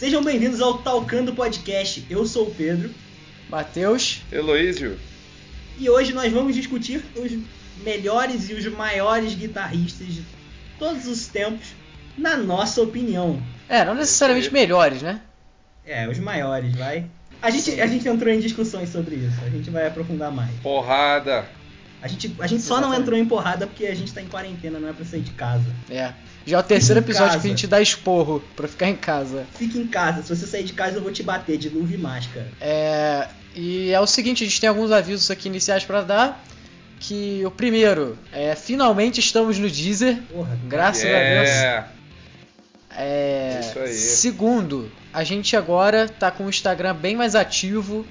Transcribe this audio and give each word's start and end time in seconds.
Sejam 0.00 0.24
bem-vindos 0.24 0.62
ao 0.62 0.78
Talcando 0.78 1.34
Podcast. 1.34 2.06
Eu 2.08 2.24
sou 2.24 2.46
o 2.46 2.54
Pedro. 2.54 2.90
Matheus. 3.50 4.22
Heloísio. 4.32 4.98
E 5.78 5.90
hoje 5.90 6.14
nós 6.14 6.32
vamos 6.32 6.54
discutir 6.54 7.04
os 7.14 7.30
melhores 7.84 8.48
e 8.48 8.54
os 8.54 8.64
maiores 8.64 9.34
guitarristas 9.34 10.06
de 10.06 10.24
todos 10.78 11.06
os 11.06 11.26
tempos, 11.26 11.74
na 12.16 12.34
nossa 12.38 12.80
opinião. 12.80 13.42
É, 13.68 13.84
não 13.84 13.94
necessariamente 13.94 14.50
melhores, 14.50 15.02
né? 15.02 15.20
É, 15.84 16.08
os 16.08 16.18
maiores, 16.18 16.74
vai. 16.74 17.04
A 17.42 17.50
gente, 17.50 17.78
a 17.78 17.86
gente 17.86 18.08
entrou 18.08 18.32
em 18.32 18.40
discussões 18.40 18.88
sobre 18.88 19.16
isso, 19.16 19.36
a 19.44 19.50
gente 19.50 19.68
vai 19.68 19.86
aprofundar 19.86 20.32
mais. 20.32 20.50
Porrada! 20.62 21.46
A 22.00 22.08
gente, 22.08 22.34
a 22.40 22.46
gente 22.46 22.62
só 22.62 22.80
não 22.80 22.94
entrou 22.94 23.18
em 23.18 23.26
porrada 23.26 23.66
porque 23.66 23.84
a 23.84 23.94
gente 23.94 24.14
tá 24.14 24.22
em 24.22 24.28
quarentena, 24.28 24.78
não 24.78 24.88
é 24.88 24.94
pra 24.94 25.04
sair 25.04 25.20
de 25.20 25.32
casa. 25.32 25.66
É. 25.90 26.14
Já 26.46 26.56
é 26.56 26.60
o 26.60 26.62
terceiro 26.62 27.00
episódio 27.00 27.40
que 27.40 27.46
a 27.46 27.50
gente 27.50 27.66
dá 27.66 27.80
esporro 27.80 28.42
pra 28.56 28.66
ficar 28.66 28.88
em 28.88 28.96
casa. 28.96 29.46
Fique 29.54 29.78
em 29.78 29.86
casa, 29.86 30.22
se 30.22 30.34
você 30.34 30.46
sair 30.46 30.64
de 30.64 30.72
casa 30.72 30.96
eu 30.96 31.02
vou 31.02 31.12
te 31.12 31.22
bater 31.22 31.58
de 31.58 31.68
luva 31.68 31.94
e 31.94 31.98
máscara. 31.98 32.48
É. 32.60 33.28
E 33.54 33.90
é 33.90 34.00
o 34.00 34.06
seguinte, 34.06 34.44
a 34.44 34.46
gente 34.46 34.60
tem 34.60 34.68
alguns 34.68 34.92
avisos 34.92 35.30
aqui 35.30 35.48
iniciais 35.48 35.84
para 35.84 36.02
dar. 36.02 36.44
Que 36.98 37.42
o 37.46 37.50
primeiro 37.50 38.18
é 38.30 38.54
finalmente 38.54 39.20
estamos 39.20 39.58
no 39.58 39.70
Deezer. 39.70 40.20
Porra, 40.30 40.58
graças 40.66 41.02
yeah. 41.02 41.78
a 41.78 41.82
Deus. 41.82 42.00
É, 42.96 43.60
Isso 43.60 43.78
aí. 43.78 43.94
Segundo, 43.94 44.92
a 45.12 45.24
gente 45.24 45.56
agora 45.56 46.08
tá 46.08 46.30
com 46.30 46.44
o 46.44 46.50
Instagram 46.50 46.94
bem 46.94 47.16
mais 47.16 47.34
ativo. 47.34 48.04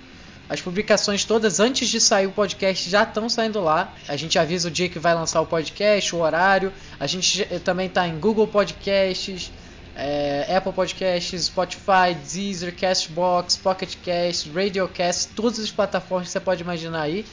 As 0.49 0.59
publicações 0.59 1.23
todas 1.23 1.59
antes 1.59 1.87
de 1.87 2.01
sair 2.01 2.25
o 2.25 2.31
podcast 2.31 2.89
já 2.89 3.03
estão 3.03 3.29
saindo 3.29 3.61
lá. 3.61 3.93
A 4.07 4.15
gente 4.15 4.39
avisa 4.39 4.67
o 4.67 4.71
dia 4.71 4.89
que 4.89 4.97
vai 4.97 5.13
lançar 5.13 5.39
o 5.41 5.45
podcast, 5.45 6.15
o 6.15 6.19
horário. 6.19 6.73
A 6.99 7.05
gente 7.05 7.45
também 7.63 7.85
está 7.85 8.07
em 8.07 8.19
Google 8.19 8.47
Podcasts, 8.47 9.51
é, 9.95 10.47
Apple 10.55 10.73
Podcasts, 10.73 11.45
Spotify, 11.45 12.15
Deezer, 12.33 12.75
Castbox, 12.75 13.57
Pocket 13.57 13.95
Cast, 14.03 14.49
Radiocast, 14.49 15.29
todas 15.35 15.59
as 15.59 15.69
plataformas 15.69 16.29
que 16.29 16.31
você 16.31 16.39
pode 16.39 16.63
imaginar 16.63 17.01
aí. 17.01 17.23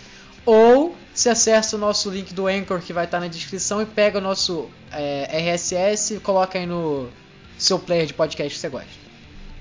Ou 0.44 0.94
se 1.14 1.30
acessa 1.30 1.74
o 1.76 1.78
nosso 1.78 2.10
link 2.10 2.34
do 2.34 2.46
Anchor 2.46 2.80
que 2.80 2.92
vai 2.92 3.06
estar 3.06 3.16
tá 3.16 3.24
na 3.24 3.28
descrição 3.28 3.80
e 3.80 3.86
pega 3.86 4.18
o 4.18 4.20
nosso 4.20 4.68
é, 4.92 5.54
RSS 5.54 6.16
e 6.16 6.20
coloca 6.20 6.58
aí 6.58 6.66
no 6.66 7.08
seu 7.56 7.78
player 7.78 8.04
de 8.04 8.12
podcast 8.12 8.52
que 8.52 8.60
você 8.60 8.68
gosta. 8.68 9.05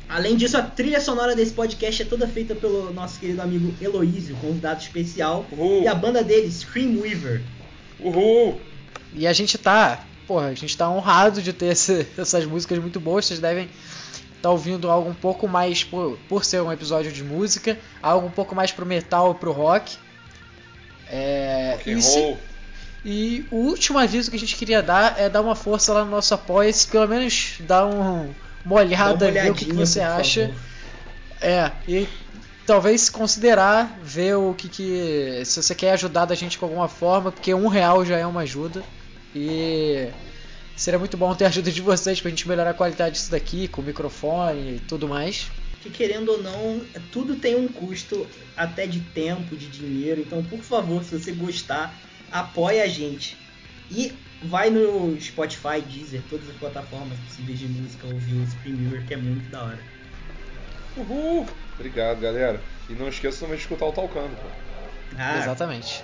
Além 0.07 0.35
disso, 0.35 0.57
a 0.57 0.61
trilha 0.61 1.01
sonora 1.01 1.35
desse 1.35 1.51
podcast 1.51 2.03
é 2.03 2.05
toda 2.05 2.27
feita 2.27 2.53
pelo 2.53 2.93
nosso 2.93 3.19
querido 3.19 3.41
amigo 3.41 3.73
Eloísio, 3.81 4.35
convidado 4.35 4.81
especial, 4.81 5.45
Uhul. 5.51 5.81
e 5.81 5.87
a 5.87 5.95
banda 5.95 6.23
dele, 6.23 6.51
Screamweaver. 6.51 7.41
Uhul! 7.99 8.61
E 9.13 9.25
a 9.25 9.33
gente 9.33 9.57
tá, 9.57 10.05
porra, 10.27 10.47
a 10.47 10.53
gente 10.53 10.77
tá 10.77 10.89
honrado 10.89 11.41
de 11.41 11.51
ter 11.51 11.67
esse, 11.67 12.05
essas 12.17 12.45
músicas 12.45 12.77
muito 12.77 12.99
boas, 12.99 13.25
vocês 13.25 13.39
devem 13.39 13.65
estar 13.65 14.41
tá 14.43 14.51
ouvindo 14.51 14.91
algo 14.91 15.09
um 15.09 15.13
pouco 15.13 15.47
mais, 15.47 15.83
por, 15.83 16.19
por 16.29 16.45
ser 16.45 16.61
um 16.61 16.71
episódio 16.71 17.11
de 17.11 17.23
música, 17.23 17.77
algo 18.01 18.27
um 18.27 18.31
pouco 18.31 18.53
mais 18.53 18.71
pro 18.71 18.85
metal 18.85 19.31
e 19.31 19.35
pro 19.35 19.51
rock. 19.51 19.97
É, 21.09 21.77
rock 21.77 21.91
e, 21.91 22.01
se, 22.01 22.37
e 23.03 23.45
o 23.49 23.57
último 23.57 23.97
aviso 23.97 24.29
que 24.29 24.37
a 24.37 24.39
gente 24.39 24.55
queria 24.55 24.83
dar 24.83 25.19
é 25.19 25.29
dar 25.29 25.41
uma 25.41 25.55
força 25.55 25.93
lá 25.93 26.05
no 26.05 26.11
nosso 26.11 26.33
apoia 26.33 26.71
pelo 26.91 27.07
menos 27.07 27.55
dar 27.61 27.87
um 27.87 28.33
uma 28.65 28.75
olhada, 28.75 29.31
ver 29.31 29.51
o 29.51 29.55
que, 29.55 29.65
que 29.65 29.73
você 29.73 30.01
acha. 30.01 30.47
Favor. 30.47 30.75
É, 31.41 31.71
e 31.87 32.07
talvez 32.65 33.09
considerar 33.09 33.99
ver 34.01 34.35
o 34.35 34.53
que, 34.53 34.67
que. 34.67 35.43
Se 35.45 35.61
você 35.61 35.75
quer 35.75 35.93
ajudar 35.93 36.31
a 36.31 36.35
gente 36.35 36.57
com 36.57 36.65
alguma 36.65 36.87
forma, 36.87 37.31
porque 37.31 37.53
um 37.53 37.67
real 37.67 38.03
já 38.05 38.17
é 38.17 38.25
uma 38.25 38.41
ajuda. 38.41 38.83
E 39.35 40.09
seria 40.75 40.97
muito 40.97 41.17
bom 41.17 41.33
ter 41.35 41.45
a 41.45 41.49
ajuda 41.49 41.71
de 41.71 41.81
vocês 41.81 42.19
pra 42.19 42.29
gente 42.29 42.47
melhorar 42.47 42.71
a 42.71 42.73
qualidade 42.73 43.15
disso 43.15 43.31
daqui, 43.31 43.67
com 43.67 43.81
o 43.81 43.85
microfone 43.85 44.77
e 44.77 44.79
tudo 44.87 45.07
mais. 45.07 45.47
Que 45.81 45.89
querendo 45.89 46.29
ou 46.29 46.41
não, 46.41 46.81
tudo 47.11 47.35
tem 47.35 47.55
um 47.55 47.67
custo 47.67 48.25
até 48.57 48.87
de 48.87 49.01
tempo, 49.01 49.55
de 49.55 49.67
dinheiro. 49.67 50.21
Então, 50.21 50.43
por 50.43 50.59
favor, 50.59 51.03
se 51.03 51.19
você 51.19 51.31
gostar, 51.31 51.93
apoie 52.31 52.81
a 52.81 52.87
gente. 52.87 53.37
E 53.89 54.13
vai 54.43 54.69
no 54.69 55.19
Spotify, 55.19 55.81
Deezer, 55.81 56.21
todas 56.29 56.49
as 56.49 56.55
plataformas 56.55 57.17
possíveis 57.19 57.59
de 57.59 57.67
música, 57.67 58.07
ouvir 58.07 58.43
esse 58.43 58.55
Premiere, 58.57 59.03
que 59.05 59.13
é 59.13 59.17
muito 59.17 59.49
da 59.49 59.63
hora. 59.63 59.79
Uhul! 60.97 61.47
Obrigado, 61.75 62.19
galera. 62.19 62.59
E 62.89 62.93
não 62.93 63.09
esqueça 63.09 63.41
também 63.41 63.57
de 63.57 63.63
escutar 63.63 63.85
o 63.85 63.91
Talcando, 63.91 64.35
pô. 64.35 64.47
Ah. 65.17 65.39
Exatamente. 65.39 66.03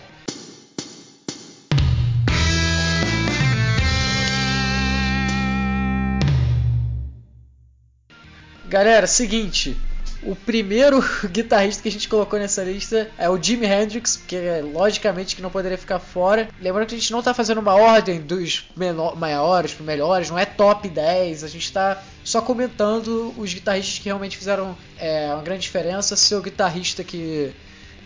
Galera, 8.67 9.05
seguinte, 9.05 9.77
o 10.23 10.35
primeiro 10.35 11.03
guitarrista 11.31 11.81
que 11.81 11.89
a 11.89 11.91
gente 11.91 12.07
colocou 12.07 12.37
nessa 12.37 12.63
lista 12.63 13.09
é 13.17 13.29
o 13.29 13.41
Jimi 13.41 13.65
Hendrix, 13.65 14.17
porque 14.17 14.37
logicamente 14.73 15.35
que 15.35 15.41
não 15.41 15.49
poderia 15.49 15.77
ficar 15.77 15.99
fora. 15.99 16.49
Lembrando 16.61 16.87
que 16.87 16.95
a 16.95 16.97
gente 16.97 17.11
não 17.11 17.19
está 17.19 17.33
fazendo 17.33 17.59
uma 17.59 17.73
ordem 17.75 18.21
dos 18.21 18.69
maiores 19.17 19.73
para 19.73 19.85
melhores, 19.85 20.29
não 20.29 20.37
é 20.37 20.45
top 20.45 20.87
10, 20.87 21.43
a 21.43 21.47
gente 21.47 21.65
está 21.65 22.01
só 22.23 22.41
comentando 22.41 23.33
os 23.37 23.53
guitarristas 23.53 23.99
que 23.99 24.05
realmente 24.05 24.37
fizeram 24.37 24.77
é, 24.97 25.33
uma 25.33 25.43
grande 25.43 25.63
diferença. 25.63 26.15
Se 26.15 26.35
o 26.35 26.41
guitarrista 26.41 27.03
que, 27.03 27.51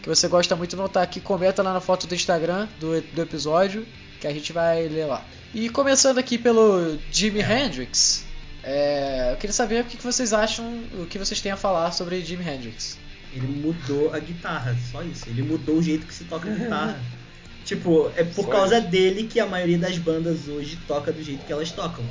que 0.02 0.08
você 0.08 0.28
gosta 0.28 0.56
muito 0.56 0.78
não 0.78 0.86
está 0.86 1.02
aqui, 1.02 1.20
comenta 1.20 1.62
lá 1.62 1.74
na 1.74 1.82
foto 1.82 2.08
do 2.08 2.16
Instagram 2.16 2.68
do, 2.80 3.02
do 3.02 3.22
episódio, 3.22 3.86
que 4.22 4.28
a 4.28 4.34
gente 4.34 4.54
vai 4.54 4.88
ler 4.88 5.06
lá. 5.06 5.24
E 5.54 5.70
começando 5.70 6.18
aqui 6.18 6.38
pelo 6.38 6.98
Jimi 7.12 7.42
Hendrix, 7.42 8.26
é, 8.66 9.30
eu 9.32 9.38
queria 9.38 9.54
saber 9.54 9.82
o 9.82 9.86
que 9.86 9.96
vocês 9.98 10.34
acham, 10.34 10.66
o 11.00 11.06
que 11.06 11.20
vocês 11.20 11.40
têm 11.40 11.52
a 11.52 11.58
falar 11.58 11.92
sobre 11.92 12.26
Jimi 12.26 12.44
Hendrix. 12.44 12.98
Ele 13.32 13.46
mudou 13.46 14.12
a 14.12 14.18
guitarra, 14.18 14.76
só 14.92 15.04
isso. 15.04 15.26
Ele 15.30 15.44
mudou 15.44 15.78
o 15.78 15.84
jeito 15.84 16.08
que 16.08 16.14
se 16.14 16.24
toca 16.24 16.50
a 16.50 16.54
guitarra. 16.54 17.00
tipo, 17.64 18.12
é 18.16 18.24
por 18.24 18.46
só 18.46 18.52
causa 18.52 18.80
isso. 18.80 18.88
dele 18.88 19.28
que 19.28 19.40
a 19.40 19.46
maioria 19.46 19.78
das 19.78 20.00
bandas 20.00 20.48
hoje 20.48 20.80
toca 20.88 21.12
do 21.12 21.22
jeito 21.22 21.46
que 21.46 21.54
elas 21.54 21.70
tocam. 21.70 22.04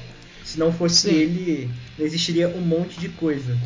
Se 0.44 0.56
não 0.56 0.72
fosse 0.72 1.08
Sim. 1.08 1.14
ele, 1.14 1.70
não 1.98 2.06
existiria 2.06 2.48
um 2.48 2.60
monte 2.60 3.00
de 3.00 3.08
coisa. 3.08 3.58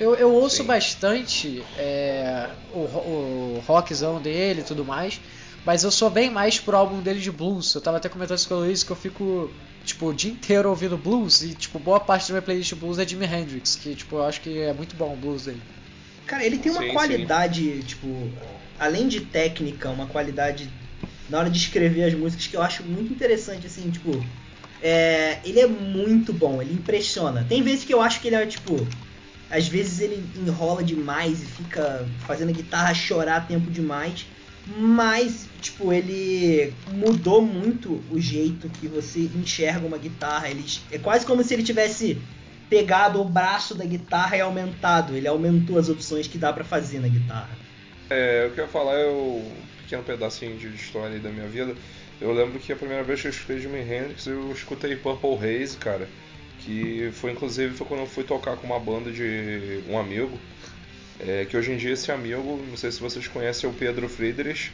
Eu, 0.00 0.14
eu 0.14 0.32
ouço 0.32 0.58
Sim. 0.58 0.64
bastante 0.64 1.62
é, 1.76 2.48
o, 2.72 2.78
o 2.78 3.64
rockzão 3.66 4.22
dele 4.22 4.60
e 4.60 4.64
tudo 4.64 4.82
mais, 4.82 5.20
mas 5.64 5.84
eu 5.84 5.90
sou 5.90 6.10
bem 6.10 6.30
mais 6.30 6.58
pro 6.58 6.76
álbum 6.76 7.00
dele 7.00 7.20
de 7.20 7.30
blues. 7.30 7.74
Eu 7.74 7.80
tava 7.80 7.98
até 7.98 8.08
comentando 8.08 8.38
isso 8.38 8.48
com 8.48 8.54
o 8.54 8.58
Luiz 8.58 8.82
que 8.82 8.90
eu 8.90 8.96
fico 8.96 9.50
tipo, 9.88 10.06
o 10.06 10.14
dia 10.14 10.30
inteiro 10.30 10.68
ouvindo 10.68 10.96
blues 10.98 11.42
e, 11.42 11.54
tipo, 11.54 11.78
boa 11.78 11.98
parte 11.98 12.28
da 12.28 12.34
minha 12.34 12.42
playlist 12.42 12.68
de 12.68 12.74
blues 12.74 12.98
é 12.98 13.06
Jimi 13.06 13.24
Hendrix, 13.24 13.74
que, 13.76 13.94
tipo, 13.94 14.16
eu 14.16 14.24
acho 14.24 14.40
que 14.40 14.58
é 14.58 14.72
muito 14.72 14.94
bom 14.94 15.14
o 15.14 15.16
blues 15.16 15.46
dele. 15.46 15.62
Cara, 16.26 16.44
ele 16.44 16.58
tem 16.58 16.70
uma 16.70 16.82
sim, 16.82 16.92
qualidade, 16.92 17.62
sim. 17.62 17.80
tipo, 17.80 18.30
além 18.78 19.08
de 19.08 19.22
técnica, 19.22 19.88
uma 19.88 20.06
qualidade 20.06 20.68
na 21.28 21.38
hora 21.38 21.50
de 21.50 21.58
escrever 21.58 22.04
as 22.04 22.14
músicas 22.14 22.46
que 22.46 22.56
eu 22.56 22.62
acho 22.62 22.82
muito 22.82 23.12
interessante, 23.12 23.66
assim, 23.66 23.90
tipo, 23.90 24.22
é, 24.82 25.38
ele 25.44 25.60
é 25.60 25.66
muito 25.66 26.32
bom, 26.32 26.60
ele 26.60 26.74
impressiona. 26.74 27.44
Tem 27.48 27.62
vezes 27.62 27.84
que 27.84 27.92
eu 27.92 28.02
acho 28.02 28.20
que 28.20 28.28
ele 28.28 28.36
é, 28.36 28.46
tipo, 28.46 28.86
às 29.50 29.66
vezes 29.66 30.00
ele 30.00 30.22
enrola 30.36 30.84
demais 30.84 31.42
e 31.42 31.46
fica 31.46 32.06
fazendo 32.26 32.50
a 32.50 32.52
guitarra 32.52 32.92
chorar 32.94 33.48
tempo 33.48 33.70
demais, 33.70 34.26
mas 34.76 35.48
tipo, 35.60 35.92
ele 35.92 36.72
mudou 36.92 37.42
muito 37.42 38.02
o 38.10 38.20
jeito 38.20 38.68
que 38.68 38.86
você 38.86 39.30
enxerga 39.34 39.86
uma 39.86 39.98
guitarra. 39.98 40.48
Ele, 40.48 40.64
é 40.90 40.98
quase 40.98 41.24
como 41.24 41.42
se 41.42 41.54
ele 41.54 41.62
tivesse 41.62 42.18
pegado 42.68 43.20
o 43.20 43.24
braço 43.24 43.74
da 43.74 43.84
guitarra 43.84 44.36
e 44.36 44.40
aumentado. 44.40 45.16
Ele 45.16 45.26
aumentou 45.26 45.78
as 45.78 45.88
opções 45.88 46.26
que 46.26 46.38
dá 46.38 46.52
para 46.52 46.64
fazer 46.64 47.00
na 47.00 47.08
guitarra. 47.08 47.50
É, 48.10 48.46
eu 48.46 48.50
queria 48.50 48.68
falar 48.68 48.94
é 48.94 49.08
um 49.08 49.50
pequeno 49.82 50.02
pedacinho 50.02 50.56
de 50.56 50.68
história 50.68 51.18
da 51.18 51.30
minha 51.30 51.48
vida. 51.48 51.74
Eu 52.20 52.32
lembro 52.32 52.58
que 52.58 52.72
a 52.72 52.76
primeira 52.76 53.02
vez 53.02 53.20
que 53.20 53.28
eu 53.28 53.30
escutei 53.30 53.60
Jimi 53.60 53.80
Hendrix, 53.80 54.26
eu 54.26 54.50
escutei 54.52 54.96
Purple 54.96 55.36
Haze, 55.36 55.76
cara. 55.76 56.08
Que 56.60 57.10
foi 57.12 57.32
inclusive 57.32 57.74
foi 57.74 57.86
quando 57.86 58.00
eu 58.00 58.06
fui 58.06 58.24
tocar 58.24 58.56
com 58.56 58.66
uma 58.66 58.80
banda 58.80 59.10
de 59.10 59.82
um 59.88 59.98
amigo. 59.98 60.38
É, 61.20 61.44
que 61.44 61.56
hoje 61.56 61.72
em 61.72 61.76
dia 61.76 61.92
esse 61.92 62.12
amigo, 62.12 62.62
não 62.68 62.76
sei 62.76 62.92
se 62.92 63.00
vocês 63.00 63.26
conhecem, 63.26 63.68
é 63.68 63.72
o 63.72 63.74
Pedro 63.74 64.08
Friedrich 64.08 64.70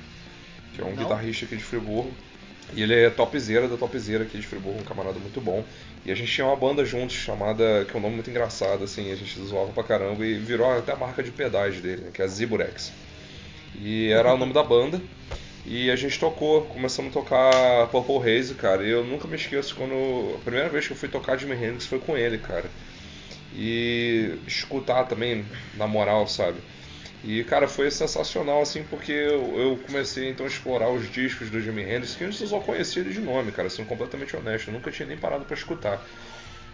que 0.74 0.82
é 0.82 0.84
um 0.84 0.90
Não. 0.90 0.96
guitarrista 0.96 1.44
aqui 1.44 1.56
de 1.56 1.62
Friburgo. 1.64 2.12
E 2.74 2.82
ele 2.82 2.94
é 2.94 3.10
topzera 3.10 3.68
da 3.68 3.76
topzera 3.76 4.24
aqui 4.24 4.38
de 4.38 4.46
Friburgo, 4.46 4.80
um 4.80 4.84
camarada 4.84 5.18
muito 5.18 5.40
bom. 5.40 5.64
E 6.04 6.10
a 6.10 6.14
gente 6.14 6.32
tinha 6.32 6.46
uma 6.46 6.56
banda 6.56 6.84
juntos 6.84 7.16
chamada, 7.16 7.84
que 7.84 7.94
é 7.94 7.98
um 7.98 8.02
nome 8.02 8.16
muito 8.16 8.28
engraçado, 8.28 8.84
assim, 8.84 9.12
a 9.12 9.14
gente 9.14 9.38
zoava 9.40 9.72
pra 9.72 9.84
caramba 9.84 10.24
e 10.26 10.34
virou 10.34 10.70
até 10.70 10.92
a 10.92 10.96
marca 10.96 11.22
de 11.22 11.30
pedais 11.30 11.80
dele, 11.80 12.02
né, 12.02 12.10
que 12.12 12.20
é 12.20 12.24
a 12.24 12.28
Ziburex. 12.28 12.92
E 13.76 14.08
era 14.10 14.34
o 14.34 14.38
nome 14.38 14.52
da 14.52 14.62
banda. 14.62 15.00
E 15.66 15.90
a 15.90 15.96
gente 15.96 16.18
tocou, 16.18 16.62
começamos 16.62 17.10
a 17.10 17.20
tocar 17.20 17.86
Purple 17.88 18.18
Haze, 18.18 18.54
cara. 18.54 18.82
E 18.82 18.90
eu 18.90 19.04
nunca 19.04 19.26
me 19.26 19.36
esqueço 19.36 19.74
quando. 19.74 20.34
A 20.36 20.38
primeira 20.40 20.68
vez 20.68 20.86
que 20.86 20.92
eu 20.92 20.96
fui 20.96 21.08
tocar 21.08 21.38
Jimi 21.38 21.54
Hendrix 21.54 21.86
foi 21.86 21.98
com 21.98 22.16
ele, 22.16 22.38
cara. 22.38 22.66
E 23.54 24.38
escutar 24.46 25.04
também, 25.04 25.44
na 25.76 25.86
moral, 25.86 26.26
sabe? 26.26 26.58
E, 27.26 27.42
cara, 27.44 27.66
foi 27.66 27.90
sensacional, 27.90 28.60
assim, 28.60 28.84
porque 28.84 29.10
eu, 29.10 29.58
eu, 29.58 29.76
comecei 29.86 30.28
então 30.28 30.44
a 30.44 30.48
explorar 30.48 30.90
os 30.90 31.10
discos 31.10 31.48
do 31.48 31.58
Jimi 31.58 31.82
Hendrix, 31.82 32.14
que 32.14 32.24
antes 32.24 32.38
eu 32.38 32.46
só 32.46 32.60
conhecia 32.60 33.00
ele 33.00 33.14
de 33.14 33.20
nome, 33.20 33.50
cara, 33.50 33.70
sendo 33.70 33.88
completamente 33.88 34.36
honesto. 34.36 34.68
Eu 34.68 34.74
nunca 34.74 34.90
tinha 34.90 35.08
nem 35.08 35.16
parado 35.16 35.46
para 35.46 35.56
escutar. 35.56 36.04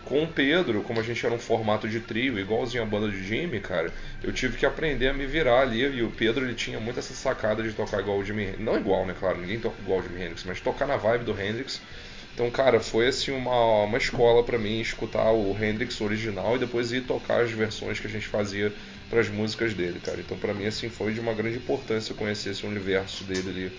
Com 0.05 0.25
o 0.25 0.27
Pedro, 0.27 0.82
como 0.82 0.99
a 0.99 1.05
gente 1.05 1.25
era 1.25 1.32
um 1.32 1.38
formato 1.38 1.88
de 1.88 2.00
trio, 2.00 2.37
igualzinho 2.37 2.82
a 2.82 2.87
banda 2.87 3.09
de 3.09 3.23
Jimmy, 3.23 3.61
cara, 3.61 3.93
eu 4.25 4.32
tive 4.32 4.56
que 4.56 4.67
aprender 4.67 5.06
a 5.06 5.12
me 5.12 5.25
virar 5.25 5.61
ali. 5.61 5.82
E 5.82 6.03
o 6.03 6.11
Pedro, 6.11 6.44
ele 6.44 6.55
tinha 6.55 6.81
muito 6.81 6.99
essa 6.99 7.15
sacada 7.15 7.62
de 7.62 7.73
tocar 7.73 8.00
igual 8.00 8.19
o 8.19 8.25
Jimmy 8.25 8.43
Hendrix. 8.44 8.65
Não 8.65 8.77
igual, 8.77 9.06
né, 9.06 9.15
claro, 9.17 9.38
ninguém 9.38 9.61
toca 9.61 9.81
igual 9.81 10.00
o 10.00 10.03
Jimmy 10.03 10.23
Hendrix, 10.23 10.43
mas 10.44 10.61
tocar 10.61 10.88
na 10.88 10.97
vibe 10.97 11.25
do 11.25 11.41
Hendrix. 11.41 11.81
Então, 12.35 12.50
cara, 12.50 12.81
foi 12.81 13.09
assim 13.09 13.32
uma, 13.32 13.85
uma 13.85 13.99
escola 13.99 14.43
para 14.43 14.59
mim 14.59 14.81
escutar 14.81 15.31
o 15.32 15.56
Hendrix 15.62 16.00
original 16.00 16.56
e 16.56 16.59
depois 16.59 16.93
ir 16.93 17.03
tocar 17.03 17.43
as 17.43 17.50
versões 17.50 18.00
que 18.00 18.06
a 18.06 18.11
gente 18.11 18.27
fazia 18.27 18.73
para 19.09 19.21
as 19.21 19.29
músicas 19.29 19.75
dele, 19.75 20.00
cara. 20.00 20.21
Então, 20.21 20.38
para 20.38 20.55
mim, 20.55 20.67
assim, 20.67 20.88
foi 20.88 21.12
de 21.12 21.21
uma 21.21 21.35
grande 21.35 21.59
importância 21.59 22.15
conhecer 22.15 22.50
esse 22.50 22.65
universo 22.65 23.25
dele 23.25 23.50
ali 23.50 23.73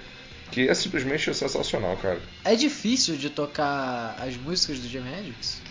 que 0.51 0.67
é 0.67 0.73
simplesmente 0.73 1.33
sensacional, 1.33 1.95
cara. 1.97 2.21
É 2.43 2.55
difícil 2.55 3.15
de 3.15 3.29
tocar 3.29 4.15
as 4.19 4.35
músicas 4.35 4.79
do 4.79 4.87
Jimi 4.87 5.09
Hendrix? 5.09 5.61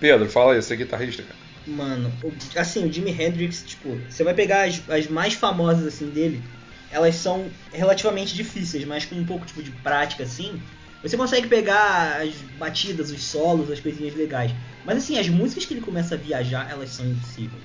Pedro, 0.00 0.28
fala 0.30 0.54
aí, 0.54 0.62
você 0.62 0.72
é 0.72 0.76
guitarrista, 0.76 1.22
cara. 1.22 1.36
Mano, 1.66 2.10
assim, 2.56 2.88
o 2.88 2.92
Jimi 2.92 3.10
Hendrix, 3.10 3.62
tipo, 3.62 4.00
você 4.08 4.24
vai 4.24 4.32
pegar 4.32 4.66
as, 4.66 4.88
as 4.88 5.06
mais 5.06 5.34
famosas, 5.34 5.86
assim, 5.86 6.08
dele, 6.08 6.42
elas 6.90 7.16
são 7.16 7.50
relativamente 7.70 8.34
difíceis, 8.34 8.84
mas 8.86 9.04
com 9.04 9.16
um 9.16 9.26
pouco, 9.26 9.44
tipo, 9.44 9.62
de 9.62 9.70
prática, 9.70 10.22
assim, 10.22 10.58
você 11.02 11.16
consegue 11.16 11.46
pegar 11.46 12.22
as 12.22 12.34
batidas, 12.58 13.10
os 13.10 13.22
solos, 13.22 13.70
as 13.70 13.80
coisinhas 13.80 14.14
legais. 14.14 14.52
Mas, 14.84 14.98
assim, 14.98 15.18
as 15.18 15.28
músicas 15.28 15.64
que 15.64 15.74
ele 15.74 15.80
começa 15.80 16.14
a 16.14 16.18
viajar, 16.18 16.68
elas 16.70 16.90
são 16.90 17.06
impossíveis. 17.06 17.62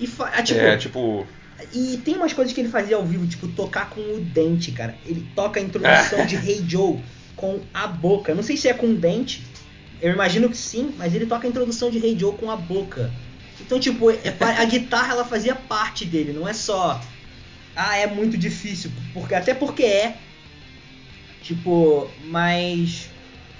E, 0.00 0.08
ah, 0.18 0.42
tipo, 0.42 0.60
é, 0.60 0.76
tipo... 0.76 1.26
E 1.72 1.98
tem 2.04 2.16
umas 2.16 2.32
coisas 2.32 2.52
que 2.52 2.60
ele 2.60 2.68
fazia 2.68 2.96
ao 2.96 3.04
vivo, 3.04 3.26
tipo, 3.26 3.46
tocar 3.48 3.90
com 3.90 4.00
o 4.00 4.20
dente, 4.20 4.72
cara. 4.72 4.96
Ele 5.06 5.26
toca 5.34 5.60
a 5.60 5.62
introdução 5.62 6.24
de 6.26 6.36
Hey 6.36 6.64
Joe 6.66 7.00
com 7.36 7.60
a 7.72 7.86
boca. 7.86 8.34
Não 8.34 8.42
sei 8.42 8.56
se 8.56 8.68
é 8.68 8.74
com 8.74 8.88
o 8.88 8.94
dente, 8.94 9.42
eu 10.00 10.12
imagino 10.12 10.48
que 10.48 10.56
sim, 10.56 10.94
mas 10.98 11.14
ele 11.14 11.26
toca 11.26 11.46
a 11.46 11.50
introdução 11.50 11.90
de 11.90 11.98
Hey 11.98 12.18
Joe 12.18 12.36
com 12.36 12.50
a 12.50 12.56
boca. 12.56 13.10
Então, 13.60 13.78
tipo, 13.78 14.10
é 14.10 14.20
a 14.58 14.64
guitarra 14.64 15.12
ela 15.12 15.24
fazia 15.24 15.54
parte 15.54 16.04
dele, 16.04 16.32
não 16.32 16.48
é 16.48 16.52
só. 16.52 17.00
Ah, 17.74 17.96
é 17.96 18.06
muito 18.06 18.36
difícil. 18.36 18.90
Porque, 19.12 19.34
até 19.34 19.54
porque 19.54 19.82
é. 19.82 20.16
Tipo, 21.44 22.10
mas. 22.24 23.10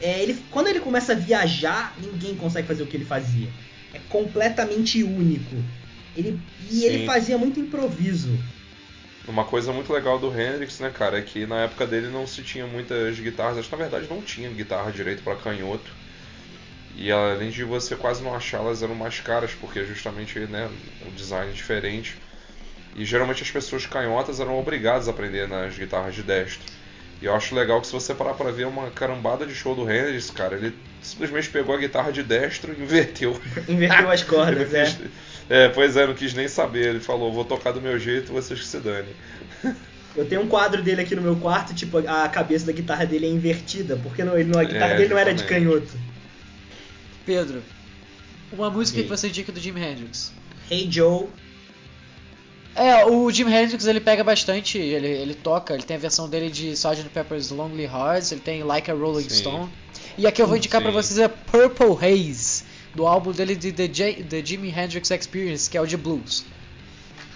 É, 0.01 0.23
ele, 0.23 0.37
quando 0.51 0.69
ele 0.69 0.81
começa 0.81 1.13
a 1.13 1.17
viajar, 1.17 1.95
ninguém 2.01 2.35
consegue 2.35 2.67
fazer 2.67 2.83
o 2.83 2.87
que 2.87 2.97
ele 2.97 3.05
fazia. 3.05 3.49
É 3.93 3.99
completamente 4.09 5.05
único. 5.05 5.63
Ele, 6.17 6.39
e 6.71 6.81
Sim. 6.81 6.85
ele 6.87 7.07
fazia 7.07 7.37
muito 7.37 7.61
improviso. 7.61 8.39
Uma 9.29 9.45
coisa 9.45 9.73
muito 9.73 9.93
legal 9.93 10.19
do 10.19 10.29
Hendrix, 10.29 10.81
né, 10.81 10.91
cara, 10.91 11.19
é 11.19 11.23
que 11.23 11.47
na 11.47 11.61
época 11.63 11.87
dele 11.87 12.09
não 12.09 12.27
se 12.27 12.43
tinha 12.43 12.67
muitas 12.67 13.19
guitarras, 13.19 13.57
acho 13.57 13.69
que 13.69 13.77
na 13.77 13.83
verdade 13.83 14.07
não 14.09 14.21
tinha 14.21 14.51
guitarra 14.51 14.91
direito 14.91 15.23
para 15.23 15.37
canhoto. 15.37 15.91
E 16.97 17.11
além 17.11 17.51
de 17.51 17.65
você 17.65 17.97
quase 17.97 18.23
não 18.23 18.35
achá-las, 18.35 18.83
eram 18.83 18.95
mais 18.95 19.21
caras, 19.21 19.53
porque 19.53 19.85
justamente 19.85 20.39
né, 20.41 20.71
o 21.07 21.11
design 21.11 21.51
é 21.51 21.55
diferente. 21.55 22.17
E 22.97 23.05
geralmente 23.05 23.43
as 23.43 23.51
pessoas 23.51 23.87
canhotas 23.87 24.41
eram 24.41 24.59
obrigadas 24.59 25.09
a 25.09 25.11
aprender 25.11 25.49
nas 25.49 25.77
guitarras 25.77 26.15
de 26.15 26.23
destro. 26.23 26.73
E 27.23 27.27
eu 27.27 27.35
acho 27.35 27.55
legal 27.55 27.81
que 27.81 27.87
se 27.87 27.93
você 27.93 28.15
parar 28.15 28.35
para 28.35 28.51
ver 28.51 28.67
uma 28.67 28.91
carambada 28.91 29.47
de 29.47 29.55
show 29.55 29.75
do 29.75 29.91
Hendrix, 29.91 30.31
cara, 30.31 30.57
ele 30.57 30.75
simplesmente 31.01 31.49
pegou 31.51 31.75
a 31.75 31.79
guitarra 31.79 32.11
de 32.11 32.23
destro 32.23 32.75
e 32.77 32.83
inverteu. 32.83 33.41
Inverteu 33.69 34.11
as 34.11 34.23
cordas, 34.23 34.75
é. 34.75 34.97
É, 35.49 35.69
pois 35.69 35.97
é, 35.97 36.07
não 36.07 36.15
quis 36.15 36.35
nem 36.35 36.49
saber. 36.49 36.89
Ele 36.89 37.01
falou, 37.01 37.33
vou 37.33 37.45
tocar 37.45 37.73
do 37.73 37.81
meu 37.81 37.99
jeito, 37.99 38.33
vocês 38.33 38.61
que 38.61 38.67
se 38.67 38.79
dane. 38.79 39.09
Eu 40.17 40.25
tenho 40.25 40.43
um 40.43 40.49
quadro 40.49 40.81
dele 40.81 41.01
aqui 41.01 41.17
no 41.17 41.23
meu 41.23 41.35
quarto, 41.35 41.75
tipo, 41.75 41.99
a 41.99 42.29
cabeça 42.29 42.67
da 42.67 42.73
guitarra 42.73 43.05
dele 43.05 43.27
é 43.27 43.29
invertida, 43.29 43.97
porque 43.97 44.23
não, 44.23 44.39
ele 44.39 44.49
não, 44.49 44.61
a 44.61 44.65
guitarra 44.65 44.93
é, 44.93 44.97
dele 44.97 45.09
não 45.09 45.19
era 45.19 45.35
de 45.35 45.43
canhoto. 45.43 45.91
Pedro, 47.27 47.61
uma 48.53 48.71
música 48.71 49.03
que 49.03 49.09
você 49.09 49.27
indica 49.27 49.51
do 49.51 49.59
Jimi 49.59 49.83
Hendrix? 49.83 50.33
Hey 50.71 50.89
Joe. 50.89 51.27
É, 52.77 53.07
o 53.07 53.31
Jimi 53.31 53.53
Hendrix 53.53 53.87
ele 53.87 54.01
pega 54.01 54.25
bastante, 54.25 54.79
ele, 54.79 55.07
ele 55.07 55.35
toca, 55.35 55.75
ele 55.75 55.85
tem 55.85 55.97
a 55.97 56.01
versão 56.01 56.29
dele 56.29 56.51
de 56.51 56.71
Sgt. 56.71 57.09
Pepper's 57.09 57.51
Lonely 57.51 57.85
Hearts, 57.85 58.33
ele 58.33 58.41
tem 58.41 58.65
Like 58.65 58.91
a 58.91 58.95
Rolling 58.95 59.29
Sim. 59.29 59.41
Stone. 59.41 59.71
E 60.19 60.27
aqui 60.27 60.43
eu 60.43 60.47
vou 60.47 60.57
indicar 60.57 60.83
para 60.83 60.91
vocês 60.91 61.19
é 61.19 61.29
Purple 61.29 61.97
Haze 62.01 62.65
do 62.95 63.07
álbum 63.07 63.33
dele 63.33 63.57
de 63.57 63.73
The, 63.73 63.89
J, 63.89 64.25
The 64.25 64.45
Jimi 64.45 64.71
Hendrix 64.71 65.11
Experience, 65.11 65.69
que 65.69 65.77
é 65.77 65.81
o 65.81 65.87
de 65.87 65.97
blues. 65.97 66.45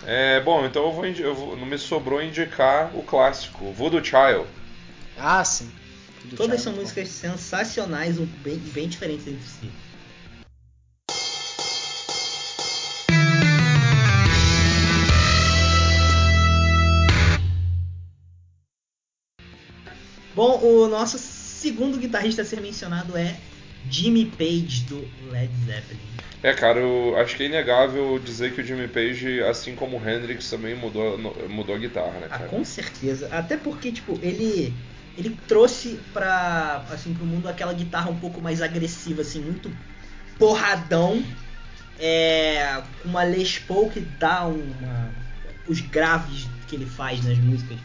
É, 0.07 0.41
bom, 0.41 0.65
então 0.65 0.85
eu 0.85 0.93
vou, 0.93 1.05
eu 1.05 1.35
vou, 1.35 1.57
não 1.57 1.67
me 1.67 1.79
sobrou 1.79 2.23
indicar 2.23 2.97
o 2.97 3.03
clássico, 3.03 3.73
Voodoo 3.73 4.05
Child. 4.05 4.47
Ah, 5.17 5.45
sim. 5.45 5.71
Voodoo 6.23 6.37
Todas 6.37 6.61
Child, 6.61 6.63
são 6.63 6.73
é 6.73 6.77
músicas 6.77 7.09
sensacionais, 7.09 8.17
bem, 8.19 8.57
bem 8.57 8.89
diferentes 8.89 9.27
entre 9.27 9.43
si. 9.43 9.71
Bom, 20.39 20.61
o 20.63 20.87
nosso 20.87 21.19
segundo 21.19 21.99
guitarrista 21.99 22.43
a 22.43 22.45
ser 22.45 22.61
mencionado 22.61 23.19
é 23.19 23.35
Jimmy 23.91 24.25
Page 24.25 24.85
do 24.85 25.05
Led 25.33 25.51
Zeppelin. 25.67 25.99
É, 26.45 26.53
cara, 26.55 26.79
eu 26.79 27.17
acho 27.19 27.37
que 27.37 27.43
é 27.43 27.47
inegável 27.47 28.21
dizer 28.21 28.55
que 28.55 28.61
o 28.61 28.65
Jimmy 28.65 28.87
Page, 28.87 29.43
assim 29.43 29.75
como 29.75 29.99
o 29.99 30.09
Hendrix, 30.09 30.49
também 30.49 30.77
mudou, 30.77 31.19
mudou 31.49 31.75
a 31.75 31.79
guitarra, 31.79 32.21
né, 32.21 32.27
ah, 32.27 32.39
cara? 32.39 32.45
Ah, 32.45 32.49
com 32.51 32.65
certeza. 32.65 33.29
Até 33.33 33.57
porque, 33.57 33.91
tipo, 33.91 34.17
ele 34.23 34.73
ele 35.17 35.37
trouxe 35.49 35.99
para 36.13 36.85
assim 36.93 37.13
pro 37.13 37.27
mundo 37.27 37.49
aquela 37.49 37.73
guitarra 37.73 38.09
um 38.09 38.21
pouco 38.21 38.41
mais 38.41 38.63
agressiva, 38.63 39.23
assim, 39.23 39.41
muito 39.41 39.73
porradão, 40.39 41.21
é, 41.99 42.81
uma 43.05 43.25
Les 43.25 43.59
Paul 43.59 43.91
que 43.91 43.99
dá 43.99 44.47
uma 44.47 45.11
os 45.67 45.81
graves 45.81 46.47
que 46.69 46.77
ele 46.77 46.87
faz 46.87 47.25
nas 47.25 47.39
músicas. 47.39 47.77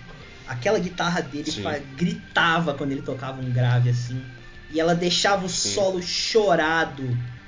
Aquela 0.54 0.80
guitarra 0.80 1.22
dele 1.22 1.52
gritava 1.98 2.74
quando 2.74 2.92
ele 2.92 3.02
tocava 3.02 3.42
um 3.42 3.52
grave 3.52 3.90
assim. 3.90 4.24
E 4.72 4.80
ela 4.80 4.96
deixava 4.96 5.46
o 5.46 5.50
Sim. 5.50 5.70
solo 5.70 6.02
chorado. 6.02 7.04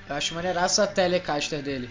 Eu 0.07 0.15
acho 0.15 0.35
maneiraça 0.35 0.83
a 0.83 0.87
Telecaster 0.87 1.61
dele. 1.61 1.89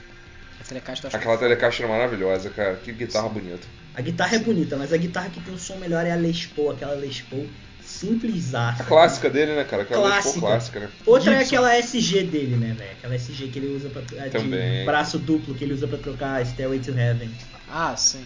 A 0.60 0.64
Telecaster 0.64 1.14
Aquela 1.14 1.36
Telecaster 1.36 1.86
é 1.86 1.88
maravilhosa, 1.88 2.50
cara. 2.50 2.76
Que 2.76 2.92
guitarra 2.92 3.28
Sim. 3.28 3.34
bonita. 3.34 3.66
A 3.94 4.00
guitarra 4.00 4.36
é 4.36 4.38
bonita, 4.38 4.76
mas 4.76 4.92
a 4.92 4.96
guitarra 4.96 5.30
que 5.30 5.40
tem 5.40 5.54
um 5.54 5.58
som 5.58 5.76
melhor 5.76 6.04
é 6.04 6.12
a 6.12 6.16
Les 6.16 6.46
Paul, 6.46 6.72
aquela 6.72 6.94
Les 6.94 7.20
Paul 7.20 7.48
simples 7.80 8.54
A 8.54 8.72
clássica 8.86 9.30
dele, 9.30 9.54
né, 9.54 9.64
cara? 9.64 9.82
Aquela 9.82 10.02
clássica. 10.02 10.28
Les 10.30 10.40
Paul 10.40 10.50
clássica, 10.50 10.80
né? 10.80 10.88
Outra 11.06 11.32
Gibson. 11.32 11.42
é 11.42 11.46
aquela 11.46 11.76
SG 11.78 12.22
dele, 12.24 12.56
né, 12.56 12.74
velho? 12.76 12.90
Aquela 12.92 13.14
SG 13.14 13.48
que 13.48 13.58
ele 13.58 13.76
usa 13.76 13.88
pra. 13.90 14.02
Também. 14.30 14.80
De 14.80 14.84
braço 14.84 15.18
duplo 15.18 15.54
que 15.54 15.64
ele 15.64 15.74
usa 15.74 15.86
pra 15.86 15.98
trocar 15.98 16.44
Stairway 16.44 16.80
to 16.80 16.90
Heaven. 16.90 17.30
Ah, 17.70 17.94
sim. 17.96 18.24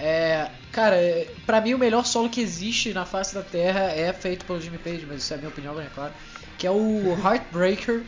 É, 0.00 0.48
cara, 0.72 0.96
para 1.44 1.60
mim 1.60 1.74
o 1.74 1.78
melhor 1.78 2.06
solo 2.06 2.30
que 2.30 2.40
existe 2.40 2.94
na 2.94 3.04
face 3.04 3.34
da 3.34 3.42
Terra 3.42 3.80
é 3.80 4.10
feito 4.14 4.46
pelo 4.46 4.60
Jimmy 4.60 4.78
Page, 4.78 5.04
mas 5.06 5.22
isso 5.22 5.34
é 5.34 5.36
a 5.36 5.38
minha 5.38 5.50
opinião, 5.50 5.78
é 5.78 5.86
claro. 5.94 6.14
Que 6.56 6.66
é 6.66 6.70
o 6.70 7.18
Heartbreaker. 7.22 8.02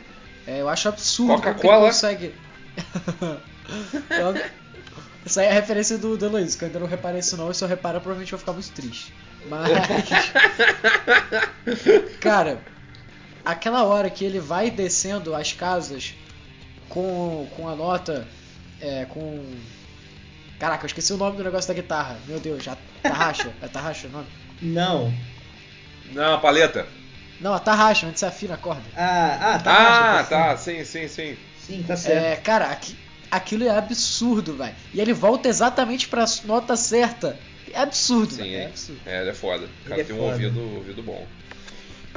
É, 0.46 0.62
eu 0.62 0.68
acho 0.68 0.88
absurdo 0.88 1.42
como 1.42 1.72
ele 1.72 1.86
consegue. 1.86 2.34
Essa 5.24 5.42
aí 5.42 5.46
é 5.46 5.50
a 5.50 5.54
referência 5.54 5.96
do, 5.98 6.16
do 6.16 6.28
Luiz, 6.28 6.56
que 6.56 6.64
eu 6.64 6.66
ainda 6.66 6.80
não 6.80 6.86
reparei 6.86 7.20
isso 7.20 7.36
não, 7.36 7.48
e 7.50 7.54
se 7.54 7.62
eu 7.62 7.68
reparar 7.68 8.00
provavelmente 8.00 8.32
eu 8.32 8.38
vou 8.38 8.42
ficar 8.42 8.54
muito 8.54 8.72
triste. 8.72 9.12
Mas. 9.48 9.70
cara, 12.18 12.58
aquela 13.44 13.84
hora 13.84 14.10
que 14.10 14.24
ele 14.24 14.40
vai 14.40 14.68
descendo 14.70 15.32
as 15.34 15.52
casas 15.52 16.14
com, 16.88 17.46
com 17.54 17.68
a 17.68 17.76
nota. 17.76 18.26
É, 18.80 19.04
com 19.04 19.44
Caraca, 20.62 20.84
eu 20.84 20.86
esqueci 20.86 21.12
o 21.12 21.16
nome 21.16 21.36
do 21.36 21.42
negócio 21.42 21.66
da 21.66 21.74
guitarra. 21.74 22.16
Meu 22.28 22.38
Deus, 22.38 22.62
já. 22.62 22.76
Tarraxa. 23.02 23.52
é 23.60 23.66
Tarraxa 23.66 24.06
o 24.06 24.10
nome? 24.12 24.28
Não. 24.62 25.12
Não, 26.12 26.34
a 26.34 26.38
paleta. 26.38 26.86
Não, 27.40 27.52
a 27.52 27.58
Tarraxa, 27.58 28.06
onde 28.06 28.16
você 28.16 28.26
afina 28.26 28.54
a 28.54 28.56
corda. 28.56 28.84
Ah, 28.96 29.54
ah, 29.54 29.58
Tarraxa. 29.58 30.20
Ah, 30.20 30.22
tá, 30.22 30.56
sim, 30.56 30.84
sim, 30.84 31.08
sim. 31.08 31.36
Sim, 31.66 31.82
tá 31.82 31.96
certo. 31.96 32.24
É, 32.24 32.36
cara, 32.36 32.66
aqui, 32.66 32.96
aquilo 33.28 33.64
é 33.64 33.76
absurdo, 33.76 34.56
velho. 34.56 34.72
E 34.94 35.00
ele 35.00 35.12
volta 35.12 35.48
exatamente 35.48 36.06
pra 36.06 36.26
nota 36.44 36.76
certa. 36.76 37.36
É 37.72 37.80
absurdo, 37.80 38.36
Sim, 38.36 38.54
é, 38.54 38.62
é 38.62 38.66
absurdo. 38.66 39.00
É, 39.04 39.20
ele 39.20 39.30
é 39.30 39.34
foda. 39.34 39.68
O 39.84 39.88
cara 39.88 40.00
é 40.00 40.04
tem 40.04 40.14
um 40.14 40.20
ouvido, 40.20 40.60
ouvido 40.76 41.02
bom. 41.02 41.26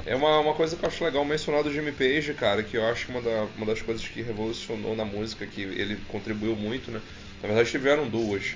É 0.05 0.15
uma, 0.15 0.37
uma 0.39 0.53
coisa 0.53 0.75
que 0.75 0.85
eu 0.85 0.87
acho 0.87 1.03
legal 1.03 1.25
mencionar 1.25 1.63
do 1.63 1.73
Jimmy 1.73 1.93
Page, 1.93 2.31
cara, 2.35 2.61
que 2.61 2.77
eu 2.77 2.85
acho 2.85 3.09
uma, 3.09 3.23
da, 3.23 3.47
uma 3.57 3.65
das 3.65 3.81
coisas 3.81 4.07
que 4.07 4.21
revolucionou 4.21 4.95
na 4.95 5.03
música, 5.03 5.47
que 5.47 5.61
ele 5.61 5.95
contribuiu 6.07 6.55
muito, 6.55 6.91
né? 6.91 7.01
Na 7.41 7.47
verdade, 7.47 7.69
tiveram 7.69 8.07
duas. 8.07 8.55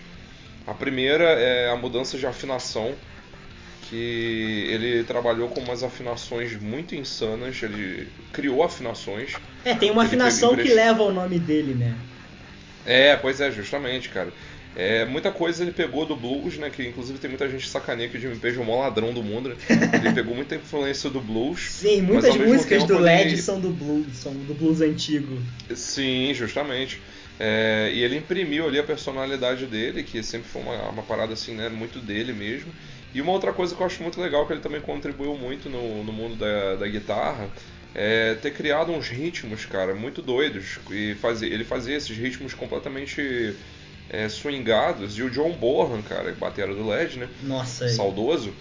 A 0.66 0.74
primeira 0.74 1.24
é 1.24 1.70
a 1.70 1.76
mudança 1.76 2.18
de 2.18 2.26
afinação, 2.26 2.94
que 3.90 4.68
ele 4.70 5.04
trabalhou 5.04 5.50
com 5.50 5.60
umas 5.62 5.84
afinações 5.84 6.56
muito 6.62 6.94
insanas, 6.94 7.62
ele 7.64 8.08
criou 8.32 8.64
afinações. 8.64 9.34
É, 9.66 9.74
tem 9.74 9.90
uma 9.90 10.04
afinação 10.04 10.56
que 10.56 10.72
leva 10.74 11.04
o 11.04 11.12
nome 11.12 11.40
dele, 11.40 11.74
né? 11.74 11.96
É, 12.86 13.16
pois 13.16 13.42
é, 13.42 13.52
justamente, 13.52 14.10
cara. 14.10 14.32
É, 14.76 15.04
muita 15.06 15.32
coisa 15.32 15.64
ele 15.64 15.72
pegou 15.72 16.06
do 16.06 16.16
blues, 16.16 16.58
né? 16.58 16.70
Que 16.70 16.88
inclusive 16.88 17.18
tem 17.18 17.30
muita 17.30 17.50
gente 17.50 17.68
sacaneia 17.68 18.08
que 18.08 18.18
o 18.18 18.20
Jimmy 18.20 18.36
Page 18.36 18.58
é 18.58 18.62
o 18.62 18.66
maior 18.66 18.82
ladrão 18.82 19.12
do 19.12 19.24
mundo, 19.24 19.50
né? 19.50 19.56
Ele 19.94 20.14
pegou 20.14 20.36
muita 20.36 20.56
influência 20.56 21.10
do 21.10 21.20
blues. 21.20 21.72
Sim, 21.72 22.04
muitas 22.04 22.36
músicas 22.36 22.84
do 22.84 22.98
LED 22.98 23.34
ele... 23.34 23.42
são 23.42 23.60
do 23.60 23.70
blues, 23.72 24.06
são 24.14 24.32
do 24.34 24.54
blues 24.54 24.82
antigo. 24.82 25.38
Sim, 25.76 26.34
justamente. 26.34 27.02
É, 27.40 27.90
e 27.94 28.04
ele 28.04 28.18
imprimiu 28.18 28.68
ali 28.68 28.78
a 28.78 28.84
personalidade 28.84 29.66
dele, 29.66 30.04
que 30.04 30.22
sempre 30.22 30.50
foi 30.50 30.62
uma, 30.62 30.90
uma 30.90 31.04
parada 31.04 31.34
assim, 31.34 31.56
né? 31.56 31.70
Muito 31.70 32.00
dele 32.00 32.34
mesmo. 32.34 32.72
E 33.14 33.22
uma 33.22 33.32
outra 33.32 33.54
coisa 33.54 33.74
que 33.74 33.82
eu 33.82 33.88
acho 33.88 34.04
muito 34.04 34.20
legal, 34.20 34.46
que 34.46 34.54
ele 34.54 34.62
também 34.62 34.82
contribuiu 34.82 35.36
muito 35.36 35.70
no, 35.70 36.04
no 36.04 36.12
mundo 36.12 36.36
da, 36.36 36.76
da 36.76 36.88
guitarra, 36.88 37.50
é 37.96 38.36
ter 38.36 38.52
criado 38.52 38.92
uns 38.92 39.08
ritmos, 39.08 39.66
cara, 39.66 39.96
muito 39.96 40.22
doidos. 40.22 40.80
E 40.92 41.16
fazer, 41.16 41.48
ele 41.48 41.64
fazia 41.64 41.96
esses 41.96 42.16
ritmos 42.16 42.54
completamente 42.54 43.56
é, 44.10 44.28
swingados. 44.28 45.18
E 45.18 45.24
o 45.24 45.30
John 45.30 45.54
Bohan, 45.54 46.02
cara, 46.02 46.34
batera 46.34 46.76
do 46.76 46.86
LED, 46.88 47.20
né? 47.20 47.30
Nossa. 47.42 47.88
Saudoso. 47.88 48.54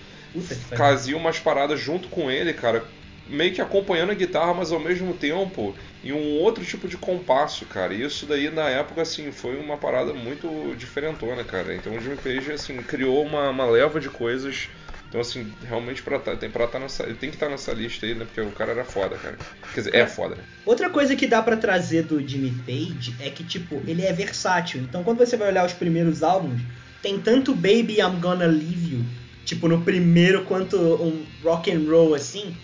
Fazia 0.76 1.16
umas 1.16 1.40
paradas 1.40 1.80
junto 1.80 2.08
com 2.08 2.30
ele, 2.30 2.52
cara, 2.52 2.84
meio 3.28 3.52
que 3.52 3.60
acompanhando 3.60 4.10
a 4.10 4.14
guitarra, 4.14 4.54
mas 4.54 4.72
ao 4.72 4.80
mesmo 4.80 5.14
tempo 5.14 5.74
em 6.02 6.12
um 6.12 6.38
outro 6.40 6.64
tipo 6.64 6.88
de 6.88 6.96
compasso, 6.96 7.66
cara. 7.66 7.94
E 7.94 8.02
isso 8.02 8.26
daí 8.26 8.50
na 8.50 8.68
época 8.68 9.02
assim 9.02 9.30
foi 9.30 9.56
uma 9.58 9.76
parada 9.76 10.14
muito 10.14 10.74
diferentona, 10.76 11.44
cara. 11.44 11.74
Então 11.74 11.94
o 11.94 12.00
Jimmy 12.00 12.16
Page 12.16 12.52
assim 12.52 12.82
criou 12.82 13.24
uma, 13.24 13.50
uma 13.50 13.66
leva 13.66 14.00
de 14.00 14.08
coisas 14.08 14.68
então, 15.08 15.22
assim, 15.22 15.50
realmente 15.62 16.02
pra 16.02 16.18
tá, 16.18 16.36
tem, 16.36 16.50
pra 16.50 16.66
tá 16.66 16.78
nessa, 16.78 17.04
ele 17.04 17.14
tem 17.14 17.30
que 17.30 17.36
estar 17.36 17.46
tá 17.46 17.52
nessa 17.52 17.72
lista 17.72 18.04
aí, 18.04 18.14
né? 18.14 18.26
Porque 18.26 18.40
o 18.42 18.52
cara 18.52 18.72
era 18.72 18.84
foda, 18.84 19.16
cara. 19.16 19.38
Quer 19.72 19.80
dizer, 19.80 19.94
é, 19.94 20.00
é 20.00 20.06
foda, 20.06 20.34
né? 20.34 20.42
Outra 20.66 20.90
coisa 20.90 21.16
que 21.16 21.26
dá 21.26 21.40
para 21.40 21.56
trazer 21.56 22.02
do 22.02 22.20
Jimmy 22.26 22.50
Page 22.66 23.14
é 23.20 23.30
que, 23.30 23.42
tipo, 23.42 23.82
ele 23.86 24.02
é 24.02 24.12
versátil. 24.12 24.82
Então, 24.82 25.02
quando 25.02 25.18
você 25.18 25.36
vai 25.36 25.48
olhar 25.48 25.64
os 25.64 25.72
primeiros 25.72 26.22
álbuns, 26.22 26.60
tem 27.02 27.18
tanto 27.18 27.54
Baby 27.54 28.00
I'm 28.00 28.20
Gonna 28.20 28.46
Leave 28.46 28.96
You, 28.96 29.04
tipo, 29.46 29.66
no 29.66 29.80
primeiro, 29.80 30.44
quanto 30.44 30.76
um 30.76 31.24
rock 31.42 31.72
and 31.72 31.88
roll, 31.88 32.14
assim. 32.14 32.54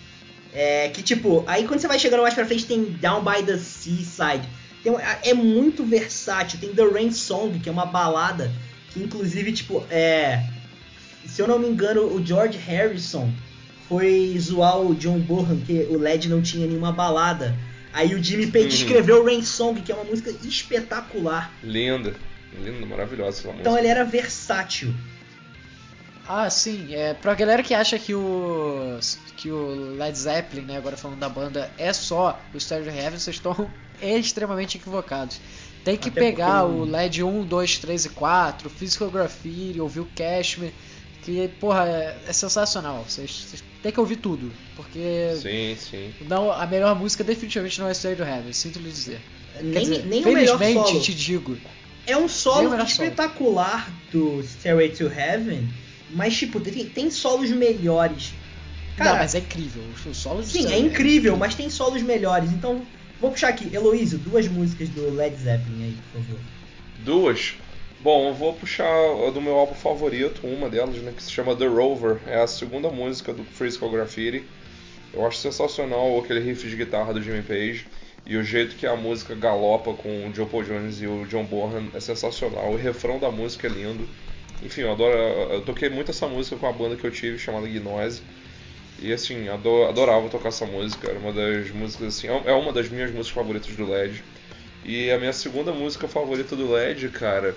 É, 0.55 0.89
que, 0.89 1.03
tipo, 1.03 1.43
aí 1.47 1.67
quando 1.67 1.81
você 1.81 1.89
vai 1.89 1.99
chegando 1.99 2.23
mais 2.23 2.35
pra 2.35 2.47
frente, 2.47 2.65
tem 2.65 2.85
Down 2.85 3.25
by 3.25 3.43
the 3.43 3.59
Seaside. 3.59 4.49
Tem, 4.83 4.95
é 5.23 5.35
muito 5.35 5.85
versátil. 5.85 6.61
Tem 6.61 6.73
The 6.73 6.87
Rain 6.87 7.11
Song, 7.11 7.59
que 7.59 7.69
é 7.69 7.73
uma 7.73 7.87
balada 7.87 8.53
que, 8.91 9.03
inclusive, 9.03 9.53
tipo, 9.53 9.85
é 9.91 10.45
se 11.27 11.41
eu 11.41 11.49
não 11.49 11.59
me 11.59 11.69
engano, 11.69 12.03
o 12.15 12.25
George 12.25 12.59
Harrison 12.59 13.31
foi 13.89 14.37
zoar 14.39 14.81
o 14.81 14.95
John 14.95 15.19
Bonham, 15.19 15.61
que 15.61 15.87
o 15.91 15.99
LED 15.99 16.29
não 16.29 16.43
tinha 16.43 16.67
nenhuma 16.67 16.93
balada. 16.93 17.57
Aí 17.93 18.15
o 18.15 18.23
Jimmy 18.23 18.47
Page 18.49 18.65
uhum. 18.65 18.73
escreveu 18.73 19.25
Rain 19.25 19.43
Song, 19.43 19.81
que 19.81 19.93
é 19.93 19.95
uma 19.95 20.05
música 20.05 20.31
espetacular. 20.43 21.53
Linda, 21.63 22.15
linda, 22.61 22.87
maravilhosa 22.87 23.39
essa 23.39 23.49
música. 23.49 23.61
Então 23.61 23.79
ele 23.79 23.89
era 23.89 24.05
versátil. 24.05 24.95
Ah, 26.27 26.49
sim. 26.49 26.95
É, 26.95 27.15
pra 27.15 27.35
galera 27.35 27.63
que 27.63 27.75
acha 27.75 27.99
que 27.99 28.15
o 28.15 28.99
que 29.37 29.51
o 29.51 29.95
Led 29.97 30.17
Zeppelin, 30.17 30.63
né, 30.63 30.77
agora 30.77 30.97
falando 30.97 31.19
da 31.19 31.29
banda, 31.29 31.71
é 31.77 31.93
só 31.93 32.41
o 32.53 32.61
Stereo 32.61 32.89
Heaven, 32.89 33.19
vocês 33.19 33.37
estão 33.37 33.71
extremamente 34.01 34.77
equivocados. 34.77 35.41
Tem 35.85 35.97
que 35.97 36.09
Até 36.09 36.21
pegar 36.21 36.63
porque... 36.63 36.81
o 36.81 36.85
LED 36.85 37.23
1, 37.23 37.45
2, 37.45 37.79
3 37.79 38.05
e 38.07 38.09
4, 38.11 38.71
Physical 38.71 39.11
Graffiti, 39.11 39.81
ouvir 39.81 40.01
o 40.01 40.09
Cashmere 40.17 40.73
que, 41.25 41.49
porra, 41.59 41.89
é, 41.89 42.17
é 42.29 42.33
sensacional. 42.33 43.05
Vocês, 43.09 43.65
têm 43.83 43.91
que 43.91 43.99
ouvir 43.99 44.17
tudo. 44.17 44.53
Porque. 44.77 45.35
Sim, 45.41 45.77
sim. 45.79 46.15
Não, 46.29 46.53
a 46.53 46.67
melhor 46.67 46.95
música 46.95 47.25
definitivamente 47.25 47.81
não 47.81 47.89
é 47.89 47.95
Stay 47.95 48.15
to 48.15 48.23
Heaven, 48.23 48.53
sinto 48.53 48.79
lhe 48.79 48.91
dizer. 48.91 49.21
Nem, 49.61 49.85
dizer, 49.85 50.07
nem 50.07 50.23
o 50.23 50.33
melhor 50.33 50.59
solo. 50.59 51.01
te 51.01 51.15
digo. 51.15 51.57
É 52.07 52.17
um 52.17 52.29
solo 52.29 52.79
espetacular 52.83 53.91
solo. 54.13 54.37
do 54.37 54.43
Stairway 54.43 54.91
to 54.91 55.05
Heaven, 55.05 55.67
mas, 56.11 56.37
tipo, 56.37 56.61
tem, 56.61 56.85
tem 56.85 57.11
solos 57.11 57.51
melhores. 57.51 58.35
Cara, 58.97 59.11
não, 59.11 59.19
mas 59.19 59.35
é 59.35 59.39
incrível. 59.39 59.83
Os 60.07 60.17
solos 60.17 60.47
Sim, 60.47 60.73
é 60.73 60.79
incrível, 60.79 61.37
mas 61.37 61.55
tem 61.55 61.69
solos 61.69 62.03
melhores. 62.03 62.51
Então, 62.53 62.83
vou 63.21 63.31
puxar 63.31 63.49
aqui. 63.49 63.75
Heloísio, 63.75 64.19
duas 64.19 64.47
músicas 64.49 64.89
do 64.89 65.11
Led 65.11 65.37
Zeppelin 65.37 65.85
aí, 65.85 65.97
por 66.13 66.21
favor. 66.21 66.41
Duas? 67.01 67.55
Bom, 68.01 68.29
eu 68.29 68.35
vou 68.35 68.53
puxar 68.53 68.93
do 69.33 69.41
meu 69.41 69.55
álbum 69.55 69.75
favorito, 69.75 70.47
uma 70.47 70.69
delas, 70.69 70.97
né, 70.97 71.13
que 71.17 71.23
se 71.23 71.31
chama 71.31 71.57
The 71.57 71.67
Rover. 71.67 72.19
É 72.27 72.43
a 72.43 72.47
segunda 72.47 72.91
música 72.91 73.33
do 73.33 73.43
Frisco 73.45 73.89
Graffiti. 73.91 74.45
Eu 75.13 75.27
acho 75.27 75.39
sensacional 75.39 76.19
aquele 76.19 76.41
riff 76.41 76.69
de 76.69 76.77
guitarra 76.77 77.15
do 77.15 77.23
Jimmy 77.23 77.43
Page. 77.43 77.87
E 78.27 78.37
o 78.37 78.45
jeito 78.45 78.77
que 78.77 78.87
a 78.87 78.97
música 78.97 79.35
galopa 79.35 79.93
com 79.93 80.29
o 80.29 80.35
Joe 80.35 80.47
Paul 80.47 80.65
Jones 80.65 81.01
e 81.01 81.07
o 81.07 81.27
John 81.27 81.45
Bonham 81.45 81.89
é 81.95 82.01
sensacional. 82.01 82.73
O 82.73 82.77
refrão 82.77 83.19
da 83.19 83.31
música 83.31 83.67
é 83.67 83.71
lindo. 83.71 84.09
Enfim, 84.63 84.83
eu, 84.83 84.93
adoro, 84.93 85.15
eu 85.15 85.61
toquei 85.63 85.91
muito 85.91 86.11
essa 86.11 86.27
música 86.27 86.57
com 86.57 86.67
a 86.67 86.73
banda 86.73 86.97
que 86.97 87.05
eu 87.07 87.11
tive 87.11 87.39
chamada 87.39 87.67
Gnose. 87.67 88.23
E 88.99 89.13
assim, 89.13 89.49
adorava 89.49 90.29
tocar 90.29 90.49
essa 90.49 90.67
música. 90.67 91.11
Era 91.11 91.19
uma 91.19 91.33
das 91.33 91.71
músicas 91.71 92.09
assim, 92.17 92.29
é, 92.29 92.43
é 92.47 92.53
uma 92.53 92.73
das 92.73 92.89
minhas 92.89 93.11
músicas 93.11 93.35
favoritas 93.35 93.75
do 93.75 93.89
LED. 93.89 94.23
E 94.85 95.11
a 95.11 95.19
minha 95.19 95.33
segunda 95.33 95.73
música 95.73 96.07
favorita 96.07 96.55
do 96.55 96.71
LED, 96.71 97.09
cara, 97.09 97.57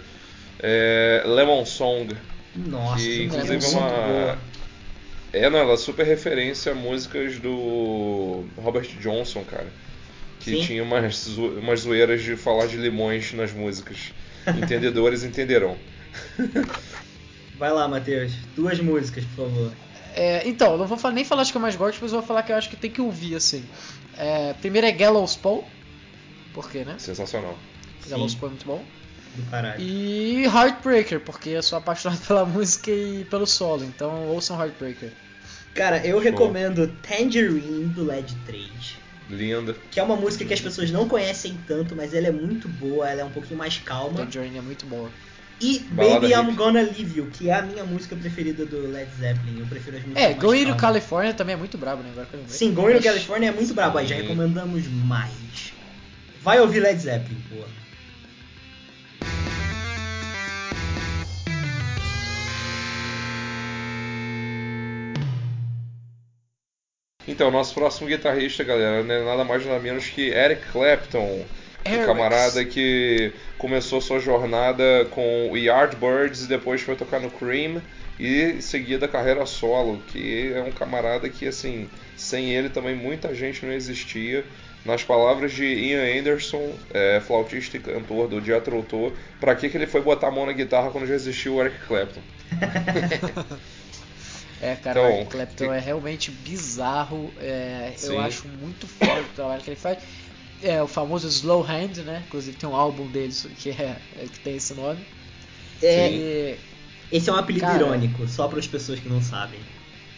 é 0.59 1.23
Lemon 1.25 1.65
Song. 1.65 2.15
Nossa, 2.55 3.03
que 3.03 3.23
inclusive 3.23 3.63
é 3.63 3.67
uma. 3.69 3.89
Boa. 3.89 4.37
É, 5.33 5.49
não, 5.49 5.59
ela 5.59 5.73
é 5.73 5.77
super 5.77 6.05
referência 6.05 6.71
a 6.71 6.75
músicas 6.75 7.37
do 7.37 8.45
Robert 8.57 8.87
Johnson, 8.99 9.43
cara. 9.43 9.67
Que 10.39 10.51
Sim. 10.51 10.61
tinha 10.61 10.83
umas, 10.83 11.15
zo 11.15 11.47
umas 11.59 11.81
zoeiras 11.81 12.23
de 12.23 12.37
falar 12.37 12.67
de 12.67 12.77
limões 12.77 13.33
nas 13.33 13.51
músicas. 13.51 14.13
Entendedores 14.47 15.23
entenderão. 15.25 15.77
Vai 17.57 17.71
lá, 17.71 17.87
Matheus. 17.87 18.31
Duas 18.55 18.79
músicas, 18.79 19.25
por 19.25 19.45
favor. 19.45 19.71
É, 20.17 20.47
então, 20.47 20.77
não 20.77 20.87
vou 20.87 21.11
nem 21.11 21.23
falar 21.23 21.43
as 21.43 21.51
que 21.51 21.57
eu 21.57 21.61
mais 21.61 21.75
gosto, 21.75 21.99
mas 22.01 22.11
vou 22.11 22.23
falar 22.23 22.43
que 22.43 22.51
eu 22.51 22.55
acho 22.55 22.69
que 22.69 22.75
tem 22.75 22.89
que 22.89 23.01
ouvir, 23.01 23.35
assim. 23.35 23.63
É, 24.17 24.53
primeiro 24.53 24.87
é 24.87 24.91
Gallows 24.91 25.35
Paul. 25.35 25.63
Por 26.53 26.69
quê, 26.71 26.83
né? 26.83 26.95
Sensacional. 26.97 27.57
Gallows 28.07 28.33
Paul 28.33 28.47
é 28.47 28.51
muito 28.51 28.65
bom 28.65 28.83
do 29.37 29.49
caralho. 29.49 29.79
E 29.79 30.43
Heartbreaker, 30.45 31.19
porque 31.19 31.49
eu 31.49 31.63
sou 31.63 31.77
apaixonado 31.77 32.19
pela 32.25 32.45
música 32.45 32.91
e 32.91 33.25
pelo 33.25 33.45
solo, 33.45 33.83
então 33.83 34.27
ouçam 34.27 34.59
Heartbreaker. 34.59 35.11
Cara, 35.73 36.05
eu 36.05 36.17
recomendo 36.17 36.87
Tangerine 37.03 37.85
do 37.85 38.03
LED 38.03 38.35
3. 38.45 38.97
Linda. 39.29 39.75
Que 39.91 39.99
é 39.99 40.03
uma 40.03 40.15
música 40.15 40.43
que 40.45 40.53
as 40.53 40.61
pessoas 40.61 40.89
não 40.89 41.07
conhecem 41.07 41.55
tanto, 41.67 41.95
mas 41.95 42.13
ela 42.13 42.27
é 42.27 42.31
muito 42.31 42.67
boa, 42.67 43.07
ela 43.07 43.21
é 43.21 43.23
um 43.23 43.29
pouquinho 43.29 43.59
mais 43.59 43.77
calma. 43.77 44.25
Tangerine 44.25 44.57
é 44.57 44.61
muito 44.61 44.85
boa. 44.87 45.11
E 45.59 45.79
Balada 45.79 46.19
Baby 46.27 46.33
I'm 46.33 46.55
Gonna 46.55 46.81
Leave 46.81 47.17
You, 47.17 47.27
que 47.31 47.49
é 47.49 47.53
a 47.53 47.61
minha 47.63 47.83
música 47.83 48.15
preferida 48.15 48.65
do 48.65 48.91
Led 48.91 49.09
Zeppelin. 49.19 49.59
Eu 49.59 49.65
prefiro 49.65 49.97
as 49.97 50.03
músicas 50.03 50.23
É, 50.23 50.33
Going 50.33 50.65
to 50.65 50.75
California 50.75 51.33
também 51.33 51.53
é 51.53 51.57
muito 51.57 51.77
brabo, 51.77 52.03
né? 52.03 52.09
Agora 52.11 52.27
que 52.27 52.35
eu 52.35 52.43
Sim, 52.47 52.73
Going 52.73 52.95
to 52.95 53.03
California 53.03 53.49
é 53.49 53.51
muito 53.51 53.73
brabo, 53.73 53.97
aí 53.97 54.05
já 54.05 54.15
recomendamos 54.15 54.87
mais. 54.87 55.73
Vai 56.43 56.59
ouvir 56.59 56.79
Led 56.79 57.01
Zeppelin, 57.01 57.41
porra. 57.49 57.67
Então, 67.27 67.51
nosso 67.51 67.73
próximo 67.73 68.07
guitarrista, 68.07 68.63
galera, 68.63 69.03
não 69.03 69.13
é 69.13 69.23
nada 69.23 69.43
mais 69.43 69.65
nada 69.65 69.79
menos 69.79 70.07
que 70.07 70.29
Eric 70.29 70.61
Clapton. 70.71 71.45
Um 71.95 72.05
camarada 72.05 72.63
que 72.65 73.33
começou 73.57 74.01
sua 74.01 74.19
jornada 74.19 75.05
com 75.11 75.49
o 75.51 75.57
Yardbirds 75.57 76.43
e 76.43 76.47
depois 76.47 76.81
foi 76.81 76.95
tocar 76.95 77.19
no 77.19 77.29
Cream 77.31 77.81
e 78.19 78.41
em 78.43 78.61
seguida 78.61 79.07
carreira 79.07 79.45
solo, 79.45 80.01
que 80.07 80.51
é 80.53 80.61
um 80.61 80.71
camarada 80.71 81.29
que 81.29 81.47
assim, 81.47 81.89
sem 82.15 82.51
ele 82.51 82.69
também 82.69 82.95
muita 82.95 83.33
gente 83.33 83.65
não 83.65 83.73
existia. 83.73 84.43
Nas 84.85 85.03
palavras 85.03 85.51
de 85.51 85.65
Ian 85.65 86.19
Anderson, 86.19 86.73
é, 86.93 87.19
flautista 87.19 87.75
e 87.75 87.79
cantor 87.79 88.29
do 88.29 88.41
Jethro 88.41 88.81
Tull, 88.83 89.11
pra 89.37 89.53
que, 89.53 89.67
que 89.67 89.75
ele 89.75 89.87
foi 89.87 90.01
botar 90.01 90.27
a 90.27 90.31
mão 90.31 90.45
na 90.45 90.53
guitarra 90.53 90.91
quando 90.91 91.05
já 91.05 91.13
existiu 91.13 91.55
o 91.55 91.61
Eric 91.61 91.85
Clapton? 91.85 92.21
É, 94.59 94.75
cara, 94.75 94.99
então, 94.99 95.11
o 95.11 95.15
Eric 95.17 95.31
Clapton 95.31 95.73
é 95.73 95.79
realmente 95.79 96.31
bizarro. 96.31 97.31
É, 97.39 97.93
eu 98.01 98.19
acho 98.19 98.47
muito 98.47 98.87
foda 98.87 99.21
o 99.21 99.35
trabalho 99.35 99.61
que 99.61 99.69
ele 99.69 99.77
faz. 99.77 99.99
É 100.61 100.81
o 100.81 100.87
famoso 100.87 101.27
Slow 101.27 101.61
Hand, 101.61 101.97
né? 102.03 102.23
Inclusive 102.27 102.57
tem 102.57 102.67
um 102.67 102.75
álbum 102.75 103.07
deles 103.07 103.47
que, 103.59 103.69
é, 103.69 103.97
que 104.31 104.39
tem 104.39 104.55
esse 104.55 104.73
nome. 104.73 104.99
É, 105.81 106.11
e, 106.11 106.57
esse 107.11 107.29
é 107.29 107.33
um 107.33 107.37
apelido 107.37 107.65
cara, 107.65 107.83
irônico, 107.83 108.27
só 108.27 108.47
para 108.47 108.59
as 108.59 108.67
pessoas 108.67 108.99
que 108.99 109.07
não 109.07 109.21
sabem. 109.21 109.59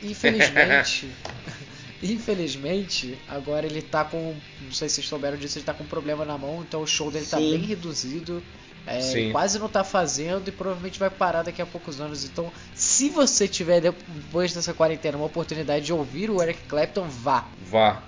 Infelizmente, 0.01 1.10
infelizmente, 2.01 3.17
agora 3.27 3.65
ele 3.65 3.81
tá 3.81 4.05
com, 4.05 4.36
não 4.62 4.72
sei 4.72 4.88
se 4.89 4.96
vocês 4.96 5.08
souberam 5.08 5.38
disso, 5.38 5.58
ele 5.58 5.65
tá 5.65 5.74
com 5.74 5.84
um 5.84 5.88
problema 5.88 6.25
na 6.25 6.38
mão, 6.38 6.63
então 6.67 6.81
o 6.81 6.88
show 6.88 7.12
dele 7.12 7.25
tá 7.25 7.38
Sim. 7.38 7.51
tá 7.51 7.58
bem 7.58 7.67
reduzido. 7.67 8.41
É, 8.88 9.31
quase 9.31 9.60
não 9.60 9.67
está 9.67 9.84
fazendo 9.84 10.48
e 10.48 10.51
provavelmente 10.51 10.98
vai 10.98 11.12
parar 11.12 11.43
daqui 11.43 11.62
a 11.62 11.65
poucos 11.65 12.01
anos. 12.01 12.25
Então, 12.25 12.51
se 12.74 13.10
você 13.10 13.48
tiver 13.48 13.81
depois 13.81 14.51
dessa 14.51 14.74
quarentena 14.74 15.15
uma 15.15 15.27
oportunidade 15.27 15.86
de 15.86 15.93
ouvir 15.93 16.31
o 16.31 16.41
Eric 16.41 16.62
Clapton, 16.67 17.08
vá. 17.08 17.46
Vá. 17.69 18.01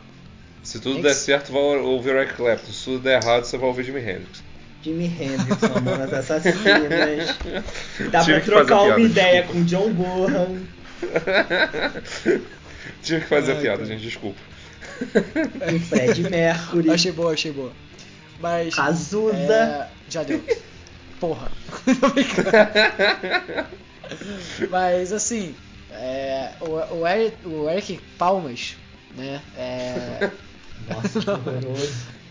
Se 0.64 0.80
tudo 0.80 1.02
der 1.02 1.14
certo, 1.14 1.52
vai 1.52 1.62
ouvir 1.62 2.16
o 2.16 2.20
Eric 2.20 2.36
Clapton. 2.36 2.72
Se 2.72 2.86
tudo 2.86 3.00
der 3.00 3.22
errado, 3.22 3.46
você 3.46 3.58
vai 3.58 3.68
ouvir 3.68 3.84
Jimi 3.84 4.00
Hendrix. 4.00 4.44
Jimi 4.84 5.06
Hendrix, 5.06 5.62
Mamonas 5.62 6.14
Assassinas. 6.14 7.38
Dá 8.12 8.24
Tive 8.24 8.42
pra 8.42 8.66
trocar 8.66 8.82
uma 8.84 9.00
ideia 9.00 9.44
com 9.44 9.64
John 9.64 9.92
Bonham. 9.94 10.62
Tive 13.02 13.22
que 13.22 13.28
fazer 13.28 13.54
Ai, 13.54 13.58
a 13.58 13.62
piada, 13.62 13.86
gente, 13.86 14.02
desculpa. 14.02 14.40
Com 15.12 15.80
Fred 15.80 16.22
Mercury. 16.30 16.92
Achei 16.92 17.12
boa, 17.12 17.34
achei 17.34 17.52
boa. 17.52 17.72
Mas. 18.40 18.76
Cazuza. 18.76 19.54
É... 19.54 19.88
Já 20.10 20.24
deu. 20.24 20.44
Porra. 21.20 21.52
Mas 24.70 25.12
assim, 25.14 25.56
é, 25.92 26.52
o, 26.62 26.96
o, 26.96 27.08
Eric, 27.08 27.48
o 27.48 27.70
Eric 27.70 28.00
Palmas, 28.18 28.76
né? 29.16 29.42
É... 29.56 30.32
Nossa, 30.90 31.20
que 31.20 31.30
horroroso. 31.30 32.22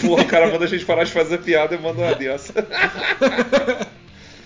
Porra, 0.00 0.22
o 0.22 0.26
cara 0.26 0.50
manda 0.50 0.64
a 0.64 0.68
gente 0.68 0.84
parar 0.84 1.04
de 1.04 1.12
fazer 1.12 1.38
piada 1.38 1.74
e 1.74 1.78
manda 1.78 2.00
uma 2.00 2.14
dessa. 2.14 2.52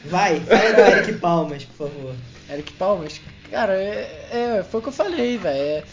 Vai, 0.04 0.40
fala 0.40 0.72
do 0.72 0.80
Eric 0.80 1.12
Palmas, 1.14 1.64
por 1.64 1.88
favor. 1.88 2.14
Eric 2.48 2.72
Palmas, 2.74 3.20
cara, 3.50 3.74
é, 3.74 4.28
é 4.58 4.64
foi 4.68 4.80
o 4.80 4.82
que 4.82 4.88
eu 4.88 4.92
falei, 4.92 5.36
velho. 5.36 5.56
É, 5.56 5.84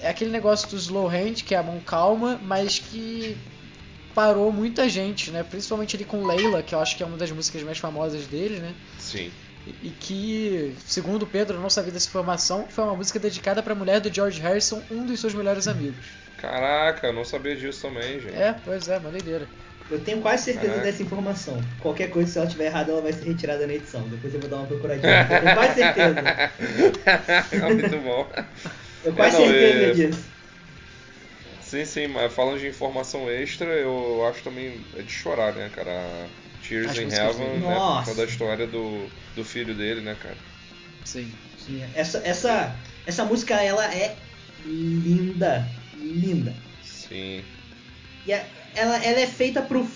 é, 0.00 0.08
aquele 0.08 0.30
negócio 0.30 0.68
do 0.68 0.76
slow 0.76 1.08
hand, 1.08 1.44
que 1.46 1.54
é 1.54 1.58
a 1.58 1.62
mão 1.62 1.78
calma, 1.80 2.40
mas 2.42 2.78
que 2.78 3.36
parou 4.14 4.50
muita 4.50 4.88
gente, 4.88 5.30
né? 5.30 5.42
Principalmente 5.42 5.96
ali 5.96 6.04
com 6.04 6.26
Leila, 6.26 6.62
que 6.62 6.74
eu 6.74 6.80
acho 6.80 6.96
que 6.96 7.02
é 7.02 7.06
uma 7.06 7.16
das 7.16 7.30
músicas 7.30 7.62
mais 7.62 7.78
famosas 7.78 8.26
dele, 8.26 8.58
né? 8.58 8.74
Sim. 8.98 9.30
E, 9.66 9.88
e 9.88 9.90
que, 9.90 10.74
segundo 10.84 11.26
Pedro, 11.26 11.56
eu 11.56 11.60
não 11.60 11.70
sabia 11.70 11.92
dessa 11.92 12.08
informação, 12.08 12.66
foi 12.68 12.82
uma 12.82 12.96
música 12.96 13.18
dedicada 13.18 13.62
para 13.62 13.72
a 13.72 13.76
mulher 13.76 14.00
do 14.00 14.12
George 14.12 14.40
Harrison, 14.40 14.82
um 14.90 15.06
dos 15.06 15.20
seus 15.20 15.34
melhores 15.34 15.68
amigos. 15.68 16.04
Caraca, 16.40 17.12
não 17.12 17.24
sabia 17.24 17.54
disso 17.54 17.82
também, 17.82 18.18
gente. 18.20 18.34
É, 18.34 18.54
pois 18.64 18.88
é, 18.88 18.96
uma 18.98 19.10
doideira. 19.10 19.46
Eu 19.90 19.98
tenho 20.00 20.20
quase 20.20 20.44
certeza 20.44 20.68
Caraca. 20.68 20.86
dessa 20.86 21.02
informação. 21.02 21.60
Qualquer 21.80 22.10
coisa, 22.10 22.30
se 22.30 22.38
ela 22.38 22.46
estiver 22.46 22.66
errada, 22.66 22.92
ela 22.92 23.02
vai 23.02 23.12
ser 23.12 23.24
retirada 23.24 23.66
na 23.66 23.74
edição. 23.74 24.08
Depois 24.08 24.32
eu 24.32 24.40
vou 24.40 24.48
dar 24.48 24.58
uma 24.58 24.66
procuradinha. 24.66 25.28
Eu 25.28 25.40
tenho 25.40 25.54
quase 25.54 25.74
certeza. 25.74 26.20
é 27.66 27.74
muito 27.74 27.98
bom. 27.98 28.30
Eu 29.04 29.12
quase 29.12 29.36
é, 29.36 29.40
não, 29.40 29.46
certeza 29.46 29.84
é... 29.84 29.90
disso. 29.92 30.24
Sim, 31.60 31.84
sim, 31.84 32.06
mas 32.08 32.32
falando 32.32 32.58
de 32.58 32.68
informação 32.68 33.30
extra, 33.30 33.68
eu 33.68 34.26
acho 34.28 34.42
também 34.42 34.80
é 34.96 35.02
de 35.02 35.12
chorar, 35.12 35.52
né, 35.52 35.70
cara? 35.74 36.26
Tears 36.66 36.96
in 36.96 37.12
Heaven, 37.12 37.58
né? 37.58 37.74
Por 37.74 38.04
causa 38.04 38.14
da 38.14 38.24
história 38.24 38.66
do, 38.66 39.08
do 39.34 39.44
filho 39.44 39.74
dele, 39.74 40.00
né, 40.00 40.16
cara? 40.20 40.36
Sim. 41.04 41.32
sim. 41.58 41.84
Essa, 41.94 42.18
essa, 42.24 42.76
essa 43.06 43.24
música, 43.24 43.54
ela 43.54 43.84
é 43.94 44.16
linda 44.64 45.66
linda. 46.00 46.54
Sim. 46.82 47.42
E 48.26 48.32
a, 48.32 48.44
ela, 48.74 48.96
ela 49.04 49.20
é 49.20 49.26
feita 49.26 49.62
pro. 49.62 49.86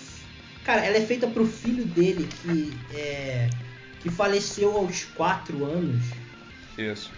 Cara, 0.63 0.83
ela 0.83 0.97
é 0.97 1.01
feita 1.01 1.27
pro 1.27 1.45
filho 1.45 1.85
dele 1.85 2.27
que 2.41 2.73
é, 2.95 3.49
que 4.01 4.09
faleceu 4.09 4.75
aos 4.75 5.03
4 5.15 5.63
anos. 5.63 6.03
Isso. 6.77 7.11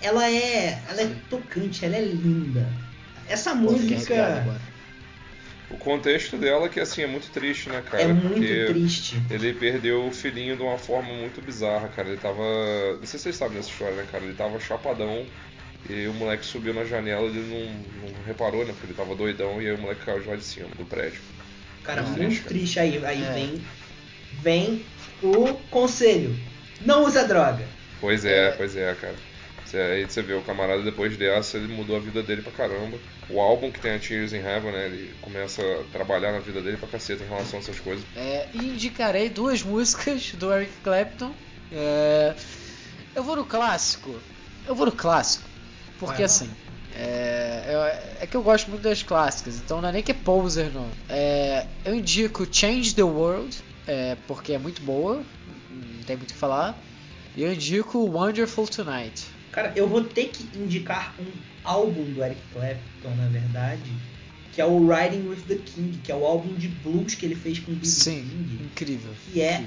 Ela 0.00 0.30
é. 0.30 0.82
Ela 0.88 1.02
é 1.02 1.16
tocante, 1.30 1.84
ela 1.84 1.96
é 1.96 2.02
linda. 2.02 2.68
Essa 3.28 3.54
música. 3.54 4.44
O 5.70 5.78
contexto 5.78 6.36
dela 6.36 6.68
que 6.68 6.78
assim 6.78 7.02
é 7.02 7.06
muito 7.06 7.30
triste, 7.30 7.68
né, 7.68 7.82
cara? 7.82 8.02
É 8.02 8.12
muito 8.12 8.72
triste. 8.72 9.20
Ele 9.30 9.54
perdeu 9.54 10.06
o 10.06 10.12
filhinho 10.12 10.56
de 10.56 10.62
uma 10.62 10.78
forma 10.78 11.12
muito 11.12 11.40
bizarra, 11.40 11.88
cara. 11.88 12.08
Ele 12.08 12.18
tava. 12.18 12.42
Não 12.98 13.06
sei 13.06 13.18
se 13.18 13.24
vocês 13.24 13.36
sabem 13.36 13.56
dessa 13.56 13.70
história, 13.70 13.96
né, 13.96 14.06
cara? 14.10 14.24
Ele 14.24 14.34
tava 14.34 14.60
chapadão 14.60 15.26
e 15.88 16.06
o 16.06 16.14
moleque 16.14 16.44
subiu 16.46 16.72
na 16.72 16.84
janela 16.84 17.26
e 17.26 17.36
ele 17.36 17.74
não, 18.00 18.08
não, 18.08 18.24
reparou, 18.24 18.64
né? 18.64 18.72
Porque 18.72 18.86
ele 18.86 18.94
tava 18.94 19.14
doidão 19.14 19.60
e 19.60 19.66
aí 19.66 19.74
o 19.74 19.78
moleque 19.78 20.04
caiu 20.04 20.20
de 20.20 20.28
lá 20.28 20.36
de 20.36 20.44
cima 20.44 20.68
do 20.76 20.84
prédio. 20.84 21.20
Cara, 21.82 22.02
muito, 22.02 22.22
muito 22.22 22.44
triste, 22.44 22.48
triste. 22.48 22.80
Aí, 22.80 23.04
aí 23.04 23.22
é. 23.22 23.32
vem, 23.32 23.64
vem 24.42 24.84
o 25.22 25.54
conselho. 25.70 26.34
Não 26.80 27.04
usa 27.04 27.26
droga. 27.26 27.64
Pois 28.00 28.24
é, 28.24 28.48
é. 28.48 28.50
pois 28.52 28.76
é, 28.76 28.94
cara. 28.94 29.14
Aí 29.74 30.04
você 30.04 30.22
vê 30.22 30.34
o 30.34 30.42
camarada 30.42 30.82
depois 30.82 31.16
dessa, 31.16 31.56
ele 31.56 31.74
mudou 31.74 31.96
a 31.96 32.00
vida 32.00 32.22
dele 32.22 32.42
pra 32.42 32.52
caramba. 32.52 32.96
O 33.28 33.40
álbum 33.40 33.72
que 33.72 33.80
tem 33.80 33.92
a 33.92 33.98
Tears 33.98 34.32
in 34.32 34.36
Heaven, 34.36 34.70
né? 34.70 34.86
Ele 34.86 35.12
começa 35.20 35.62
a 35.62 35.82
trabalhar 35.92 36.30
na 36.32 36.38
vida 36.38 36.60
dele 36.60 36.76
pra 36.76 36.88
caceta 36.88 37.24
em 37.24 37.28
relação 37.28 37.58
a 37.58 37.62
essas 37.62 37.80
coisas. 37.80 38.04
É, 38.14 38.46
indicarei 38.54 39.28
duas 39.28 39.62
músicas 39.62 40.32
do 40.32 40.52
Eric 40.52 40.72
Clapton. 40.82 41.34
É, 41.72 42.34
eu 43.16 43.24
vou 43.24 43.36
no 43.36 43.44
clássico. 43.44 44.14
Eu 44.66 44.74
vou 44.74 44.86
no 44.86 44.92
clássico. 44.92 45.53
Porque 45.98 46.22
é, 46.22 46.24
assim, 46.24 46.50
é, 46.94 48.16
é, 48.20 48.26
que 48.26 48.36
eu 48.36 48.42
gosto 48.42 48.70
muito 48.70 48.82
das 48.82 49.02
clássicas, 49.02 49.56
então 49.56 49.80
não 49.80 49.88
é 49.88 49.92
nem 49.92 50.02
que 50.02 50.12
é 50.12 50.14
poser, 50.14 50.72
não. 50.72 50.88
É, 51.08 51.66
eu 51.84 51.94
indico 51.94 52.46
Change 52.50 52.94
the 52.94 53.02
World, 53.02 53.56
é, 53.86 54.16
porque 54.26 54.52
é 54.52 54.58
muito 54.58 54.82
boa, 54.82 55.22
não 55.70 56.04
tem 56.04 56.16
muito 56.16 56.30
o 56.30 56.34
que 56.34 56.38
falar. 56.38 56.78
E 57.36 57.42
eu 57.42 57.52
indico 57.52 57.98
Wonderful 57.98 58.68
Tonight. 58.68 59.26
Cara, 59.50 59.72
eu 59.74 59.88
vou 59.88 60.04
ter 60.04 60.26
que 60.26 60.48
indicar 60.56 61.14
um 61.18 61.26
álbum 61.64 62.04
do 62.04 62.22
Eric 62.22 62.40
Clapton, 62.52 63.14
na 63.16 63.28
verdade, 63.28 63.90
que 64.52 64.60
é 64.60 64.64
o 64.64 64.86
Riding 64.86 65.28
with 65.28 65.42
the 65.48 65.56
King, 65.56 65.98
que 65.98 66.12
é 66.12 66.14
o 66.14 66.24
álbum 66.24 66.54
de 66.54 66.68
blues 66.68 67.14
que 67.14 67.26
ele 67.26 67.34
fez 67.34 67.58
com 67.58 67.72
o 67.72 67.74
B.B. 67.74 67.86
Sim, 67.86 68.22
King. 68.22 68.64
incrível. 68.64 69.10
Que 69.32 69.40
é 69.40 69.64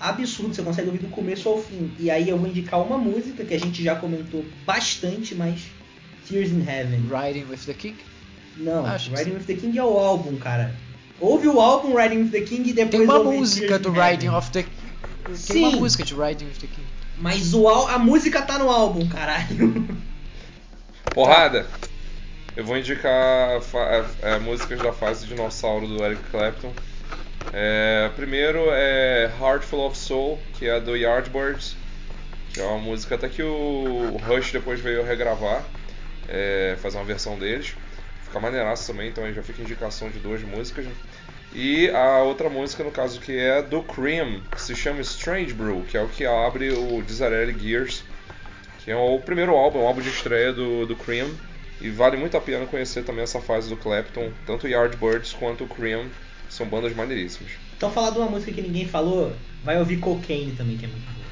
absurdo, 0.00 0.54
você 0.54 0.62
consegue 0.62 0.88
ouvir 0.88 1.00
do 1.00 1.08
começo 1.08 1.48
ao 1.48 1.62
fim. 1.62 1.90
E 1.98 2.10
aí 2.10 2.28
eu 2.28 2.38
vou 2.38 2.48
indicar 2.48 2.80
uma 2.80 2.98
música 2.98 3.44
que 3.44 3.54
a 3.54 3.58
gente 3.58 3.82
já 3.82 3.96
comentou 3.96 4.44
bastante, 4.66 5.34
mas 5.34 5.62
Tears 6.28 6.50
in 6.50 6.64
Heaven. 6.68 7.02
Riding 7.10 7.46
with 7.50 7.58
the 7.66 7.74
King? 7.74 7.96
Não, 8.56 8.86
Acho 8.86 9.14
Riding 9.14 9.32
with 9.32 9.44
the 9.44 9.54
King 9.54 9.78
é 9.78 9.84
o 9.84 9.98
álbum, 9.98 10.36
cara. 10.36 10.74
Ouve 11.20 11.48
o 11.48 11.60
álbum 11.60 11.96
Riding 11.96 12.24
with 12.24 12.30
the 12.30 12.40
King 12.40 12.70
e 12.70 12.72
depois 12.72 12.90
Tem 12.90 13.02
uma 13.02 13.24
música 13.24 13.78
do 13.78 13.92
Riding 13.92 14.28
of 14.28 14.50
the 14.50 14.62
Tem 14.62 15.34
Sim, 15.34 15.64
uma 15.64 15.78
música 15.78 16.04
de 16.04 16.14
Riding 16.14 16.46
with 16.46 16.58
the 16.60 16.66
King. 16.66 16.86
Mas 17.18 17.54
o, 17.54 17.68
a 17.68 17.98
música 17.98 18.42
tá 18.42 18.58
no 18.58 18.68
álbum, 18.68 19.08
caralho. 19.08 19.86
Porrada! 21.14 21.66
Eu 22.56 22.64
vou 22.64 22.76
indicar 22.76 23.60
é, 24.22 24.38
músicas 24.38 24.80
da 24.80 24.92
fase 24.92 25.26
dinossauro 25.26 25.86
do 25.88 26.04
Eric 26.04 26.22
Clapton. 26.30 26.72
É, 27.52 28.10
primeiro 28.16 28.66
é 28.70 29.30
Heartful 29.40 29.86
of 29.86 29.96
Soul, 29.96 30.38
que 30.58 30.68
é 30.68 30.80
do 30.80 30.96
Yardbirds, 30.96 31.76
que 32.52 32.60
é 32.60 32.64
uma 32.64 32.78
música 32.78 33.14
até 33.14 33.28
que 33.28 33.42
o 33.42 34.16
Rush 34.26 34.52
depois 34.52 34.80
veio 34.80 35.04
regravar, 35.04 35.64
é, 36.28 36.76
fazer 36.80 36.96
uma 36.98 37.04
versão 37.04 37.38
deles. 37.38 37.74
Fica 38.24 38.40
maneiraço 38.40 38.90
também, 38.90 39.08
então 39.08 39.24
aí 39.24 39.32
já 39.32 39.42
fica 39.42 39.62
indicação 39.62 40.10
de 40.10 40.18
duas 40.18 40.42
músicas. 40.42 40.86
E 41.54 41.88
a 41.90 42.18
outra 42.18 42.48
música, 42.48 42.82
no 42.82 42.90
caso, 42.90 43.20
que 43.20 43.36
é 43.38 43.62
do 43.62 43.82
Cream, 43.82 44.40
que 44.50 44.60
se 44.60 44.74
chama 44.74 45.00
Strange 45.02 45.52
Brew, 45.52 45.84
que 45.88 45.96
é 45.96 46.02
o 46.02 46.08
que 46.08 46.26
abre 46.26 46.70
o 46.70 47.00
Disarelli 47.02 47.56
Gears, 47.56 48.02
que 48.84 48.90
é 48.90 48.96
o 48.96 49.20
primeiro 49.20 49.54
álbum, 49.54 49.80
o 49.80 49.86
álbum 49.86 50.00
de 50.00 50.08
estreia 50.08 50.52
do, 50.52 50.84
do 50.86 50.96
Cream. 50.96 51.30
E 51.80 51.90
vale 51.90 52.16
muito 52.16 52.36
a 52.36 52.40
pena 52.40 52.66
conhecer 52.66 53.04
também 53.04 53.22
essa 53.22 53.40
fase 53.40 53.68
do 53.68 53.76
Clapton, 53.76 54.32
tanto 54.46 54.66
Yardbirds 54.66 55.32
quanto 55.32 55.64
o 55.64 55.68
Cream 55.68 56.08
são 56.54 56.66
bandas 56.66 56.94
maneiríssimas. 56.94 57.52
Então 57.76 57.90
falar 57.90 58.10
de 58.10 58.18
uma 58.18 58.30
música 58.30 58.52
que 58.52 58.62
ninguém 58.62 58.86
falou, 58.86 59.34
vai 59.64 59.78
ouvir 59.78 59.98
Cocaine 59.98 60.52
também, 60.52 60.76
que 60.76 60.84
é 60.84 60.88
muito 60.88 61.04
boa. 61.04 61.24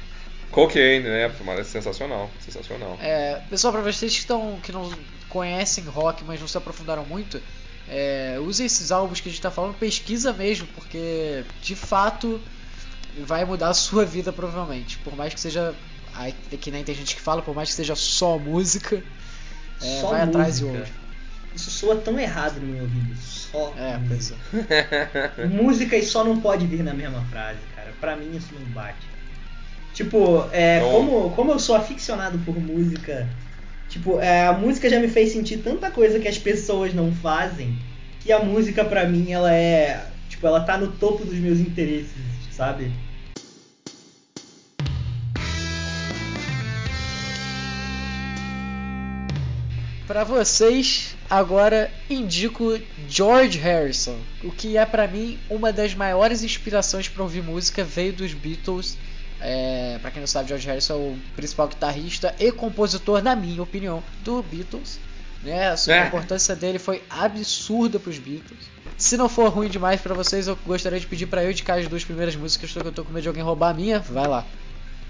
Cocaine, 0.51 1.05
né? 1.05 1.31
É 1.57 1.63
sensacional, 1.63 2.29
sensacional. 2.39 2.97
É, 3.01 3.41
pessoal, 3.49 3.73
para 3.73 3.81
vocês 3.81 4.13
que, 4.13 4.19
estão, 4.19 4.59
que 4.61 4.71
não 4.71 4.91
conhecem 5.29 5.83
rock, 5.85 6.23
mas 6.23 6.39
não 6.39 6.47
se 6.47 6.57
aprofundaram 6.57 7.05
muito, 7.05 7.41
é, 7.87 8.37
use 8.39 8.63
esses 8.63 8.91
álbuns 8.91 9.19
que 9.19 9.29
a 9.29 9.31
gente 9.31 9.39
está 9.39 9.49
falando, 9.49 9.75
pesquisa 9.75 10.31
mesmo, 10.33 10.67
porque 10.75 11.43
de 11.61 11.75
fato 11.75 12.39
vai 13.25 13.45
mudar 13.45 13.69
a 13.69 13.73
sua 13.73 14.05
vida 14.05 14.31
provavelmente. 14.31 14.97
Por 14.99 15.15
mais 15.15 15.33
que 15.33 15.39
seja. 15.39 15.73
Aí, 16.15 16.31
que 16.31 16.69
nem 16.69 16.83
tem 16.83 16.93
gente 16.93 17.15
que 17.15 17.21
fala, 17.21 17.41
por 17.41 17.55
mais 17.55 17.69
que 17.69 17.75
seja 17.75 17.95
só 17.95 18.37
música, 18.37 19.03
é, 19.81 20.01
só 20.01 20.09
vai 20.09 20.25
música. 20.25 20.25
atrás 20.25 20.59
e 20.59 20.63
ouve. 20.65 20.91
Isso 21.55 21.69
soa 21.69 21.95
tão 21.97 22.19
errado 22.19 22.59
no 22.59 22.67
meu 22.67 22.83
ouvido. 22.83 23.15
Só. 23.15 23.73
É, 23.77 23.99
pois 24.07 24.31
é. 24.31 25.45
música 25.47 25.95
e 25.95 26.03
só 26.03 26.23
não 26.23 26.39
pode 26.39 26.65
vir 26.65 26.83
na 26.83 26.93
mesma 26.93 27.21
frase, 27.25 27.59
cara. 27.75 27.93
Pra 27.99 28.15
mim 28.15 28.35
isso 28.35 28.49
não 28.53 28.65
bate. 28.71 29.13
Tipo, 29.93 30.47
é, 30.51 30.79
como, 30.79 31.29
como 31.31 31.51
eu 31.51 31.59
sou 31.59 31.75
aficionado 31.75 32.39
por 32.39 32.59
música, 32.59 33.29
tipo, 33.87 34.19
é, 34.19 34.47
a 34.47 34.53
música 34.53 34.89
já 34.89 34.99
me 34.99 35.07
fez 35.07 35.31
sentir 35.31 35.57
tanta 35.57 35.91
coisa 35.91 36.19
que 36.19 36.27
as 36.27 36.37
pessoas 36.37 36.95
não 36.95 37.13
fazem, 37.13 37.77
que 38.19 38.31
a 38.31 38.39
música 38.39 38.83
pra 38.83 39.05
mim 39.05 39.31
ela 39.31 39.53
é. 39.53 40.03
Tipo, 40.29 40.47
ela 40.47 40.61
tá 40.61 40.79
no 40.79 40.87
topo 40.93 41.23
dos 41.23 41.37
meus 41.37 41.59
interesses, 41.59 42.09
sabe? 42.51 42.91
Para 50.07 50.23
vocês, 50.23 51.12
agora 51.29 51.91
indico 52.09 52.79
George 53.07 53.57
Harrison, 53.57 54.17
o 54.43 54.51
que 54.51 54.77
é 54.77 54.85
para 54.85 55.07
mim 55.07 55.39
uma 55.49 55.71
das 55.71 55.93
maiores 55.93 56.43
inspirações 56.43 57.07
para 57.07 57.23
ouvir 57.23 57.43
música 57.43 57.83
veio 57.83 58.13
dos 58.13 58.33
Beatles. 58.33 58.97
É, 59.39 59.97
para 60.01 60.11
quem 60.11 60.21
não 60.21 60.27
sabe, 60.27 60.49
George 60.49 60.67
Harrison 60.67 60.93
é 60.93 60.97
o 60.97 61.17
principal 61.35 61.67
guitarrista 61.67 62.33
e 62.39 62.51
compositor, 62.51 63.21
na 63.21 63.35
minha 63.35 63.61
opinião, 63.61 64.01
do 64.23 64.41
Beatles. 64.41 64.99
Né? 65.43 65.69
A 65.69 65.75
é. 65.91 66.07
importância 66.07 66.55
dele 66.55 66.79
foi 66.79 67.03
absurda 67.09 67.99
para 67.99 68.09
os 68.09 68.17
Beatles. 68.17 68.71
Se 68.97 69.17
não 69.17 69.27
for 69.27 69.49
ruim 69.49 69.69
demais 69.69 69.99
para 69.99 70.13
vocês, 70.13 70.47
eu 70.47 70.57
gostaria 70.65 70.99
de 70.99 71.07
pedir 71.07 71.25
para 71.25 71.43
eu 71.43 71.51
indicar 71.51 71.77
as 71.77 71.87
duas 71.87 72.05
primeiras 72.05 72.35
músicas, 72.35 72.71
porque 72.71 72.87
eu 72.87 72.91
tô 72.91 73.03
com 73.03 73.11
medo 73.11 73.23
de 73.23 73.27
alguém 73.27 73.43
roubar 73.43 73.71
a 73.71 73.73
minha. 73.73 73.99
Vai 73.99 74.27
lá. 74.27 74.45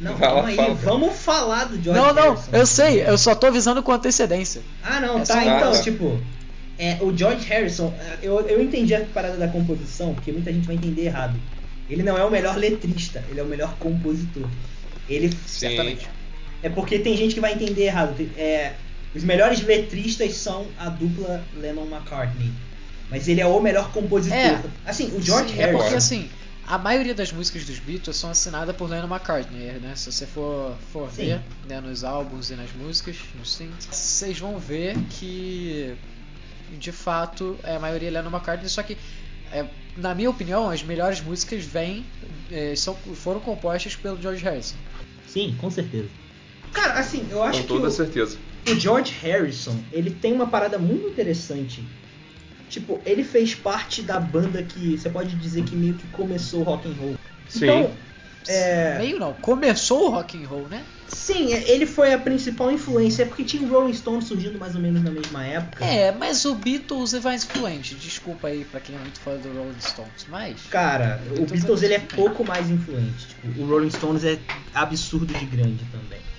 Não, 0.03 0.17
calma 0.17 0.49
aí, 0.49 0.55
fala. 0.55 0.73
vamos 0.75 1.15
falar 1.17 1.65
do 1.65 1.81
George 1.81 2.01
Não, 2.01 2.13
não, 2.13 2.35
Harrison. 2.35 2.49
eu 2.51 2.65
sei, 2.65 3.01
eu 3.07 3.17
só 3.17 3.33
tô 3.33 3.47
avisando 3.47 3.81
com 3.81 3.91
antecedência. 3.91 4.61
Ah, 4.83 4.99
não, 4.99 5.19
é 5.19 5.23
tá, 5.23 5.45
então, 5.45 5.81
tipo, 5.81 6.19
é, 6.77 6.97
o 7.01 7.15
George 7.15 7.47
Harrison, 7.47 7.93
eu, 8.21 8.39
eu 8.41 8.61
entendi 8.61 8.93
a 8.93 9.01
parada 9.13 9.37
da 9.37 9.47
composição, 9.47 10.13
porque 10.13 10.31
muita 10.31 10.51
gente 10.51 10.67
vai 10.67 10.75
entender 10.75 11.05
errado. 11.05 11.39
Ele 11.89 12.03
não 12.03 12.17
é 12.17 12.23
o 12.23 12.31
melhor 12.31 12.57
letrista, 12.57 13.23
ele 13.29 13.39
é 13.39 13.43
o 13.43 13.45
melhor 13.45 13.75
compositor. 13.79 14.47
Ele. 15.07 15.29
Sim. 15.29 15.69
Certamente. 15.69 16.09
É 16.61 16.69
porque 16.69 16.97
tem 16.99 17.15
gente 17.15 17.33
que 17.33 17.41
vai 17.41 17.53
entender 17.53 17.83
errado. 17.83 18.15
É, 18.37 18.73
os 19.13 19.23
melhores 19.23 19.61
letristas 19.61 20.35
são 20.35 20.65
a 20.77 20.89
dupla 20.89 21.43
Lennon-McCartney. 21.59 22.51
Mas 23.09 23.27
ele 23.27 23.41
é 23.41 23.45
o 23.45 23.59
melhor 23.59 23.91
compositor. 23.91 24.37
É, 24.37 24.59
assim, 24.85 25.13
o 25.15 25.21
George 25.21 25.49
sim, 25.49 25.57
Harrison. 25.57 25.77
É 25.77 25.81
porque 25.81 25.95
assim, 25.95 26.29
a 26.65 26.77
maioria 26.77 27.13
das 27.13 27.31
músicas 27.31 27.65
dos 27.65 27.79
Beatles 27.79 28.15
são 28.15 28.29
assinadas 28.29 28.75
por 28.75 28.89
Lennon 28.89 29.07
McCartney, 29.07 29.79
né? 29.79 29.93
Se 29.95 30.11
você 30.11 30.25
for, 30.25 30.75
for 30.91 31.09
ver 31.09 31.41
né, 31.67 31.81
nos 31.81 32.03
álbuns 32.03 32.49
e 32.49 32.55
nas 32.55 32.71
músicas, 32.73 33.17
nos 33.37 33.53
singles, 33.53 33.85
vocês 33.91 34.39
vão 34.39 34.57
ver 34.57 34.97
que 35.09 35.95
de 36.77 36.91
fato 36.91 37.57
é 37.63 37.75
a 37.75 37.79
maioria 37.79 38.07
é 38.07 38.11
Lennon 38.11 38.29
McCartney, 38.29 38.69
só 38.69 38.81
que 38.81 38.97
é, 39.51 39.65
na 39.95 40.15
minha 40.15 40.29
opinião, 40.29 40.69
as 40.69 40.81
melhores 40.81 41.21
músicas 41.21 41.63
vêm, 41.63 42.03
é, 42.51 42.75
são, 42.75 42.95
foram 42.95 43.39
compostas 43.39 43.95
pelo 43.95 44.19
George 44.19 44.43
Harrison. 44.43 44.75
Sim, 45.27 45.55
com 45.61 45.69
certeza. 45.69 46.09
Cara, 46.73 46.99
assim, 46.99 47.27
eu 47.29 47.43
acho 47.43 47.61
com 47.61 47.67
toda 47.67 47.89
que. 47.89 47.95
Toda 47.95 48.05
certeza. 48.05 48.37
O 48.67 48.79
George 48.79 49.13
Harrison, 49.21 49.77
ele 49.91 50.09
tem 50.09 50.33
uma 50.33 50.47
parada 50.47 50.79
muito 50.79 51.07
interessante. 51.07 51.83
Tipo, 52.73 52.99
ele 53.05 53.23
fez 53.23 53.53
parte 53.53 54.01
da 54.01 54.19
banda 54.19 54.63
que 54.63 54.97
você 54.97 55.07
pode 55.07 55.35
dizer 55.35 55.63
que 55.63 55.75
meio 55.75 55.93
que 55.93 56.07
começou 56.07 56.61
o 56.61 56.63
rock 56.63 56.89
and 56.89 56.95
roll. 56.99 57.15
Sim. 57.47 57.65
Então, 57.65 57.91
é... 58.47 58.97
Meio 58.97 59.19
não, 59.19 59.31
começou 59.33 60.07
o 60.07 60.09
rock 60.09 60.43
and 60.43 60.47
roll, 60.47 60.67
né? 60.67 60.83
Sim, 61.07 61.53
é, 61.53 61.69
ele 61.69 61.85
foi 61.85 62.11
a 62.11 62.17
principal 62.17 62.71
influência, 62.71 63.27
porque 63.27 63.43
tinha 63.43 63.61
o 63.61 63.71
Rolling 63.71 63.93
Stone 63.93 64.23
surgindo 64.23 64.57
mais 64.57 64.73
ou 64.73 64.81
menos 64.81 65.03
na 65.03 65.11
mesma 65.11 65.45
época. 65.45 65.85
É, 65.85 66.11
mas 66.11 66.45
o 66.45 66.55
Beatles 66.55 67.13
é 67.13 67.19
mais 67.19 67.43
influente. 67.43 67.93
Desculpa 67.93 68.47
aí 68.47 68.65
pra 68.65 68.79
quem 68.79 68.95
é 68.95 68.97
muito 68.97 69.19
fã 69.19 69.37
do 69.37 69.53
Rolling 69.53 69.79
Stones, 69.79 70.25
mas. 70.27 70.61
Cara, 70.71 71.21
o 71.27 71.29
Beatles, 71.29 71.51
o 71.51 71.53
Beatles 71.53 71.83
é 71.83 71.85
ele 71.85 71.93
é 71.93 71.99
pouco 71.99 72.43
mais 72.43 72.71
influente. 72.71 73.27
Tipo, 73.27 73.61
o 73.61 73.67
Rolling 73.67 73.91
Stones 73.91 74.23
é 74.23 74.39
absurdo 74.73 75.31
de 75.31 75.45
grande 75.45 75.85
também. 75.91 76.32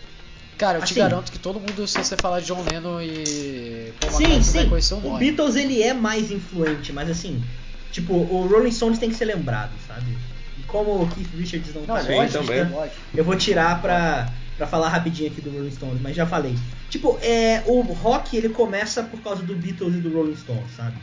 Cara, 0.57 0.79
eu 0.79 0.83
assim, 0.83 0.95
te 0.95 1.01
garanto 1.01 1.33
que 1.33 1.39
todo 1.39 1.59
mundo, 1.59 1.87
se 1.87 1.99
você 1.99 2.17
falar 2.17 2.41
de 2.41 2.47
John 2.47 2.63
Lennon 2.63 3.01
e 3.01 3.93
Paul 4.01 4.13
sim, 4.13 4.43
sim. 4.43 4.53
vai 4.53 4.67
conhecer 4.69 4.95
o 4.95 5.01
nome. 5.01 5.15
O 5.15 5.19
Beatles 5.19 5.57
ele 5.57 5.83
é 5.83 5.93
mais 5.93 6.31
influente, 6.31 6.93
mas 6.93 7.11
assim, 7.11 7.43
tipo, 7.91 8.15
o 8.15 8.47
Rolling 8.47 8.71
Stones 8.71 8.99
tem 8.99 9.11
que 9.11 9.17
ser 9.17 9.25
lembrado, 9.25 9.73
sabe? 9.87 10.17
E 10.59 10.63
como 10.63 11.03
o 11.03 11.09
Keith 11.09 11.35
Richards 11.35 11.75
não, 11.75 11.83
não 11.83 11.97
tá 11.97 12.03
sim, 12.03 12.29
também. 12.33 12.67
eu 13.15 13.25
vou 13.25 13.37
tirar 13.37 13.83
pra, 13.83 14.33
pra 14.57 14.67
falar 14.67 14.89
rapidinho 14.89 15.31
aqui 15.31 15.41
do 15.41 15.51
Rolling 15.51 15.73
Stones, 15.73 16.01
mas 16.01 16.15
já 16.15 16.25
falei. 16.25 16.57
Tipo, 16.89 17.19
é, 17.21 17.65
o 17.67 17.81
rock 17.81 18.37
ele 18.37 18.49
começa 18.49 19.03
por 19.03 19.21
causa 19.21 19.43
do 19.43 19.57
Beatles 19.57 19.97
e 19.97 19.99
do 19.99 20.13
Rolling 20.13 20.37
Stones, 20.37 20.71
sabe? 20.77 20.97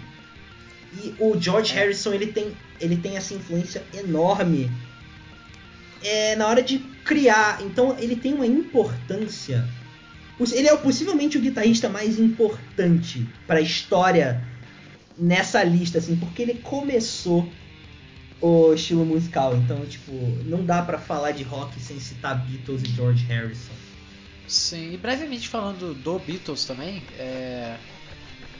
E 0.93 1.13
o 1.19 1.39
George 1.39 1.73
é. 1.73 1.79
Harrison 1.79 2.13
ele 2.13 2.27
tem, 2.27 2.53
ele 2.79 2.95
tem 2.95 3.17
essa 3.17 3.33
influência 3.33 3.83
enorme 3.93 4.71
é, 6.03 6.35
na 6.35 6.47
hora 6.47 6.61
de 6.61 6.79
criar. 7.05 7.61
Então 7.61 7.95
ele 7.99 8.15
tem 8.15 8.33
uma 8.33 8.45
importância. 8.45 9.67
Ele 10.53 10.67
é 10.67 10.75
possivelmente 10.75 11.37
o 11.37 11.41
guitarrista 11.41 11.87
mais 11.87 12.19
importante 12.19 13.27
para 13.45 13.59
a 13.59 13.61
história 13.61 14.43
nessa 15.17 15.63
lista, 15.63 15.99
assim, 15.99 16.15
porque 16.15 16.41
ele 16.41 16.55
começou 16.55 17.47
o 18.41 18.73
estilo 18.73 19.05
musical. 19.05 19.55
Então, 19.55 19.85
tipo, 19.85 20.11
não 20.45 20.65
dá 20.65 20.81
para 20.81 20.97
falar 20.97 21.31
de 21.31 21.43
rock 21.43 21.79
sem 21.79 21.99
citar 21.99 22.43
Beatles 22.45 22.81
e 22.81 22.87
George 22.87 23.23
Harrison. 23.25 23.73
Sim, 24.47 24.93
e 24.93 24.97
brevemente 24.97 25.47
falando 25.47 25.93
do 25.93 26.19
Beatles 26.19 26.65
também, 26.65 27.03
é, 27.17 27.77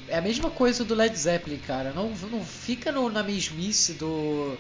é 0.08 0.18
a 0.18 0.22
mesma 0.22 0.50
coisa 0.50 0.86
do 0.86 0.94
Led 0.94 1.18
Zeppelin, 1.18 1.58
cara. 1.58 1.92
Não, 1.92 2.10
não 2.32 2.46
fica 2.46 2.92
no, 2.92 3.10
na 3.10 3.24
mesmice 3.24 3.94
do 3.94 4.56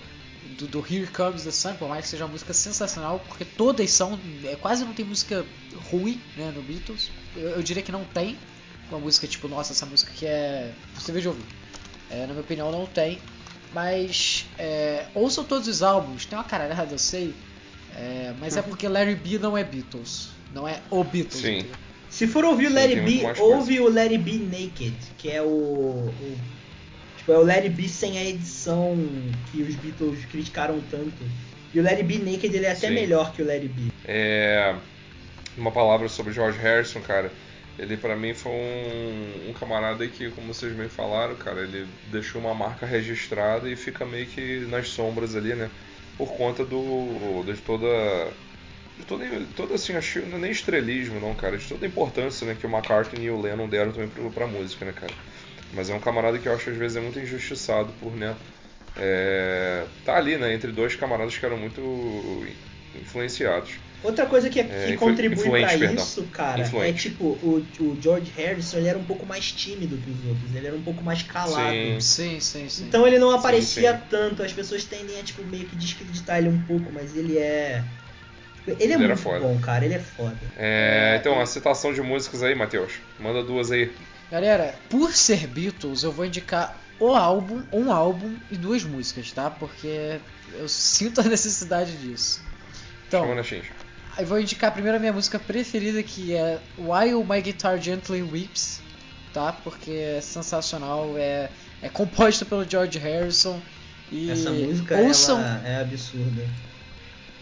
do, 0.58 0.68
do 0.68 0.80
Here 0.80 1.08
Comes 1.08 1.44
the 1.44 1.52
Sun, 1.52 1.76
por 1.76 1.88
mais 1.88 2.06
que 2.06 2.12
seja 2.12 2.26
uma 2.26 2.32
música 2.32 2.54
sensacional, 2.54 3.20
porque 3.28 3.46
todas 3.46 3.90
são. 3.92 4.20
É, 4.44 4.56
quase 4.56 4.84
não 4.84 4.94
tem 4.94 5.06
música 5.06 5.46
ruim 5.90 6.20
né, 6.36 6.52
no 6.56 6.62
Beatles. 6.62 7.12
Eu, 7.36 7.50
eu, 7.50 7.64
diria 7.64 7.84
que 7.84 7.92
não 7.92 8.04
tem. 8.06 8.38
Uma 8.90 9.00
música 9.00 9.26
tipo, 9.26 9.48
nossa, 9.48 9.74
essa 9.74 9.86
música 9.86 10.12
que 10.16 10.26
é. 10.26 10.72
Você 10.96 11.12
veja 11.12 11.30
ouvir. 11.30 11.44
É, 12.10 12.22
na 12.22 12.28
minha 12.28 12.42
opinião, 12.42 12.72
não 12.72 12.86
tem. 12.86 13.20
Mas 13.74 14.46
é, 14.58 15.06
ouçam 15.14 15.46
todos 15.46 15.68
os 15.68 15.82
álbuns, 15.82 16.26
tem 16.26 16.38
uma 16.38 16.44
caralhada, 16.44 16.94
eu 16.94 17.00
sei. 17.00 17.34
É, 17.96 18.34
mas 18.40 18.58
é 18.58 18.62
porque 18.62 18.88
Larry 18.88 19.16
B 19.16 19.40
não 19.40 19.58
é 19.58 19.64
Beatles. 19.64 20.30
Não 20.54 20.68
é 20.68 20.82
o 20.90 21.04
Beatles. 21.04 21.42
Sim. 21.42 21.66
Se 22.10 22.28
for 22.28 22.44
ouvir 22.44 22.68
o 22.68 22.74
Larry 22.74 23.00
B, 23.00 23.22
ouve 23.40 23.80
o 23.80 23.90
Larry 23.90 24.18
B 24.18 24.34
Naked, 24.34 24.96
que 25.18 25.30
é 25.30 25.42
o, 25.42 25.46
o 25.46 26.38
Tipo, 27.22 27.34
é 27.34 27.38
o 27.38 27.46
Larry 27.46 27.70
B 27.70 27.88
sem 27.88 28.18
a 28.18 28.26
edição 28.26 28.98
que 29.52 29.62
os 29.62 29.76
Beatles 29.76 30.26
criticaram 30.26 30.82
tanto. 30.90 31.14
E 31.72 31.80
o 31.80 31.84
Larry 31.84 32.02
B 32.02 32.18
Naked 32.18 32.56
ele 32.56 32.66
é 32.66 32.72
até 32.72 32.88
Sim. 32.88 32.96
melhor 32.96 33.32
que 33.32 33.44
o 33.44 33.46
Larry 33.46 33.68
B. 33.68 33.92
É. 34.06 34.76
Uma 35.56 35.72
palavra 35.72 36.10
sobre 36.10 36.34
George 36.34 36.58
Harrison, 36.58 37.00
cara. 37.02 37.32
Ele 37.78 37.96
para 37.96 38.16
mim 38.16 38.34
foi 38.34 38.52
um, 38.52 39.50
um, 39.50 39.54
camarada 39.54 40.06
que, 40.08 40.32
como 40.32 40.54
vocês 40.54 40.74
bem 40.74 40.90
falaram, 40.90 41.36
cara, 41.36 41.62
ele 41.62 41.88
deixou 42.12 42.42
uma 42.42 42.54
marca 42.54 42.86
registrada 42.86 43.70
e 43.70 43.76
fica 43.76 44.04
meio 44.04 44.26
que 44.26 44.66
nas 44.70 44.88
sombras 44.88 45.36
ali, 45.36 45.54
né? 45.54 45.70
Por 46.18 46.34
conta 46.34 46.66
do. 46.66 47.44
de 47.46 47.62
toda. 47.62 47.88
De 48.98 49.06
toda, 49.06 49.26
toda 49.56 49.76
assim, 49.76 49.96
acho 49.96 50.20
não 50.22 50.38
é 50.38 50.42
nem 50.42 50.52
estrelismo, 50.52 51.20
não, 51.20 51.36
cara. 51.36 51.56
De 51.56 51.68
toda 51.68 51.86
a 51.86 51.88
importância 51.88 52.48
né, 52.48 52.58
que 52.60 52.66
o 52.66 52.70
McCartney 52.70 53.26
e 53.26 53.30
o 53.30 53.40
Lennon 53.40 53.70
deram 53.70 53.92
também 53.92 54.10
pra, 54.10 54.30
pra 54.30 54.48
música, 54.48 54.86
né, 54.86 54.92
cara? 54.92 55.14
Mas 55.74 55.90
é 55.90 55.94
um 55.94 56.00
camarada 56.00 56.38
que 56.38 56.48
eu 56.48 56.54
acho 56.54 56.70
às 56.70 56.78
vezes 56.78 56.98
é 56.98 57.02
muito 57.02 57.20
injustiçado 57.20 57.92
por, 58.00 58.16
né? 58.16 58.36
É, 58.98 59.86
tá 60.06 60.18
ali, 60.18 60.38
né? 60.38 60.54
Entre 60.54 60.72
dois 60.72 60.96
camaradas 60.96 61.38
que 61.38 61.46
eram 61.46 61.58
muito 61.58 61.82
influenciados. 62.96 63.72
Outra 64.04 64.26
coisa 64.26 64.50
que, 64.50 64.64
que 64.64 64.94
é, 64.94 64.98
contribui 64.98 65.48
para 65.48 65.76
isso, 65.76 66.24
cara, 66.32 66.60
é 66.60 66.66
influente. 66.66 67.08
é 67.08 67.12
tipo, 67.12 67.24
o, 67.24 67.64
o, 67.80 67.98
George 68.02 68.32
Harrison 68.36 68.78
ele 68.78 68.88
era 68.88 68.98
um 68.98 69.04
pouco 69.04 69.28
mais 69.28 69.52
tímido 69.52 69.96
que 69.98 70.10
os 70.10 70.26
outros, 70.26 70.56
ele 70.56 70.66
era 70.66 70.76
um 70.76 70.82
pouco 70.82 71.04
mais 71.04 71.22
calado. 71.22 71.72
Sim, 71.72 72.00
sim, 72.02 72.40
sim. 72.40 72.68
sim. 72.68 72.86
Então 72.86 73.06
ele 73.06 73.20
não 73.20 73.30
aparecia 73.30 73.94
sim, 73.94 74.00
sim. 74.00 74.04
tanto, 74.10 74.42
as 74.42 74.52
pessoas 74.52 74.84
tendem 74.86 75.20
a 75.20 75.24
tipo, 75.24 75.44
meio 75.44 75.66
que 75.66 75.76
descreditar 75.76 76.40
ele 76.40 76.50
um 76.50 76.60
pouco, 76.64 76.92
mas 76.92 77.16
ele 77.16 77.38
é. 77.38 77.84
Ele 78.66 78.78
é 78.80 78.96
ele 78.96 78.98
muito 78.98 79.24
bom, 79.24 79.60
cara, 79.60 79.86
ele 79.86 79.94
é 79.94 80.00
foda. 80.00 80.38
É, 80.58 81.18
então, 81.20 81.40
a 81.40 81.46
citação 81.46 81.94
de 81.94 82.02
músicas 82.02 82.42
aí, 82.42 82.56
Matheus. 82.56 82.94
Manda 83.20 83.44
duas 83.44 83.72
aí. 83.72 83.92
Galera, 84.32 84.76
por 84.90 85.12
ser 85.12 85.46
Beatles, 85.46 86.04
eu 86.04 86.12
vou 86.12 86.26
indicar 86.26 86.80
o 86.98 87.10
álbum, 87.14 87.64
um 87.74 87.92
álbum 87.92 88.34
e 88.50 88.56
duas 88.56 88.82
músicas, 88.82 89.30
tá? 89.34 89.50
Porque 89.50 90.22
eu 90.54 90.70
sinto 90.70 91.20
a 91.20 91.24
necessidade 91.26 91.98
disso. 91.98 92.42
Então, 93.08 93.26
eu 94.18 94.26
vou 94.26 94.40
indicar 94.40 94.70
a 94.70 94.74
primeira 94.74 94.98
minha 95.00 95.12
música 95.12 95.38
preferida, 95.38 96.02
que 96.02 96.34
é 96.34 96.60
While 96.78 97.26
My 97.26 97.42
Guitar 97.42 97.78
Gently 97.82 98.24
Weeps, 98.24 98.80
tá? 99.34 99.52
Porque 99.52 99.92
é 99.92 100.22
sensacional, 100.22 101.18
é, 101.18 101.50
é 101.82 101.90
composta 101.90 102.46
pelo 102.46 102.64
George 102.64 102.98
Harrison. 103.00 103.60
E 104.10 104.32
Essa 104.32 104.50
música 104.52 104.98
ouçam, 104.98 105.42
é 105.42 105.82
absurda. 105.82 106.48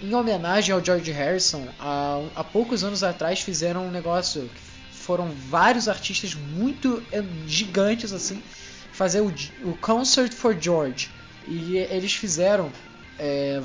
Em 0.02 0.16
homenagem 0.16 0.74
ao 0.74 0.84
George 0.84 1.12
Harrison, 1.12 1.68
há, 1.80 2.20
há 2.36 2.44
poucos 2.44 2.84
anos 2.84 3.04
atrás 3.04 3.42
fizeram 3.42 3.86
um 3.86 3.92
negócio 3.92 4.50
foram 5.10 5.32
vários 5.50 5.90
artistas 5.90 6.36
muito 6.36 7.02
eh, 7.12 7.24
gigantes 7.48 8.14
assim 8.14 8.44
fazer 8.92 9.22
o, 9.22 9.34
o 9.64 9.76
Concert 9.82 10.32
for 10.32 10.56
George. 10.62 11.10
E 11.48 11.78
eles 11.78 12.14
fizeram 12.14 12.72
é, 13.18 13.60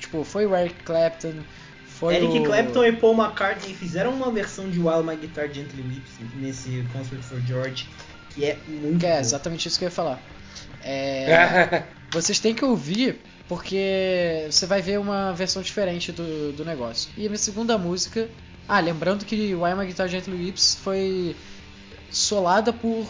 tipo 0.00 0.24
foi 0.24 0.46
o 0.46 0.56
Eric 0.56 0.82
Clapton 0.82 1.34
foi 1.86 2.16
Eric 2.16 2.40
o... 2.40 2.42
Clapton 2.42 2.84
e 2.84 2.92
Paul 2.92 3.14
McCartney 3.16 3.72
fizeram 3.72 4.12
uma 4.12 4.32
versão 4.32 4.68
de 4.68 4.80
While 4.80 5.04
My 5.04 5.14
Guitar 5.14 5.46
Gently 5.52 5.80
Weeps 5.80 6.10
nesse 6.34 6.84
Concert 6.92 7.22
for 7.22 7.40
George 7.42 7.86
que 8.30 8.44
é 8.44 8.58
muito 8.66 9.06
é 9.06 9.20
exatamente 9.20 9.68
isso 9.68 9.78
que 9.78 9.84
eu 9.84 9.90
ia 9.90 9.92
falar. 9.92 10.20
É, 10.82 11.84
vocês 12.10 12.40
têm 12.40 12.52
que 12.52 12.64
ouvir 12.64 13.20
porque 13.46 14.48
você 14.50 14.66
vai 14.66 14.82
ver 14.82 14.98
uma 14.98 15.32
versão 15.34 15.62
diferente 15.62 16.10
do, 16.10 16.50
do 16.52 16.64
negócio. 16.64 17.12
E 17.16 17.26
a 17.26 17.28
minha 17.28 17.38
segunda 17.38 17.78
música 17.78 18.28
ah, 18.70 18.78
lembrando 18.78 19.24
que 19.24 19.52
Why 19.52 19.74
My 19.74 19.84
Guitar 19.84 20.08
Gently 20.08 20.44
Weeps 20.44 20.78
foi 20.80 21.34
solada 22.08 22.72
por 22.72 23.04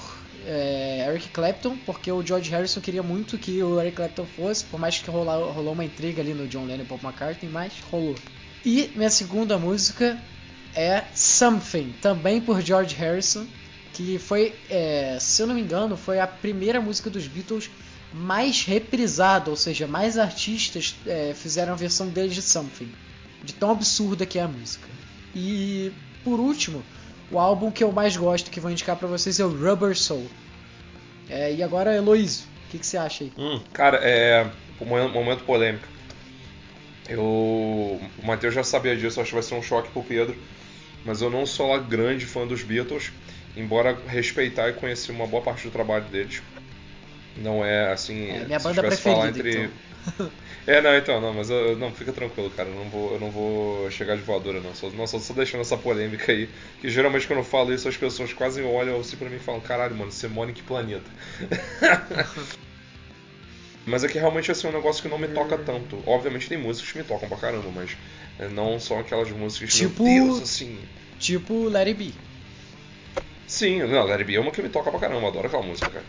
é, 0.46 1.06
Eric 1.06 1.28
Clapton, 1.28 1.76
porque 1.84 2.10
o 2.10 2.24
George 2.24 2.50
Harrison 2.50 2.80
queria 2.80 3.02
muito 3.02 3.36
que 3.36 3.62
o 3.62 3.78
Eric 3.78 3.96
Clapton 3.96 4.24
fosse, 4.24 4.64
por 4.64 4.80
mais 4.80 4.98
que 4.98 5.10
rolou, 5.10 5.52
rolou 5.52 5.74
uma 5.74 5.84
intriga 5.84 6.22
ali 6.22 6.32
no 6.32 6.48
John 6.48 6.64
Lennon 6.64 6.84
e 6.84 6.86
Paul 6.86 6.98
McCartney, 7.02 7.52
mas 7.52 7.74
rolou. 7.90 8.14
E 8.64 8.90
minha 8.96 9.10
segunda 9.10 9.58
música 9.58 10.18
é 10.74 11.04
Something, 11.14 11.94
também 12.00 12.40
por 12.40 12.62
George 12.62 12.94
Harrison, 12.94 13.46
que 13.92 14.18
foi, 14.18 14.54
é, 14.70 15.18
se 15.20 15.42
eu 15.42 15.46
não 15.46 15.54
me 15.54 15.60
engano, 15.60 15.94
foi 15.94 16.20
a 16.20 16.26
primeira 16.26 16.80
música 16.80 17.10
dos 17.10 17.26
Beatles 17.26 17.68
mais 18.14 18.64
reprisado, 18.64 19.50
ou 19.50 19.56
seja, 19.58 19.86
mais 19.86 20.16
artistas 20.16 20.96
é, 21.06 21.34
fizeram 21.34 21.74
a 21.74 21.76
versão 21.76 22.08
deles 22.08 22.34
de 22.34 22.40
Something. 22.40 22.90
De 23.44 23.52
tão 23.52 23.70
absurda 23.70 24.24
que 24.24 24.38
é 24.38 24.42
a 24.42 24.48
música. 24.48 24.99
E 25.34 25.92
por 26.24 26.40
último, 26.40 26.82
o 27.30 27.38
álbum 27.38 27.70
que 27.70 27.84
eu 27.84 27.92
mais 27.92 28.16
gosto, 28.16 28.50
que 28.50 28.60
vou 28.60 28.70
indicar 28.70 28.96
para 28.96 29.08
vocês, 29.08 29.38
é 29.38 29.44
o 29.44 29.48
Rubber 29.48 29.96
Soul. 29.96 30.28
É, 31.28 31.52
e 31.52 31.62
agora, 31.62 31.94
Heloísio, 31.94 32.46
o 32.66 32.70
que, 32.70 32.78
que, 32.78 32.86
você 32.86 32.96
acha 32.96 33.24
aí? 33.24 33.32
Hum, 33.38 33.60
cara, 33.72 33.98
é. 34.02 34.50
Um 34.80 34.86
momento 34.86 35.44
polêmico. 35.44 35.86
Eu. 37.08 37.20
O 37.20 38.00
Matheus 38.24 38.54
já 38.54 38.64
sabia 38.64 38.96
disso, 38.96 39.20
acho 39.20 39.28
que 39.28 39.34
vai 39.34 39.42
ser 39.42 39.54
um 39.54 39.62
choque 39.62 39.90
pro 39.90 40.02
Pedro. 40.02 40.36
Mas 41.04 41.20
eu 41.20 41.30
não 41.30 41.46
sou 41.46 41.68
lá 41.68 41.78
grande 41.78 42.26
fã 42.26 42.46
dos 42.46 42.62
Beatles, 42.62 43.12
embora 43.56 43.96
respeitar 44.06 44.68
e 44.68 44.72
conhecer 44.72 45.12
uma 45.12 45.26
boa 45.26 45.42
parte 45.42 45.66
do 45.66 45.70
trabalho 45.70 46.04
deles. 46.06 46.42
Não 47.36 47.64
é 47.64 47.92
assim. 47.92 48.30
É 48.30 48.44
minha 48.44 48.58
banda 48.58 48.82
preferida. 48.82 49.28
Entre... 49.28 49.70
Então. 50.06 50.30
é, 50.66 50.80
não, 50.80 50.96
então, 50.96 51.20
não, 51.20 51.32
mas 51.32 51.48
eu, 51.48 51.76
não, 51.76 51.92
fica 51.92 52.12
tranquilo, 52.12 52.50
cara. 52.50 52.68
Eu 52.68 52.74
não 52.74 52.90
vou, 52.90 53.12
eu 53.12 53.20
não 53.20 53.30
vou 53.30 53.90
chegar 53.90 54.16
de 54.16 54.22
voadora, 54.22 54.60
não. 54.60 54.74
Só, 54.74 54.90
não, 54.90 55.06
só, 55.06 55.18
só 55.18 55.32
deixando 55.32 55.62
essa 55.62 55.76
polêmica 55.76 56.30
aí. 56.30 56.48
Que 56.80 56.88
geralmente 56.88 57.26
quando 57.26 57.38
eu 57.38 57.44
falo 57.44 57.72
isso, 57.72 57.88
as 57.88 57.96
pessoas 57.96 58.32
quase 58.32 58.62
olham 58.62 59.00
assim 59.00 59.16
pra 59.16 59.28
mim 59.28 59.36
e 59.36 59.40
falam: 59.40 59.60
caralho, 59.60 59.96
mano, 59.96 60.12
você 60.12 60.28
mora 60.28 60.50
em 60.50 60.54
que 60.54 60.62
planeta? 60.62 61.10
mas 63.86 64.04
é 64.04 64.08
que 64.08 64.18
realmente 64.18 64.52
assim, 64.52 64.66
é 64.66 64.70
um 64.70 64.74
negócio 64.74 65.02
que 65.02 65.08
não 65.08 65.18
me 65.18 65.28
toca 65.28 65.56
tanto. 65.56 66.02
Obviamente 66.06 66.48
tem 66.48 66.58
músicas 66.58 66.92
que 66.92 66.98
me 66.98 67.04
tocam 67.04 67.28
pra 67.28 67.38
caramba, 67.38 67.70
mas 67.74 67.96
é, 68.38 68.48
não 68.48 68.78
são 68.78 68.98
aquelas 68.98 69.30
músicas, 69.30 69.72
tipo, 69.72 70.02
meu 70.02 70.26
Deus, 70.26 70.42
assim. 70.42 70.78
Tipo 71.18 71.68
Let 71.68 71.88
It 71.88 71.94
Be. 71.94 72.14
Sim, 73.46 73.82
não, 73.82 74.04
Let 74.04 74.18
It 74.18 74.24
Be 74.24 74.36
é 74.36 74.40
uma 74.40 74.52
que 74.52 74.62
me 74.62 74.68
toca 74.68 74.90
pra 74.90 75.00
caramba, 75.00 75.22
eu 75.22 75.28
adoro 75.28 75.46
aquela 75.46 75.62
música, 75.62 75.90
cara. 75.90 76.04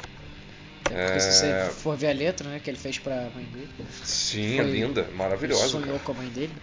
É, 0.89 1.19
se 1.19 1.31
você 1.31 1.71
for 1.81 1.97
ver 1.97 2.09
a 2.09 2.13
letra, 2.13 2.49
né, 2.49 2.59
que 2.59 2.69
ele 2.69 2.77
fez 2.77 2.97
pra 2.97 3.29
mãe 3.35 3.45
dele. 3.45 3.69
Sim, 4.03 4.59
é 4.59 4.63
linda, 4.63 5.07
maravilhosa. 5.13 5.67
Sonhou 5.67 5.99
cara. 5.99 5.99
com 5.99 6.11
a 6.11 6.15
mãe 6.15 6.29
dele. 6.29 6.53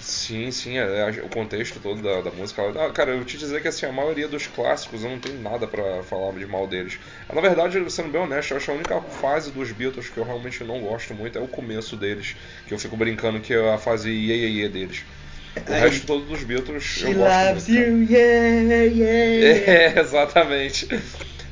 Sim, 0.00 0.50
sim, 0.50 0.76
é, 0.76 0.82
é, 0.82 1.22
o 1.22 1.28
contexto 1.30 1.80
todo 1.80 2.02
da, 2.02 2.20
da 2.20 2.30
música. 2.30 2.62
Ah, 2.78 2.90
cara, 2.90 3.12
eu 3.12 3.24
te 3.24 3.38
dizer 3.38 3.62
que 3.62 3.68
assim, 3.68 3.86
a 3.86 3.92
maioria 3.92 4.28
dos 4.28 4.46
clássicos 4.46 5.02
eu 5.02 5.08
não 5.08 5.18
tenho 5.18 5.40
nada 5.40 5.66
para 5.66 6.02
falar 6.02 6.32
de 6.32 6.46
mal 6.46 6.66
deles. 6.66 6.98
Na 7.32 7.40
verdade, 7.40 7.90
sendo 7.90 8.10
bem 8.10 8.20
honesto, 8.20 8.50
eu 8.50 8.58
acho 8.58 8.66
que 8.66 8.70
a 8.70 8.74
única 8.74 9.00
fase 9.00 9.50
dos 9.50 9.72
Beatles 9.72 10.10
que 10.10 10.18
eu 10.18 10.24
realmente 10.24 10.62
não 10.62 10.80
gosto 10.80 11.14
muito 11.14 11.38
é 11.38 11.40
o 11.40 11.48
começo 11.48 11.96
deles, 11.96 12.36
que 12.66 12.74
eu 12.74 12.78
fico 12.78 12.98
brincando 12.98 13.40
que 13.40 13.54
é 13.54 13.72
a 13.72 13.78
fase 13.78 14.10
Ye 14.10 14.34
Ye 14.34 14.60
Ye 14.60 14.68
deles. 14.68 15.04
O 15.66 15.72
resto 15.72 16.06
todo 16.06 16.26
dos 16.26 16.42
Beatles 16.42 16.82
She 16.82 17.06
eu 17.06 17.14
gosto 17.14 17.44
loves 17.44 17.68
muito. 17.68 17.80
You, 17.80 18.02
yeah, 18.02 18.60
yeah, 18.60 18.84
yeah. 18.84 19.72
É, 19.96 20.00
exatamente. 20.00 20.86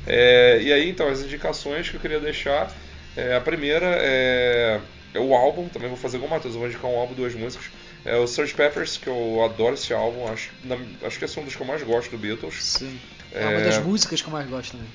É, 0.05 0.59
e 0.61 0.73
aí, 0.73 0.89
então, 0.89 1.07
as 1.07 1.21
indicações 1.21 1.89
que 1.89 1.95
eu 1.95 2.01
queria 2.01 2.19
deixar. 2.19 2.71
É, 3.15 3.35
a 3.35 3.41
primeira 3.41 3.85
é, 3.99 4.81
é, 5.13 5.19
o 5.19 5.35
álbum, 5.35 5.69
também 5.69 5.87
vou 5.87 5.97
fazer 5.97 6.17
com 6.19 6.25
o 6.25 6.29
Matheus, 6.29 6.55
eu 6.55 6.59
vou 6.59 6.67
indicar 6.67 6.89
um 6.89 6.97
álbum, 6.97 7.13
duas 7.13 7.35
músicas. 7.35 7.69
É 8.03 8.17
o 8.17 8.23
Sgt. 8.23 8.55
Peppers, 8.55 8.97
que 8.97 9.07
eu 9.07 9.43
adoro 9.43 9.75
esse 9.75 9.93
álbum, 9.93 10.27
acho, 10.27 10.51
na, 10.63 10.77
acho 11.05 11.19
que 11.19 11.25
é 11.25 11.27
um 11.39 11.45
dos 11.45 11.55
que 11.55 11.61
eu 11.61 11.67
mais 11.67 11.83
gosto 11.83 12.11
do 12.11 12.17
Beatles. 12.17 12.61
Sim. 12.61 12.99
É, 13.31 13.43
é 13.43 13.47
uma 13.47 13.61
das 13.61 13.77
músicas 13.77 14.21
que 14.21 14.27
eu 14.27 14.33
mais 14.33 14.49
gosto 14.49 14.71
também. 14.71 14.87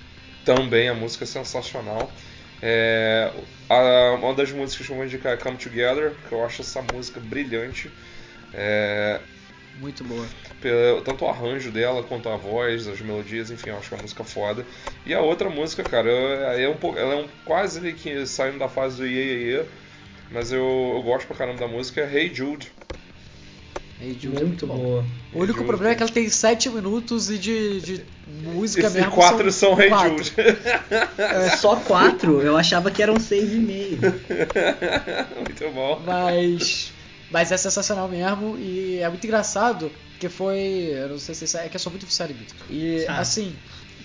Também, 0.45 0.89
a 0.89 0.95
música 0.95 1.25
é 1.25 1.27
sensacional. 1.27 2.11
É, 2.61 3.31
a, 3.69 4.15
uma 4.15 4.35
das 4.35 4.51
músicas 4.51 4.87
que 4.87 4.93
eu 4.93 4.97
vou 4.97 5.07
indicar 5.07 5.33
é 5.33 5.37
Come 5.37 5.57
Together, 5.57 6.13
que 6.29 6.33
eu 6.33 6.45
acho 6.45 6.63
essa 6.63 6.83
música 6.83 7.21
brilhante. 7.21 7.91
É, 8.53 9.21
muito 9.81 10.05
boa. 10.05 10.27
Tanto 11.05 11.25
o 11.25 11.29
arranjo 11.29 11.71
dela 11.71 12.03
quanto 12.03 12.29
a 12.29 12.37
voz, 12.37 12.87
as 12.89 13.01
melodias, 13.01 13.51
enfim, 13.51 13.71
eu 13.71 13.79
acho 13.79 13.89
que 13.89 13.95
é 13.95 13.97
uma 13.97 14.03
música 14.03 14.25
foda. 14.25 14.67
E 15.07 15.15
a 15.15 15.21
outra 15.21 15.49
música, 15.49 15.83
cara, 15.85 16.11
é 16.11 16.69
um 16.69 16.77
pouco, 16.77 16.99
ela 16.99 17.15
é 17.15 17.17
um, 17.17 17.29
quase 17.45 17.93
que 17.93 18.27
saindo 18.27 18.59
da 18.59 18.69
fase 18.69 18.97
do 18.97 19.07
Ye 19.07 19.15
Ye 19.15 19.53
Ye, 19.53 19.65
mas 20.31 20.53
eu, 20.53 20.93
eu 20.97 21.03
gosto 21.03 21.27
pra 21.27 21.37
caramba 21.37 21.61
da 21.61 21.69
música, 21.69 22.01
é 22.01 22.13
Hey 22.13 22.35
Jude. 22.35 22.71
Hey 24.01 24.13
Jude 24.13 24.29
muito, 24.29 24.43
é 24.43 24.47
muito 24.47 24.67
boa. 24.67 25.05
O 25.33 25.39
único 25.39 25.59
Jude. 25.59 25.67
problema 25.67 25.93
é 25.93 25.95
que 25.97 26.03
ela 26.03 26.13
tem 26.13 26.29
7 26.29 26.71
minutos 26.71 27.31
e 27.31 27.39
de, 27.39 27.81
de 27.81 28.05
música 28.45 28.87
e 28.87 28.91
mesmo. 28.91 29.09
E 29.09 29.15
4 29.15 29.53
são, 29.53 29.71
são 29.71 29.81
Hey 29.81 29.89
quatro. 29.89 30.19
Jude. 30.19 30.35
É, 31.19 31.57
só 31.57 31.77
4? 31.77 32.43
Eu 32.43 32.57
achava 32.57 32.91
que 32.91 33.03
eram 33.03 33.15
6,5. 33.15 33.99
muito 35.43 35.71
bom. 35.71 36.01
Mas. 36.05 36.93
Mas 37.31 37.53
é 37.53 37.57
sensacional 37.57 38.09
mesmo 38.09 38.57
e 38.59 38.99
é 38.99 39.09
muito 39.09 39.25
engraçado 39.25 39.91
que 40.19 40.29
foi. 40.29 40.91
Eu 40.93 41.11
não 41.11 41.19
sei 41.19 41.35
se 41.35 41.57
é 41.57 41.69
que 41.69 41.77
eu 41.77 41.81
sou 41.81 41.93
muito 41.93 42.05
oficial 42.05 42.29
de 42.29 42.35
E 42.71 43.05
ah. 43.07 43.19
assim, 43.19 43.55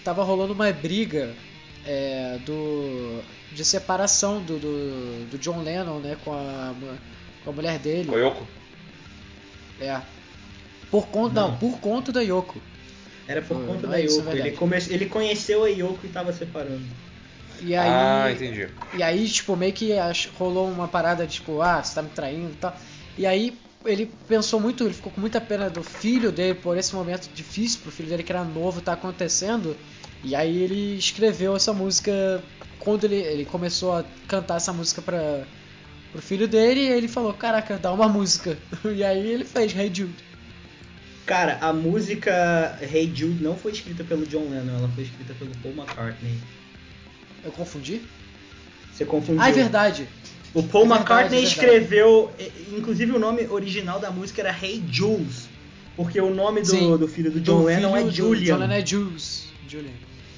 tava 0.03 0.23
rolando 0.23 0.53
uma 0.53 0.71
briga 0.71 1.33
é, 1.85 2.37
do 2.45 3.21
de 3.53 3.63
separação 3.63 4.41
do, 4.41 4.57
do, 4.57 5.29
do, 5.29 5.37
John 5.37 5.61
Lennon, 5.61 5.99
né, 5.99 6.17
com 6.23 6.33
a, 6.33 6.73
com 7.43 7.49
a 7.51 7.53
mulher 7.53 7.77
dele. 7.77 8.09
Com 8.09 8.15
a 8.15 8.19
Yoko? 8.19 8.47
É. 9.79 10.01
Por 10.89 11.07
conta, 11.07 11.41
não. 11.41 11.51
não 11.51 11.57
por 11.57 11.79
conta 11.79 12.11
da 12.11 12.21
Yoko. 12.21 12.59
Era 13.27 13.41
por 13.41 13.57
uh, 13.57 13.65
conta 13.65 13.87
da 13.87 13.99
é 13.99 14.05
Yoko. 14.05 14.29
Ele, 14.31 14.51
come, 14.51 14.77
ele 14.89 15.05
conheceu 15.05 15.63
a 15.63 15.67
Yoko 15.67 15.99
e 16.03 16.09
tava 16.09 16.33
separando. 16.33 16.85
E 17.61 17.75
aí, 17.75 17.89
ah, 17.89 18.31
entendi. 18.31 18.67
E 18.93 19.01
aí, 19.01 19.29
tipo, 19.29 19.55
meio 19.55 19.71
que 19.71 19.91
rolou 20.37 20.69
uma 20.69 20.87
parada, 20.87 21.25
tipo, 21.25 21.61
ah, 21.61 21.81
você 21.81 21.95
tá 21.95 22.01
me 22.01 22.09
traindo 22.09 22.51
e 22.51 22.55
tal. 22.55 22.75
E 23.17 23.25
aí 23.25 23.53
ele 23.85 24.09
pensou 24.27 24.59
muito, 24.59 24.83
ele 24.85 24.93
ficou 24.93 25.11
com 25.11 25.21
muita 25.21 25.41
pena 25.41 25.69
do 25.69 25.83
filho 25.83 26.31
dele 26.31 26.55
por 26.55 26.77
esse 26.77 26.95
momento 26.95 27.29
difícil 27.33 27.79
pro 27.81 27.91
filho 27.91 28.09
dele 28.09 28.23
que 28.23 28.31
era 28.31 28.43
novo 28.43 28.81
tá 28.81 28.93
acontecendo. 28.93 29.75
E 30.23 30.35
aí 30.35 30.61
ele 30.61 30.97
escreveu 30.97 31.55
essa 31.55 31.73
música 31.73 32.43
quando 32.79 33.03
ele, 33.05 33.17
ele 33.17 33.45
começou 33.45 33.93
a 33.93 34.05
cantar 34.27 34.57
essa 34.57 34.71
música 34.71 35.01
para 35.01 35.45
pro 36.11 36.21
filho 36.21 36.47
dele, 36.47 36.79
e 36.81 36.89
ele 36.89 37.07
falou: 37.07 37.33
"Caraca, 37.33 37.77
dá 37.77 37.91
uma 37.91 38.07
música". 38.07 38.57
E 38.95 39.03
aí 39.03 39.27
ele 39.27 39.45
fez 39.45 39.75
Hey 39.75 39.91
Jude. 39.93 40.13
Cara, 41.25 41.57
a 41.61 41.73
música 41.73 42.77
Hey 42.81 43.11
Jude 43.13 43.41
não 43.43 43.57
foi 43.57 43.71
escrita 43.71 44.03
pelo 44.03 44.25
John 44.27 44.49
Lennon, 44.49 44.77
ela 44.77 44.89
foi 44.89 45.03
escrita 45.03 45.33
pelo 45.33 45.51
Paul 45.61 45.73
McCartney. 45.75 46.37
Eu 47.43 47.51
confundi? 47.51 48.01
Você 48.91 49.05
confundiu. 49.05 49.41
Ah, 49.41 49.49
é 49.49 49.51
verdade. 49.51 50.07
O 50.53 50.61
Paul 50.61 50.85
é 50.85 50.87
McCartney 50.87 51.41
verdade, 51.41 51.45
escreveu, 51.45 52.31
inclusive 52.77 53.11
o 53.11 53.19
nome 53.19 53.47
original 53.47 53.99
da 53.99 54.11
música 54.11 54.41
era 54.41 54.55
Hey 54.55 54.83
Jules, 54.89 55.49
porque 55.95 56.21
o 56.21 56.33
nome 56.33 56.61
do, 56.61 56.97
do 56.97 57.07
filho 57.07 57.31
do 57.31 57.41
John 57.41 57.61
do 57.61 57.63
Lennon 57.65 57.97
é 57.97 58.09
Julian. 58.09 58.53
John 58.53 58.59
Lennon 58.59 58.73
é 58.73 58.85
Jules. 58.85 59.47
Julian. 59.67 59.91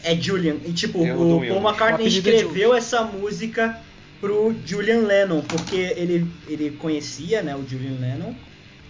É 0.03 0.15
Julian. 0.15 0.55
E 0.65 0.71
tipo, 0.71 0.99
o 0.99 1.45
Paul 1.45 1.61
McCartney 1.61 2.07
escreveu 2.07 2.73
essa 2.73 3.03
música 3.03 3.77
pro 4.21 4.55
Julian 4.65 4.99
Lennon, 4.99 5.41
porque 5.41 5.75
ele, 5.75 6.25
ele 6.47 6.71
conhecia 6.71 7.41
né, 7.41 7.55
o 7.55 7.67
Julian 7.67 7.99
Lennon 7.99 8.33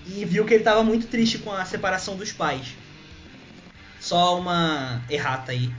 e 0.08 0.24
viu 0.26 0.46
que 0.46 0.54
ele 0.54 0.62
estava 0.62 0.84
muito 0.84 1.08
triste 1.08 1.40
com 1.40 1.52
a 1.52 1.66
separação 1.66 2.16
dos 2.16 2.32
pais. 2.32 2.68
Só 4.00 4.40
uma 4.40 5.02
errata 5.10 5.52
aí. 5.52 5.72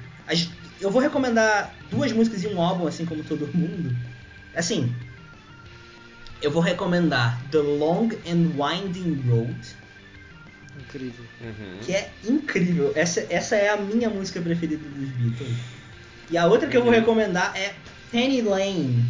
Eu 0.81 0.91
vou 0.91 1.01
recomendar 1.01 1.73
duas 1.91 2.11
músicas 2.11 2.43
e 2.43 2.49
um 2.49 2.61
álbum, 2.61 2.87
assim 2.89 3.07
como 3.07 3.23
todo 3.23 3.49
mundo. 3.55 3.97
Assim, 4.55 4.93
eu 6.43 6.51
vou 6.51 6.63
recomendar 6.63 7.41
The 7.51 7.59
Long 7.59 8.11
and 8.27 8.53
Winding 8.57 9.23
Road. 9.29 9.77
Incrível. 10.79 11.25
Uhum. 11.41 11.79
Que 11.83 11.93
é 11.95 12.11
incrível. 12.25 12.93
Essa, 12.95 13.27
essa 13.31 13.57
é 13.57 13.69
a 13.71 13.77
minha 13.77 14.11
música 14.11 14.41
preferida 14.41 14.83
dos 14.83 15.09
Beatles. 15.11 15.57
E 16.31 16.37
a 16.37 16.47
outra 16.47 16.69
que 16.69 16.77
uhum. 16.77 16.83
eu 16.83 16.85
vou 16.85 16.93
uhum. 16.93 17.01
recomendar 17.01 17.57
é 17.57 17.75
Penny 18.11 18.43
Lane. 18.43 19.05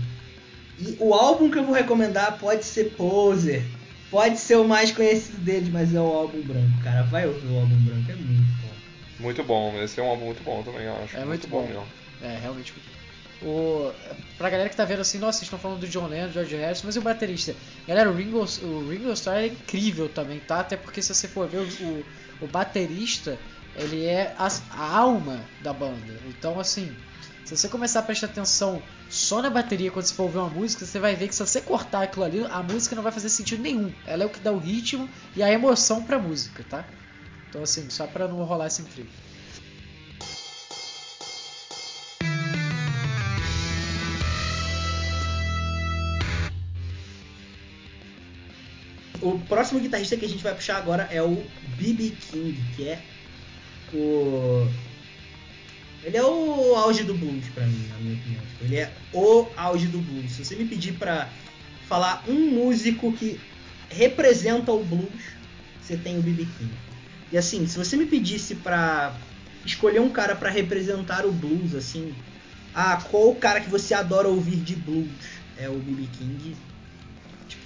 E 0.78 0.96
o 1.00 1.14
álbum 1.14 1.50
que 1.50 1.58
eu 1.58 1.64
vou 1.64 1.74
recomendar 1.74 2.38
pode 2.38 2.64
ser 2.64 2.90
Poser. 2.96 3.62
Pode 4.10 4.38
ser 4.38 4.56
o 4.56 4.66
mais 4.66 4.92
conhecido 4.92 5.38
deles, 5.38 5.68
mas 5.68 5.94
é 5.94 6.00
o 6.00 6.04
álbum 6.04 6.40
branco, 6.42 6.82
cara. 6.84 7.02
Vai 7.04 7.26
ouvir 7.26 7.46
o 7.48 7.56
álbum 7.58 7.76
branco, 7.76 8.10
é 8.10 8.14
muito 8.14 8.52
bom. 8.62 8.72
Muito 9.18 9.44
bom, 9.44 9.82
esse 9.82 9.98
é 9.98 10.02
um 10.02 10.06
álbum 10.06 10.26
muito 10.26 10.44
bom 10.44 10.62
também, 10.62 10.82
eu 10.82 10.96
acho. 11.02 11.16
É 11.16 11.24
muito, 11.24 11.28
muito 11.28 11.48
bom. 11.48 11.62
bom 11.62 11.66
mesmo. 11.66 11.86
É, 12.22 12.38
realmente 12.40 12.72
muito 12.72 12.86
bom. 12.86 13.05
O, 13.42 13.92
pra 14.38 14.48
galera 14.48 14.68
que 14.68 14.76
tá 14.76 14.84
vendo 14.84 15.00
assim, 15.00 15.18
nossa, 15.18 15.38
vocês 15.38 15.46
estão 15.46 15.58
falando 15.58 15.80
do 15.80 15.88
John 15.88 16.06
Lennon, 16.06 16.32
George 16.32 16.56
Harrison, 16.56 16.86
mas 16.86 16.96
e 16.96 16.98
o 16.98 17.02
baterista? 17.02 17.54
Galera, 17.86 18.10
o 18.10 18.14
Ringo, 18.14 18.38
o 18.38 18.88
Ringo 18.88 19.12
Starr 19.12 19.38
é 19.38 19.46
incrível 19.48 20.08
também, 20.08 20.40
tá? 20.40 20.60
Até 20.60 20.76
porque 20.76 21.02
se 21.02 21.14
você 21.14 21.28
for 21.28 21.46
ver 21.46 21.58
o, 21.58 22.04
o 22.40 22.46
baterista, 22.46 23.38
ele 23.74 24.04
é 24.04 24.34
a, 24.38 24.48
a, 24.70 24.96
alma 24.98 25.44
da 25.60 25.72
banda. 25.72 26.14
Então, 26.26 26.58
assim, 26.58 26.94
se 27.44 27.54
você 27.54 27.68
começar 27.68 28.00
a 28.00 28.02
prestar 28.02 28.28
atenção 28.28 28.82
só 29.08 29.42
na 29.42 29.50
bateria 29.50 29.90
quando 29.90 30.06
você 30.06 30.14
for 30.14 30.24
ouvir 30.24 30.38
uma 30.38 30.48
música, 30.48 30.86
você 30.86 30.98
vai 30.98 31.14
ver 31.14 31.28
que 31.28 31.34
se 31.34 31.44
você 31.44 31.60
cortar 31.60 32.02
aquilo 32.02 32.24
ali, 32.24 32.44
a 32.50 32.62
música 32.62 32.96
não 32.96 33.02
vai 33.02 33.12
fazer 33.12 33.28
sentido 33.28 33.62
nenhum. 33.62 33.92
Ela 34.06 34.22
é 34.22 34.26
o 34.26 34.30
que 34.30 34.40
dá 34.40 34.50
o 34.50 34.58
ritmo 34.58 35.08
e 35.34 35.42
a 35.42 35.52
emoção 35.52 36.02
pra 36.02 36.18
música, 36.18 36.64
tá? 36.68 36.86
Então, 37.50 37.62
assim, 37.62 37.88
só 37.90 38.06
pra 38.06 38.26
não 38.26 38.42
rolar 38.44 38.68
esse 38.68 38.80
intrigo. 38.80 39.10
O 49.20 49.38
próximo 49.40 49.80
guitarrista 49.80 50.16
que 50.16 50.24
a 50.24 50.28
gente 50.28 50.42
vai 50.42 50.54
puxar 50.54 50.76
agora 50.76 51.08
é 51.10 51.22
o 51.22 51.36
B.B. 51.78 52.12
King, 52.30 52.54
que 52.74 52.88
é 52.88 53.00
o. 53.92 54.66
Ele 56.04 56.16
é 56.16 56.24
o 56.24 56.74
auge 56.76 57.02
do 57.02 57.14
blues 57.14 57.48
para 57.54 57.66
mim, 57.66 57.84
na 57.88 57.98
minha 57.98 58.14
opinião. 58.14 58.42
Tipo, 58.46 58.64
ele 58.64 58.76
é 58.76 58.92
o 59.12 59.46
auge 59.56 59.86
do 59.86 59.98
blues. 59.98 60.32
Se 60.32 60.44
você 60.44 60.54
me 60.54 60.64
pedir 60.64 60.92
para 60.92 61.28
falar 61.88 62.24
um 62.28 62.50
músico 62.50 63.12
que 63.12 63.40
representa 63.90 64.72
o 64.72 64.84
blues, 64.84 65.22
você 65.80 65.96
tem 65.96 66.18
o 66.18 66.22
B.B. 66.22 66.46
King. 66.58 66.70
E 67.32 67.38
assim, 67.38 67.66
se 67.66 67.76
você 67.76 67.96
me 67.96 68.06
pedisse 68.06 68.54
para 68.56 69.16
escolher 69.64 70.00
um 70.00 70.10
cara 70.10 70.36
para 70.36 70.50
representar 70.50 71.26
o 71.26 71.32
blues, 71.32 71.74
assim, 71.74 72.14
ah, 72.72 72.96
qual 73.10 73.30
o 73.30 73.36
cara 73.36 73.60
que 73.60 73.70
você 73.70 73.94
adora 73.94 74.28
ouvir 74.28 74.56
de 74.56 74.76
blues? 74.76 75.08
É 75.56 75.68
o 75.68 75.74
B.B. 75.74 76.06
King. 76.18 76.56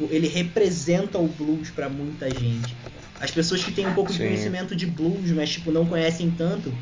Tipo, 0.00 0.14
ele 0.14 0.28
representa 0.28 1.18
o 1.18 1.28
blues 1.28 1.68
para 1.70 1.88
muita 1.88 2.30
gente. 2.30 2.74
As 3.20 3.30
pessoas 3.30 3.62
que 3.62 3.70
têm 3.70 3.86
um 3.86 3.92
pouco 3.92 4.10
Sim. 4.10 4.18
de 4.18 4.24
conhecimento 4.24 4.74
de 4.74 4.86
blues, 4.86 5.30
mas 5.32 5.50
tipo 5.50 5.70
não 5.70 5.84
conhecem 5.84 6.30
tanto, 6.30 6.72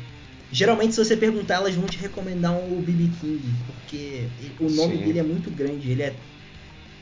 Geralmente, 0.51 0.95
se 0.95 1.05
você 1.05 1.15
perguntar, 1.15 1.55
elas 1.55 1.75
vão 1.75 1.87
te 1.87 1.99
recomendar 1.99 2.57
o 2.57 2.81
BB 2.81 3.11
King, 3.21 3.53
porque 3.67 4.27
o 4.59 4.63
nome 4.63 4.97
Sim. 4.97 5.03
dele 5.03 5.19
é 5.19 5.23
muito 5.23 5.51
grande, 5.51 5.91
ele 5.91 6.01
é 6.01 6.11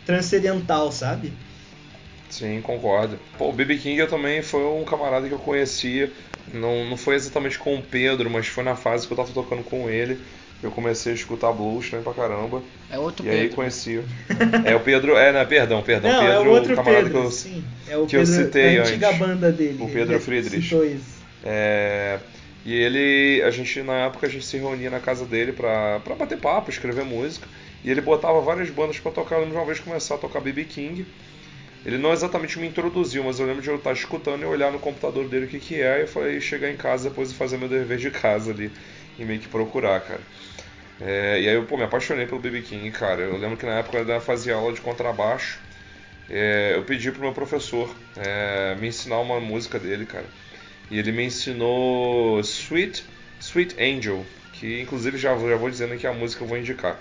transcendental, 0.06 0.92
sabe? 0.92 1.32
Sim, 2.30 2.60
concordo. 2.62 3.18
Pô, 3.38 3.48
o 3.48 3.54
BB 3.54 3.78
King 3.78 4.00
eu 4.00 4.10
também 4.10 4.42
foi 4.42 4.66
um 4.66 4.84
camarada 4.84 5.30
que 5.30 5.34
eu 5.34 5.40
conhecia, 5.40 6.12
não, 6.54 6.90
não 6.90 6.98
foi 6.98 7.16
exatamente 7.16 7.58
com 7.58 7.74
o 7.76 7.82
Pedro, 7.82 8.30
mas 8.30 8.48
foi 8.48 8.66
na 8.66 8.76
fase 8.76 9.08
que 9.08 9.14
eu 9.14 9.18
tava 9.18 9.32
tocando 9.32 9.64
com 9.64 9.90
ele. 9.90 10.20
Eu 10.62 10.72
comecei 10.72 11.12
a 11.12 11.16
escutar 11.16 11.52
blues 11.52 11.90
também 11.90 12.04
pra 12.04 12.14
caramba. 12.14 12.64
É 12.90 12.98
outro 12.98 13.24
e 13.26 13.30
Pedro. 13.30 13.44
E 13.44 13.50
aí 13.50 13.50
conheci. 13.50 14.02
é 14.66 14.76
o 14.76 14.80
Pedro. 14.80 15.16
É, 15.16 15.32
né? 15.32 15.46
Perdão, 15.46 15.84
perdão. 15.84 16.12
Não, 16.12 16.20
Pedro, 16.20 16.34
é 16.34 16.40
o 16.40 16.52
outro 16.52 16.76
camarada 16.76 17.04
Pedro, 17.04 17.22
que 17.22 17.28
eu, 17.28 17.32
sim. 17.32 17.64
É 17.88 17.98
o 17.98 18.06
que 18.08 18.18
Pedro, 18.18 18.32
eu 18.32 18.44
citei 18.44 18.80
a 18.80 18.82
antiga 18.82 19.08
antes. 19.10 19.20
banda 19.20 19.52
dele. 19.52 19.78
O 19.80 19.90
Pedro 19.90 20.20
Friedrich. 20.20 20.76
É, 21.44 22.20
e 22.66 22.74
ele, 22.74 23.42
a 23.44 23.52
gente 23.52 23.82
na 23.84 24.06
época 24.08 24.26
a 24.26 24.30
gente 24.30 24.46
se 24.46 24.58
reunia 24.58 24.90
na 24.90 25.00
casa 25.00 25.26
dele 25.26 25.54
pra, 25.54 26.00
pra 26.00 26.16
bater 26.16 26.38
papo, 26.40 26.70
escrever 26.70 27.06
música. 27.06 27.48
E 27.84 27.92
ele 27.92 28.02
botava 28.02 28.42
várias 28.42 28.70
bandas 28.70 29.00
para 29.00 29.12
tocar. 29.12 29.36
Eu 29.36 29.42
lembro 29.42 29.54
de 29.54 29.60
uma 29.60 29.66
vez 29.66 29.80
começar 29.80 30.16
a 30.16 30.18
tocar 30.18 30.42
BB 30.42 30.66
King. 30.66 31.06
Ele 31.86 31.98
não 31.98 32.12
exatamente 32.12 32.60
me 32.60 32.68
introduziu, 32.68 33.24
mas 33.24 33.40
eu 33.40 33.46
lembro 33.46 33.62
de 33.62 33.70
eu 33.70 33.78
estar 33.78 33.94
escutando 33.94 34.42
e 34.42 34.46
olhar 34.46 34.72
no 34.72 34.80
computador 34.80 35.26
dele 35.30 35.46
o 35.46 35.48
que 35.48 35.60
que 35.60 35.76
é. 35.76 36.00
E 36.00 36.02
eu 36.02 36.08
falei, 36.08 36.42
chegar 36.42 36.70
em 36.70 36.76
casa 36.76 37.10
depois 37.10 37.32
e 37.32 37.36
fazer 37.36 37.58
meu 37.58 37.70
dever 37.70 37.98
de 37.98 38.12
casa 38.12 38.52
ali. 38.52 38.72
E 39.18 39.24
meio 39.24 39.40
que 39.40 39.48
procurar, 39.48 40.02
cara. 40.02 40.22
É, 41.00 41.42
e 41.42 41.48
aí 41.48 41.56
eu 41.56 41.66
pô, 41.66 41.78
me 41.78 41.84
apaixonei 41.84 42.26
pelo 42.26 42.42
BB 42.42 42.62
King, 42.62 42.92
cara. 42.92 43.22
Eu 43.22 43.38
lembro 43.38 43.58
que 43.58 43.66
na 43.66 43.80
época 43.80 44.00
eu 44.00 44.22
fazia 44.22 44.56
aula 44.56 44.74
de 44.74 44.82
contrabaixo. 44.82 45.60
É, 46.30 46.74
eu 46.76 46.84
pedi 46.84 47.12
pro 47.12 47.22
meu 47.22 47.34
professor 47.34 47.96
é, 48.18 48.76
me 48.76 48.88
ensinar 48.88 49.20
uma 49.20 49.40
música 49.40 49.80
dele, 49.80 50.06
cara. 50.06 50.26
E 50.90 50.98
ele 50.98 51.12
me 51.12 51.24
ensinou 51.24 52.40
Sweet, 52.42 53.04
Sweet 53.40 53.76
Angel, 53.80 54.26
que 54.54 54.82
inclusive 54.82 55.18
já, 55.18 55.38
já 55.38 55.56
vou 55.56 55.70
dizendo 55.70 55.98
que 55.98 56.08
é 56.08 56.10
a 56.10 56.14
música 56.14 56.40
que 56.40 56.44
eu 56.44 56.48
vou 56.48 56.58
indicar. 56.58 57.00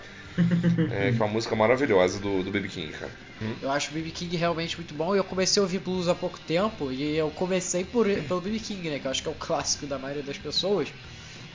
é, 0.92 1.12
que 1.12 1.22
é 1.22 1.24
uma 1.24 1.32
música 1.32 1.56
maravilhosa 1.56 2.18
do, 2.20 2.42
do 2.42 2.50
BB 2.50 2.68
King, 2.68 2.92
cara. 2.92 3.12
Hum? 3.40 3.54
Eu 3.62 3.70
acho 3.70 3.90
o 3.90 3.94
BB 3.94 4.10
King 4.10 4.36
realmente 4.36 4.76
muito 4.76 4.94
bom 4.94 5.14
e 5.14 5.18
eu 5.18 5.24
comecei 5.24 5.60
a 5.60 5.62
ouvir 5.62 5.78
blues 5.78 6.08
há 6.08 6.14
pouco 6.14 6.38
tempo 6.40 6.92
e 6.92 7.16
eu 7.16 7.30
comecei 7.30 7.84
por, 7.84 8.06
pelo 8.06 8.40
BB 8.40 8.58
King, 8.60 8.90
né, 8.90 8.98
que 8.98 9.06
eu 9.06 9.10
acho 9.10 9.22
que 9.22 9.28
é 9.28 9.32
o 9.32 9.34
clássico 9.34 9.86
da 9.86 9.98
maioria 9.98 10.22
das 10.22 10.38
pessoas. 10.38 10.92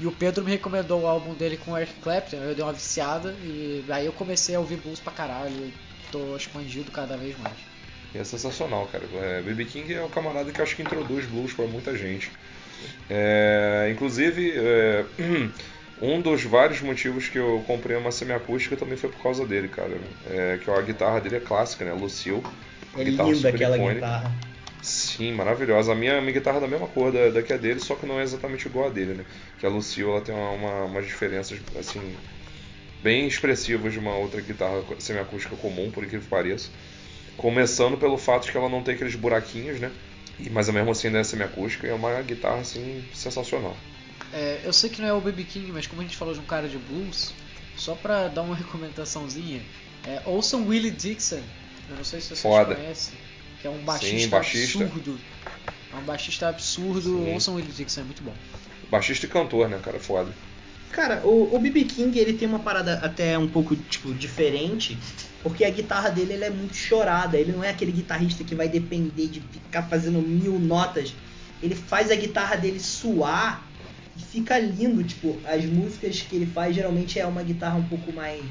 E 0.02 0.08
o 0.08 0.12
Pedro 0.12 0.44
me 0.44 0.50
recomendou 0.50 1.02
o 1.02 1.08
álbum 1.08 1.36
dele 1.36 1.58
com 1.58 1.74
o 1.74 1.78
Eric 1.78 1.94
Clapton, 2.02 2.38
eu 2.38 2.56
dei 2.56 2.64
uma 2.64 2.74
viciada 2.74 3.36
e 3.44 3.86
aí 3.88 4.08
eu 4.08 4.12
comecei 4.12 4.56
a 4.56 4.60
ouvir 4.60 4.78
blues 4.78 5.00
pra 5.00 5.14
caralho 5.14 5.54
e 5.54 5.72
tô 6.12 6.36
expandido 6.36 6.92
cada 6.92 7.16
vez 7.16 7.38
mais. 7.38 7.54
E 8.12 8.18
é 8.18 8.24
sensacional, 8.24 8.88
cara. 8.88 9.04
É, 9.14 9.44
BB 9.44 9.66
King 9.66 9.94
é 9.94 10.04
um 10.04 10.10
camarada 10.10 10.52
que 10.52 10.60
acho 10.60 10.76
que 10.76 10.82
introduz 10.82 11.28
blues 11.28 11.54
para 11.54 11.68
muita 11.68 11.96
gente. 11.96 12.32
É, 13.08 13.92
inclusive, 13.94 14.54
é, 14.56 15.06
um 16.02 16.20
dos 16.20 16.44
vários 16.46 16.82
motivos 16.82 17.30
que 17.30 17.38
eu 17.38 17.64
comprei 17.68 17.96
uma 17.96 18.12
semiacústica 18.12 18.76
também 18.76 18.98
foi 18.98 19.10
por 19.10 19.22
causa 19.22 19.46
dele, 19.46 19.68
cara. 19.68 20.00
É, 20.32 20.60
que 20.64 20.72
a 20.72 20.82
guitarra 20.82 21.22
dele 21.22 21.36
é 21.36 21.40
clássica, 21.40 21.86
né? 21.86 21.94
Lucille. 21.94 22.42
É 22.98 23.04
linda 23.04 23.50
aquela 23.50 23.78
icônica. 23.78 23.94
guitarra. 23.94 24.51
Sim, 25.18 25.34
maravilhosa. 25.34 25.92
A 25.92 25.96
minha, 25.96 26.20
minha 26.22 26.34
guitarra 26.34 26.58
é 26.58 26.62
da 26.62 26.68
mesma 26.68 26.88
cor 26.88 27.12
da, 27.12 27.30
da 27.30 27.44
que 27.44 27.52
a 27.52 27.58
dele, 27.58 27.80
só 27.80 27.96
que 27.96 28.06
não 28.06 28.20
é 28.20 28.24
exatamente 28.24 28.68
igual 28.68 28.88
a 28.88 28.90
dele, 28.90 29.14
né? 29.14 29.26
Que 29.60 29.66
a 29.66 29.70
Lucille 29.70 30.10
ela 30.10 30.22
tem 30.22 30.34
uma, 30.34 30.52
uma, 30.52 30.86
umas 30.86 31.06
diferenças, 31.06 31.60
assim, 31.78 32.16
bem 33.04 33.28
expressivas 33.28 33.92
de 33.94 34.00
uma 34.00 34.16
outra 34.16 34.40
guitarra 34.42 34.84
semiacústica 35.00 35.56
comum, 35.56 35.92
por 35.92 36.04
incrível 36.04 36.24
que 36.24 36.30
pareça. 36.30 36.70
Começando 37.36 37.98
pelo 37.98 38.18
fato 38.18 38.46
de 38.46 38.52
que 38.52 38.58
ela 38.58 38.70
não 38.70 38.84
tem 38.84 38.96
aqueles 38.96 39.16
buraquinhos, 39.16 39.80
né? 39.80 39.92
Mas 40.52 40.70
mesmo 40.70 40.92
assim 40.92 41.08
ainda 41.08 41.20
é 41.20 41.24
semiacústica 41.24 41.86
e 41.86 41.90
é 41.90 41.94
uma 41.94 42.22
guitarra 42.22 42.62
assim 42.62 43.04
sensacional. 43.14 43.76
É, 44.34 44.62
eu 44.64 44.72
sei 44.72 44.90
que 44.90 45.02
não 45.02 45.08
é 45.08 45.14
o 45.14 45.22
Baby 45.22 45.44
King, 45.44 45.72
mas 45.72 45.88
como 45.88 46.02
a 46.02 46.06
gente 46.06 46.18
falou 46.18 46.34
de 46.34 46.40
um 46.40 46.46
cara 46.46 46.68
de 46.68 46.78
blues, 46.78 47.34
só 47.76 47.96
pra 47.96 48.28
dar 48.28 48.44
uma 48.44 48.56
recomendaçãozinha, 48.56 49.62
é, 50.08 50.22
ouçam 50.26 50.68
Willie 50.68 50.92
Dixon. 50.92 51.42
Eu 51.90 51.98
não 51.98 52.04
sei 52.04 52.22
se 52.22 52.28
vocês 52.28 52.42
Foda. 52.42 52.76
conhecem. 52.76 53.14
Que 53.62 53.68
é 53.68 53.70
um 53.70 53.80
baixista, 53.80 54.18
Sim, 54.18 54.28
baixista. 54.30 54.84
absurdo. 54.84 55.20
É 55.94 55.96
um 55.96 56.04
baixista 56.04 56.50
absurdo. 56.50 57.02
Sim. 57.02 57.34
Ouçam 57.34 57.56
Willie 57.56 57.72
Dixon, 57.72 58.02
é 58.02 58.04
muito 58.04 58.24
bom. 58.24 58.34
Baixista 58.90 59.26
e 59.26 59.30
cantor, 59.30 59.70
né, 59.70 59.80
cara? 59.84 60.00
Foda. 60.00 60.32
Cara, 60.92 61.22
o, 61.26 61.56
o 61.56 61.60
BB 61.60 61.86
King 61.86 62.18
ele 62.20 62.34
tem 62.34 62.48
uma 62.48 62.60
parada 62.60 62.96
até 62.96 63.38
um 63.38 63.48
pouco 63.48 63.76
tipo 63.76 64.14
diferente, 64.14 64.98
porque 65.42 65.64
a 65.64 65.70
guitarra 65.70 66.10
dele 66.10 66.44
é 66.44 66.50
muito 66.50 66.76
chorada. 66.76 67.38
Ele 67.38 67.54
não 67.54 67.64
é 67.64 67.70
aquele 67.70 67.92
guitarrista 67.92 68.44
que 68.44 68.54
vai 68.56 68.68
depender 68.68 69.28
de 69.28 69.40
ficar 69.40 69.84
fazendo 69.84 70.22
mil 70.22 70.60
notas. 70.60 71.14
Ele 71.64 71.76
faz 71.76 72.12
a 72.12 72.16
guitarra 72.16 72.56
dele 72.58 72.80
suar 72.80 73.66
e 74.18 74.22
fica 74.22 74.60
lindo. 74.60 75.04
Tipo, 75.04 75.40
as 75.46 75.64
músicas 75.66 76.22
que 76.22 76.36
ele 76.36 76.46
faz 76.46 76.76
geralmente 76.76 77.20
é 77.20 77.26
uma 77.26 77.44
guitarra 77.44 77.78
um 77.78 77.88
pouco 77.88 78.12
mais. 78.12 78.42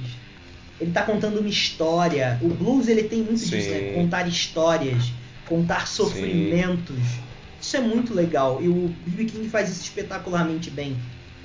Ele 0.80 0.92
tá 0.92 1.02
contando 1.02 1.40
uma 1.40 1.48
história. 1.48 2.38
O 2.40 2.48
blues 2.48 2.88
ele 2.88 3.04
tem 3.04 3.22
muito 3.22 3.40
Sim. 3.40 3.50
disso, 3.50 3.70
né? 3.70 3.92
Contar 3.92 4.26
histórias, 4.26 5.12
contar 5.46 5.86
sofrimentos. 5.86 6.96
Sim. 6.96 7.20
Isso 7.60 7.76
é 7.76 7.80
muito 7.80 8.14
legal. 8.14 8.60
E 8.62 8.68
o 8.68 8.94
B.B. 9.06 9.26
King 9.26 9.48
faz 9.48 9.68
isso 9.68 9.82
espetacularmente 9.82 10.70
bem. 10.70 10.96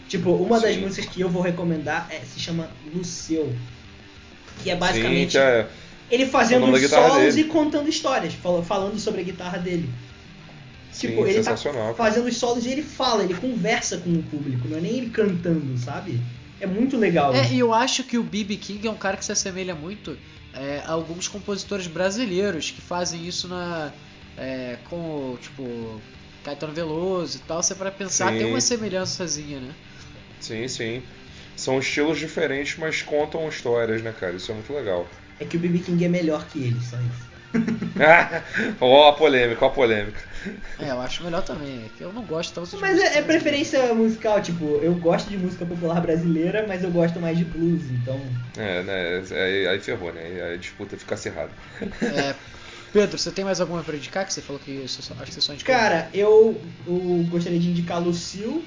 Tipo, 0.07 0.31
uma 0.31 0.59
Sim. 0.59 0.65
das 0.65 0.77
músicas 0.77 1.05
que 1.07 1.19
eu 1.19 1.29
vou 1.29 1.41
recomendar 1.41 2.07
é, 2.09 2.19
se 2.19 2.39
chama 2.39 2.69
Lucille. 2.93 3.57
Que 4.63 4.69
é 4.69 4.75
basicamente 4.75 5.33
Sim, 5.33 5.39
é... 5.39 5.67
ele 6.09 6.25
fazendo 6.25 6.71
os 6.71 6.89
solos 6.89 7.35
dele. 7.35 7.41
e 7.41 7.51
contando 7.51 7.89
histórias, 7.89 8.33
falando 8.65 8.97
sobre 8.97 9.21
a 9.21 9.23
guitarra 9.23 9.57
dele. 9.57 9.89
Tipo, 10.93 11.27
ele 11.27 11.43
tá 11.43 11.57
fazendo 11.97 12.27
os 12.27 12.37
solos 12.37 12.65
e 12.65 12.69
ele 12.69 12.81
fala, 12.81 13.23
ele 13.23 13.33
conversa 13.33 13.97
com 13.97 14.11
o 14.11 14.23
público, 14.23 14.65
não 14.69 14.77
é 14.77 14.81
nem 14.81 14.97
ele 14.97 15.09
cantando, 15.09 15.77
sabe? 15.77 16.21
É 16.59 16.65
muito 16.65 16.97
legal. 16.97 17.33
É, 17.33 17.51
e 17.51 17.59
eu 17.59 17.73
acho 17.73 18.03
que 18.03 18.17
o 18.17 18.23
B.B. 18.23 18.57
King 18.57 18.87
é 18.87 18.91
um 18.91 18.97
cara 18.97 19.17
que 19.17 19.25
se 19.25 19.31
assemelha 19.31 19.75
muito 19.75 20.17
é, 20.53 20.81
a 20.85 20.91
alguns 20.91 21.27
compositores 21.27 21.87
brasileiros 21.87 22.71
que 22.71 22.81
fazem 22.81 23.25
isso 23.25 23.47
na 23.47 23.91
é, 24.37 24.77
com, 24.89 25.37
tipo, 25.41 26.01
Caetano 26.43 26.73
Veloso 26.73 27.37
e 27.37 27.41
tal. 27.41 27.61
Você 27.61 27.75
para 27.75 27.91
pensar, 27.91 28.31
Sim. 28.31 28.37
tem 28.37 28.47
uma 28.47 28.61
semelhançazinha, 28.61 29.59
né? 29.59 29.73
Sim, 30.39 30.67
sim. 30.67 31.03
São 31.55 31.79
estilos 31.79 32.19
diferentes, 32.19 32.77
mas 32.77 33.01
contam 33.01 33.47
histórias, 33.47 34.01
né, 34.01 34.13
cara? 34.17 34.35
Isso 34.35 34.51
é 34.51 34.53
muito 34.53 34.73
legal. 34.73 35.07
É 35.39 35.45
que 35.45 35.57
o 35.57 35.59
BB 35.59 35.79
King 35.79 36.05
é 36.05 36.09
melhor 36.09 36.45
que 36.47 36.59
ele, 36.63 36.79
só 36.81 36.97
isso. 36.97 37.25
Ó, 38.81 39.05
oh, 39.05 39.09
a 39.09 39.13
polêmica, 39.13 39.65
ó 39.65 39.67
a 39.69 39.71
polêmica. 39.71 40.21
É, 40.79 40.91
eu 40.91 40.99
acho 40.99 41.23
melhor 41.23 41.41
também. 41.41 41.85
É 41.85 41.89
que 41.97 42.03
eu 42.03 42.11
não 42.11 42.23
gosto 42.23 42.53
tanto 42.53 42.69
de 42.75 42.81
Mas 42.81 42.99
é, 42.99 43.19
é 43.19 43.21
preferência 43.21 43.93
musical, 43.93 44.41
tipo, 44.41 44.77
eu 44.81 44.93
gosto 44.95 45.29
de 45.29 45.37
música 45.37 45.65
popular 45.65 46.01
brasileira, 46.01 46.65
mas 46.67 46.83
eu 46.83 46.91
gosto 46.91 47.19
mais 47.19 47.37
de 47.37 47.45
blues, 47.45 47.83
então. 47.91 48.19
É, 48.57 48.83
né? 48.83 49.23
Aí, 49.31 49.67
aí 49.67 49.79
ferrou, 49.79 50.11
né? 50.13 50.21
Aí 50.21 50.53
a 50.53 50.57
disputa 50.57 50.97
fica 50.97 51.15
acirrada. 51.15 51.51
É. 52.01 52.35
Pedro, 52.91 53.17
você 53.17 53.31
tem 53.31 53.43
mais 53.43 53.59
alguma 53.59 53.83
pra 53.83 53.95
indicar? 53.95 54.25
Que 54.25 54.33
você 54.33 54.41
falou 54.41 54.61
que 54.63 54.87
você 54.87 55.01
só, 55.01 55.13
acho 55.15 55.25
que 55.25 55.33
você 55.33 55.41
só 55.41 55.53
indicou. 55.53 55.75
Cara, 55.75 56.09
eu, 56.13 56.61
eu 56.87 57.25
gostaria 57.29 57.59
de 57.59 57.69
indicar 57.69 58.01
Lucille 58.01 58.63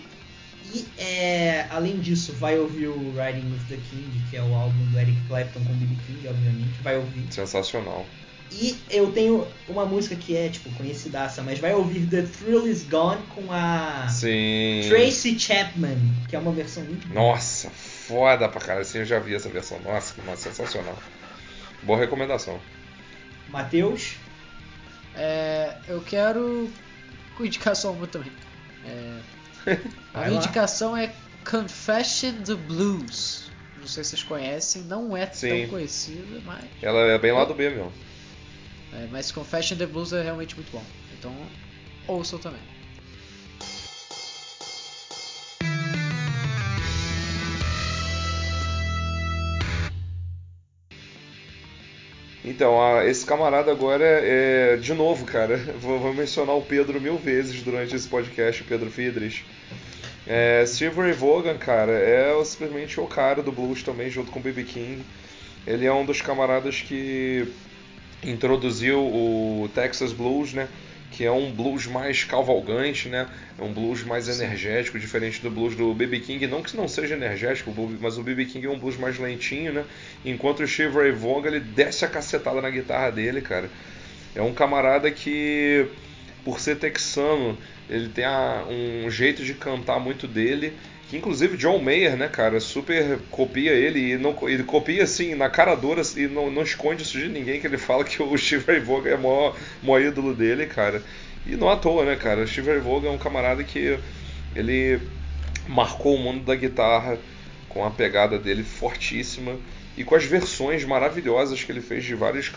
e 0.74 0.86
é, 0.98 1.66
além 1.70 1.98
disso, 1.98 2.34
vai 2.34 2.58
ouvir 2.58 2.88
o 2.88 3.12
Riding 3.12 3.50
with 3.50 3.64
the 3.68 3.76
King, 3.76 4.10
que 4.30 4.36
é 4.36 4.42
o 4.42 4.54
álbum 4.54 4.84
do 4.90 4.98
Eric 4.98 5.16
Clapton 5.26 5.60
com 5.64 5.72
B.B. 5.74 5.96
King, 6.06 6.28
obviamente. 6.28 6.82
Vai 6.82 6.98
ouvir. 6.98 7.26
Sensacional. 7.30 8.04
E 8.50 8.76
eu 8.88 9.12
tenho 9.12 9.46
uma 9.68 9.84
música 9.84 10.16
que 10.16 10.34
é, 10.36 10.48
tipo, 10.48 10.70
conhecidaça, 10.70 11.42
mas 11.42 11.58
vai 11.58 11.74
ouvir 11.74 12.06
The 12.06 12.22
Thrill 12.22 12.66
Is 12.66 12.82
Gone 12.84 13.22
com 13.34 13.52
a 13.52 14.08
Sim. 14.08 14.86
Tracy 14.88 15.38
Chapman, 15.38 15.98
que 16.28 16.34
é 16.34 16.38
uma 16.38 16.52
versão 16.52 16.82
muito 16.84 17.06
boa. 17.08 17.20
Nossa, 17.20 17.68
foda 17.70 18.48
pra 18.48 18.60
caralho. 18.60 18.86
Sim, 18.86 18.98
eu 18.98 19.04
já 19.04 19.18
vi 19.18 19.34
essa 19.34 19.48
versão. 19.50 19.78
Nossa, 19.80 20.14
que 20.14 20.36
sensacional. 20.38 20.96
Boa 21.82 21.98
recomendação. 21.98 22.58
Matheus? 23.48 24.16
É, 25.14 25.76
eu 25.86 26.00
quero 26.00 26.70
indicar 27.40 27.76
só 27.76 27.92
uma 27.92 28.06
também. 28.06 28.32
É, 28.84 29.20
a 30.14 30.26
minha 30.26 30.38
indicação 30.38 30.96
é 30.96 31.12
Confession 31.48 32.42
the 32.44 32.54
Blues. 32.54 33.50
Não 33.76 33.86
sei 33.86 34.02
se 34.02 34.10
vocês 34.10 34.22
conhecem, 34.22 34.82
não 34.82 35.16
é 35.16 35.26
Sim. 35.26 35.48
tão 35.48 35.68
conhecida, 35.68 36.40
mas. 36.44 36.64
Ela 36.82 37.00
é 37.00 37.18
bem 37.18 37.32
lá 37.32 37.44
do 37.44 37.54
B 37.54 37.70
mesmo. 37.70 37.92
É, 38.92 39.06
mas 39.10 39.30
Confession 39.30 39.76
the 39.76 39.86
Blues 39.86 40.12
é 40.12 40.22
realmente 40.22 40.54
muito 40.54 40.70
bom. 40.70 40.82
Então 41.18 41.34
ouçam 42.06 42.38
também. 42.38 42.60
Então, 52.44 52.80
a, 52.80 53.04
esse 53.04 53.26
camarada 53.26 53.70
agora 53.70 54.02
é, 54.04 54.72
é 54.72 54.76
de 54.76 54.94
novo, 54.94 55.26
cara, 55.26 55.58
vou, 55.78 56.00
vou, 56.00 56.14
mencionar 56.14 56.56
o 56.56 56.62
Pedro 56.62 57.00
mil 57.00 57.18
vezes 57.18 57.62
durante 57.62 57.94
esse 57.94 58.08
podcast, 58.08 58.62
o 58.62 58.64
Pedro 58.64 58.90
Fidris. 58.90 59.44
É, 60.26 60.64
Silver 60.66 61.14
Vaughan, 61.14 61.58
cara, 61.58 61.92
é 61.92 62.32
simplesmente 62.44 62.98
o 62.98 63.06
cara 63.06 63.42
do 63.42 63.52
blues 63.52 63.82
também, 63.82 64.10
junto 64.10 64.30
com 64.30 64.38
o 64.38 64.42
B.B. 64.42 64.64
King. 64.64 65.04
Ele 65.66 65.86
é 65.86 65.92
um 65.92 66.04
dos 66.04 66.22
camaradas 66.22 66.80
que 66.80 67.46
introduziu 68.22 68.98
o 68.98 69.68
Texas 69.74 70.12
Blues, 70.12 70.52
né? 70.52 70.68
Que 71.10 71.24
é 71.24 71.32
um 71.32 71.50
blues 71.50 71.86
mais 71.86 72.24
cavalgante, 72.24 73.08
né? 73.08 73.26
É 73.58 73.62
um 73.62 73.72
blues 73.72 74.02
mais 74.04 74.28
energético, 74.28 74.98
diferente 74.98 75.40
do 75.40 75.50
blues 75.50 75.74
do 75.74 75.94
B.B. 75.94 76.20
King. 76.20 76.46
Não 76.46 76.62
que 76.62 76.76
não 76.76 76.86
seja 76.86 77.14
energético, 77.14 77.72
mas 78.00 78.18
o 78.18 78.22
B.B. 78.22 78.44
King 78.44 78.66
é 78.66 78.70
um 78.70 78.78
blues 78.78 78.98
mais 78.98 79.18
lentinho, 79.18 79.72
né? 79.72 79.84
Enquanto 80.24 80.60
o 80.60 80.66
Shiver 80.66 81.14
Vaughan, 81.14 81.48
ele 81.48 81.60
desce 81.60 82.04
a 82.04 82.08
cacetada 82.08 82.60
na 82.60 82.70
guitarra 82.70 83.10
dele, 83.10 83.40
cara. 83.40 83.70
É 84.34 84.42
um 84.42 84.52
camarada 84.52 85.10
que, 85.10 85.86
por 86.44 86.60
ser 86.60 86.76
texano, 86.76 87.56
ele 87.88 88.10
tem 88.10 88.24
a, 88.24 88.64
um 88.68 89.10
jeito 89.10 89.42
de 89.42 89.54
cantar 89.54 89.98
muito 89.98 90.28
dele 90.28 90.74
que 91.08 91.16
inclusive 91.16 91.56
John 91.56 91.78
Mayer, 91.78 92.16
né, 92.16 92.28
cara, 92.28 92.60
super 92.60 93.18
copia 93.30 93.72
ele 93.72 94.12
e 94.12 94.18
não, 94.18 94.36
ele 94.46 94.62
copia 94.62 95.04
assim 95.04 95.34
na 95.34 95.48
cara 95.48 95.74
dura 95.74 96.02
e 96.16 96.26
não, 96.26 96.50
não 96.50 96.62
esconde 96.62 97.02
isso 97.02 97.18
de 97.18 97.28
ninguém 97.28 97.60
que 97.60 97.66
ele 97.66 97.78
fala 97.78 98.04
que 98.04 98.22
o 98.22 98.36
Steve 98.38 98.80
Vogue 98.80 99.08
é 99.08 99.14
o 99.14 99.18
maior, 99.18 99.56
maior 99.82 100.02
ídolo 100.02 100.34
dele, 100.34 100.66
cara. 100.66 101.02
E 101.46 101.56
não 101.56 101.70
à 101.70 101.76
toa, 101.76 102.04
né, 102.04 102.14
cara? 102.14 102.42
O 102.42 102.46
Steve 102.46 102.78
Vogue 102.78 103.06
é 103.06 103.10
um 103.10 103.16
camarada 103.16 103.64
que 103.64 103.98
ele 104.54 105.00
marcou 105.66 106.14
o 106.14 106.18
mundo 106.18 106.44
da 106.44 106.54
guitarra 106.54 107.18
com 107.70 107.84
a 107.84 107.90
pegada 107.90 108.38
dele 108.38 108.62
fortíssima 108.62 109.56
e 109.96 110.04
com 110.04 110.14
as 110.14 110.24
versões 110.24 110.84
maravilhosas 110.84 111.64
que 111.64 111.72
ele 111.72 111.80
fez 111.80 112.04
de 112.04 112.14
vários 112.14 112.52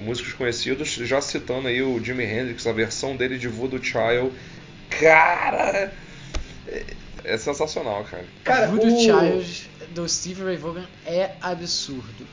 músicos 0.00 0.32
conhecidos, 0.32 0.88
já 0.88 1.20
citando 1.20 1.68
aí 1.68 1.82
o 1.82 2.02
Jimi 2.02 2.24
Hendrix, 2.24 2.66
a 2.66 2.72
versão 2.72 3.16
dele 3.16 3.38
de 3.38 3.48
Voodoo 3.48 3.82
Child. 3.82 4.32
Cara, 4.90 5.92
é 7.24 7.36
sensacional, 7.38 8.04
cara. 8.04 8.24
Cara, 8.44 8.66
Voodoo 8.68 8.94
o 8.94 9.00
Child 9.00 9.70
do 9.94 10.08
Steve 10.08 10.42
Ray 10.42 10.56
Vaughan 10.56 10.86
é 11.06 11.32
absurdo. 11.40 12.26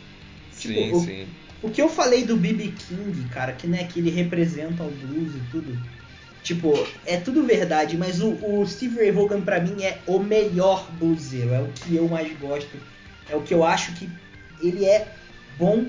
Sim, 0.52 0.74
tipo, 0.74 0.98
o, 0.98 1.04
sim. 1.04 1.28
O 1.62 1.70
que 1.70 1.82
eu 1.82 1.90
falei 1.90 2.24
do 2.24 2.38
B.B. 2.38 2.74
King, 2.88 3.28
cara, 3.30 3.52
que, 3.52 3.68
né, 3.68 3.84
que 3.84 4.00
ele 4.00 4.10
representa 4.10 4.84
o 4.84 4.92
blues 4.92 5.36
e 5.36 5.52
tudo. 5.52 5.78
Tipo, 6.42 6.74
é 7.06 7.18
tudo 7.18 7.44
verdade, 7.44 7.98
mas 7.98 8.22
o, 8.22 8.32
o 8.32 8.66
Steve 8.66 8.96
Ray 8.96 9.12
Vaughan 9.12 9.42
pra 9.42 9.60
mim 9.60 9.84
é 9.84 10.00
o 10.08 10.20
melhor 10.20 10.90
bluseiro. 10.94 11.54
É 11.54 11.60
o 11.60 11.68
que 11.68 11.96
eu 11.96 12.08
mais 12.08 12.32
gosto. 12.40 12.78
É 13.30 13.36
o 13.36 13.42
que 13.42 13.54
eu 13.54 13.64
acho 13.64 13.94
que 13.94 14.10
ele 14.62 14.86
é 14.86 15.08
bom 15.58 15.86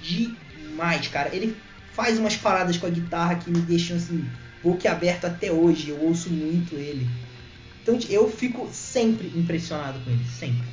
demais, 0.00 1.08
cara. 1.08 1.34
Ele 1.34 1.56
faz 1.92 2.18
umas 2.18 2.36
paradas 2.36 2.76
com 2.76 2.86
a 2.86 2.90
guitarra 2.90 3.34
que 3.34 3.50
me 3.50 3.60
deixam 3.60 3.96
assim, 3.96 4.24
boquiaberto 4.62 5.26
até 5.26 5.50
hoje. 5.50 5.90
Eu 5.90 6.00
ouço 6.00 6.30
muito 6.30 6.76
ele. 6.76 7.06
Então 7.88 7.98
eu 8.10 8.30
fico 8.30 8.68
sempre 8.70 9.28
impressionado 9.34 9.98
com 10.00 10.10
ele, 10.10 10.24
sempre. 10.24 10.66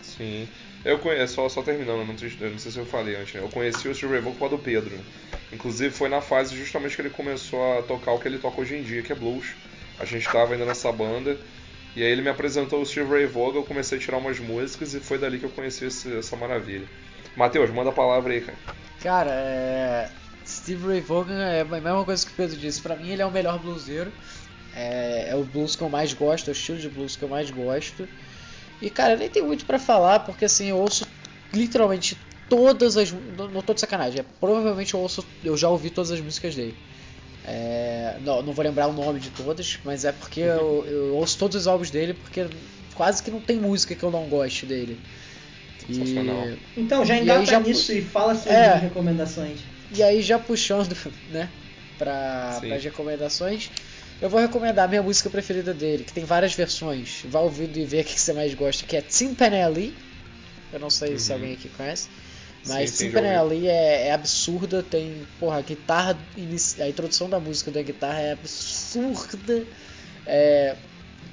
Sim. 0.00 0.48
Eu 0.82 0.98
conheço, 0.98 1.34
só, 1.34 1.48
só 1.48 1.62
terminando, 1.62 1.98
não, 1.98 2.06
não, 2.06 2.58
sei 2.58 2.72
se 2.72 2.78
eu 2.78 2.86
falei 2.86 3.16
antes, 3.16 3.34
né? 3.34 3.40
Eu 3.40 3.48
conheci 3.48 3.86
o 3.86 3.94
Steve 3.94 4.12
Ray 4.12 4.22
Vaughan 4.22 4.48
do 4.48 4.58
Pedro. 4.58 4.98
Inclusive 5.52 5.94
foi 5.94 6.08
na 6.08 6.20
fase 6.20 6.56
justamente 6.56 6.96
que 6.96 7.02
ele 7.02 7.10
começou 7.10 7.78
a 7.78 7.82
tocar 7.82 8.12
o 8.12 8.18
que 8.18 8.28
ele 8.28 8.38
toca 8.38 8.60
hoje 8.60 8.76
em 8.76 8.82
dia, 8.82 9.02
que 9.02 9.12
é 9.12 9.14
blues. 9.14 9.48
A 9.98 10.04
gente 10.04 10.26
estava 10.26 10.52
ainda 10.52 10.64
nessa 10.64 10.90
banda. 10.90 11.38
E 11.96 12.02
aí 12.02 12.10
ele 12.10 12.22
me 12.22 12.28
apresentou 12.28 12.82
o 12.82 12.86
Steve 12.86 13.08
Ray 13.08 13.26
Vaughan, 13.26 13.58
eu 13.58 13.62
comecei 13.62 13.98
a 13.98 14.00
tirar 14.00 14.18
umas 14.18 14.40
músicas 14.40 14.94
e 14.94 15.00
foi 15.00 15.16
dali 15.16 15.38
que 15.38 15.44
eu 15.44 15.50
conheci 15.50 15.84
esse, 15.84 16.16
essa 16.16 16.36
maravilha. 16.36 16.86
Matheus, 17.36 17.70
manda 17.70 17.90
a 17.90 17.92
palavra 17.92 18.32
aí, 18.32 18.40
cara. 18.40 18.58
Cara, 19.00 19.30
é... 19.30 20.10
Steve 20.46 20.86
Ray 20.86 21.00
Vaughan 21.00 21.40
é 21.40 21.60
a 21.60 21.64
mesma 21.64 22.04
coisa 22.04 22.24
que 22.24 22.32
o 22.32 22.34
Pedro 22.34 22.56
disse. 22.56 22.82
Pra 22.82 22.96
mim 22.96 23.10
ele 23.10 23.22
é 23.22 23.26
o 23.26 23.30
melhor 23.30 23.58
bluseiro. 23.58 24.12
É, 24.74 25.28
é, 25.28 25.36
o 25.36 25.44
blues 25.44 25.76
que 25.76 25.82
eu 25.82 25.88
mais 25.88 26.12
gosto, 26.12 26.48
é 26.48 26.50
o 26.50 26.52
estilo 26.52 26.78
de 26.78 26.88
blues 26.88 27.16
que 27.16 27.22
eu 27.22 27.28
mais 27.28 27.50
gosto. 27.50 28.08
E 28.82 28.90
cara, 28.90 29.16
nem 29.16 29.28
tem 29.28 29.42
muito 29.42 29.64
para 29.64 29.78
falar, 29.78 30.20
porque 30.20 30.44
assim, 30.44 30.66
eu 30.66 30.78
ouço 30.78 31.06
literalmente 31.52 32.18
todas 32.48 32.96
as. 32.96 33.12
Não, 33.12 33.48
não 33.48 33.62
tô 33.62 33.72
de 33.72 33.80
sacanagem, 33.80 34.20
é, 34.20 34.24
provavelmente 34.40 34.94
eu 34.94 35.00
ouço. 35.00 35.24
Eu 35.42 35.56
já 35.56 35.68
ouvi 35.68 35.90
todas 35.90 36.10
as 36.10 36.20
músicas 36.20 36.54
dele. 36.54 36.76
É, 37.46 38.16
não, 38.24 38.42
não, 38.42 38.52
vou 38.52 38.64
lembrar 38.64 38.88
o 38.88 38.92
nome 38.92 39.20
de 39.20 39.30
todas, 39.30 39.78
mas 39.84 40.04
é 40.04 40.12
porque 40.12 40.40
eu, 40.40 40.84
eu, 40.86 41.14
ouço 41.14 41.38
todos 41.38 41.56
os 41.56 41.66
álbuns 41.66 41.90
dele, 41.90 42.14
porque 42.14 42.46
quase 42.94 43.22
que 43.22 43.30
não 43.30 43.40
tem 43.40 43.58
música 43.58 43.94
que 43.94 44.02
eu 44.02 44.10
não 44.10 44.24
goste 44.24 44.64
dele. 44.64 44.98
E... 45.88 46.58
Então, 46.74 47.04
já 47.04 47.18
engata 47.18 47.44
já, 47.44 47.60
nisso 47.60 47.92
e 47.92 48.00
fala 48.00 48.34
suas 48.34 48.54
é, 48.54 48.74
recomendações. 48.76 49.60
E 49.94 50.02
aí, 50.02 50.22
já 50.22 50.38
puxando 50.38 50.96
né, 51.30 51.50
para 51.98 52.60
as 52.72 52.82
recomendações, 52.82 53.70
eu 54.20 54.28
vou 54.28 54.40
recomendar 54.40 54.86
a 54.86 54.88
minha 54.88 55.02
música 55.02 55.28
preferida 55.28 55.74
dele, 55.74 56.04
que 56.04 56.12
tem 56.12 56.24
várias 56.24 56.54
versões. 56.54 57.22
Vá 57.26 57.40
ouvindo 57.40 57.76
e 57.76 57.84
ver 57.84 58.02
o 58.02 58.04
que 58.04 58.18
você 58.18 58.32
mais 58.32 58.54
gosta, 58.54 58.86
que 58.86 58.96
é 58.96 59.02
Timpanelli. 59.02 59.94
Eu 60.72 60.80
não 60.80 60.90
sei 60.90 61.12
uhum. 61.12 61.18
se 61.18 61.32
alguém 61.32 61.52
aqui 61.54 61.68
conhece. 61.68 62.08
Mas 62.66 62.96
Timpanelli 62.96 63.68
é, 63.68 64.08
é, 64.08 64.12
absurda, 64.12 64.82
tem, 64.82 65.26
porra, 65.38 65.58
a 65.58 65.62
guitarra, 65.62 66.18
a 66.80 66.88
introdução 66.88 67.28
da 67.28 67.38
música 67.38 67.70
da 67.70 67.82
guitarra 67.82 68.20
é 68.20 68.32
absurda. 68.32 69.64
É, 70.26 70.74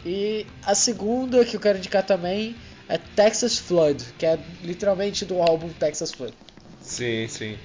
e 0.05 0.45
a 0.65 0.75
segunda 0.75 1.45
que 1.45 1.55
eu 1.55 1.59
quero 1.59 1.77
indicar 1.77 2.03
também 2.03 2.55
é 2.89 2.97
Texas 2.97 3.57
Flood, 3.57 4.03
que 4.17 4.25
é 4.25 4.37
literalmente 4.63 5.23
do 5.23 5.41
álbum 5.41 5.69
Texas 5.69 6.11
Flood. 6.11 6.33
Sim, 6.81 7.27
sim. 7.29 7.57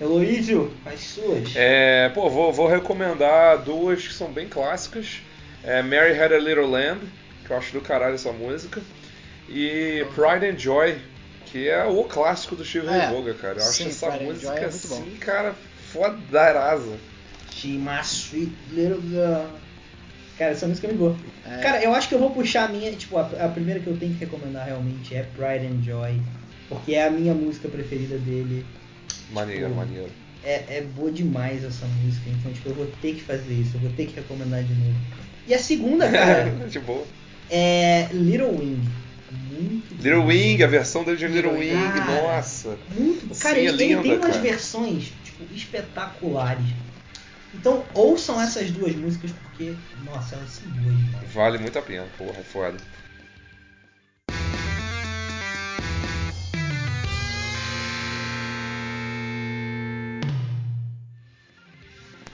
Heloísio, 0.00 0.72
as 0.84 1.00
suas. 1.00 1.52
É, 1.54 2.08
pô, 2.10 2.28
vou, 2.28 2.52
vou 2.52 2.66
recomendar 2.66 3.58
duas 3.62 4.06
que 4.06 4.12
são 4.12 4.32
bem 4.32 4.48
clássicas. 4.48 5.20
É 5.62 5.82
Mary 5.82 6.18
Had 6.18 6.32
a 6.32 6.38
Little 6.38 6.66
Lamb, 6.66 7.00
que 7.46 7.50
eu 7.50 7.56
acho 7.56 7.72
do 7.72 7.80
caralho 7.80 8.14
essa 8.14 8.32
música. 8.32 8.82
E 9.48 10.04
Pride 10.14 10.46
and 10.46 10.58
Joy, 10.58 10.98
que 11.46 11.68
é 11.68 11.84
o 11.84 12.02
clássico 12.04 12.56
do 12.56 12.64
Steve 12.64 12.88
é, 12.88 13.08
Voga, 13.08 13.34
cara. 13.34 13.58
Eu 13.58 13.62
acho 13.62 13.72
sim, 13.72 13.88
essa 13.88 14.10
Pride 14.10 14.24
música 14.24 14.54
é 14.54 14.64
assim, 14.64 15.16
cara, 15.20 15.54
fodaraza. 15.92 16.96
She 17.52 17.78
my 17.78 18.00
sweet 18.02 18.52
little 18.72 19.00
girl. 19.00 19.46
Cara, 20.36 20.50
essa 20.50 20.66
música 20.66 20.88
me 20.88 20.94
boa. 20.94 21.16
É. 21.46 21.58
Cara, 21.58 21.82
eu 21.82 21.94
acho 21.94 22.08
que 22.08 22.14
eu 22.14 22.18
vou 22.18 22.30
puxar 22.30 22.64
a 22.64 22.68
minha, 22.68 22.90
tipo, 22.92 23.16
a, 23.16 23.22
a, 23.22 23.48
primeira 23.48 23.78
que 23.78 23.86
eu 23.86 23.96
tenho 23.96 24.12
que 24.14 24.24
recomendar 24.24 24.66
realmente 24.66 25.14
é 25.14 25.22
Pride 25.22 25.66
and 25.66 25.82
Joy, 25.82 26.20
porque 26.68 26.94
é 26.94 27.06
a 27.06 27.10
minha 27.10 27.34
música 27.34 27.68
preferida 27.68 28.18
dele. 28.18 28.66
Maneiro, 29.32 29.66
tipo, 29.66 29.76
maneiro. 29.76 30.10
É, 30.42 30.76
é 30.76 30.82
boa 30.96 31.10
demais 31.10 31.64
essa 31.64 31.86
música, 31.86 32.28
então 32.28 32.52
tipo, 32.52 32.68
eu 32.68 32.74
vou 32.74 32.86
ter 33.00 33.14
que 33.14 33.22
fazer 33.22 33.54
isso, 33.54 33.76
eu 33.76 33.80
vou 33.80 33.90
ter 33.92 34.06
que 34.06 34.16
recomendar 34.16 34.62
de 34.62 34.74
novo. 34.74 34.94
E 35.46 35.54
a 35.54 35.58
segunda, 35.58 36.08
cara. 36.10 36.50
de 36.68 36.78
boa. 36.80 37.04
É 37.50 38.08
Little 38.12 38.58
Wing. 38.58 38.80
Muito 39.50 39.94
Little 40.02 40.22
bom. 40.22 40.28
Wing, 40.28 40.62
a 40.62 40.66
versão 40.66 41.04
dele 41.04 41.16
de 41.16 41.26
Little, 41.26 41.52
Little 41.58 41.76
Wing, 41.78 41.92
cara, 41.92 42.22
nossa. 42.22 42.78
Muito 42.98 43.26
bom. 43.26 43.34
Cara, 43.34 43.54
Sim, 43.54 43.60
ele, 43.60 43.68
é 43.68 43.72
linda, 43.72 44.00
ele, 44.00 44.02
tem 44.02 44.18
umas 44.18 44.30
cara. 44.30 44.40
versões 44.40 45.12
tipo, 45.24 45.54
espetaculares. 45.54 46.66
Então 47.54 47.84
ouçam 47.94 48.40
essas 48.40 48.70
duas 48.70 48.94
músicas 48.96 49.30
porque, 49.30 49.74
nossa, 50.04 50.34
elas 50.34 50.50
são 50.50 50.68
boas 50.82 50.96
demais. 50.96 51.32
Vale 51.32 51.58
muito 51.58 51.78
a 51.78 51.82
pena, 51.82 52.04
porra, 52.18 52.38
é 52.40 52.42
foda. 52.42 52.76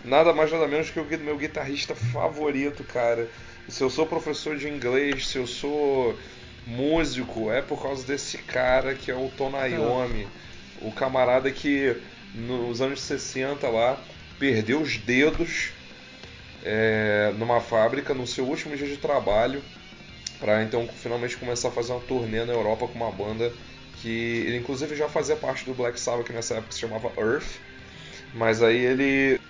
Nada 0.04 0.32
mais 0.32 0.50
nada 0.50 0.66
menos 0.66 0.90
que 0.90 1.00
o 1.00 1.18
meu 1.18 1.36
guitarrista 1.36 1.94
favorito, 1.94 2.84
cara. 2.84 3.28
Se 3.68 3.82
eu 3.82 3.90
sou 3.90 4.06
professor 4.06 4.56
de 4.56 4.68
inglês, 4.68 5.28
se 5.28 5.38
eu 5.38 5.46
sou 5.46 6.18
músico, 6.66 7.50
é 7.50 7.62
por 7.62 7.80
causa 7.80 8.06
desse 8.06 8.38
cara 8.38 8.94
que 8.94 9.10
é 9.10 9.14
o 9.14 9.30
Tonayomi. 9.36 10.26
O 10.80 10.92
camarada 10.92 11.50
que 11.50 11.96
nos 12.34 12.80
anos 12.80 13.00
60 13.02 13.68
lá 13.68 14.00
perdeu 14.38 14.80
os 14.80 14.96
dedos 14.96 15.72
é, 16.64 17.32
numa 17.36 17.60
fábrica 17.60 18.14
no 18.14 18.26
seu 18.26 18.44
último 18.44 18.76
dia 18.76 18.86
de 18.86 18.96
trabalho 18.96 19.62
para 20.38 20.62
então 20.62 20.88
finalmente 20.88 21.36
começar 21.36 21.68
a 21.68 21.72
fazer 21.72 21.92
uma 21.92 22.00
turnê 22.00 22.44
na 22.44 22.52
Europa 22.52 22.86
com 22.86 22.94
uma 22.94 23.10
banda 23.10 23.52
que 24.00 24.44
ele 24.46 24.56
inclusive 24.56 24.96
já 24.96 25.08
fazia 25.08 25.36
parte 25.36 25.64
do 25.64 25.74
Black 25.74 25.98
Sabbath 26.00 26.26
que 26.26 26.32
nessa 26.32 26.54
época 26.54 26.72
se 26.72 26.80
chamava 26.80 27.12
Earth 27.18 27.58
mas 28.32 28.62
aí 28.62 28.78
ele 28.78 29.40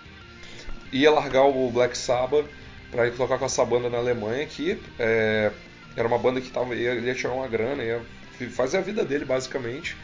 ia 0.93 1.11
largar 1.11 1.45
o 1.45 1.71
Black 1.71 1.97
Sabbath 1.97 2.47
para 2.91 3.07
ir 3.07 3.15
tocar 3.15 3.39
com 3.39 3.45
essa 3.45 3.65
banda 3.65 3.89
na 3.89 3.99
Alemanha, 3.99 4.47
que 4.47 4.81
é, 4.99 5.51
era 5.97 6.07
uma 6.07 6.19
banda 6.19 6.41
que 6.41 6.51
tava, 6.51 6.75
ia, 6.75 6.95
ia 6.95 7.15
tirar 7.15 7.33
uma 7.33 7.49
grana, 7.49 7.83
ia 7.83 8.03
fazer 8.51 8.79
a 8.79 8.81
vida 8.81 9.05
dele 9.05 9.25
basicamente. 9.25 9.97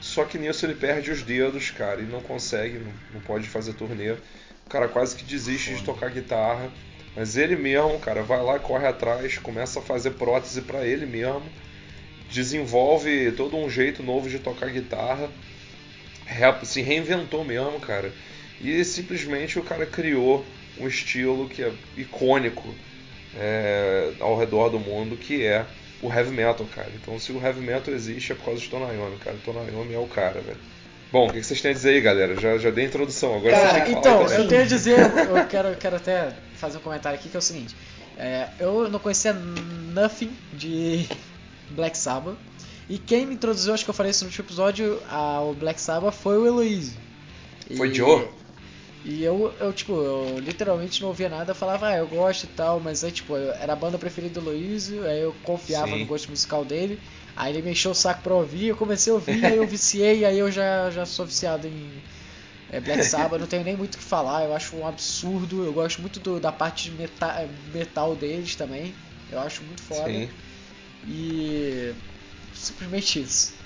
Só 0.00 0.24
que 0.24 0.36
nisso 0.36 0.66
ele 0.66 0.74
perde 0.74 1.10
os 1.10 1.22
dedos, 1.22 1.70
cara, 1.70 2.00
e 2.00 2.04
não 2.04 2.20
consegue, 2.20 2.78
não, 2.78 2.92
não 3.14 3.20
pode 3.20 3.48
fazer 3.48 3.72
turnê. 3.72 4.12
O 4.12 4.18
cara 4.68 4.88
quase 4.88 5.16
que 5.16 5.24
desiste 5.24 5.74
de 5.74 5.82
tocar 5.82 6.10
guitarra. 6.10 6.70
Mas 7.16 7.36
ele 7.36 7.56
mesmo, 7.56 7.98
cara, 8.00 8.22
vai 8.22 8.42
lá, 8.42 8.58
corre 8.58 8.86
atrás, 8.86 9.38
começa 9.38 9.78
a 9.78 9.82
fazer 9.82 10.10
prótese 10.12 10.60
para 10.62 10.84
ele 10.84 11.06
mesmo, 11.06 11.44
desenvolve 12.28 13.30
todo 13.32 13.56
um 13.56 13.70
jeito 13.70 14.02
novo 14.02 14.28
de 14.28 14.40
tocar 14.40 14.68
guitarra, 14.68 15.30
se 16.64 16.82
reinventou 16.82 17.44
mesmo, 17.44 17.78
cara. 17.78 18.12
E 18.60 18.84
simplesmente 18.84 19.58
o 19.58 19.62
cara 19.62 19.86
criou 19.86 20.44
um 20.78 20.86
estilo 20.86 21.48
que 21.48 21.62
é 21.62 21.72
icônico 21.96 22.74
é, 23.36 24.12
ao 24.20 24.38
redor 24.38 24.70
do 24.70 24.78
mundo, 24.78 25.16
que 25.16 25.44
é 25.44 25.64
o 26.02 26.12
heavy 26.12 26.30
metal, 26.30 26.66
cara. 26.74 26.90
Então, 26.94 27.18
se 27.18 27.32
o 27.32 27.40
heavy 27.40 27.60
metal 27.60 27.92
existe 27.94 28.32
é 28.32 28.34
por 28.34 28.46
causa 28.46 28.60
de 28.60 28.68
Tonayomi, 28.68 29.16
cara. 29.18 29.36
Tonayomi 29.44 29.94
é 29.94 29.98
o 29.98 30.06
cara, 30.06 30.40
velho. 30.40 30.58
Bom, 31.10 31.28
o 31.28 31.32
que 31.32 31.42
vocês 31.42 31.60
têm 31.60 31.70
a 31.70 31.74
dizer 31.74 31.90
aí, 31.90 32.00
galera? 32.00 32.34
Já, 32.40 32.58
já 32.58 32.70
dei 32.70 32.84
a 32.84 32.88
introdução, 32.88 33.36
agora 33.36 33.52
cara, 33.52 33.84
vocês 33.84 33.96
Então, 33.96 34.22
eu 34.28 34.48
tenho 34.48 34.62
a 34.62 34.66
dizer, 34.66 34.98
eu 34.98 35.46
quero, 35.46 35.76
quero 35.76 35.96
até 35.96 36.32
fazer 36.56 36.78
um 36.78 36.80
comentário 36.80 37.18
aqui 37.18 37.28
que 37.28 37.36
é 37.36 37.38
o 37.38 37.42
seguinte. 37.42 37.74
É, 38.16 38.48
eu 38.58 38.88
não 38.88 38.98
conhecia 38.98 39.32
nothing 39.32 40.30
de 40.52 41.08
Black 41.70 41.96
Sabbath. 41.96 42.36
E 42.88 42.98
quem 42.98 43.26
me 43.26 43.34
introduziu, 43.34 43.72
acho 43.72 43.84
que 43.84 43.90
eu 43.90 43.94
falei 43.94 44.10
isso 44.10 44.24
no 44.24 44.28
último 44.28 44.44
episódio, 44.46 45.00
ao 45.08 45.54
Black 45.54 45.80
Sabbath 45.80 46.14
foi 46.14 46.36
o 46.36 46.46
Eloise. 46.46 46.96
Foi 47.76 47.88
e, 47.88 47.94
Joe? 47.94 48.28
E 49.04 49.22
eu, 49.22 49.54
eu, 49.60 49.72
tipo, 49.72 49.92
eu 49.92 50.40
literalmente 50.40 51.02
não 51.02 51.08
ouvia 51.08 51.28
nada, 51.28 51.50
eu 51.52 51.54
falava, 51.54 51.88
ah, 51.88 51.96
eu 51.96 52.08
gosto 52.08 52.44
e 52.44 52.48
tal, 52.48 52.80
mas 52.80 53.04
aí, 53.04 53.12
tipo, 53.12 53.36
eu, 53.36 53.52
era 53.52 53.74
a 53.74 53.76
banda 53.76 53.98
preferida 53.98 54.40
do 54.40 54.46
Luizio, 54.46 55.04
aí 55.06 55.20
eu 55.20 55.32
confiava 55.34 55.92
Sim. 55.92 56.00
no 56.00 56.06
gosto 56.06 56.30
musical 56.30 56.64
dele, 56.64 56.98
aí 57.36 57.52
ele 57.52 57.60
me 57.62 57.72
encheu 57.72 57.90
o 57.90 57.94
saco 57.94 58.22
pra 58.22 58.34
ouvir, 58.34 58.68
eu 58.68 58.76
comecei 58.76 59.12
a 59.12 59.14
ouvir, 59.14 59.46
aí 59.46 59.56
eu 59.58 59.66
viciei, 59.66 60.24
aí 60.24 60.38
eu 60.38 60.50
já, 60.50 60.90
já 60.90 61.04
sou 61.04 61.26
viciado 61.26 61.66
em 61.68 62.02
é, 62.68 62.80
Black 62.80 63.04
Sabbath, 63.04 63.40
não 63.40 63.46
tenho 63.46 63.64
nem 63.64 63.76
muito 63.76 63.96
o 63.96 63.98
que 63.98 64.04
falar, 64.04 64.44
eu 64.44 64.54
acho 64.54 64.76
um 64.76 64.86
absurdo, 64.86 65.64
eu 65.64 65.72
gosto 65.72 66.00
muito 66.00 66.20
do, 66.20 66.40
da 66.40 66.52
parte 66.52 66.90
de 66.90 66.96
meta, 66.96 67.46
metal 67.72 68.16
deles 68.16 68.56
também, 68.56 68.96
eu 69.30 69.38
acho 69.40 69.64
muito 69.64 69.82
foda. 69.82 70.12
Sim. 70.12 70.30
E 71.06 71.94
simplesmente 72.52 73.20
isso. 73.20 73.63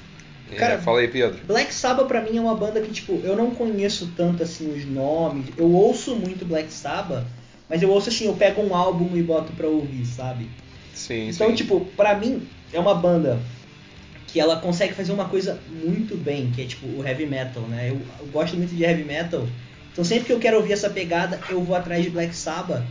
É, 0.52 0.56
Cara, 0.56 0.78
fala 0.78 1.00
aí, 1.00 1.08
Pedro. 1.08 1.38
Black 1.46 1.72
Sabbath 1.72 2.06
pra 2.06 2.22
mim 2.22 2.36
é 2.36 2.40
uma 2.40 2.54
banda 2.54 2.80
que, 2.80 2.92
tipo, 2.92 3.20
eu 3.24 3.36
não 3.36 3.50
conheço 3.50 4.08
tanto 4.16 4.42
assim 4.42 4.70
os 4.72 4.84
nomes. 4.86 5.46
Eu 5.56 5.70
ouço 5.70 6.16
muito 6.16 6.44
Black 6.44 6.72
Sabbath, 6.72 7.24
mas 7.68 7.82
eu 7.82 7.90
ouço 7.90 8.08
assim, 8.08 8.26
eu 8.26 8.34
pego 8.34 8.62
um 8.62 8.74
álbum 8.74 9.16
e 9.16 9.22
boto 9.22 9.52
pra 9.52 9.66
ouvir, 9.66 10.04
sabe? 10.06 10.48
Sim, 10.94 11.28
então, 11.28 11.48
sim. 11.48 11.54
tipo, 11.54 11.80
pra 11.96 12.14
mim 12.14 12.42
é 12.72 12.78
uma 12.78 12.94
banda 12.94 13.38
que 14.26 14.40
ela 14.40 14.56
consegue 14.56 14.94
fazer 14.94 15.12
uma 15.12 15.26
coisa 15.26 15.58
muito 15.84 16.16
bem, 16.16 16.50
que 16.50 16.62
é 16.62 16.66
tipo 16.66 16.86
o 16.86 17.06
heavy 17.06 17.26
metal, 17.26 17.62
né? 17.62 17.90
Eu, 17.90 17.98
eu 18.20 18.26
gosto 18.26 18.56
muito 18.56 18.74
de 18.74 18.82
heavy 18.84 19.04
metal. 19.04 19.46
Então 19.92 20.04
sempre 20.04 20.26
que 20.26 20.32
eu 20.32 20.38
quero 20.38 20.58
ouvir 20.58 20.72
essa 20.72 20.90
pegada, 20.90 21.40
eu 21.50 21.62
vou 21.62 21.74
atrás 21.74 22.02
de 22.02 22.10
Black 22.10 22.34
Sabbath. 22.34 22.84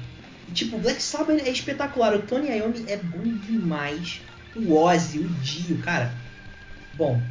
E, 0.50 0.52
tipo, 0.52 0.78
Black 0.78 1.02
Sabbath 1.02 1.40
é 1.46 1.50
espetacular. 1.50 2.16
O 2.16 2.22
Tony 2.22 2.50
Iommi 2.50 2.86
é 2.88 2.98
bom 2.98 3.24
demais. 3.48 4.22
O 4.56 4.74
Ozzy, 4.76 5.20
o 5.20 5.28
Dio, 5.42 5.78
cara 5.78 6.27
bom. 6.98 7.22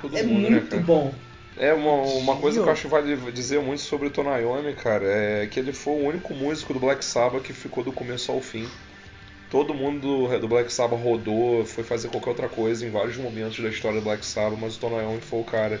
Todo 0.00 0.16
é 0.16 0.22
mundo, 0.22 0.42
né, 0.42 0.50
muito 0.50 0.76
né, 0.76 0.82
bom. 0.82 1.14
É 1.56 1.72
uma, 1.74 1.92
uma 1.92 2.36
coisa 2.36 2.60
que 2.60 2.66
eu 2.66 2.72
acho 2.72 2.82
que 2.82 2.88
vale 2.88 3.16
dizer 3.32 3.60
muito 3.60 3.82
sobre 3.82 4.08
o 4.08 4.10
Tonayomi, 4.10 4.72
cara, 4.74 5.04
é 5.06 5.46
que 5.46 5.60
ele 5.60 5.72
foi 5.72 5.92
o 5.94 6.06
único 6.06 6.32
músico 6.34 6.72
do 6.72 6.80
Black 6.80 7.04
Sabbath 7.04 7.42
que 7.42 7.52
ficou 7.52 7.84
do 7.84 7.92
começo 7.92 8.32
ao 8.32 8.40
fim. 8.40 8.66
Todo 9.50 9.74
mundo 9.74 10.28
do, 10.28 10.38
do 10.38 10.48
Black 10.48 10.72
Sabbath 10.72 11.00
rodou, 11.00 11.66
foi 11.66 11.84
fazer 11.84 12.08
qualquer 12.08 12.30
outra 12.30 12.48
coisa 12.48 12.86
em 12.86 12.90
vários 12.90 13.16
momentos 13.16 13.60
da 13.60 13.68
história 13.68 13.98
do 13.98 14.04
Black 14.04 14.24
Sabbath, 14.24 14.58
mas 14.58 14.76
o 14.76 14.80
Tonayomi 14.80 15.20
foi 15.20 15.40
o 15.40 15.44
cara 15.44 15.80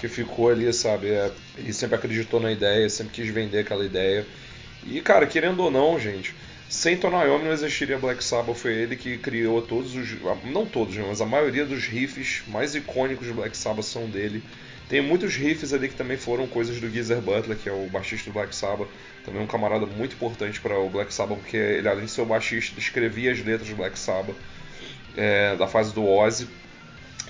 que 0.00 0.08
ficou 0.08 0.48
ali, 0.48 0.72
sabe? 0.72 1.10
É, 1.10 1.30
ele 1.58 1.72
sempre 1.72 1.96
acreditou 1.96 2.40
na 2.40 2.50
ideia, 2.50 2.88
sempre 2.88 3.12
quis 3.12 3.28
vender 3.28 3.58
aquela 3.58 3.84
ideia. 3.84 4.26
E, 4.86 5.00
cara, 5.02 5.26
querendo 5.26 5.62
ou 5.62 5.70
não, 5.70 5.98
gente, 5.98 6.34
sem 6.70 6.96
Tonayomi 6.96 7.46
não 7.46 7.52
existiria 7.52 7.98
Black 7.98 8.22
Sabbath, 8.22 8.56
foi 8.56 8.72
ele 8.74 8.94
que 8.94 9.18
criou 9.18 9.60
todos 9.60 9.96
os. 9.96 10.16
Não 10.44 10.64
todos, 10.64 10.94
né, 10.94 11.04
mas 11.04 11.20
a 11.20 11.26
maioria 11.26 11.66
dos 11.66 11.84
riffs 11.84 12.44
mais 12.46 12.76
icônicos 12.76 13.26
do 13.26 13.34
Black 13.34 13.56
Sabbath 13.56 13.84
são 13.84 14.08
dele. 14.08 14.40
Tem 14.88 15.00
muitos 15.00 15.34
riffs 15.34 15.72
ali 15.72 15.88
que 15.88 15.96
também 15.96 16.16
foram 16.16 16.46
coisas 16.46 16.80
do 16.80 16.88
Geezer 16.88 17.20
Butler, 17.20 17.58
que 17.58 17.68
é 17.68 17.72
o 17.72 17.88
baixista 17.88 18.30
do 18.30 18.34
Black 18.34 18.54
Sabbath, 18.54 18.88
também 19.24 19.42
um 19.42 19.48
camarada 19.48 19.84
muito 19.84 20.14
importante 20.14 20.60
para 20.60 20.78
o 20.78 20.88
Black 20.88 21.12
Sabbath, 21.12 21.38
porque 21.38 21.56
ele, 21.56 21.88
além 21.88 22.04
de 22.04 22.10
ser 22.12 22.22
o 22.22 22.26
baixista, 22.26 22.78
escrevia 22.78 23.32
as 23.32 23.44
letras 23.44 23.68
do 23.68 23.74
Black 23.74 23.98
Sabbath, 23.98 24.36
é, 25.16 25.56
da 25.56 25.66
fase 25.66 25.92
do 25.92 26.06
Ozzy. 26.06 26.48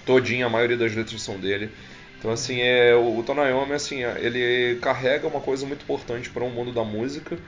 Todinha, 0.05 0.47
a 0.47 0.49
maioria 0.51 0.77
das 0.77 0.95
letras 0.95 1.21
são 1.23 1.41
dele. 1.41 1.71
Então, 2.19 2.31
assim, 2.31 2.61
é, 2.61 2.95
o, 2.95 3.19
o 3.19 3.23
Tonayomi, 3.23 3.73
assim, 3.73 4.05
ele 4.05 4.79
carrega 4.83 5.27
uma 5.27 5.41
coisa 5.41 5.65
muito 5.65 5.83
importante 5.83 6.29
para 6.29 6.45
o 6.45 6.51
mundo 6.51 6.73
da 6.73 6.85
música, 6.85 7.39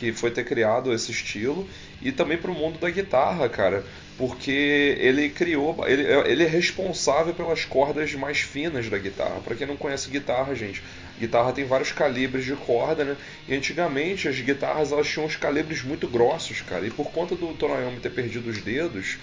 que 0.00 0.12
foi 0.14 0.30
ter 0.30 0.44
criado 0.44 0.94
esse 0.94 1.12
estilo 1.12 1.68
e 2.00 2.10
também 2.10 2.38
para 2.38 2.50
o 2.50 2.54
mundo 2.54 2.78
da 2.78 2.88
guitarra, 2.88 3.46
cara, 3.50 3.84
porque 4.16 4.96
ele 4.98 5.28
criou, 5.28 5.76
ele, 5.86 6.02
ele 6.26 6.42
é 6.42 6.46
responsável 6.46 7.34
pelas 7.34 7.66
cordas 7.66 8.14
mais 8.14 8.40
finas 8.40 8.88
da 8.88 8.96
guitarra. 8.96 9.40
Para 9.44 9.54
quem 9.54 9.66
não 9.66 9.76
conhece 9.76 10.08
guitarra, 10.08 10.54
gente, 10.54 10.82
guitarra 11.18 11.52
tem 11.52 11.66
vários 11.66 11.92
calibres 11.92 12.46
de 12.46 12.56
corda, 12.56 13.04
né? 13.04 13.16
E 13.46 13.54
antigamente 13.54 14.26
as 14.26 14.40
guitarras 14.40 14.90
elas 14.90 15.06
tinham 15.06 15.26
uns 15.26 15.36
calibres 15.36 15.82
muito 15.82 16.08
grossos, 16.08 16.62
cara. 16.62 16.86
E 16.86 16.90
por 16.90 17.10
conta 17.10 17.36
do 17.36 17.52
Tonayomi 17.52 18.00
ter 18.00 18.10
perdido 18.10 18.48
os 18.48 18.62
dedos, 18.62 19.18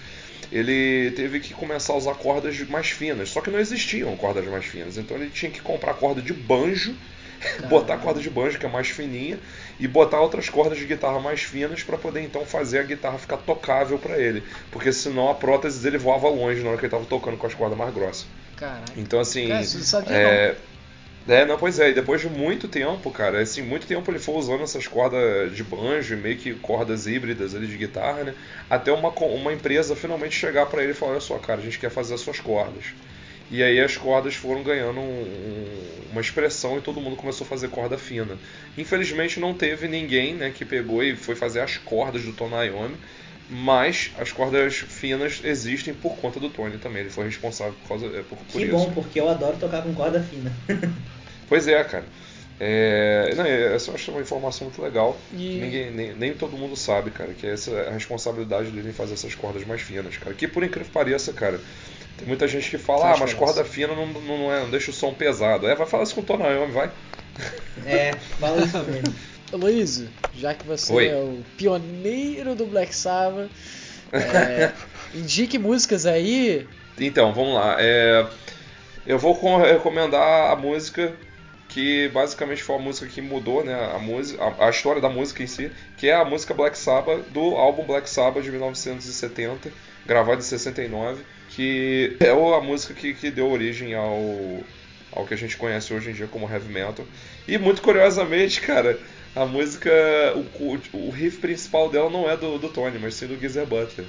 ele 0.52 1.10
teve 1.10 1.40
que 1.40 1.52
começar 1.54 1.92
a 1.92 1.96
usar 1.96 2.14
cordas 2.14 2.56
mais 2.68 2.90
finas. 2.90 3.30
Só 3.30 3.40
que 3.40 3.50
não 3.50 3.58
existiam 3.58 4.16
cordas 4.16 4.46
mais 4.46 4.64
finas, 4.64 4.96
então 4.96 5.16
ele 5.16 5.28
tinha 5.30 5.50
que 5.50 5.60
comprar 5.60 5.94
corda 5.94 6.22
de 6.22 6.32
banjo 6.32 6.94
botar 7.68 7.94
a 7.94 7.98
corda 7.98 8.20
de 8.20 8.30
banjo 8.30 8.58
que 8.58 8.66
é 8.66 8.68
mais 8.68 8.88
fininha 8.88 9.38
e 9.78 9.86
botar 9.86 10.20
outras 10.20 10.48
cordas 10.48 10.78
de 10.78 10.84
guitarra 10.84 11.20
mais 11.20 11.42
finas 11.42 11.82
para 11.82 11.96
poder 11.96 12.22
então 12.22 12.44
fazer 12.44 12.80
a 12.80 12.82
guitarra 12.82 13.18
ficar 13.18 13.36
tocável 13.38 13.98
para 13.98 14.18
ele, 14.18 14.42
porque 14.70 14.92
senão 14.92 15.30
a 15.30 15.34
prótese 15.34 15.80
dele 15.82 15.98
voava 15.98 16.28
longe 16.28 16.62
na 16.62 16.70
hora 16.70 16.78
que 16.78 16.84
ele 16.84 16.90
tava 16.90 17.04
tocando 17.04 17.36
com 17.36 17.46
as 17.46 17.54
cordas 17.54 17.78
mais 17.78 17.94
grossas. 17.94 18.26
Caraca. 18.56 18.92
Então 18.96 19.20
assim, 19.20 19.48
Cara, 19.48 19.62
isso 19.62 19.78
sabia 19.84 20.16
é, 20.16 20.56
não. 21.26 21.34
é, 21.34 21.46
não, 21.46 21.56
pois 21.56 21.78
é, 21.78 21.90
e 21.90 21.94
depois 21.94 22.20
de 22.20 22.28
muito 22.28 22.66
tempo, 22.66 23.10
cara, 23.10 23.40
assim, 23.40 23.62
muito 23.62 23.86
tempo 23.86 24.10
ele 24.10 24.18
foi 24.18 24.34
usando 24.34 24.62
essas 24.64 24.88
cordas 24.88 25.54
de 25.54 25.62
banjo, 25.62 26.16
meio 26.16 26.36
que 26.36 26.54
cordas 26.54 27.06
híbridas 27.06 27.54
ali 27.54 27.68
de 27.68 27.76
guitarra, 27.76 28.24
né? 28.24 28.34
Até 28.68 28.90
uma, 28.90 29.10
uma 29.10 29.52
empresa 29.52 29.94
finalmente 29.94 30.34
chegar 30.34 30.66
para 30.66 30.82
ele 30.82 30.92
e 30.92 30.94
falar: 30.94 31.12
olha 31.12 31.20
só, 31.20 31.38
cara, 31.38 31.60
a 31.60 31.62
gente 31.64 31.78
quer 31.78 31.90
fazer 31.90 32.14
as 32.14 32.20
suas 32.20 32.40
cordas. 32.40 32.84
E 33.50 33.62
aí 33.62 33.80
as 33.80 33.96
cordas 33.96 34.34
foram 34.34 34.62
ganhando 34.62 35.00
um, 35.00 35.22
um, 35.22 36.10
uma 36.12 36.20
expressão 36.20 36.76
e 36.78 36.80
todo 36.80 37.00
mundo 37.00 37.16
começou 37.16 37.44
a 37.46 37.48
fazer 37.48 37.68
corda 37.68 37.96
fina. 37.96 38.36
Infelizmente 38.76 39.40
não 39.40 39.54
teve 39.54 39.88
ninguém 39.88 40.34
né, 40.34 40.50
que 40.54 40.64
pegou 40.64 41.02
e 41.02 41.16
foi 41.16 41.34
fazer 41.34 41.60
as 41.60 41.78
cordas 41.78 42.22
do 42.22 42.32
Iommi, 42.32 42.96
mas 43.48 44.12
as 44.18 44.30
cordas 44.30 44.74
finas 44.76 45.40
existem 45.42 45.94
por 45.94 46.16
conta 46.16 46.38
do 46.38 46.50
Tony 46.50 46.76
também. 46.76 47.02
Ele 47.02 47.10
foi 47.10 47.24
responsável 47.24 47.72
por, 47.82 47.88
causa, 47.88 48.06
é, 48.06 48.22
por, 48.22 48.36
por 48.36 48.46
que 48.46 48.64
isso. 48.64 48.72
bom, 48.72 48.92
porque 48.92 49.18
eu 49.18 49.28
adoro 49.28 49.56
tocar 49.56 49.82
com 49.82 49.94
corda 49.94 50.22
fina. 50.22 50.52
pois 51.48 51.66
é, 51.66 51.82
cara. 51.84 52.04
É, 52.60 53.32
não, 53.36 53.46
essa 53.46 53.90
eu 53.90 53.94
acho 53.94 54.10
uma 54.10 54.20
informação 54.20 54.66
muito 54.66 54.82
legal. 54.82 55.16
E... 55.32 55.36
Que 55.36 55.60
ninguém, 55.60 55.90
nem, 55.92 56.14
nem, 56.14 56.34
todo 56.34 56.56
mundo 56.56 56.76
sabe, 56.76 57.10
cara. 57.10 57.32
Que 57.32 57.46
essa 57.46 57.70
é 57.70 57.88
a 57.88 57.92
responsabilidade 57.92 58.70
dele 58.70 58.90
em 58.90 58.92
fazer 58.92 59.14
essas 59.14 59.34
cordas 59.34 59.64
mais 59.64 59.80
finas, 59.80 60.16
cara. 60.16 60.34
Que 60.34 60.46
por 60.46 60.62
incrível 60.62 60.86
que 60.86 60.92
pareça, 60.92 61.32
cara, 61.32 61.60
tem 62.18 62.26
muita 62.26 62.48
gente 62.48 62.68
que 62.68 62.78
fala, 62.78 63.14
ah, 63.14 63.16
mas 63.16 63.32
corda 63.32 63.64
fina 63.64 63.94
não, 63.94 64.06
não, 64.06 64.52
é, 64.52 64.60
não 64.60 64.70
deixa 64.70 64.90
o 64.90 64.94
som 64.94 65.14
pesado. 65.14 65.68
É, 65.68 65.74
vai 65.76 65.86
falar 65.86 66.02
isso 66.02 66.14
com 66.14 66.20
o 66.20 66.24
Tonayomi, 66.24 66.72
vai. 66.72 66.90
É, 67.86 68.12
fala 68.40 68.60
isso 68.64 68.72
com 68.72 68.90
ele. 68.90 69.14
Luiz, 69.52 70.04
já 70.34 70.52
que 70.52 70.66
você 70.66 70.92
Oi. 70.92 71.08
é 71.08 71.14
o 71.14 71.42
pioneiro 71.56 72.56
do 72.56 72.66
Black 72.66 72.92
Sabbath, 72.92 73.48
é, 74.12 74.72
indique 75.14 75.56
músicas 75.58 76.04
aí. 76.04 76.66
Então, 76.98 77.32
vamos 77.32 77.54
lá. 77.54 77.76
É, 77.78 78.26
eu 79.06 79.16
vou 79.16 79.32
recomendar 79.62 80.50
a 80.50 80.56
música 80.56 81.14
que 81.68 82.08
basicamente 82.08 82.64
foi 82.64 82.76
a 82.76 82.80
música 82.80 83.06
que 83.06 83.20
mudou 83.20 83.62
né, 83.62 83.74
a, 83.94 83.98
música, 84.00 84.42
a, 84.42 84.66
a, 84.66 84.70
história 84.70 85.00
da 85.00 85.08
música 85.08 85.42
em 85.42 85.46
si, 85.46 85.70
que 85.96 86.08
é 86.08 86.14
a 86.14 86.24
música 86.24 86.52
Black 86.52 86.76
Sabbath 86.76 87.20
do 87.30 87.54
álbum 87.54 87.84
Black 87.84 88.10
Sabbath 88.10 88.42
de 88.42 88.50
1970, 88.50 89.70
gravado 90.04 90.40
em 90.40 90.44
69 90.44 91.22
que 91.58 92.16
é 92.20 92.30
a 92.30 92.60
música 92.60 92.94
que, 92.94 93.12
que 93.12 93.32
deu 93.32 93.50
origem 93.50 93.92
ao, 93.92 94.60
ao 95.10 95.26
que 95.26 95.34
a 95.34 95.36
gente 95.36 95.56
conhece 95.56 95.92
hoje 95.92 96.10
em 96.10 96.12
dia 96.12 96.28
como 96.28 96.48
heavy 96.48 96.72
metal. 96.72 97.04
E 97.48 97.58
muito 97.58 97.82
curiosamente, 97.82 98.60
cara, 98.60 98.96
a 99.34 99.44
música, 99.44 99.90
o, 100.36 100.78
o 100.96 101.10
riff 101.10 101.38
principal 101.38 101.90
dela 101.90 102.08
não 102.08 102.30
é 102.30 102.36
do, 102.36 102.58
do 102.58 102.68
Tony, 102.68 103.00
mas 103.00 103.14
sim 103.14 103.26
do 103.26 103.36
Geezer 103.36 103.66
Butler. 103.66 104.06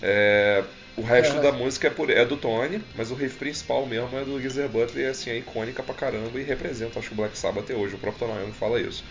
É, 0.00 0.64
o 0.96 1.02
resto 1.02 1.36
é. 1.36 1.40
da 1.42 1.52
música 1.52 1.88
é, 1.88 1.90
por, 1.90 2.08
é, 2.08 2.24
do 2.24 2.38
Tony, 2.38 2.80
mas 2.94 3.10
o 3.10 3.14
riff 3.14 3.36
principal 3.36 3.84
mesmo 3.84 4.16
é 4.16 4.24
do 4.24 4.40
Geezer 4.40 4.66
Butler 4.66 5.04
e 5.04 5.10
assim, 5.10 5.28
é 5.28 5.36
icônica 5.36 5.82
pra 5.82 5.94
caramba 5.94 6.40
e 6.40 6.44
representa, 6.44 6.98
acho 6.98 7.08
que 7.08 7.14
o 7.14 7.18
Black 7.18 7.36
Sabbath 7.36 7.64
até 7.64 7.74
hoje, 7.74 7.94
o 7.94 7.98
próprio 7.98 8.26
Tony 8.26 8.52
fala 8.52 8.80
isso. 8.80 9.04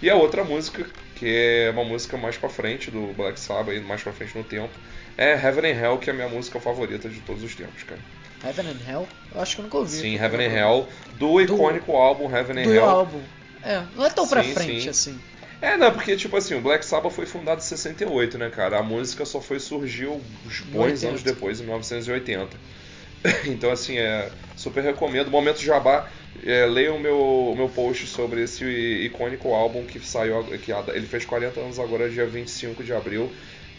E 0.00 0.08
a 0.08 0.14
outra 0.14 0.44
música, 0.44 0.86
que 1.16 1.26
é 1.26 1.70
uma 1.72 1.82
música 1.82 2.16
mais 2.16 2.36
pra 2.36 2.48
frente 2.48 2.88
do 2.88 3.12
Black 3.14 3.40
Sabbath, 3.40 3.82
mais 3.82 4.00
pra 4.00 4.12
frente 4.12 4.38
no 4.38 4.44
tempo, 4.44 4.70
é 5.16 5.32
Heaven 5.32 5.72
and 5.72 5.80
Hell, 5.80 5.98
que 5.98 6.10
é 6.10 6.12
a 6.12 6.16
minha 6.16 6.28
música 6.28 6.60
favorita 6.60 7.08
de 7.08 7.20
todos 7.20 7.42
os 7.42 7.54
tempos, 7.54 7.82
cara. 7.82 8.00
Heaven 8.44 8.66
and 8.66 8.90
Hell? 8.90 9.08
Eu 9.34 9.40
acho 9.40 9.54
que 9.54 9.60
eu 9.60 9.64
nunca 9.64 9.78
ouvi. 9.78 9.96
Sim, 9.96 10.14
Heaven 10.14 10.46
and 10.46 10.52
Hell, 10.52 10.88
do 11.18 11.40
icônico 11.40 11.92
do, 11.92 11.96
álbum 11.96 12.34
Heaven 12.34 12.58
and 12.58 12.64
do 12.64 12.74
Hell. 12.74 12.82
Do 12.82 12.90
álbum. 12.90 13.20
É, 13.62 13.82
não 13.96 14.06
é 14.06 14.10
tão 14.10 14.24
sim, 14.24 14.30
pra 14.30 14.44
frente 14.44 14.82
sim. 14.82 14.88
assim. 14.88 15.20
É, 15.60 15.76
não, 15.76 15.90
porque, 15.90 16.16
tipo 16.16 16.36
assim, 16.36 16.54
o 16.54 16.60
Black 16.60 16.84
Sabbath 16.84 17.12
foi 17.12 17.24
fundado 17.24 17.60
em 17.60 17.64
68, 17.64 18.36
né, 18.36 18.50
cara? 18.50 18.78
A 18.78 18.82
música 18.82 19.24
só 19.24 19.40
foi 19.40 19.58
surgir 19.58 20.06
uns 20.06 20.60
bons 20.66 21.02
anos 21.02 21.22
depois, 21.22 21.60
em 21.60 21.64
1980. 21.64 22.56
então, 23.46 23.70
assim, 23.70 23.96
é, 23.96 24.30
super 24.54 24.84
recomendo. 24.84 25.30
Momento 25.30 25.60
Jabá, 25.60 26.08
é, 26.44 26.66
leiam 26.66 26.96
o 26.96 27.00
meu, 27.00 27.18
o 27.18 27.54
meu 27.56 27.68
post 27.70 28.06
sobre 28.06 28.42
esse 28.42 28.64
icônico 28.64 29.54
álbum 29.54 29.84
que 29.86 29.98
saiu, 29.98 30.44
que 30.44 30.70
ele 30.92 31.06
fez 31.06 31.24
40 31.24 31.58
anos 31.58 31.78
agora, 31.78 32.08
dia 32.10 32.26
25 32.26 32.84
de 32.84 32.92
abril. 32.92 33.32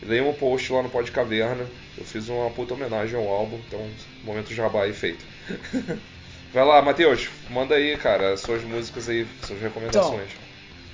Leiam 0.03 0.29
o 0.29 0.33
post 0.33 0.71
lá 0.71 0.83
no 0.83 0.89
Pod 0.89 1.11
Caverna. 1.11 1.65
Eu 1.97 2.05
fiz 2.05 2.29
uma 2.29 2.49
puta 2.51 2.73
homenagem 2.73 3.17
ao 3.17 3.27
álbum, 3.27 3.59
então, 3.67 3.85
momento 4.23 4.53
Jabá 4.53 4.83
aí 4.83 4.93
feito. 4.93 5.25
Vai 6.53 6.65
lá, 6.65 6.81
Matheus, 6.81 7.29
manda 7.49 7.75
aí, 7.75 7.97
cara, 7.97 8.37
suas 8.37 8.63
músicas 8.63 9.09
aí, 9.09 9.27
suas 9.43 9.59
recomendações. 9.61 10.29
Então, 10.31 10.47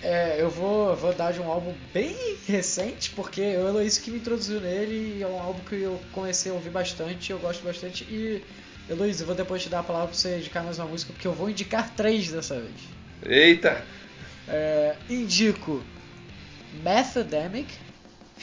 é, 0.04 0.36
eu 0.38 0.50
vou, 0.50 0.96
vou 0.96 1.14
dar 1.14 1.32
de 1.32 1.40
um 1.40 1.50
álbum 1.50 1.74
bem 1.94 2.16
recente, 2.46 3.12
porque 3.12 3.42
o 3.42 3.68
Heloísa 3.68 4.02
que 4.02 4.12
me 4.12 4.18
introduziu 4.18 4.60
nele 4.60 5.18
e 5.18 5.24
é 5.24 5.28
um 5.28 5.40
álbum 5.40 5.64
que 5.64 5.76
eu 5.76 6.00
comecei 6.12 6.52
a 6.52 6.56
ouvir 6.56 6.72
bastante, 6.72 7.32
eu 7.32 7.40
gosto 7.40 7.64
bastante. 7.64 8.04
E, 8.06 8.44
Heloísa, 8.90 9.24
eu 9.24 9.28
vou 9.28 9.36
depois 9.36 9.64
te 9.64 9.70
dar 9.70 9.80
a 9.80 9.84
palavra 9.84 10.10
pra 10.10 10.18
você 10.18 10.38
indicar 10.38 10.64
mais 10.64 10.80
uma 10.80 10.88
música, 10.88 11.14
porque 11.14 11.28
eu 11.28 11.34
vou 11.34 11.50
indicar 11.50 11.90
três 11.96 12.30
dessa 12.30 12.60
vez. 12.60 12.74
Eita! 13.26 13.86
É, 14.48 14.96
indico 15.10 15.82
Methodemic, 16.84 17.74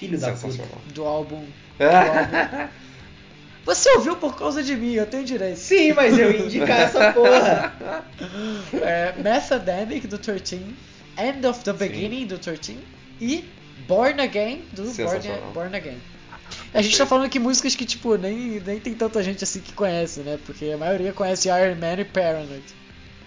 Filho 0.01 0.19
da 0.19 0.33
puta. 0.33 0.63
Do 0.95 1.05
álbum. 1.05 1.45
Do 1.79 1.85
álbum. 1.85 2.69
Você 3.67 3.91
ouviu 3.91 4.17
por 4.17 4.35
causa 4.35 4.63
de 4.63 4.75
mim, 4.75 4.95
eu 4.95 5.05
tenho 5.05 5.25
direito. 5.27 5.59
Sim, 5.59 5.93
mas 5.93 6.19
eu 6.19 6.33
ia 6.33 6.41
indicar 6.41 6.81
essa 6.81 7.13
porra. 7.13 7.75
É, 8.73 9.13
Methodemic 9.23 10.07
do 10.07 10.17
13 10.17 10.63
End 11.19 11.47
of 11.47 11.63
the 11.63 11.75
Beginning 11.75 12.21
Sim. 12.21 12.27
do 12.27 12.39
13 12.39 12.79
e 13.21 13.45
Born 13.87 14.23
Again 14.23 14.65
do 14.73 14.85
Born, 14.85 15.53
Born 15.53 15.77
Again. 15.77 15.99
A 16.73 16.81
gente 16.81 16.97
tá 16.97 17.05
falando 17.05 17.27
aqui 17.27 17.39
músicas 17.39 17.77
que, 17.77 17.85
tipo, 17.85 18.17
nem, 18.17 18.59
nem 18.61 18.81
tem 18.81 18.95
tanta 18.95 19.23
gente 19.23 19.45
assim 19.45 19.61
que 19.61 19.75
conhece, 19.75 20.21
né? 20.21 20.39
Porque 20.47 20.71
a 20.73 20.79
maioria 20.79 21.13
conhece 21.13 21.49
Iron 21.49 21.77
Man 21.77 22.01
e 22.01 22.05
Paranoid. 22.07 22.65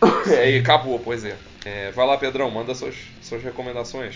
É, 0.27 0.51
e 0.51 0.57
acabou, 0.57 0.99
pois 0.99 1.23
é. 1.23 1.37
é. 1.63 1.91
Vai 1.91 2.07
lá, 2.07 2.17
Pedrão, 2.17 2.49
manda 2.49 2.73
suas, 2.73 2.95
suas 3.21 3.43
recomendações. 3.43 4.15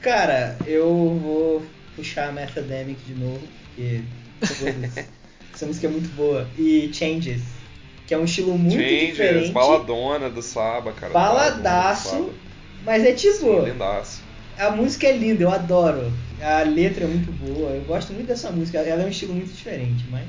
Cara, 0.00 0.56
eu 0.66 0.88
vou 1.22 1.62
puxar 1.96 2.28
a 2.28 2.32
Methodemic 2.32 3.00
de 3.02 3.14
novo, 3.14 3.40
porque 3.68 4.02
essa 5.54 5.66
música 5.66 5.86
é 5.86 5.90
muito 5.90 6.08
boa. 6.14 6.48
E 6.58 6.90
Changes, 6.92 7.42
que 8.06 8.14
é 8.14 8.18
um 8.18 8.24
estilo 8.24 8.56
muito 8.56 8.80
Changes, 8.80 9.08
diferente. 9.08 9.52
baladona 9.52 10.30
do 10.30 10.42
Saba, 10.42 10.92
cara. 10.92 11.12
Baladaço. 11.12 12.32
Mas 12.84 13.04
é 13.04 13.12
tipo. 13.12 13.60
Lindaço. 13.60 14.22
A 14.58 14.70
música 14.70 15.06
é 15.06 15.16
linda, 15.16 15.44
eu 15.44 15.50
adoro. 15.50 16.12
A 16.40 16.62
letra 16.62 17.04
é 17.04 17.06
muito 17.06 17.30
boa. 17.32 17.70
Eu 17.70 17.82
gosto 17.82 18.12
muito 18.12 18.26
dessa 18.26 18.50
música. 18.50 18.78
Ela 18.78 19.02
é 19.02 19.06
um 19.06 19.08
estilo 19.08 19.34
muito 19.34 19.52
diferente, 19.52 20.04
mas. 20.10 20.26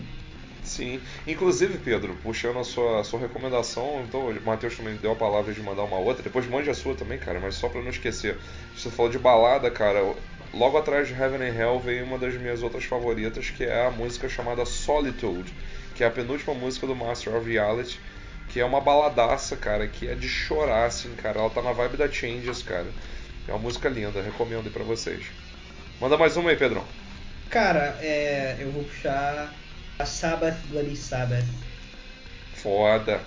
Sim. 0.64 1.02
Inclusive, 1.28 1.78
Pedro, 1.80 2.16
puxando 2.24 2.58
a 2.58 2.64
sua, 2.64 3.02
a 3.02 3.04
sua 3.04 3.20
recomendação, 3.20 4.02
então 4.08 4.30
o 4.30 4.42
Matheus 4.46 4.78
também 4.78 4.96
deu 4.96 5.12
a 5.12 5.16
palavra 5.16 5.54
de 5.54 5.62
mandar 5.62 5.84
uma 5.84 5.98
outra. 5.98 6.24
Depois 6.24 6.48
mande 6.48 6.70
a 6.70 6.74
sua 6.74 6.96
também, 6.96 7.18
cara, 7.20 7.40
mas 7.40 7.56
só 7.56 7.68
pra 7.68 7.82
não 7.82 7.90
esquecer. 7.90 8.38
Você 8.76 8.90
falou 8.90 9.12
de 9.12 9.20
balada, 9.20 9.70
cara. 9.70 10.00
Logo 10.54 10.78
atrás 10.78 11.08
de 11.08 11.14
Heaven 11.14 11.42
and 11.42 11.56
Hell 11.56 11.80
veio 11.80 12.06
uma 12.06 12.18
das 12.20 12.36
minhas 12.36 12.62
outras 12.62 12.84
favoritas, 12.84 13.50
que 13.50 13.64
é 13.64 13.88
a 13.88 13.92
música 13.92 14.30
chamada 14.30 14.66
Solitude, 14.66 15.54
que 15.96 16.04
é 16.04 16.08
a 16.08 16.12
penúltima 16.12 16.54
música 16.54 16.86
do 16.86 16.96
Master 16.96 17.36
of 17.36 17.50
Reality 17.50 18.00
que 18.54 18.60
é 18.60 18.66
uma 18.66 18.80
baladaça, 18.80 19.56
cara, 19.56 19.88
que 19.88 20.08
é 20.08 20.14
de 20.14 20.30
chorar, 20.30 20.86
assim, 20.86 21.14
cara. 21.16 21.40
Ela 21.40 21.50
tá 21.50 21.62
na 21.62 21.72
vibe 21.72 21.98
da 21.98 22.10
Changes, 22.10 22.62
cara. 22.62 22.86
É 23.48 23.52
uma 23.52 23.60
música 23.60 23.90
linda, 23.90 24.22
recomendo 24.22 24.66
aí 24.66 24.72
pra 24.72 24.84
vocês. 24.84 25.26
Manda 26.00 26.18
mais 26.18 26.38
uma 26.38 26.52
aí, 26.52 26.56
Pedrão. 26.56 26.86
Cara, 27.50 27.98
é, 28.00 28.58
eu 28.60 28.72
vou 28.72 28.84
puxar 28.84 29.52
a 29.98 30.06
Sabbath 30.06 30.58
Bloody 30.70 30.96
Sabbath. 30.96 31.46
Foda. 32.54 33.22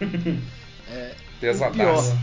é, 0.90 1.14
Pesadaço. 1.40 2.16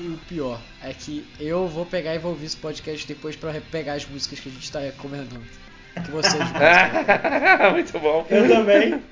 O 0.00 0.02
pior, 0.02 0.14
o 0.14 0.18
pior 0.26 0.60
é 0.82 0.94
que 0.94 1.26
eu 1.38 1.68
vou 1.68 1.84
pegar 1.84 2.14
e 2.14 2.18
vou 2.18 2.30
ouvir 2.30 2.46
esse 2.46 2.56
podcast 2.56 3.06
depois 3.06 3.36
pra 3.36 3.52
pegar 3.70 3.92
as 3.92 4.06
músicas 4.06 4.40
que 4.40 4.48
a 4.48 4.52
gente 4.52 4.72
tá 4.72 4.80
recomendando. 4.80 5.42
Que 6.02 6.10
vocês 6.10 6.42
Muito 7.72 7.98
bom. 7.98 8.26
Eu 8.30 8.48
também. 8.48 9.02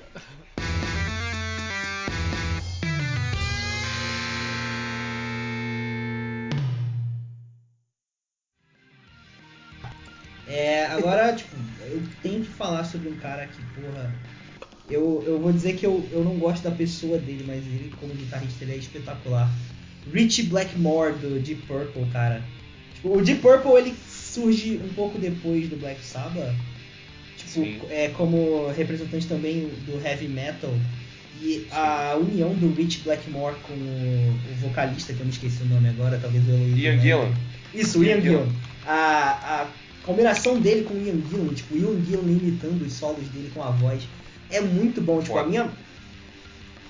É, 10.47 10.87
agora, 10.87 11.31
tipo, 11.35 11.55
eu 11.81 12.01
tenho 12.23 12.43
que 12.43 12.49
falar 12.49 12.83
sobre 12.83 13.09
um 13.09 13.15
cara 13.17 13.45
que, 13.45 13.61
porra. 13.79 14.11
Eu, 14.89 15.23
eu 15.27 15.39
vou 15.39 15.53
dizer 15.53 15.75
que 15.75 15.85
eu, 15.85 16.03
eu 16.11 16.23
não 16.23 16.39
gosto 16.39 16.63
da 16.63 16.71
pessoa 16.71 17.19
dele, 17.19 17.43
mas 17.45 17.57
ele, 17.57 17.93
como 17.99 18.11
guitarrista, 18.15 18.63
ele 18.63 18.73
é 18.73 18.77
espetacular. 18.77 19.47
Richie 20.11 20.43
Blackmore, 20.43 21.13
do 21.13 21.39
Deep 21.39 21.61
Purple, 21.67 22.05
cara. 22.11 22.43
Tipo, 22.95 23.17
o 23.17 23.21
Deep 23.21 23.41
Purple, 23.41 23.71
ele 23.77 23.95
surge 24.07 24.79
um 24.83 24.93
pouco 24.93 25.17
depois 25.17 25.67
do 25.69 25.77
Black 25.77 26.03
Sabbath. 26.03 26.53
Tipo, 27.37 27.51
Sim. 27.51 27.81
é 27.89 28.09
como 28.09 28.67
representante 28.75 29.27
também 29.27 29.69
do 29.85 30.01
heavy 30.05 30.27
metal. 30.27 30.73
E 31.41 31.59
Sim. 31.59 31.67
a 31.71 32.17
união 32.19 32.53
do 32.53 32.73
Rich 32.73 32.99
Blackmore 32.99 33.55
com 33.63 33.73
o, 33.73 34.35
o, 34.51 34.55
vocalista, 34.67 35.13
que 35.13 35.21
eu 35.21 35.25
me 35.25 35.31
esqueci 35.31 35.63
o 35.63 35.67
nome 35.67 35.87
agora, 35.89 36.19
talvez 36.21 36.47
eu 36.47 36.77
Ian 36.77 36.99
Gillan. 36.99 37.33
Isso, 37.73 38.03
Ian, 38.03 38.17
Ian 38.17 38.21
Gillan. 38.21 38.47
A, 38.85 39.61
a 39.61 39.67
combinação 40.03 40.59
dele 40.59 40.83
com 40.83 40.93
o 40.93 40.97
Ian 40.97 41.21
Gillan, 41.29 41.53
tipo, 41.53 41.75
o 41.75 41.77
Ian 41.77 42.03
Gillan 42.03 42.31
imitando 42.31 42.85
os 42.85 42.91
solos 42.91 43.25
dele 43.29 43.49
com 43.53 43.63
a 43.63 43.71
voz, 43.71 44.03
é 44.49 44.59
muito 44.59 45.01
bom. 45.01 45.21
Tipo, 45.21 45.37
a 45.37 45.45
minha. 45.45 45.69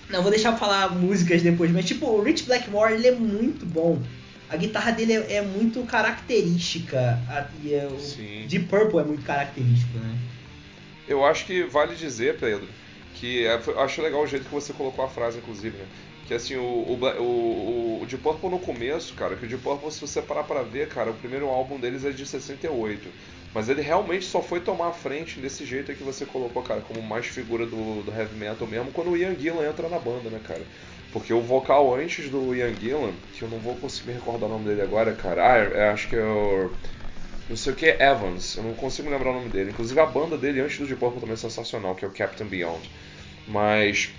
Não, 0.10 0.24
vou 0.24 0.32
deixar 0.32 0.58
falar 0.58 0.94
músicas 0.96 1.42
depois, 1.42 1.72
mas 1.72 1.86
tipo, 1.86 2.08
o 2.08 2.22
Rich 2.22 2.44
Blackmore, 2.44 2.94
ele 2.94 3.08
é 3.08 3.12
muito 3.12 3.66
bom. 3.66 4.02
A 4.50 4.58
guitarra 4.58 4.92
dele 4.92 5.14
é, 5.14 5.36
é 5.36 5.42
muito 5.42 5.84
característica. 5.84 7.20
A, 7.30 7.48
e 7.64 7.74
é, 7.74 7.86
o. 7.86 8.48
Deep 8.48 8.66
Purple 8.66 9.00
é 9.00 9.04
muito 9.04 9.24
característico, 9.24 10.00
né? 10.00 10.18
Eu 11.08 11.24
acho 11.24 11.46
que 11.46 11.64
vale 11.64 11.96
dizer, 11.96 12.38
Pedro, 12.40 12.68
que 13.16 13.46
é, 13.46 13.60
acho 13.78 14.02
legal 14.02 14.24
o 14.24 14.28
jeito 14.28 14.46
que 14.46 14.52
você 14.52 14.74
colocou 14.74 15.06
a 15.06 15.10
frase, 15.10 15.38
inclusive, 15.38 15.78
né? 15.78 15.86
Que 16.28 16.34
assim, 16.34 16.56
o, 16.56 16.62
o, 16.62 17.00
o, 17.20 18.00
o 18.02 18.06
Deep 18.08 18.22
Purple 18.22 18.50
no 18.50 18.60
começo, 18.60 19.14
cara, 19.14 19.36
que 19.36 19.46
o 19.46 19.48
Deep 19.48 19.62
Purple, 19.62 19.92
se 19.92 20.02
você 20.02 20.22
parar 20.22 20.44
pra 20.44 20.64
ver, 20.64 20.88
cara, 20.88 21.12
o 21.12 21.16
primeiro 21.16 21.48
álbum 21.48 21.80
deles 21.80 22.04
é 22.04 22.12
de 22.12 22.26
68. 22.26 23.10
Mas 23.54 23.68
ele 23.68 23.82
realmente 23.82 24.26
só 24.26 24.42
foi 24.42 24.60
tomar 24.60 24.90
a 24.90 24.94
frente 24.94 25.40
desse 25.40 25.66
jeito 25.66 25.94
que 25.94 26.04
você 26.04 26.26
colocou, 26.26 26.62
cara, 26.62 26.82
como 26.82 27.02
mais 27.02 27.26
figura 27.26 27.66
do, 27.66 28.04
do 28.04 28.12
heavy 28.12 28.36
metal 28.36 28.68
mesmo, 28.68 28.92
quando 28.92 29.10
o 29.12 29.18
Ian 29.18 29.36
Gillan 29.36 29.68
entra 29.68 29.90
na 29.90 29.98
banda, 29.98 30.30
né, 30.30 30.40
cara? 30.44 30.62
Porque 31.12 31.34
o 31.34 31.42
vocal 31.42 31.96
antes 31.96 32.30
do 32.30 32.54
Ian 32.54 32.74
Gillan, 32.76 33.14
que 33.34 33.42
eu 33.42 33.50
não 33.50 33.58
vou 33.58 33.76
conseguir 33.76 34.12
recordar 34.12 34.48
o 34.48 34.54
nome 34.54 34.66
dele 34.66 34.84
agora, 34.84 35.14
cara, 35.14 35.54
ah, 35.54 35.58
é, 35.58 35.90
acho 35.90 36.08
que 36.08 36.16
é 36.16 36.24
o. 36.24 36.72
Não 37.50 37.58
sei 37.58 37.74
o 37.74 37.76
que, 37.76 37.88
Evans, 37.88 38.58
eu 38.58 38.64
não 38.64 38.74
consigo 38.76 39.10
lembrar 39.10 39.32
o 39.32 39.34
nome 39.34 39.50
dele. 39.50 39.72
Inclusive 39.72 40.00
a 40.00 40.06
banda 40.06 40.38
dele 40.38 40.62
antes 40.62 40.78
do 40.78 40.86
Deep 40.86 41.00
Purple 41.00 41.20
também 41.20 41.34
é 41.34 41.38
sensacional, 41.38 41.96
que 41.96 42.06
é 42.06 42.08
o 42.08 42.12
Captain 42.12 42.46
Beyond. 42.46 42.88
Mas 43.48 44.12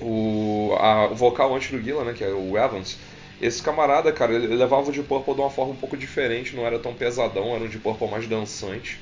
o, 0.00 0.72
a, 0.78 1.06
o 1.06 1.14
vocal 1.16 1.56
antes 1.56 1.72
do 1.72 1.82
Gillan, 1.82 2.04
né, 2.04 2.12
que 2.12 2.22
é 2.22 2.28
o 2.28 2.56
Evans, 2.56 2.98
esse 3.42 3.60
camarada, 3.60 4.12
cara, 4.12 4.32
ele 4.32 4.54
levava 4.54 4.88
o 4.88 4.92
Deep 4.92 5.08
Purple 5.08 5.34
de 5.34 5.40
uma 5.40 5.50
forma 5.50 5.72
um 5.72 5.76
pouco 5.76 5.96
diferente, 5.96 6.54
não 6.54 6.64
era 6.64 6.78
tão 6.78 6.94
pesadão, 6.94 7.54
era 7.54 7.64
um 7.64 7.68
Deep 7.68 7.82
Purple 7.82 8.08
mais 8.08 8.26
dançante. 8.28 9.00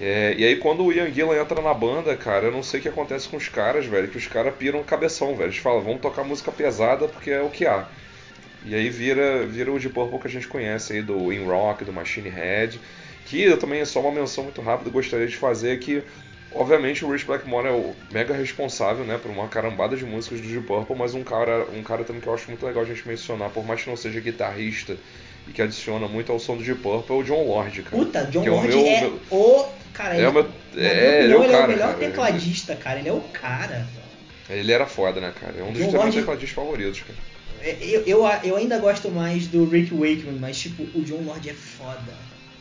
É, 0.00 0.34
e 0.36 0.44
aí 0.44 0.56
quando 0.56 0.84
o 0.84 0.92
Ian 0.92 1.12
Gillan 1.12 1.40
entra 1.40 1.60
na 1.60 1.72
banda, 1.72 2.16
cara, 2.16 2.46
eu 2.46 2.50
não 2.50 2.62
sei 2.62 2.80
o 2.80 2.82
que 2.82 2.88
acontece 2.88 3.28
com 3.28 3.36
os 3.36 3.48
caras, 3.48 3.86
velho, 3.86 4.08
que 4.08 4.16
os 4.16 4.26
caras 4.26 4.54
piram 4.54 4.82
cabeção, 4.82 5.36
velho. 5.36 5.48
Eles 5.48 5.58
falam, 5.58 5.82
vamos 5.82 6.00
tocar 6.00 6.24
música 6.24 6.50
pesada 6.50 7.06
porque 7.06 7.30
é 7.30 7.42
o 7.42 7.50
que 7.50 7.66
há. 7.66 7.86
E 8.64 8.74
aí 8.74 8.88
vira, 8.88 9.46
vira 9.46 9.70
o 9.70 9.78
Deep 9.78 9.94
Purple 9.94 10.18
que 10.18 10.26
a 10.26 10.30
gente 10.30 10.48
conhece 10.48 10.94
aí 10.94 11.02
do 11.02 11.30
In 11.30 11.44
Rock, 11.44 11.84
do 11.84 11.92
Machine 11.92 12.30
Head. 12.30 12.80
Que 13.26 13.56
também 13.56 13.80
é 13.80 13.84
só 13.84 14.00
uma 14.00 14.12
menção 14.12 14.44
muito 14.44 14.60
rápida 14.60 14.90
gostaria 14.90 15.26
de 15.26 15.36
fazer 15.36 15.78
que 15.78 16.02
Obviamente 16.54 17.04
o 17.04 17.10
Rich 17.10 17.24
Blackmore 17.24 17.66
é 17.66 17.72
o 17.72 17.94
mega 18.12 18.32
responsável, 18.32 19.04
né, 19.04 19.18
por 19.18 19.30
uma 19.30 19.48
carambada 19.48 19.96
de 19.96 20.04
músicas 20.04 20.40
do 20.40 20.46
Deep 20.46 20.66
Purple, 20.66 20.96
mas 20.96 21.14
um 21.14 21.24
cara, 21.24 21.66
um 21.74 21.82
cara 21.82 22.04
também 22.04 22.22
que 22.22 22.28
eu 22.28 22.34
acho 22.34 22.48
muito 22.48 22.64
legal 22.64 22.84
a 22.84 22.86
gente 22.86 23.06
mencionar, 23.06 23.50
por 23.50 23.64
mais 23.64 23.82
que 23.82 23.90
não 23.90 23.96
seja 23.96 24.20
guitarrista 24.20 24.96
e 25.48 25.52
que 25.52 25.60
adiciona 25.60 26.06
muito 26.06 26.30
ao 26.30 26.38
som 26.38 26.56
do 26.56 26.62
Deep 26.62 26.80
Purple, 26.80 27.16
é 27.16 27.18
o 27.18 27.22
John 27.24 27.44
Lord, 27.44 27.82
cara. 27.82 27.96
Puta, 27.96 28.24
John 28.26 28.44
é 28.44 28.50
Lord 28.50 28.72
é, 28.72 28.76
o, 28.76 28.82
meu, 28.82 28.86
é 28.86 29.00
meu... 29.00 29.20
o... 29.30 29.68
Cara, 29.92 30.14
é 30.14 30.18
ele, 30.18 30.26
o 30.26 30.32
meu... 30.32 30.48
é, 30.76 31.24
ele, 31.24 31.32
é 31.32 31.36
o, 31.36 31.40
cara, 31.40 31.52
é 31.52 31.64
o 31.64 31.68
melhor 31.68 31.94
cara. 31.94 31.98
tecladista, 31.98 32.76
cara, 32.76 32.98
ele 33.00 33.08
é 33.08 33.12
o 33.12 33.20
cara. 33.20 33.86
Ele 34.48 34.72
era 34.72 34.86
foda, 34.86 35.20
né, 35.20 35.32
cara? 35.40 35.54
É 35.58 35.62
um 35.62 35.72
dos 35.72 35.78
John 35.78 35.90
meus 35.90 35.94
Lord... 35.94 36.16
tecladistas 36.16 36.50
favoritos, 36.50 37.00
cara. 37.00 37.18
É, 37.62 37.78
eu, 37.80 38.02
eu, 38.02 38.26
eu 38.44 38.56
ainda 38.56 38.78
gosto 38.78 39.10
mais 39.10 39.46
do 39.46 39.64
Rick 39.64 39.94
Wakeman, 39.94 40.38
mas 40.38 40.58
tipo, 40.60 40.82
o 40.96 41.02
John 41.02 41.22
Lord 41.24 41.48
é 41.48 41.54
foda. 41.54 42.12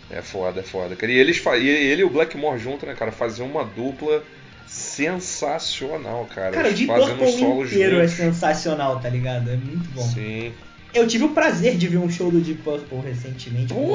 É 0.10 0.22
foda, 0.22 0.60
é 0.60 0.64
foda. 0.64 0.96
Cara. 0.96 1.12
E, 1.12 1.18
eles, 1.18 1.42
e 1.46 1.68
ele 1.68 2.02
e 2.02 2.06
o 2.06 2.10
Blackmore 2.10 2.60
junto, 2.60 2.86
né, 2.86 2.94
cara, 2.94 3.12
faziam 3.12 3.48
uma 3.48 3.64
dupla 3.64 4.24
sensacional, 4.68 6.26
cara. 6.34 6.52
Cara, 6.52 6.70
o 6.70 6.74
Deep 6.74 6.88
Purple 6.88 7.30
inteiro 7.30 7.98
é 7.98 8.08
juntos. 8.08 8.20
é 8.20 8.24
sensacional, 8.26 9.00
tá 9.00 9.10
ligado? 9.10 9.50
É 9.50 9.56
muito 9.56 9.90
bom. 9.92 10.02
Sim. 10.02 10.54
Eu 10.94 11.08
tive 11.08 11.24
o 11.24 11.30
prazer 11.30 11.76
de 11.76 11.88
ver 11.88 11.98
um 11.98 12.10
show 12.10 12.30
do 12.30 12.40
Deep 12.40 12.62
Purple 12.62 13.00
recentemente, 13.00 13.74
o 13.74 13.94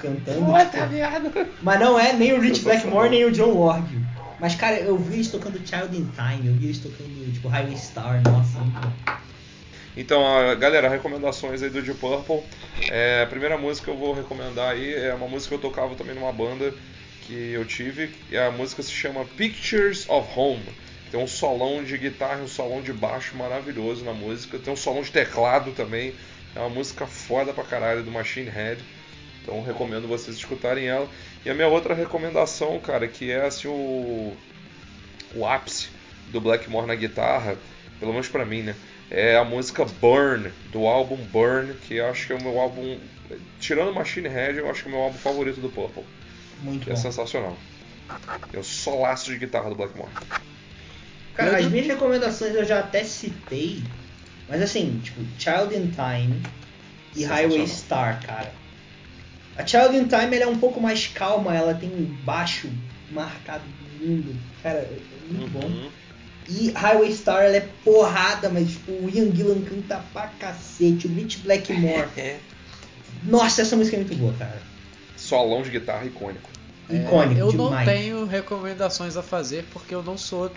cantando. 0.00 0.46
Puta 0.46 0.64
tipo, 0.64 0.86
merda! 0.92 1.48
Mas 1.60 1.80
não 1.80 1.98
é 1.98 2.12
nem 2.12 2.32
o 2.32 2.40
Rich 2.40 2.62
Blackmore 2.62 3.10
nem 3.10 3.24
o 3.24 3.32
John 3.32 3.52
Lord. 3.52 4.06
Mas, 4.38 4.54
cara, 4.54 4.76
eu 4.76 4.96
vi 4.98 5.14
eles 5.14 5.28
tocando 5.28 5.58
Child 5.58 5.96
in 5.96 6.08
Time, 6.14 6.48
eu 6.48 6.54
vi 6.54 6.66
eles 6.66 6.78
tocando, 6.78 7.32
tipo, 7.32 7.48
Highway 7.48 7.76
Star, 7.76 8.22
nossa, 8.22 8.58
muito 8.58 8.80
bom. 8.80 8.92
Então, 9.96 10.22
galera, 10.58 10.90
recomendações 10.90 11.62
aí 11.62 11.70
do 11.70 11.80
Deep 11.80 11.98
Purple. 11.98 12.42
É, 12.90 13.22
a 13.22 13.26
primeira 13.26 13.56
música 13.56 13.86
que 13.86 13.90
eu 13.90 13.96
vou 13.96 14.12
recomendar 14.12 14.72
aí 14.72 14.94
é 14.94 15.14
uma 15.14 15.26
música 15.26 15.56
que 15.56 15.64
eu 15.64 15.70
tocava 15.70 15.94
também 15.94 16.14
numa 16.14 16.32
banda 16.32 16.74
que 17.22 17.52
eu 17.52 17.64
tive. 17.64 18.14
E 18.30 18.36
a 18.36 18.50
música 18.50 18.82
se 18.82 18.92
chama 18.92 19.24
Pictures 19.24 20.06
of 20.08 20.28
Home. 20.38 20.62
Tem 21.10 21.18
um 21.18 21.26
solão 21.26 21.82
de 21.82 21.96
guitarra 21.96 22.42
um 22.42 22.48
solão 22.48 22.82
de 22.82 22.92
baixo 22.92 23.36
maravilhoso 23.36 24.04
na 24.04 24.12
música. 24.12 24.58
Tem 24.58 24.70
um 24.70 24.76
solão 24.76 25.02
de 25.02 25.10
teclado 25.10 25.72
também. 25.72 26.14
É 26.54 26.60
uma 26.60 26.68
música 26.68 27.06
foda 27.06 27.54
pra 27.54 27.64
caralho 27.64 28.02
do 28.02 28.10
Machine 28.10 28.50
Head. 28.50 28.84
Então 29.42 29.62
recomendo 29.62 30.06
vocês 30.06 30.36
escutarem 30.36 30.88
ela. 30.88 31.08
E 31.42 31.48
a 31.48 31.54
minha 31.54 31.68
outra 31.68 31.94
recomendação, 31.94 32.78
cara, 32.80 33.08
que 33.08 33.30
é 33.30 33.46
assim 33.46 33.68
o, 33.68 34.36
o 35.34 35.46
ápice 35.46 35.88
do 36.30 36.40
Blackmore 36.40 36.86
na 36.86 36.94
guitarra, 36.94 37.56
pelo 37.98 38.12
menos 38.12 38.28
para 38.28 38.44
mim, 38.44 38.62
né? 38.62 38.76
É 39.10 39.36
a 39.36 39.44
música 39.44 39.84
Burn, 39.84 40.50
do 40.72 40.86
álbum 40.86 41.16
Burn, 41.16 41.74
que 41.74 42.00
acho 42.00 42.26
que 42.26 42.32
é 42.32 42.36
o 42.36 42.42
meu 42.42 42.58
álbum. 42.58 42.98
Tirando 43.60 43.94
Machine 43.94 44.28
Head, 44.28 44.58
eu 44.58 44.70
acho 44.70 44.82
que 44.82 44.88
é 44.88 44.92
o 44.92 44.94
meu 44.94 45.04
álbum 45.04 45.18
favorito 45.18 45.60
do 45.60 45.68
Purple. 45.68 46.04
Muito 46.62 46.88
é 46.90 46.94
bom. 46.94 47.00
sensacional. 47.00 47.56
É 48.52 48.58
o 48.58 48.64
solaço 48.64 49.30
de 49.30 49.38
guitarra 49.38 49.68
do 49.68 49.76
Blackmore. 49.76 50.10
Cara, 51.34 51.58
as 51.58 51.66
minhas 51.66 51.86
recomendações 51.86 52.54
eu 52.54 52.64
já 52.64 52.80
até 52.80 53.04
citei, 53.04 53.82
mas 54.48 54.62
assim, 54.62 55.00
tipo, 55.04 55.20
Child 55.38 55.74
in 55.74 55.90
Time 55.90 56.42
e 57.14 57.24
Highway 57.24 57.66
Star, 57.66 58.24
cara. 58.24 58.52
A 59.56 59.66
Child 59.66 59.96
in 59.96 60.08
Time 60.08 60.36
é 60.36 60.46
um 60.46 60.58
pouco 60.58 60.80
mais 60.80 61.06
calma, 61.06 61.54
ela 61.54 61.74
tem 61.74 61.90
um 61.90 62.04
baixo 62.24 62.70
marcado 63.10 63.64
lindo, 64.00 64.34
cara, 64.62 64.78
é 64.78 64.98
muito 65.30 65.54
uhum. 65.56 65.60
bom. 65.60 65.90
E 66.48 66.70
Highway 66.70 67.12
Star 67.12 67.42
ela 67.42 67.56
é 67.56 67.68
porrada, 67.84 68.48
mas 68.48 68.70
tipo, 68.70 68.92
o 68.92 69.10
Ian 69.10 69.34
Gillan 69.34 69.62
canta 69.62 69.98
pra 70.12 70.28
cacete, 70.28 71.06
o 71.06 71.14
Rich 71.14 71.38
Blackmore. 71.38 72.08
É. 72.16 72.38
Nossa, 73.24 73.62
essa 73.62 73.74
música 73.74 73.96
é 73.96 74.00
muito 74.00 74.14
boa, 74.16 74.32
cara. 74.34 74.62
Solão 75.16 75.62
de 75.62 75.70
guitarra 75.70 76.04
icônico. 76.04 76.48
É, 76.88 76.96
icônico, 76.96 77.40
Eu 77.40 77.50
demais. 77.50 77.86
não 77.86 77.94
tenho 77.94 78.24
recomendações 78.24 79.16
a 79.16 79.22
fazer 79.22 79.64
porque 79.72 79.94
eu 79.94 80.02
não 80.02 80.16
sou 80.16 80.52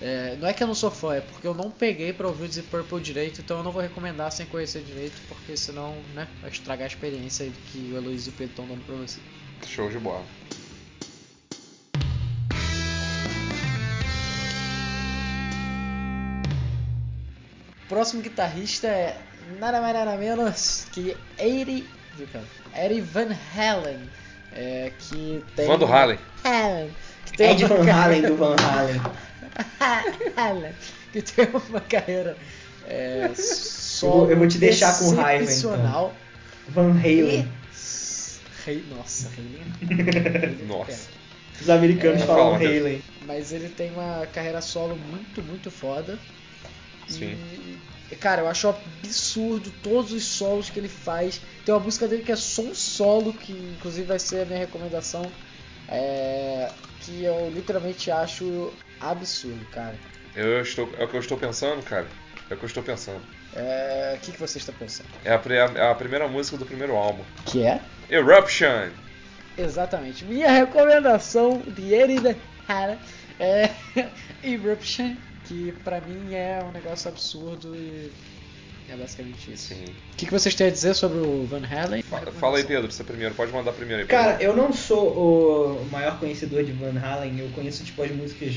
é, 0.00 0.36
não 0.40 0.48
é 0.48 0.52
que 0.52 0.62
eu 0.62 0.66
não 0.66 0.74
sou 0.74 0.90
fã, 0.90 1.16
é 1.16 1.20
porque 1.20 1.46
eu 1.46 1.54
não 1.54 1.70
peguei 1.70 2.12
pra 2.12 2.28
ouvir 2.28 2.44
o 2.44 2.48
Deep 2.48 2.68
Purple 2.68 3.00
direito, 3.00 3.40
então 3.40 3.58
eu 3.58 3.64
não 3.64 3.72
vou 3.72 3.82
recomendar 3.82 4.30
sem 4.30 4.46
conhecer 4.46 4.82
direito, 4.82 5.20
porque 5.28 5.56
senão 5.56 5.96
né, 6.14 6.28
vai 6.40 6.50
estragar 6.50 6.84
a 6.84 6.86
experiência 6.86 7.50
que 7.72 7.90
o 7.92 7.96
Heloísa 7.96 8.28
e 8.28 8.32
o 8.32 8.32
Pedro 8.32 8.50
estão 8.52 8.66
dando 8.66 8.84
pra 8.84 8.94
você. 8.94 9.18
Show 9.66 9.90
de 9.90 9.98
bola. 9.98 10.24
Próximo 17.88 18.22
guitarrista 18.22 18.86
é 18.86 19.16
nada 19.58 19.80
mais 19.80 19.94
nada 19.94 20.16
menos 20.16 20.86
que 20.92 21.16
Eddie, 21.38 21.88
Eddie 22.74 23.00
Van 23.00 23.34
Halen, 23.56 24.10
é, 24.52 24.92
que 24.98 25.42
tem... 25.56 25.66
Van 25.66 25.78
do 25.78 25.86
Halen. 25.86 26.18
Halen 26.44 26.90
que 27.30 27.36
tem 27.36 27.50
Ed 27.52 27.64
Van 27.64 27.90
Halen 27.90 28.22
do 28.22 28.36
Van 28.36 28.56
Halen. 30.36 30.72
que 31.12 31.22
tem 31.22 31.48
uma 31.52 31.80
carreira 31.80 32.36
é, 32.86 33.30
solo 33.34 34.30
eu 34.30 34.36
vou 34.38 34.48
te 34.48 34.58
deixar 34.58 34.98
com 34.98 35.14
raiva 35.14 35.52
então. 35.52 36.12
Van 36.68 36.90
Halen. 36.90 37.48
E... 38.66 38.84
Nossa, 38.94 39.28
Halen. 39.28 40.64
Nossa. 40.66 41.08
Os 41.60 41.68
americanos 41.68 42.22
é, 42.22 42.26
falam 42.26 42.54
Halen. 42.54 43.02
Mas 43.26 43.52
ele 43.52 43.68
tem 43.68 43.90
uma 43.90 44.26
carreira 44.32 44.60
solo 44.60 44.96
muito, 44.96 45.42
muito 45.42 45.70
foda. 45.70 46.18
Sim. 47.08 47.38
E, 48.10 48.16
cara, 48.16 48.42
eu 48.42 48.48
acho 48.48 48.68
absurdo 48.68 49.72
todos 49.82 50.12
os 50.12 50.24
solos 50.24 50.70
que 50.70 50.78
ele 50.78 50.88
faz. 50.88 51.40
Tem 51.64 51.74
uma 51.74 51.80
música 51.80 52.08
dele 52.08 52.22
que 52.22 52.32
é 52.32 52.36
só 52.36 52.62
um 52.62 52.74
solo, 52.74 53.32
que 53.32 53.52
inclusive 53.52 54.06
vai 54.06 54.18
ser 54.18 54.42
a 54.42 54.44
minha 54.44 54.58
recomendação. 54.58 55.30
É, 55.88 56.70
que 57.00 57.24
eu 57.24 57.50
literalmente 57.50 58.10
acho 58.10 58.72
absurdo, 59.00 59.64
cara. 59.72 59.94
Eu 60.34 60.60
estou, 60.60 60.90
é 60.98 61.04
o 61.04 61.08
que 61.08 61.16
eu 61.16 61.20
estou 61.20 61.38
pensando, 61.38 61.82
cara. 61.82 62.06
É 62.50 62.54
o 62.54 62.56
que 62.56 62.64
eu 62.64 62.68
estou 62.68 62.82
pensando. 62.82 63.22
É, 63.54 64.14
o 64.16 64.20
que, 64.20 64.32
que 64.32 64.38
você 64.38 64.58
está 64.58 64.72
pensando? 64.72 65.08
É 65.24 65.32
a, 65.32 65.90
a, 65.90 65.94
primeira 65.94 66.28
música 66.28 66.56
do 66.56 66.66
primeiro 66.66 66.94
álbum. 66.94 67.22
Que 67.46 67.64
é? 67.64 67.80
Eruption! 68.10 68.90
Exatamente. 69.56 70.24
Minha 70.24 70.50
recomendação 70.50 71.62
de 71.66 71.92
Erida 71.94 72.36
é 73.40 73.70
Eruption, 74.42 75.16
que 75.48 75.72
pra 75.82 76.00
mim 76.00 76.34
é 76.34 76.62
um 76.62 76.70
negócio 76.70 77.08
absurdo 77.08 77.74
e 77.74 78.12
é 78.88 78.96
basicamente 78.96 79.52
isso. 79.52 79.74
Sim. 79.74 79.84
O 79.84 80.16
que, 80.16 80.26
que 80.26 80.32
vocês 80.32 80.54
têm 80.54 80.66
a 80.66 80.70
dizer 80.70 80.94
sobre 80.94 81.18
o 81.18 81.46
Van 81.46 81.62
Halen? 81.66 82.02
Fala, 82.02 82.32
fala 82.32 82.58
aí, 82.58 82.64
Pedro, 82.64 82.90
você 82.90 83.02
primeiro. 83.02 83.34
Pode 83.34 83.52
mandar 83.52 83.72
primeiro 83.72 84.02
aí. 84.02 84.08
Cara, 84.08 84.42
eu 84.42 84.54
não 84.56 84.72
sou 84.72 85.80
o 85.82 85.88
maior 85.90 86.18
conhecedor 86.18 86.64
de 86.64 86.72
Van 86.72 86.98
Halen. 86.98 87.38
Eu 87.38 87.48
conheço, 87.50 87.84
tipo, 87.84 88.02
as 88.02 88.10
músicas 88.10 88.56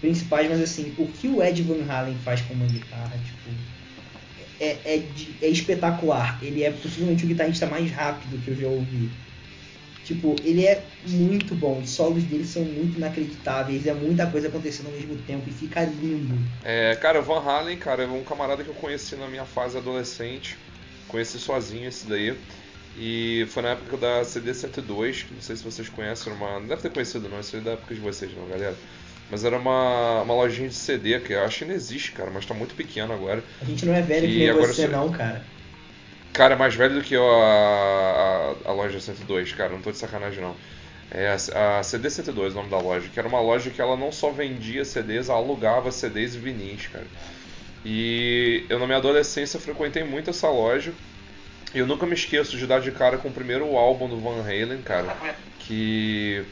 principais, 0.00 0.48
mas 0.48 0.62
assim, 0.62 0.94
o 0.98 1.06
que 1.06 1.28
o 1.28 1.42
Ed 1.42 1.62
Van 1.62 1.84
Halen 1.90 2.16
faz 2.24 2.40
com 2.42 2.54
uma 2.54 2.66
guitarra, 2.66 3.18
tipo... 3.24 3.76
É, 4.58 4.78
é, 4.86 5.02
é 5.42 5.48
espetacular. 5.48 6.38
Ele 6.42 6.62
é 6.62 6.70
possivelmente 6.70 7.24
o 7.24 7.28
guitarrista 7.28 7.66
mais 7.66 7.90
rápido 7.90 8.42
que 8.42 8.50
eu 8.50 8.56
já 8.56 8.66
ouvi. 8.68 9.10
Tipo, 10.06 10.36
ele 10.44 10.64
é 10.64 10.80
muito 11.08 11.52
bom. 11.56 11.80
Os 11.80 11.90
solos 11.90 12.22
dele 12.22 12.44
são 12.44 12.62
muito 12.62 12.96
inacreditáveis. 12.96 13.88
É 13.88 13.92
muita 13.92 14.24
coisa 14.28 14.46
acontecendo 14.46 14.86
ao 14.86 14.92
mesmo 14.92 15.16
tempo 15.26 15.42
e 15.48 15.52
fica 15.52 15.82
lindo. 15.82 16.38
É, 16.64 16.94
cara, 16.94 17.18
o 17.18 17.22
Van 17.24 17.40
Halen, 17.40 17.76
cara, 17.76 18.04
é 18.04 18.06
um 18.06 18.22
camarada 18.22 18.62
que 18.62 18.70
eu 18.70 18.74
conheci 18.74 19.16
na 19.16 19.26
minha 19.26 19.44
fase 19.44 19.76
adolescente. 19.76 20.56
Conheci 21.08 21.40
sozinho 21.40 21.88
esse 21.88 22.06
daí. 22.06 22.36
E 22.96 23.46
foi 23.48 23.64
na 23.64 23.70
época 23.70 23.96
da 23.96 24.24
CD 24.24 24.54
102, 24.54 25.24
que 25.24 25.34
não 25.34 25.40
sei 25.40 25.56
se 25.56 25.64
vocês 25.64 25.88
conhecem, 25.88 26.32
uma. 26.32 26.60
Não 26.60 26.68
deve 26.68 26.82
ter 26.82 26.90
conhecido 26.90 27.28
não, 27.28 27.40
isso 27.40 27.56
é 27.56 27.60
da 27.60 27.72
época 27.72 27.92
de 27.92 28.00
vocês, 28.00 28.30
não, 28.32 28.48
galera. 28.48 28.76
Mas 29.28 29.44
era 29.44 29.58
uma, 29.58 30.22
uma 30.22 30.34
lojinha 30.34 30.68
de 30.68 30.74
CD, 30.74 31.18
que 31.18 31.32
eu 31.32 31.42
acho 31.42 31.58
que 31.58 31.64
não 31.64 31.74
existe, 31.74 32.12
cara, 32.12 32.30
mas 32.30 32.46
tá 32.46 32.54
muito 32.54 32.76
pequeno 32.76 33.12
agora. 33.12 33.42
A 33.60 33.64
gente 33.64 33.84
não 33.84 33.92
é 33.92 34.00
velho 34.00 34.28
que, 34.28 34.32
que 34.32 34.38
nem 34.38 34.52
você, 34.52 34.86
não, 34.86 35.10
cara. 35.10 35.44
Cara, 36.36 36.52
é 36.52 36.56
mais 36.58 36.74
velho 36.74 36.96
do 36.96 37.00
que 37.00 37.14
eu, 37.14 37.24
a, 37.26 38.54
a, 38.66 38.68
a 38.68 38.72
loja 38.72 39.00
102, 39.00 39.52
cara, 39.52 39.72
não 39.72 39.80
tô 39.80 39.90
de 39.90 39.96
sacanagem 39.96 40.42
não. 40.42 40.54
É 41.10 41.34
a, 41.54 41.78
a 41.78 41.82
CD 41.82 42.10
102 42.10 42.52
o 42.52 42.56
nome 42.56 42.68
da 42.68 42.78
loja, 42.78 43.08
que 43.08 43.18
era 43.18 43.26
uma 43.26 43.40
loja 43.40 43.70
que 43.70 43.80
ela 43.80 43.96
não 43.96 44.12
só 44.12 44.30
vendia 44.30 44.84
CDs, 44.84 45.30
ela 45.30 45.38
alugava 45.38 45.90
CDs 45.90 46.34
e 46.34 46.38
vinis, 46.38 46.88
cara. 46.88 47.06
E 47.82 48.66
eu 48.68 48.78
na 48.78 48.84
minha 48.84 48.98
adolescência 48.98 49.58
frequentei 49.58 50.04
muito 50.04 50.28
essa 50.28 50.50
loja. 50.50 50.92
E 51.74 51.78
eu 51.78 51.86
nunca 51.86 52.04
me 52.04 52.12
esqueço 52.12 52.58
de 52.58 52.66
dar 52.66 52.82
de 52.82 52.92
cara 52.92 53.16
com 53.16 53.28
o 53.28 53.32
primeiro 53.32 53.74
álbum 53.74 54.06
do 54.06 54.20
Van 54.20 54.42
Halen, 54.42 54.82
cara. 54.82 55.16
Que 55.60 56.44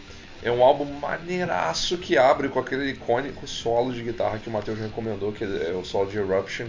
é 0.43 0.51
um 0.51 0.63
álbum 0.63 0.87
maneiraço 0.87 1.99
que 1.99 2.17
abre 2.17 2.49
com 2.49 2.59
aquele 2.59 2.91
icônico 2.93 3.47
solo 3.47 3.93
de 3.93 4.03
guitarra 4.03 4.39
que 4.39 4.49
o 4.49 4.53
Matheus 4.53 4.79
recomendou, 4.79 5.31
que 5.31 5.45
é 5.45 5.75
o 5.79 5.85
solo 5.85 6.11
de 6.11 6.17
Eruption. 6.17 6.69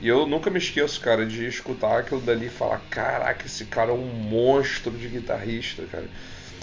E 0.00 0.08
eu 0.08 0.26
nunca 0.26 0.50
me 0.50 0.58
esqueço, 0.58 1.00
cara, 1.00 1.26
de 1.26 1.46
escutar 1.46 1.98
aquilo 1.98 2.20
dali 2.20 2.46
e 2.46 2.50
falar: 2.50 2.80
caraca, 2.90 3.46
esse 3.46 3.66
cara 3.66 3.90
é 3.90 3.94
um 3.94 4.06
monstro 4.06 4.92
de 4.92 5.08
guitarrista, 5.08 5.84
cara. 5.90 6.08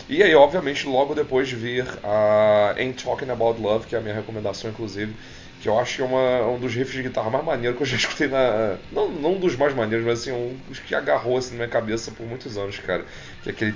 E 0.10 0.24
aí, 0.24 0.34
obviamente, 0.34 0.88
logo 0.88 1.14
depois 1.14 1.48
de 1.48 1.56
vir 1.56 1.86
a 2.04 2.74
Ain't 2.78 3.04
Talking 3.04 3.30
About 3.30 3.62
Love, 3.62 3.88
que 3.88 3.96
é 3.96 4.00
a 4.00 4.02
minha 4.02 4.16
recomendação, 4.16 4.70
inclusive, 4.70 5.14
que 5.60 5.68
eu 5.68 5.80
acho 5.80 5.96
que 5.96 6.02
é 6.04 6.06
uma, 6.06 6.48
um 6.48 6.60
dos 6.60 6.74
riffs 6.74 6.94
de 6.94 7.04
guitarra 7.04 7.32
mais 7.32 7.44
maneiros 7.44 7.78
que 7.78 7.84
eu 7.84 7.88
já 7.88 7.98
escutei 7.98 8.28
na. 8.28 8.78
Não, 8.92 9.10
não 9.10 9.34
um 9.34 9.40
dos 9.40 9.56
mais 9.56 9.74
maneiros, 9.74 10.06
mas 10.06 10.22
assim, 10.22 10.32
um 10.32 10.56
dos 10.68 10.80
que 10.80 10.94
agarrou 10.94 11.38
assim, 11.38 11.52
na 11.52 11.58
minha 11.58 11.68
cabeça 11.68 12.12
por 12.12 12.28
muitos 12.28 12.58
anos, 12.58 12.78
cara. 12.80 13.06
Que 13.42 13.50
é 13.50 13.52
aquele. 13.52 13.76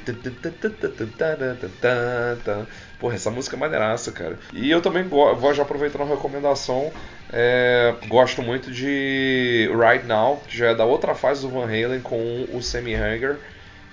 Porra, 2.99 3.15
essa 3.15 3.31
música 3.31 3.55
é 3.55 3.59
maneiraça, 3.59 4.11
cara. 4.11 4.37
E 4.53 4.69
eu 4.69 4.81
também 4.81 5.03
vou 5.03 5.53
já 5.53 5.63
aproveitando 5.63 6.03
a 6.03 6.05
recomendação. 6.05 6.91
É, 7.33 7.95
gosto 8.07 8.43
muito 8.43 8.71
de 8.71 9.69
Right 9.73 10.05
Now, 10.05 10.41
que 10.47 10.55
já 10.55 10.67
é 10.67 10.75
da 10.75 10.85
outra 10.85 11.15
fase 11.15 11.41
do 11.41 11.49
Van 11.49 11.65
Halen 11.65 12.01
com 12.01 12.45
o 12.53 12.61
Sammy 12.61 12.93
Hagar, 12.93 13.37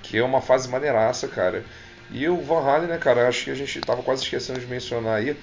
que 0.03 0.19
é 0.19 0.23
uma 0.23 0.43
fase 0.43 0.69
maneiraça, 0.69 1.27
cara. 1.27 1.65
E 2.11 2.29
o 2.29 2.41
Van 2.43 2.61
Halen, 2.61 2.89
né, 2.89 2.99
cara, 2.99 3.29
acho 3.29 3.45
que 3.45 3.51
a 3.51 3.55
gente 3.55 3.81
tava 3.81 4.03
quase 4.03 4.23
esquecendo 4.23 4.59
de 4.59 4.67
mencionar 4.67 5.17
aí 5.17 5.37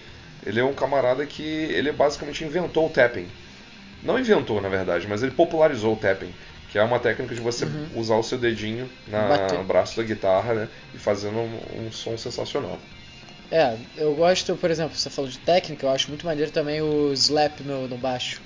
ele 0.46 0.60
é 0.60 0.64
um 0.64 0.74
camarada 0.74 1.26
que 1.26 1.44
ele 1.44 1.92
basicamente 1.92 2.44
inventou 2.44 2.88
o 2.88 2.90
tapping. 2.90 3.28
Não 4.04 4.20
inventou, 4.20 4.62
na 4.62 4.70
verdade, 4.70 5.08
mas 5.08 5.24
ele 5.24 5.32
popularizou 5.32 5.94
o 5.94 5.98
tapping, 5.98 6.32
que 6.72 6.78
é 6.78 6.84
uma 6.84 7.00
técnica 7.00 7.34
de 7.34 7.42
você 7.42 7.66
uhum. 7.66 7.88
usar 7.96 8.16
o 8.16 8.24
seu 8.24 8.38
dedinho 8.38 8.90
no 9.08 9.64
braço 9.64 9.98
da 9.98 10.04
guitarra, 10.04 10.54
né, 10.54 10.70
e 10.94 10.98
fazendo 10.98 11.38
um, 11.38 11.88
um, 11.88 11.92
som 11.92 12.16
sensacional. 12.18 12.78
É, 13.52 13.76
eu 13.98 14.14
gosto, 14.14 14.56
por 14.56 14.70
exemplo, 14.70 14.96
você 14.96 15.10
falou 15.10 15.30
de 15.30 15.38
técnica, 15.40 15.86
eu 15.86 15.90
acho 15.90 16.10
muito 16.10 16.26
maneiro 16.26 16.52
também 16.52 16.82
o 16.82 17.12
slap 17.14 17.62
no, 17.62 17.88
no 17.88 17.98
baixo. 17.98 18.42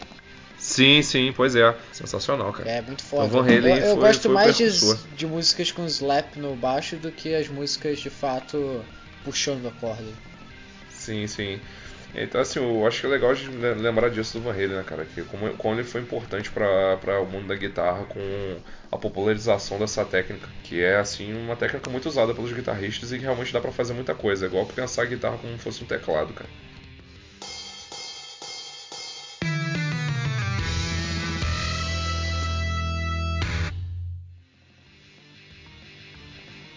Sim, 0.58 1.02
sim, 1.02 1.34
pois 1.36 1.56
é. 1.56 1.74
Sensacional, 1.92 2.52
cara. 2.52 2.70
É 2.70 2.82
muito 2.82 3.02
foda. 3.02 3.28
Então, 3.28 3.48
eu, 3.48 3.66
eu 3.66 3.96
foi, 3.96 3.96
gosto 3.96 4.24
foi 4.24 4.34
mais 4.34 4.58
de, 4.58 4.70
de 5.16 5.26
músicas 5.26 5.72
com 5.72 5.86
slap 5.86 6.36
no 6.36 6.54
baixo 6.56 6.98
do 6.98 7.12
que 7.12 7.34
as 7.34 7.48
músicas 7.48 8.00
de 8.00 8.10
fato 8.10 8.84
puxando 9.24 9.68
a 9.68 9.72
corda. 9.72 10.12
Sim, 10.90 11.26
sim. 11.28 11.62
Então, 12.14 12.42
assim, 12.42 12.60
eu 12.60 12.86
acho 12.88 13.02
que 13.02 13.08
é 13.08 13.10
legal 13.10 13.34
de 13.36 13.48
lembrar 13.50 14.10
disso 14.10 14.38
do 14.38 14.44
Van 14.44 14.52
Halen, 14.52 14.70
né, 14.70 14.84
cara? 14.84 15.06
Que 15.06 15.24
como, 15.24 15.56
como 15.58 15.76
ele 15.76 15.84
foi 15.84 16.02
importante 16.02 16.50
para 16.52 17.22
o 17.22 17.26
mundo 17.26 17.48
da 17.48 17.56
guitarra 17.56 18.06
com 18.06 18.20
a 18.92 18.98
popularização 18.98 19.78
dessa 19.78 20.04
técnica, 20.06 20.50
que 20.64 20.82
é, 20.82 20.98
assim, 20.98 21.34
uma 21.34 21.56
técnica 21.56 21.90
muito 21.90 22.08
usada 22.08 22.34
pelos 22.34 22.52
guitarristas 22.52 23.12
e 23.12 23.18
que 23.18 23.24
realmente 23.24 23.54
dá 23.54 23.62
para 23.62 23.72
fazer 23.72 23.94
muita 23.94 24.16
coisa. 24.16 24.46
É 24.46 24.48
igual 24.48 24.66
pensar 24.66 25.04
a 25.04 25.06
guitarra 25.06 25.38
como 25.38 25.56
se 25.58 25.64
fosse 25.64 25.84
um 25.84 25.88
teclado, 25.88 26.34
cara. 26.34 26.50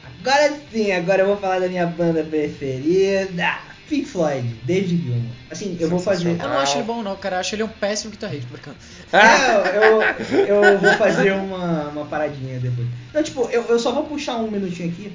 Agora 0.05 0.61
sim, 0.70 0.93
agora 0.93 1.22
eu 1.22 1.26
vou 1.26 1.37
falar 1.37 1.59
da 1.59 1.68
minha 1.68 1.87
banda 1.87 2.22
preferida. 2.22 3.72
Pink 3.93 4.07
Floyd, 4.07 4.49
David 4.64 5.03
Gilmour. 5.03 5.34
Assim, 5.51 5.76
eu 5.78 5.90
vou 5.90 5.99
fazer. 5.99 6.30
Eu 6.30 6.49
não 6.49 6.59
acho 6.59 6.78
ele 6.78 6.84
bom, 6.84 7.03
não, 7.03 7.14
cara. 7.14 7.36
Eu 7.36 7.40
acho 7.40 7.55
ele 7.55 7.62
um 7.62 7.68
péssimo 7.68 8.11
guitarrista, 8.11 8.49
brincando. 8.51 8.78
É, 9.12 10.47
eu, 10.49 10.62
eu 10.62 10.78
vou 10.78 10.95
fazer 10.95 11.32
uma, 11.32 11.88
uma 11.88 12.07
paradinha 12.07 12.59
depois. 12.59 12.88
Não, 13.12 13.22
tipo, 13.22 13.43
eu, 13.51 13.64
eu 13.64 13.78
só 13.78 13.93
vou 13.93 14.05
puxar 14.05 14.38
um 14.38 14.51
minutinho 14.51 14.88
aqui 14.88 15.12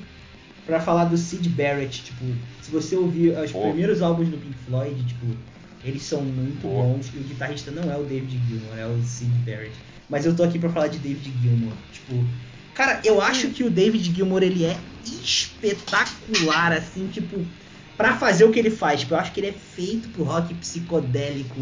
pra 0.64 0.80
falar 0.80 1.06
do 1.06 1.18
Sid 1.18 1.50
Barrett. 1.50 2.04
Tipo, 2.04 2.26
se 2.62 2.70
você 2.70 2.96
ouvir 2.96 3.32
os 3.32 3.52
Pô. 3.52 3.62
primeiros 3.62 4.04
álbuns 4.04 4.30
do 4.30 4.38
Pink 4.38 4.56
Floyd, 4.68 5.04
tipo, 5.08 5.26
eles 5.84 6.04
são 6.04 6.22
muito 6.22 6.62
Pô. 6.62 6.68
bons. 6.68 7.08
E 7.16 7.18
o 7.18 7.24
guitarrista 7.24 7.72
não 7.72 7.92
é 7.92 7.98
o 7.98 8.04
David 8.04 8.40
Gilmour, 8.48 8.78
é 8.78 8.86
o 8.86 9.02
Sid 9.04 9.32
Barrett. 9.44 9.74
Mas 10.08 10.24
eu 10.24 10.36
tô 10.36 10.44
aqui 10.44 10.60
pra 10.60 10.70
falar 10.70 10.90
de 10.90 11.00
David 11.00 11.34
Gilmour. 11.42 11.74
Tipo, 11.92 12.24
cara, 12.76 13.02
eu 13.04 13.20
acho 13.20 13.48
que 13.48 13.64
o 13.64 13.72
David 13.72 14.14
Gilmour 14.14 14.44
ele 14.44 14.66
é 14.66 14.78
espetacular, 15.04 16.74
assim, 16.74 17.08
tipo 17.08 17.44
para 17.98 18.16
fazer 18.16 18.46
o 18.46 18.52
que 18.52 18.60
ele 18.60 18.70
faz. 18.70 19.02
Tipo, 19.02 19.16
eu 19.16 19.20
acho 19.20 19.32
que 19.32 19.40
ele 19.40 19.48
é 19.48 19.54
feito 19.54 20.08
pro 20.10 20.24
rock 20.24 20.54
psicodélico 20.54 21.56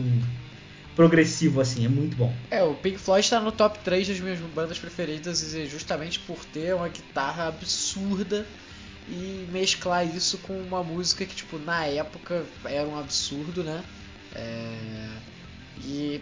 progressivo, 0.96 1.60
assim, 1.60 1.86
é 1.86 1.90
muito 1.90 2.16
bom. 2.16 2.34
É, 2.50 2.64
o 2.64 2.74
Pink 2.74 2.98
Floyd 2.98 3.30
tá 3.30 3.40
no 3.40 3.52
top 3.52 3.80
3 3.80 4.08
das 4.08 4.20
minhas 4.20 4.40
bandas 4.40 4.80
preferidas 4.80 5.40
justamente 5.70 6.20
por 6.20 6.44
ter 6.46 6.74
uma 6.74 6.88
guitarra 6.88 7.48
absurda 7.48 8.46
e 9.10 9.48
mesclar 9.52 10.06
isso 10.06 10.38
com 10.40 10.54
uma 10.54 10.84
música 10.84 11.26
que, 11.26 11.36
tipo, 11.36 11.58
na 11.60 11.86
época 11.86 12.46
era 12.64 12.88
um 12.88 12.98
absurdo, 12.98 13.64
né? 13.64 13.84
É... 14.34 15.08
E 15.84 16.22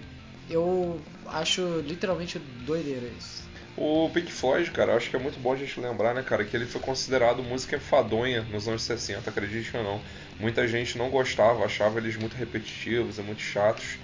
eu 0.50 1.00
acho 1.28 1.82
literalmente 1.86 2.40
doideira 2.66 3.08
isso. 3.18 3.44
O 3.76 4.08
Pink 4.14 4.32
Floyd, 4.32 4.70
cara, 4.70 4.96
acho 4.96 5.10
que 5.10 5.16
é 5.16 5.20
muito 5.20 5.40
bom 5.40 5.52
a 5.52 5.56
gente 5.56 5.80
lembrar, 5.80 6.14
né, 6.14 6.22
cara, 6.22 6.46
que 6.46 6.56
ele 6.56 6.66
foi 6.66 6.80
considerado 6.80 7.42
música 7.42 7.76
enfadonha 7.76 8.46
nos 8.52 8.68
anos 8.68 8.84
60, 8.84 9.28
acredite 9.28 9.76
ou 9.76 9.84
não. 9.84 10.02
Muita 10.40 10.68
gente 10.68 10.96
não 10.98 11.10
gostava, 11.10 11.66
achava 11.66 11.98
eles 11.98 12.16
muito 12.16 12.36
repetitivos 12.36 13.18
e 13.18 13.22
muito 13.24 13.42
chatos. 13.42 13.98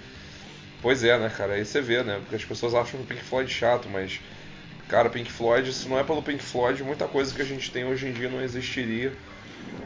Pois 0.82 1.04
é, 1.04 1.16
né, 1.16 1.30
cara, 1.34 1.54
aí 1.54 1.64
você 1.64 1.80
vê, 1.80 2.02
né, 2.02 2.18
porque 2.18 2.34
as 2.34 2.44
pessoas 2.44 2.74
acham 2.74 3.00
o 3.00 3.04
Pink 3.04 3.22
Floyd 3.22 3.48
chato, 3.48 3.88
mas, 3.88 4.20
cara, 4.88 5.08
Pink 5.08 5.30
Floyd, 5.30 5.72
se 5.72 5.88
não 5.88 6.00
é 6.00 6.02
pelo 6.02 6.22
Pink 6.22 6.42
Floyd, 6.42 6.82
muita 6.82 7.06
coisa 7.06 7.32
que 7.32 7.42
a 7.42 7.44
gente 7.44 7.70
tem 7.70 7.84
hoje 7.84 8.08
em 8.08 8.12
dia 8.12 8.28
não 8.28 8.42
existiria. 8.42 9.12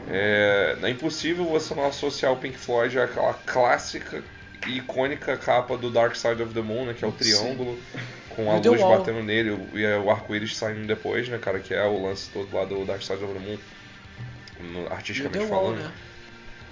É, 0.09 0.77
é 0.81 0.89
impossível 0.89 1.45
você 1.45 1.75
não 1.75 1.85
associar 1.85 2.33
o 2.33 2.37
Pink 2.37 2.57
Floyd 2.57 2.99
àquela 2.99 3.33
clássica 3.33 4.23
e 4.65 4.77
icônica 4.77 5.37
capa 5.37 5.77
do 5.77 5.91
Dark 5.91 6.15
Side 6.15 6.41
of 6.41 6.55
the 6.55 6.61
Moon, 6.61 6.87
né, 6.87 6.95
que 6.95 7.05
é 7.05 7.07
o 7.07 7.11
triângulo. 7.11 7.75
Sim 7.75 8.24
com 8.35 8.51
a 8.51 8.55
luz 8.57 8.81
batendo 8.81 9.23
nele 9.23 9.57
e 9.73 9.85
o 9.85 10.09
arco-íris 10.09 10.55
saindo 10.57 10.85
depois, 10.85 11.27
né, 11.29 11.37
cara? 11.37 11.59
Que 11.59 11.73
é 11.73 11.83
o 11.83 12.03
lance 12.03 12.29
todo 12.31 12.53
lá 12.55 12.65
do 12.65 12.83
Dark 12.85 13.01
Side 13.01 13.23
of 13.23 13.33
the 13.33 13.39
Moon, 13.39 14.87
artisticamente 14.89 15.47
falando. 15.47 15.77
Wall, 15.77 15.85
né? 15.85 15.91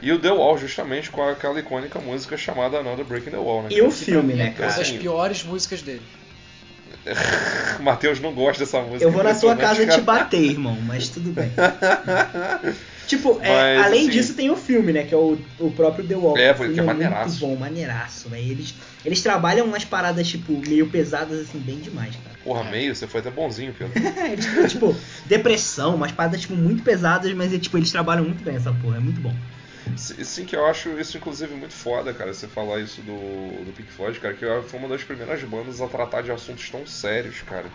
E 0.01 0.11
o 0.11 0.19
The 0.19 0.31
Wall, 0.31 0.57
justamente 0.57 1.09
com 1.09 1.23
aquela 1.23 1.57
icônica 1.59 1.97
música 1.99 2.35
chamada 2.35 2.77
Another 2.77 3.05
Breaking 3.05 3.31
the 3.31 3.37
Wall, 3.37 3.63
né? 3.63 3.69
E 3.71 3.81
o 3.81 3.89
filme, 3.89 4.33
né, 4.33 4.51
cara? 4.51 4.69
Uma 4.69 4.77
das 4.77 4.91
piores 4.91 5.43
músicas 5.43 5.81
dele. 5.81 6.01
Matheus 7.79 8.19
não 8.19 8.33
gosta 8.33 8.63
dessa 8.63 8.81
música. 8.81 9.03
Eu 9.03 9.11
vou 9.11 9.23
na 9.23 9.33
sua 9.33 9.55
casa 9.55 9.85
te 9.85 10.01
bater, 10.01 10.41
irmão, 10.41 10.77
mas 10.81 11.09
tudo 11.09 11.31
bem. 11.31 11.51
tipo, 13.07 13.39
é, 13.41 13.77
além 13.77 14.01
assim, 14.01 14.09
disso 14.09 14.33
tem 14.33 14.49
o 14.49 14.55
filme, 14.55 14.93
né? 14.93 15.03
Que 15.03 15.13
é 15.13 15.17
o, 15.17 15.37
o 15.59 15.71
próprio 15.71 16.05
The 16.05 16.15
Wall. 16.15 16.37
É, 16.37 16.53
porque 16.53 16.79
é, 16.79 16.83
é 16.83 16.85
maneiraço. 16.85 17.45
Muito 17.45 17.55
bom, 17.55 17.59
maneiraço, 17.59 18.29
velho. 18.29 18.51
Eles, 18.51 18.75
eles 19.05 19.21
trabalham 19.21 19.65
umas 19.65 19.85
paradas, 19.85 20.27
tipo, 20.27 20.61
meio 20.67 20.89
pesadas, 20.89 21.39
assim, 21.39 21.59
bem 21.59 21.79
demais, 21.79 22.15
cara. 22.15 22.37
Porra, 22.43 22.63
meio? 22.65 22.95
Você 22.95 23.07
foi 23.07 23.19
até 23.21 23.31
bonzinho, 23.31 23.73
Pedro. 23.73 23.93
eles, 24.31 24.45
tipo, 24.71 24.95
depressão, 25.25 25.95
umas 25.95 26.11
paradas, 26.11 26.41
tipo, 26.41 26.55
muito 26.55 26.83
pesadas, 26.83 27.31
mas, 27.33 27.51
tipo, 27.59 27.77
eles 27.77 27.91
trabalham 27.91 28.25
muito 28.25 28.43
bem 28.43 28.55
essa 28.55 28.71
porra. 28.73 28.97
É 28.97 28.99
muito 28.99 29.21
bom. 29.21 29.33
Sim, 29.97 30.45
que 30.45 30.55
eu 30.55 30.65
acho 30.65 30.97
isso, 30.99 31.17
inclusive, 31.17 31.53
muito 31.53 31.73
foda, 31.73 32.13
cara, 32.13 32.33
você 32.33 32.47
falar 32.47 32.79
isso 32.79 33.01
do, 33.01 33.65
do 33.65 33.73
Pink 33.75 33.91
Floyd, 33.91 34.19
cara, 34.19 34.33
que 34.33 34.45
foi 34.67 34.79
uma 34.79 34.87
das 34.87 35.03
primeiras 35.03 35.43
bandas 35.43 35.81
a 35.81 35.87
tratar 35.87 36.21
de 36.21 36.31
assuntos 36.31 36.69
tão 36.69 36.87
sérios, 36.87 37.41
cara. 37.41 37.65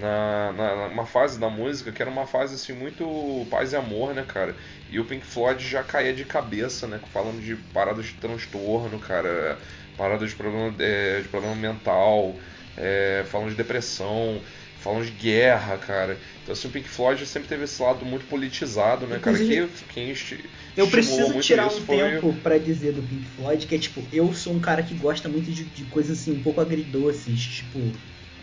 Na, 0.00 0.52
na, 0.52 0.86
uma 0.86 1.04
fase 1.04 1.38
da 1.38 1.50
música 1.50 1.92
que 1.92 2.00
era 2.00 2.10
uma 2.10 2.26
fase 2.26 2.54
assim 2.54 2.72
muito 2.72 3.46
paz 3.50 3.72
e 3.72 3.76
amor, 3.76 4.14
né, 4.14 4.24
cara? 4.26 4.56
E 4.90 4.98
o 4.98 5.04
Pink 5.04 5.24
Floyd 5.24 5.62
já 5.66 5.82
caía 5.82 6.14
de 6.14 6.24
cabeça, 6.24 6.86
né? 6.86 6.98
Falando 7.12 7.42
de 7.42 7.56
paradas 7.74 8.06
de 8.06 8.14
transtorno, 8.14 8.98
cara, 8.98 9.58
paradas 9.96 10.30
de 10.30 10.36
problema, 10.36 10.74
é, 10.78 11.20
de 11.20 11.28
problema 11.28 11.54
mental, 11.54 12.34
é, 12.76 13.24
falando 13.30 13.50
de 13.50 13.54
depressão, 13.54 14.40
falando 14.82 15.04
de 15.04 15.12
guerra, 15.12 15.76
cara. 15.76 16.18
Então, 16.42 16.52
assim, 16.52 16.68
o 16.68 16.70
Pink 16.70 16.88
Floyd 16.88 17.24
sempre 17.26 17.48
teve 17.48 17.64
esse 17.64 17.80
lado 17.80 18.04
muito 18.04 18.26
politizado, 18.26 19.06
né, 19.06 19.18
cara? 19.18 19.36
Que, 19.36 19.68
quem 19.92 20.10
esti 20.10 20.42
eu 20.76 20.88
preciso 20.88 21.38
tirar 21.40 21.66
um 21.66 21.70
foi... 21.70 21.98
tempo 21.98 22.34
para 22.42 22.58
dizer 22.58 22.92
do 22.92 23.02
Pink 23.02 23.24
Floyd 23.36 23.66
que 23.66 23.74
é 23.74 23.78
tipo, 23.78 24.02
eu 24.12 24.32
sou 24.32 24.54
um 24.54 24.60
cara 24.60 24.82
que 24.82 24.94
gosta 24.94 25.28
muito 25.28 25.50
de, 25.50 25.64
de 25.64 25.84
coisas 25.84 26.18
assim, 26.18 26.32
um 26.32 26.42
pouco 26.42 26.60
agridoces. 26.60 27.40
Tipo, 27.40 27.78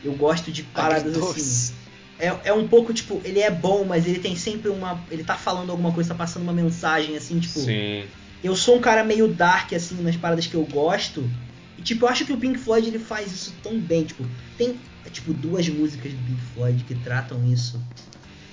eu 0.04 0.14
gosto 0.14 0.52
de 0.52 0.64
paradas 0.64 1.16
Agridoce. 1.16 1.40
assim. 1.40 1.74
É, 2.20 2.50
é 2.50 2.54
um 2.54 2.68
pouco, 2.68 2.94
tipo, 2.94 3.22
ele 3.24 3.40
é 3.40 3.50
bom, 3.50 3.86
mas 3.86 4.06
ele 4.06 4.20
tem 4.20 4.36
sempre 4.36 4.70
uma. 4.70 5.02
Ele 5.10 5.24
tá 5.24 5.36
falando 5.36 5.70
alguma 5.70 5.92
coisa, 5.94 6.10
tá 6.10 6.16
passando 6.16 6.44
uma 6.44 6.54
mensagem, 6.54 7.16
assim, 7.16 7.40
tipo. 7.40 7.60
Sim. 7.60 8.04
Eu 8.44 8.56
sou 8.56 8.78
um 8.78 8.82
cara 8.82 9.04
meio 9.04 9.28
dark, 9.28 9.74
assim, 9.74 10.02
nas 10.02 10.16
paradas 10.16 10.48
que 10.48 10.56
eu 10.56 10.64
gosto. 10.66 11.30
E, 11.78 11.82
tipo, 11.82 12.06
eu 12.06 12.10
acho 12.10 12.26
que 12.26 12.34
o 12.34 12.38
Pink 12.38 12.58
Floyd 12.60 12.88
ele 12.88 13.00
faz 13.00 13.32
isso 13.32 13.54
tão 13.64 13.80
bem. 13.80 14.04
Tipo, 14.04 14.26
tem, 14.58 14.78
tipo, 15.12 15.34
duas 15.34 15.68
músicas 15.70 16.12
do 16.12 16.18
Pink 16.18 16.42
Floyd 16.54 16.84
que 16.84 16.96
tratam 16.96 17.46
isso 17.50 17.80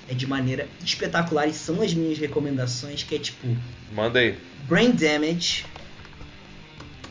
é 0.09 0.13
de 0.13 0.25
maneira 0.25 0.67
espetacular 0.83 1.47
e 1.47 1.53
são 1.53 1.81
as 1.81 1.93
minhas 1.93 2.17
recomendações, 2.17 3.03
que 3.03 3.15
é 3.15 3.19
tipo. 3.19 3.45
Manda 3.93 4.19
aí. 4.19 4.37
Brain 4.67 4.91
Damage. 4.91 5.65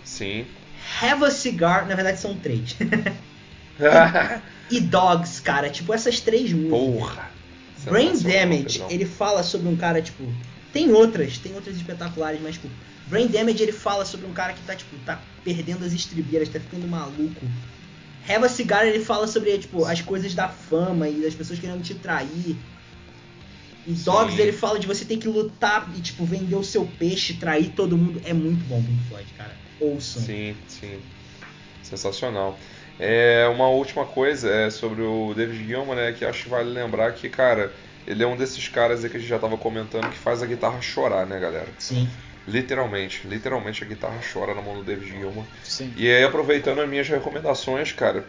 Sim. 0.05 0.47
Have 1.01 1.25
a 1.25 1.31
Cigar, 1.31 1.87
na 1.87 1.95
verdade 1.95 2.19
são 2.19 2.35
três. 2.39 2.77
e 4.71 4.81
Dogs, 4.81 5.41
cara, 5.41 5.71
tipo 5.71 5.93
essas 5.93 6.21
três 6.21 6.53
músicas. 6.53 6.79
Porra! 6.79 7.37
Brain 7.85 8.19
Damage, 8.19 8.83
ele 8.91 9.05
fala 9.05 9.43
sobre 9.43 9.69
um 9.69 9.77
cara, 9.77 10.03
tipo. 10.03 10.25
Tem 10.73 10.93
outras, 10.93 11.39
tem 11.39 11.55
outras 11.55 11.77
espetaculares, 11.77 12.41
mas 12.41 12.55
tipo. 12.55 12.69
Brain 13.07 13.29
Damage 13.29 13.63
ele 13.63 13.73
fala 13.73 14.05
sobre 14.05 14.27
um 14.27 14.33
cara 14.33 14.53
que 14.53 14.61
tá, 14.63 14.75
tipo, 14.75 14.97
tá 15.05 15.21
perdendo 15.45 15.85
as 15.85 15.93
estribeiras, 15.93 16.49
tá 16.49 16.59
ficando 16.59 16.89
maluco. 16.89 17.47
Have 18.29 18.45
a 18.45 18.49
Cigar 18.49 18.85
ele 18.85 19.05
fala 19.05 19.29
sobre, 19.29 19.57
tipo, 19.59 19.85
as 19.85 20.01
coisas 20.01 20.35
da 20.35 20.49
fama 20.49 21.09
e 21.09 21.23
das 21.23 21.35
pessoas 21.35 21.61
querendo 21.61 21.83
te 21.83 21.95
trair. 21.95 22.57
Em 23.87 23.95
Dogs 23.95 24.35
Sim. 24.35 24.43
ele 24.43 24.53
fala 24.53 24.81
de 24.81 24.87
você 24.89 25.05
ter 25.05 25.17
que 25.17 25.29
lutar 25.29 25.89
e, 25.97 26.01
tipo, 26.01 26.25
vender 26.25 26.57
o 26.57 26.65
seu 26.65 26.85
peixe, 26.99 27.35
trair 27.35 27.71
todo 27.71 27.97
mundo. 27.97 28.21
É 28.25 28.33
muito 28.33 28.65
bom 28.65 28.83
Pink 28.83 29.09
Floyd, 29.09 29.33
cara. 29.39 29.57
Ouçam. 29.79 30.23
Sim, 30.23 30.57
sim. 30.67 30.99
Sensacional. 31.85 32.59
É, 32.99 33.47
uma 33.49 33.69
última 33.69 34.05
coisa 34.07 34.51
é 34.51 34.71
sobre 34.71 35.03
o 35.03 35.35
David 35.35 35.67
Gilmour, 35.67 35.97
né, 35.97 36.13
que 36.13 36.25
acho 36.25 36.45
que 36.45 36.49
vale 36.49 36.71
lembrar 36.71 37.13
que, 37.13 37.29
cara, 37.29 37.71
ele 38.07 38.23
é 38.23 38.27
um 38.27 38.37
desses 38.37 38.69
caras 38.69 39.05
aí 39.05 39.11
que 39.11 39.17
a 39.17 39.21
gente 39.21 39.29
já 39.29 39.39
tava 39.39 39.57
comentando 39.59 40.09
que 40.11 40.19
faz 40.19 40.43
a 40.43 40.47
guitarra 40.47 40.81
chorar, 40.81 41.27
né, 41.27 41.39
galera? 41.39 41.69
Sim. 41.79 42.09
Literalmente, 42.49 43.27
literalmente 43.27 43.85
a 43.85 43.87
guitarra 43.87 44.21
chora 44.33 44.55
na 44.55 44.63
mão 44.63 44.77
do 44.77 44.83
David 44.85 45.09
Gilmour. 45.09 45.45
Sim. 45.63 45.93
E 45.97 46.09
aí, 46.09 46.23
aproveitando 46.25 46.81
as 46.81 46.89
minhas 46.89 47.09
recomendações, 47.09 47.93
cara, 47.93 48.25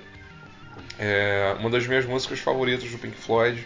é 1.00 1.56
uma 1.60 1.70
das 1.70 1.86
minhas 1.88 2.06
músicas 2.06 2.40
favoritas 2.40 2.90
do 2.90 2.98
Pink 2.98 3.16
Floyd 3.16 3.66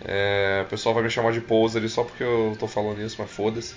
é, 0.00 0.62
o 0.64 0.70
pessoal 0.70 0.94
vai 0.94 1.02
me 1.02 1.10
chamar 1.10 1.32
de 1.32 1.40
poser 1.40 1.86
só 1.88 2.04
porque 2.04 2.22
eu 2.22 2.56
tô 2.58 2.68
falando 2.68 3.02
isso, 3.02 3.16
mas 3.18 3.30
foda-se. 3.30 3.74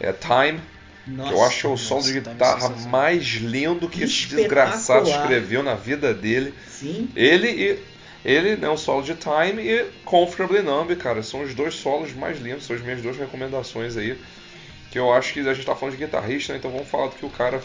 É 0.00 0.12
Time, 0.12 0.60
nossa, 1.06 1.28
que 1.28 1.34
eu 1.34 1.44
acho 1.44 1.72
o 1.72 1.76
som 1.76 2.00
de 2.00 2.12
guitarra 2.20 2.68
mais 2.88 3.24
lindo 3.24 3.88
que 3.88 4.04
esse 4.04 4.26
desgraçado 4.26 5.08
escreveu 5.08 5.62
na 5.62 5.74
vida 5.74 6.14
dele. 6.14 6.54
Sim. 6.68 7.08
Ele 7.16 7.48
e 7.48 7.92
ele, 8.24 8.56
né, 8.56 8.68
o 8.68 8.76
solo 8.76 9.02
de 9.02 9.14
Time 9.14 9.62
e 9.62 9.84
Comfortably 10.04 10.62
Numb, 10.62 10.94
cara, 10.94 11.22
são 11.22 11.42
os 11.42 11.54
dois 11.54 11.74
solos 11.74 12.12
mais 12.14 12.40
lindos, 12.40 12.64
são 12.64 12.76
as 12.76 12.82
minhas 12.82 13.02
duas 13.02 13.16
recomendações 13.16 13.96
aí. 13.96 14.16
Que 14.90 14.98
eu 14.98 15.12
acho 15.12 15.32
que 15.32 15.40
a 15.40 15.54
gente 15.54 15.66
tá 15.66 15.74
falando 15.74 15.96
de 15.96 16.04
guitarrista, 16.04 16.52
né, 16.52 16.58
então 16.58 16.70
vamos 16.70 16.88
falar 16.88 17.08
do 17.08 17.16
que 17.16 17.26
o 17.26 17.30
cara 17.30 17.60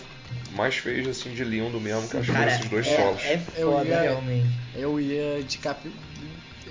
mais 0.55 0.75
fez 0.75 1.07
assim 1.07 1.33
de 1.33 1.43
lindo 1.43 1.79
mesmo, 1.79 2.07
que 2.09 2.17
acho 2.17 2.31
que 2.31 2.37
esses 2.39 2.69
dois 2.69 2.87
é, 2.87 2.95
solos. 2.95 3.21
É 3.23 3.37
foda, 3.37 3.59
eu 3.59 3.85
ia, 3.85 4.01
realmente. 4.01 4.47
Eu 4.75 4.99
ia 4.99 5.43
de 5.43 5.57
cap 5.59 5.91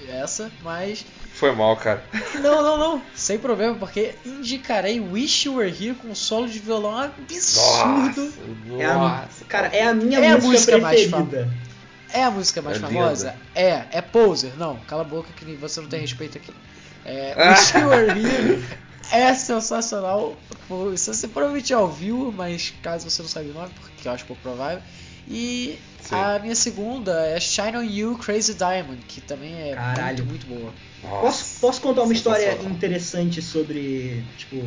essa, 0.09 0.51
mas 0.62 1.05
Foi 1.37 1.55
mal, 1.55 1.76
cara. 1.76 2.03
Não, 2.37 2.62
não, 2.62 2.78
não. 2.78 3.03
Sem 3.14 3.39
problema, 3.39 3.74
porque 3.74 4.14
indicarei 4.24 4.99
Wish 4.99 5.47
You 5.47 5.57
Were 5.57 5.68
Here 5.70 5.95
com 5.95 6.09
um 6.09 6.14
solo 6.14 6.49
de 6.49 6.59
violão 6.59 6.97
absurdo. 6.99 8.32
Nossa, 8.64 8.82
é 8.82 8.87
a, 8.87 9.28
cara, 9.47 9.66
é 9.66 9.82
a 9.82 9.95
minha 9.95 10.18
é 10.18 10.34
música, 10.34 10.76
a 10.76 10.80
música 10.80 11.12
preferida. 11.12 11.51
É 12.11 12.24
a 12.24 12.30
música 12.30 12.62
mais 12.62 12.78
é 12.78 12.80
famosa? 12.80 13.30
Linda. 13.32 13.41
É. 13.55 13.99
É 13.99 14.01
Poser. 14.01 14.57
Não, 14.57 14.76
cala 14.89 15.03
a 15.03 15.05
boca 15.05 15.28
que 15.37 15.45
você 15.57 15.78
não 15.78 15.89
tem 15.89 16.01
respeito 16.01 16.39
aqui. 16.39 16.55
É, 17.05 17.51
Wish 17.51 17.76
You 17.76 17.89
Were 17.89 18.11
Here 18.18 18.64
é 19.12 19.34
sensacional. 19.34 20.34
Se 20.97 21.12
você 21.12 21.28
provavelmente 21.28 21.68
já 21.68 21.80
ouviu, 21.80 22.32
mas 22.34 22.72
caso 22.82 23.11
você 23.11 23.20
não 23.20 23.28
saiba 23.28 23.51
o 23.51 23.55
nome, 23.55 23.70
porque 23.78 24.09
eu 24.09 24.12
acho 24.12 24.24
pouco 24.24 24.41
provável. 24.41 24.80
E 25.28 25.78
Sim. 26.09 26.15
a 26.15 26.39
minha 26.39 26.55
segunda 26.55 27.13
é 27.27 27.41
Shine 27.41 27.77
On 27.77 27.83
You 27.83 28.19
Crazy 28.19 28.55
Diamond, 28.55 28.99
que 29.07 29.21
também 29.21 29.71
é 29.71 29.75
Caralho. 29.75 30.25
muito, 30.25 30.47
muito 30.47 30.61
boa. 30.61 30.73
Posso, 31.21 31.61
posso 31.61 31.81
contar 31.81 32.03
uma 32.03 32.13
história 32.13 32.59
interessante 32.63 33.41
sobre, 33.43 34.25
tipo, 34.37 34.63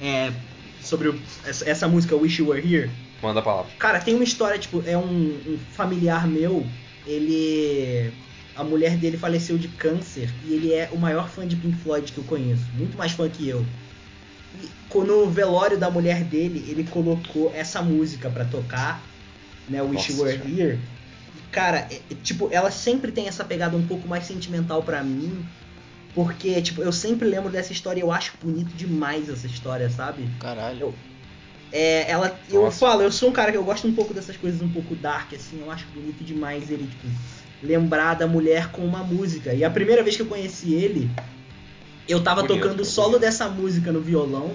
é, 0.00 0.32
sobre 0.80 1.08
o, 1.08 1.20
essa, 1.44 1.68
essa, 1.68 1.88
música 1.88 2.14
Wish 2.16 2.40
You 2.40 2.48
Were 2.48 2.74
Here? 2.74 2.90
Manda 3.22 3.40
a 3.40 3.42
palavra. 3.42 3.70
Cara, 3.78 4.00
tem 4.00 4.14
uma 4.14 4.24
história, 4.24 4.58
tipo, 4.58 4.82
é 4.86 4.96
um, 4.96 5.02
um 5.02 5.58
familiar 5.72 6.26
meu, 6.26 6.66
ele 7.06 8.12
a 8.54 8.64
mulher 8.64 8.96
dele 8.96 9.18
faleceu 9.18 9.58
de 9.58 9.68
câncer 9.68 10.30
e 10.46 10.54
ele 10.54 10.72
é 10.72 10.88
o 10.90 10.96
maior 10.96 11.28
fã 11.28 11.46
de 11.46 11.54
Pink 11.56 11.76
Floyd 11.76 12.10
que 12.10 12.18
eu 12.18 12.24
conheço, 12.24 12.64
muito 12.74 12.96
mais 12.96 13.12
fã 13.12 13.28
que 13.28 13.46
eu. 13.46 13.64
E 14.62 14.98
no 14.98 15.28
velório 15.28 15.78
da 15.78 15.90
mulher 15.90 16.24
dele, 16.24 16.64
ele 16.66 16.84
colocou 16.84 17.52
essa 17.54 17.82
música 17.82 18.30
para 18.30 18.46
tocar, 18.46 19.02
né, 19.68 19.82
Wish 19.82 20.12
You 20.12 20.22
Were 20.22 20.40
Here. 20.44 20.78
Cara, 21.50 21.88
é, 21.90 22.00
é, 22.10 22.14
tipo, 22.22 22.48
ela 22.52 22.70
sempre 22.70 23.12
tem 23.12 23.28
essa 23.28 23.44
pegada 23.44 23.76
um 23.76 23.86
pouco 23.86 24.06
mais 24.06 24.26
sentimental 24.26 24.82
para 24.82 25.02
mim, 25.02 25.44
porque 26.14 26.60
tipo, 26.60 26.82
eu 26.82 26.92
sempre 26.92 27.26
lembro 27.26 27.50
dessa 27.50 27.72
história, 27.72 28.00
eu 28.00 28.12
acho 28.12 28.32
bonito 28.42 28.74
demais 28.76 29.28
essa 29.28 29.46
história, 29.46 29.88
sabe? 29.88 30.28
Caralho. 30.40 30.80
Eu, 30.80 30.94
é, 31.72 32.10
ela, 32.10 32.38
eu 32.50 32.70
falo, 32.70 33.02
eu 33.02 33.10
sou 33.10 33.30
um 33.30 33.32
cara 33.32 33.50
que 33.50 33.58
eu 33.58 33.64
gosto 33.64 33.86
um 33.88 33.94
pouco 33.94 34.14
dessas 34.14 34.36
coisas 34.36 34.62
um 34.62 34.68
pouco 34.68 34.94
dark, 34.94 35.32
assim, 35.34 35.60
eu 35.60 35.70
acho 35.70 35.86
bonito 35.94 36.22
demais 36.22 36.70
ele, 36.70 36.86
tipo, 36.86 37.08
lembrar 37.62 38.14
da 38.14 38.26
mulher 38.26 38.70
com 38.70 38.82
uma 38.82 39.02
música. 39.02 39.52
E 39.52 39.64
a 39.64 39.70
primeira 39.70 40.02
vez 40.02 40.16
que 40.16 40.22
eu 40.22 40.26
conheci 40.26 40.74
ele, 40.74 41.10
eu 42.08 42.22
tava 42.22 42.42
bonito, 42.42 42.62
tocando 42.62 42.80
o 42.80 42.84
solo 42.84 43.08
bonito. 43.12 43.22
dessa 43.22 43.48
música 43.48 43.90
no 43.90 44.00
violão 44.00 44.52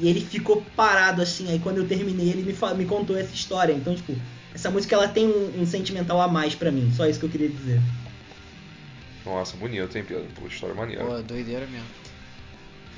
e 0.00 0.08
ele 0.08 0.20
ficou 0.20 0.64
parado 0.76 1.22
assim. 1.22 1.50
Aí 1.50 1.58
quando 1.58 1.78
eu 1.78 1.88
terminei, 1.88 2.30
ele 2.30 2.42
me, 2.42 2.74
me 2.76 2.84
contou 2.84 3.16
essa 3.16 3.34
história. 3.34 3.72
Então, 3.72 3.94
tipo, 3.94 4.14
essa 4.54 4.70
música 4.70 4.94
ela 4.94 5.08
tem 5.08 5.26
um, 5.26 5.62
um 5.62 5.66
sentimental 5.66 6.20
a 6.20 6.28
mais 6.28 6.54
para 6.54 6.70
mim. 6.70 6.92
Só 6.96 7.06
isso 7.06 7.18
que 7.18 7.26
eu 7.26 7.30
queria 7.30 7.48
dizer. 7.48 7.80
Nossa, 9.24 9.56
bonito, 9.56 9.96
hein, 9.96 10.04
Pedro? 10.06 10.26
Pô, 10.34 10.46
história 10.46 10.74
maneira. 10.74 11.04
Pô, 11.04 11.22
doideira 11.22 11.66
mesmo. 11.66 11.86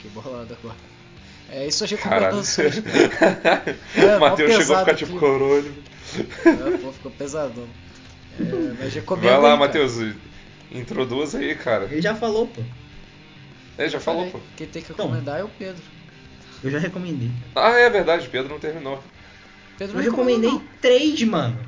Que 0.00 0.08
bolada 0.08 0.56
agora. 0.60 0.76
É 1.48 1.66
isso, 1.66 1.84
achei 1.84 1.96
recomendações. 1.96 2.82
é, 3.96 4.18
Matheus 4.18 4.54
chegou 4.54 4.76
a 4.76 4.80
ficar 4.80 4.94
tipo 4.94 5.18
corolho. 5.18 5.72
É, 6.44 6.76
pô, 6.78 6.92
ficou 6.92 7.12
pesadão. 7.12 7.68
É, 8.40 8.74
mas 8.78 8.94
recomendo. 8.94 9.24
Vai 9.24 9.40
lá, 9.40 9.56
Matheus. 9.56 9.94
Introduz 10.72 11.34
aí, 11.34 11.54
cara. 11.54 11.84
Ele 11.84 12.02
já 12.02 12.14
falou, 12.14 12.48
pô. 12.48 12.60
É, 13.78 13.88
já 13.88 14.00
falou, 14.00 14.28
pô. 14.30 14.40
Quem 14.56 14.66
tem 14.66 14.82
que 14.82 14.88
recomendar 14.88 15.36
então, 15.36 15.36
é 15.36 15.44
o 15.44 15.48
Pedro. 15.48 15.82
Eu 16.62 16.70
já 16.70 16.78
recomendei. 16.78 17.30
Ah, 17.54 17.70
é 17.72 17.90
verdade, 17.90 18.28
Pedro 18.28 18.48
não 18.48 18.58
terminou. 18.58 19.02
Pedro 19.78 19.96
não 19.96 20.02
eu 20.02 20.10
recomendei 20.10 20.50
não. 20.50 20.62
três, 20.80 21.22
mano. 21.22 21.58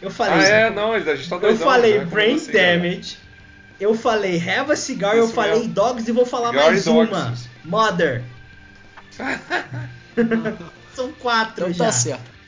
Eu 0.00 0.10
falei. 0.10 0.44
Ah, 0.44 0.48
é, 0.48 0.70
não, 0.70 0.92
a 0.92 1.00
gente 1.00 1.28
tá 1.28 1.36
doidão. 1.36 1.50
Eu 1.50 1.56
falei 1.58 1.98
Brain 2.00 2.36
assim, 2.36 2.52
Damage. 2.52 3.16
Né? 3.16 3.30
Eu 3.78 3.94
falei 3.94 4.36
Have 4.36 4.72
a 4.72 4.76
Cigar, 4.76 5.16
Isso 5.16 5.28
eu 5.28 5.28
falei 5.28 5.60
mesmo. 5.60 5.72
Dogs 5.72 6.08
e 6.08 6.12
vou 6.12 6.26
falar 6.26 6.50
Cigar 6.50 6.64
mais 6.66 6.86
uma. 6.86 7.34
Mother. 7.64 8.22
São 10.94 11.12
quatro 11.12 11.64
então, 11.64 11.72
tá 11.72 11.72
já. 11.72 11.84
Tá 11.86 11.92
certo. 11.92 12.39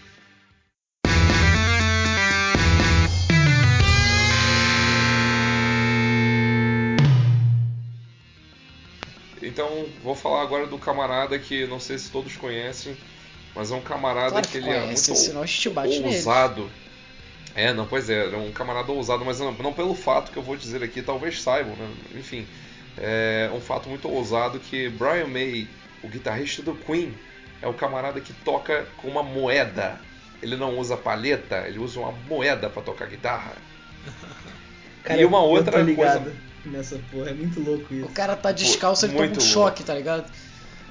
Então, 9.52 9.84
vou 10.02 10.14
falar 10.14 10.40
agora 10.40 10.66
do 10.66 10.78
camarada 10.78 11.38
que 11.38 11.66
não 11.66 11.78
sei 11.78 11.98
se 11.98 12.10
todos 12.10 12.34
conhecem, 12.36 12.96
mas 13.54 13.70
é 13.70 13.74
um 13.74 13.82
camarada 13.82 14.30
claro 14.30 14.46
que, 14.46 14.52
que 14.52 14.58
ele 14.58 14.70
é 14.70 14.80
conhece, 14.80 15.10
é 15.10 15.14
muito 15.14 16.06
ousado. 16.06 16.70
É, 17.54 17.70
não, 17.74 17.86
pois 17.86 18.08
é, 18.08 18.32
é 18.32 18.36
um 18.38 18.50
camarada 18.50 18.90
ousado, 18.90 19.22
mas 19.26 19.38
não, 19.40 19.52
não, 19.52 19.74
pelo 19.74 19.94
fato 19.94 20.32
que 20.32 20.38
eu 20.38 20.42
vou 20.42 20.56
dizer 20.56 20.82
aqui, 20.82 21.02
talvez 21.02 21.42
saibam, 21.42 21.76
né? 21.76 21.86
Enfim, 22.14 22.46
é 22.96 23.50
um 23.52 23.60
fato 23.60 23.90
muito 23.90 24.08
ousado 24.08 24.58
que 24.58 24.88
Brian 24.88 25.26
May, 25.26 25.68
o 26.02 26.08
guitarrista 26.08 26.62
do 26.62 26.74
Queen, 26.74 27.14
é 27.60 27.68
o 27.68 27.74
camarada 27.74 28.22
que 28.22 28.32
toca 28.32 28.86
com 28.96 29.08
uma 29.08 29.22
moeda. 29.22 30.00
Ele 30.42 30.56
não 30.56 30.78
usa 30.78 30.96
palheta, 30.96 31.68
ele 31.68 31.78
usa 31.78 32.00
uma 32.00 32.12
moeda 32.26 32.70
para 32.70 32.80
tocar 32.80 33.06
guitarra. 33.06 33.52
Cara, 35.04 35.20
e 35.20 35.26
uma 35.26 35.42
outra 35.42 35.84
coisa 35.84 36.32
nessa 36.64 36.98
porra. 37.10 37.30
É 37.30 37.34
muito 37.34 37.60
louco 37.60 37.94
isso. 37.94 38.06
O 38.06 38.10
cara 38.10 38.36
tá 38.36 38.52
descalço, 38.52 39.06
ele 39.06 39.14
toma 39.14 39.30
um 39.30 39.40
choque, 39.40 39.84
tá 39.84 39.94
ligado? 39.94 40.30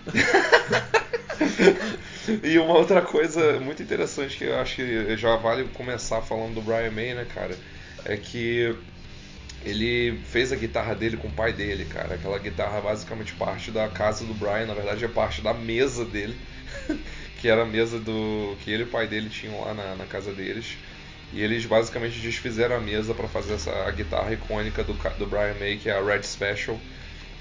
e 2.43 2.57
uma 2.57 2.77
outra 2.77 3.01
coisa 3.01 3.59
muito 3.59 3.83
interessante 3.83 4.37
que 4.37 4.45
eu 4.45 4.59
acho 4.59 4.75
que 4.75 5.17
já 5.17 5.35
vale 5.37 5.65
começar 5.69 6.21
falando 6.21 6.55
do 6.55 6.61
Brian 6.61 6.91
May, 6.91 7.13
né, 7.13 7.25
cara? 7.33 7.57
É 8.05 8.17
que 8.17 8.75
ele 9.63 10.19
fez 10.25 10.51
a 10.51 10.55
guitarra 10.55 10.95
dele 10.95 11.17
com 11.17 11.27
o 11.27 11.31
pai 11.31 11.53
dele, 11.53 11.85
cara. 11.85 12.15
Aquela 12.15 12.39
guitarra 12.39 12.81
basicamente 12.81 13.33
parte 13.33 13.71
da 13.71 13.87
casa 13.87 14.25
do 14.25 14.33
Brian, 14.33 14.65
na 14.65 14.73
verdade 14.73 15.05
é 15.05 15.07
parte 15.07 15.41
da 15.41 15.53
mesa 15.53 16.03
dele, 16.03 16.35
que 17.39 17.47
era 17.47 17.63
a 17.63 17.65
mesa 17.65 17.99
do 17.99 18.55
que 18.63 18.71
ele 18.71 18.83
e 18.83 18.85
o 18.85 18.89
pai 18.89 19.07
dele 19.07 19.29
tinham 19.29 19.61
lá 19.61 19.73
na, 19.73 19.95
na 19.95 20.05
casa 20.05 20.33
deles. 20.33 20.77
E 21.33 21.41
eles 21.41 21.65
basicamente 21.65 22.19
desfizeram 22.19 22.75
a 22.75 22.79
mesa 22.79 23.13
para 23.13 23.27
fazer 23.27 23.53
essa 23.53 23.89
guitarra 23.91 24.33
icônica 24.33 24.83
do, 24.83 24.93
do 24.93 25.25
Brian 25.25 25.55
May, 25.59 25.77
que 25.77 25.89
é 25.89 25.97
a 25.97 26.03
Red 26.03 26.23
Special. 26.23 26.77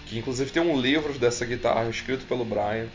Que 0.07 0.19
inclusive 0.19 0.51
tem 0.51 0.63
um 0.63 0.81
livro 0.81 1.13
dessa 1.19 1.45
guitarra 1.45 1.89
escrito 1.89 2.25
pelo 2.27 2.45
Brian. 2.45 2.87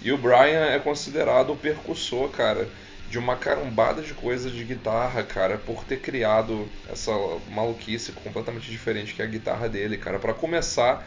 E 0.00 0.10
o 0.10 0.16
Brian 0.16 0.64
é 0.64 0.78
considerado 0.78 1.52
o 1.52 1.56
percussor, 1.56 2.30
cara, 2.30 2.68
de 3.10 3.18
uma 3.18 3.36
carambada 3.36 4.00
de 4.00 4.14
coisas 4.14 4.52
de 4.52 4.64
guitarra, 4.64 5.22
cara, 5.22 5.58
por 5.58 5.84
ter 5.84 6.00
criado 6.00 6.68
essa 6.90 7.12
maluquice 7.50 8.12
completamente 8.12 8.70
diferente 8.70 9.14
que 9.14 9.20
é 9.20 9.24
a 9.24 9.28
guitarra 9.28 9.68
dele, 9.68 9.98
cara. 9.98 10.18
Para 10.18 10.32
começar, 10.32 11.06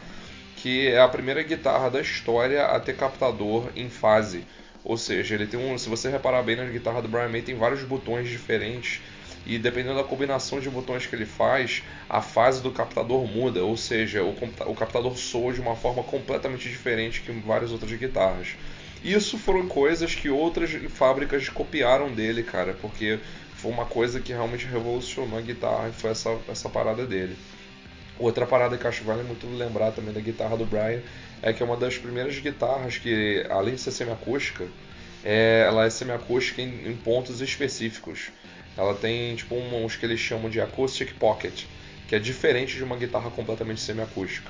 que 0.57 0.87
é 0.87 0.99
a 0.99 1.07
primeira 1.07 1.41
guitarra 1.41 1.89
da 1.89 2.01
história 2.01 2.65
a 2.65 2.79
ter 2.79 2.95
captador 2.95 3.69
em 3.75 3.89
fase. 3.89 4.43
Ou 4.83 4.97
seja, 4.97 5.35
ele 5.35 5.47
tem 5.47 5.59
um, 5.59 5.77
se 5.77 5.89
você 5.89 6.09
reparar 6.09 6.43
bem 6.43 6.55
na 6.55 6.65
guitarra 6.65 7.01
do 7.01 7.07
Brian 7.07 7.29
May, 7.29 7.41
tem 7.41 7.55
vários 7.55 7.83
botões 7.83 8.27
diferentes 8.29 9.01
e 9.45 9.57
dependendo 9.57 9.95
da 9.95 10.03
combinação 10.03 10.59
de 10.59 10.69
botões 10.69 11.05
que 11.05 11.15
ele 11.15 11.25
faz, 11.25 11.83
a 12.09 12.21
fase 12.21 12.61
do 12.61 12.71
captador 12.71 13.25
muda, 13.25 13.63
ou 13.63 13.75
seja, 13.75 14.23
o, 14.23 14.35
o 14.67 14.75
captador 14.75 15.17
soa 15.17 15.53
de 15.53 15.61
uma 15.61 15.75
forma 15.75 16.03
completamente 16.03 16.69
diferente 16.69 17.21
que 17.21 17.31
várias 17.31 17.71
outras 17.71 17.91
guitarras. 17.91 18.55
Isso 19.03 19.37
foram 19.37 19.67
coisas 19.67 20.13
que 20.13 20.29
outras 20.29 20.71
fábricas 20.89 21.49
copiaram 21.49 22.13
dele, 22.13 22.43
cara, 22.43 22.75
porque 22.79 23.19
foi 23.55 23.71
uma 23.71 23.85
coisa 23.85 24.19
que 24.19 24.31
realmente 24.31 24.65
revolucionou 24.65 25.37
a 25.37 25.41
guitarra 25.41 25.89
e 25.89 25.91
foi 25.91 26.11
essa, 26.11 26.37
essa 26.47 26.69
parada 26.69 27.05
dele. 27.05 27.35
Outra 28.19 28.45
parada 28.45 28.77
que 28.77 28.85
acho 28.85 29.03
vale 29.03 29.23
muito 29.23 29.47
lembrar 29.47 29.91
também 29.91 30.13
da 30.13 30.19
guitarra 30.19 30.55
do 30.55 30.65
Brian 30.65 31.01
é 31.41 31.51
que 31.51 31.63
é 31.63 31.65
uma 31.65 31.75
das 31.75 31.97
primeiras 31.97 32.37
guitarras 32.37 32.99
que, 32.99 33.43
além 33.49 33.73
de 33.73 33.81
ser 33.81 33.91
semiacústica, 33.91 34.67
é, 35.23 35.65
ela 35.67 35.85
é 35.85 35.89
semiacústica 35.89 36.61
em, 36.61 36.87
em 36.87 36.95
pontos 36.95 37.41
específicos. 37.41 38.31
Ela 38.77 38.93
tem 38.93 39.35
tipo 39.35 39.55
uns 39.55 39.95
que 39.95 40.05
eles 40.05 40.19
chamam 40.19 40.49
de 40.49 40.61
acoustic 40.61 41.13
pocket, 41.15 41.65
que 42.07 42.15
é 42.15 42.19
diferente 42.19 42.75
de 42.75 42.83
uma 42.83 42.95
guitarra 42.95 43.29
completamente 43.29 43.81
semiacústica. 43.81 44.49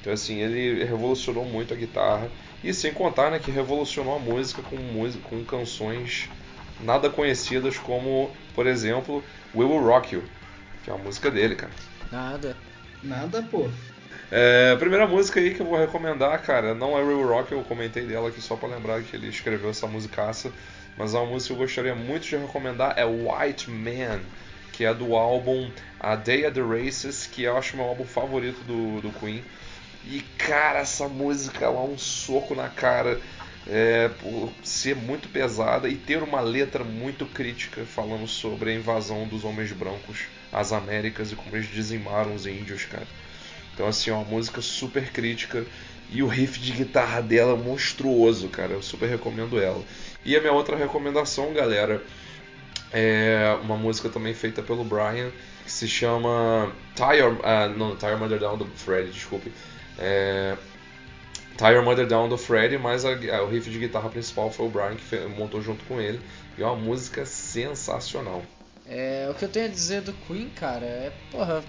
Então 0.00 0.12
assim, 0.12 0.40
ele 0.40 0.84
revolucionou 0.84 1.44
muito 1.44 1.74
a 1.74 1.76
guitarra 1.76 2.30
e 2.62 2.72
sem 2.72 2.92
contar, 2.92 3.30
né, 3.30 3.38
que 3.38 3.50
revolucionou 3.50 4.16
a 4.16 4.18
música 4.18 4.62
com 4.62 4.76
música 4.76 5.28
com 5.28 5.44
canções 5.44 6.28
nada 6.80 7.10
conhecidas 7.10 7.76
como, 7.76 8.30
por 8.54 8.66
exemplo, 8.66 9.22
We 9.54 9.64
Will 9.64 9.84
Rock 9.84 10.14
You, 10.14 10.24
que 10.84 10.90
é 10.90 10.92
uma 10.92 11.04
música 11.04 11.30
dele, 11.30 11.56
cara. 11.56 11.72
Nada. 12.10 12.56
Nada, 13.02 13.42
pô. 13.42 13.68
É, 14.30 14.72
a 14.74 14.76
primeira 14.76 15.06
música 15.06 15.40
aí 15.40 15.54
que 15.54 15.60
eu 15.60 15.66
vou 15.66 15.78
recomendar, 15.78 16.40
cara, 16.42 16.74
não 16.74 16.96
é 16.98 17.02
We 17.02 17.14
Will 17.14 17.28
Rock, 17.28 17.52
eu 17.52 17.62
comentei 17.62 18.06
dela 18.06 18.28
aqui 18.28 18.40
só 18.40 18.56
para 18.56 18.68
lembrar 18.68 19.02
que 19.02 19.16
ele 19.16 19.28
escreveu 19.28 19.70
essa 19.70 19.86
musicaça. 19.86 20.52
Mas 20.98 21.14
uma 21.14 21.24
música 21.26 21.54
que 21.54 21.60
eu 21.60 21.64
gostaria 21.64 21.94
muito 21.94 22.26
de 22.26 22.36
recomendar 22.36 22.94
é 22.96 23.04
White 23.04 23.70
Man, 23.70 24.20
que 24.72 24.84
é 24.84 24.92
do 24.92 25.14
álbum 25.14 25.70
A 26.00 26.16
Day 26.16 26.44
at 26.44 26.54
the 26.54 26.60
Races, 26.60 27.24
que 27.24 27.44
eu 27.44 27.56
acho 27.56 27.76
meu 27.76 27.86
álbum 27.86 28.04
favorito 28.04 28.60
do, 28.64 29.00
do 29.00 29.12
Queen. 29.12 29.44
E 30.04 30.20
cara, 30.36 30.80
essa 30.80 31.08
música 31.08 31.66
é 31.66 31.68
um 31.68 31.96
soco 31.96 32.54
na 32.54 32.68
cara 32.68 33.20
é, 33.68 34.08
por 34.08 34.52
ser 34.64 34.96
muito 34.96 35.28
pesada 35.28 35.88
e 35.88 35.94
ter 35.94 36.20
uma 36.20 36.40
letra 36.40 36.82
muito 36.82 37.26
crítica 37.26 37.84
falando 37.84 38.26
sobre 38.26 38.70
a 38.70 38.74
invasão 38.74 39.28
dos 39.28 39.44
homens 39.44 39.70
brancos 39.70 40.24
às 40.52 40.72
Américas 40.72 41.30
e 41.30 41.36
como 41.36 41.54
eles 41.54 41.68
dizimaram 41.68 42.34
os 42.34 42.44
índios, 42.44 42.84
cara. 42.86 43.06
Então, 43.72 43.86
assim, 43.86 44.10
é 44.10 44.12
uma 44.12 44.24
música 44.24 44.60
super 44.60 45.12
crítica 45.12 45.64
e 46.10 46.22
o 46.22 46.26
riff 46.26 46.58
de 46.58 46.72
guitarra 46.72 47.20
dela 47.20 47.52
é 47.52 47.56
monstruoso, 47.56 48.48
cara. 48.48 48.72
Eu 48.72 48.82
super 48.82 49.08
recomendo 49.08 49.60
ela. 49.60 49.82
E 50.24 50.36
a 50.36 50.40
minha 50.40 50.52
outra 50.52 50.76
recomendação, 50.76 51.52
galera, 51.52 52.02
é 52.92 53.56
uma 53.62 53.76
música 53.76 54.08
também 54.08 54.34
feita 54.34 54.62
pelo 54.62 54.84
Brian, 54.84 55.30
que 55.64 55.70
se 55.72 55.86
chama 55.86 56.72
Tire, 56.94 57.22
uh, 57.22 57.76
não, 57.76 57.96
Tire 57.96 58.16
Mother 58.16 58.38
Down 58.38 58.56
do 58.56 58.66
Fred, 58.66 59.10
desculpe. 59.10 59.52
É, 59.98 60.56
Tire 61.56 61.80
Mother 61.82 62.06
Down 62.06 62.28
do 62.28 62.38
Fred, 62.38 62.78
mas 62.78 63.04
a, 63.04 63.10
a, 63.10 63.42
o 63.42 63.48
riff 63.48 63.68
de 63.70 63.78
guitarra 63.78 64.08
principal 64.08 64.50
foi 64.50 64.66
o 64.66 64.70
Brian 64.70 64.96
que 64.96 65.16
montou 65.36 65.60
junto 65.60 65.84
com 65.84 66.00
ele. 66.00 66.20
E 66.56 66.62
é 66.62 66.66
uma 66.66 66.76
música 66.76 67.26
sensacional. 67.26 68.42
É, 68.86 69.28
o 69.30 69.34
que 69.34 69.44
eu 69.44 69.48
tenho 69.48 69.66
a 69.66 69.68
dizer 69.68 70.00
do 70.00 70.12
Queen, 70.12 70.48
cara, 70.56 70.84
é, 70.84 71.12
porra, 71.30 71.62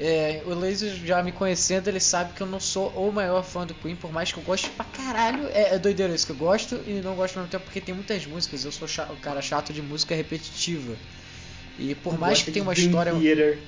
é, 0.00 0.42
o 0.46 0.54
Laser 0.54 0.90
já 0.94 1.22
me 1.22 1.32
conhecendo, 1.32 1.88
ele 1.88 2.00
sabe 2.00 2.32
que 2.32 2.40
eu 2.40 2.46
não 2.46 2.58
sou 2.58 2.88
o 2.90 3.12
maior 3.12 3.42
fã 3.42 3.66
do 3.66 3.74
Queen, 3.74 3.94
por 3.94 4.12
mais 4.12 4.32
que 4.32 4.38
eu 4.38 4.42
goste 4.42 4.68
pra 4.70 4.84
caralho. 4.84 5.46
É, 5.48 5.74
é 5.74 5.78
doideira 5.78 6.14
isso, 6.14 6.26
que 6.26 6.32
eu 6.32 6.36
gosto 6.36 6.80
e 6.86 7.00
não 7.02 7.14
gosto 7.14 7.36
ao 7.36 7.42
mesmo 7.42 7.50
tempo 7.50 7.64
porque 7.64 7.80
tem 7.80 7.94
muitas 7.94 8.26
músicas. 8.26 8.64
Eu 8.64 8.72
sou 8.72 8.88
chato, 8.88 9.12
o 9.12 9.16
cara 9.16 9.42
chato 9.42 9.72
de 9.72 9.82
música 9.82 10.14
repetitiva. 10.14 10.94
E 11.78 11.94
por 11.94 12.18
mais 12.18 12.42
que 12.42 12.50
tenha 12.50 12.62
uma 12.62 12.72
história. 12.72 13.12
Theater. 13.12 13.58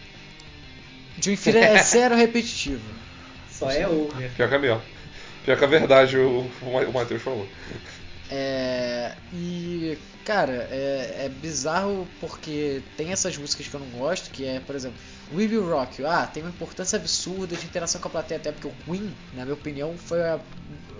Dream 1.18 1.36
Theater 1.36 1.62
é 1.62 1.82
zero 1.82 2.16
repetitivo. 2.16 2.82
Só 3.50 3.70
é 3.70 3.86
o. 3.86 4.08
Pior 4.36 4.48
que 4.48 4.54
é 4.54 4.58
mesmo. 4.58 4.82
Pior 5.44 5.58
que 5.58 5.64
a 5.64 5.68
verdade 5.68 6.16
o, 6.16 6.50
o 6.62 6.92
Matheus 6.92 7.22
falou. 7.22 7.46
É, 8.30 9.12
e, 9.32 9.98
cara, 10.24 10.68
é, 10.70 11.26
é, 11.26 11.28
bizarro 11.28 12.08
porque 12.20 12.82
tem 12.96 13.12
essas 13.12 13.36
músicas 13.36 13.68
que 13.68 13.74
eu 13.74 13.80
não 13.80 13.86
gosto, 13.98 14.30
que 14.30 14.46
é, 14.46 14.60
por 14.60 14.74
exemplo, 14.74 14.98
We 15.32 15.46
Will 15.46 15.68
Rock 15.68 16.00
You. 16.00 16.08
Ah, 16.08 16.26
tem 16.26 16.42
uma 16.42 16.50
importância 16.50 16.96
absurda 16.98 17.56
de 17.56 17.64
interação 17.64 18.00
com 18.00 18.08
a 18.08 18.10
plateia, 18.10 18.38
até 18.38 18.52
porque 18.52 18.68
o 18.68 18.72
Queen, 18.84 19.14
na 19.34 19.44
minha 19.44 19.54
opinião, 19.54 19.96
foi 19.96 20.22
a 20.22 20.38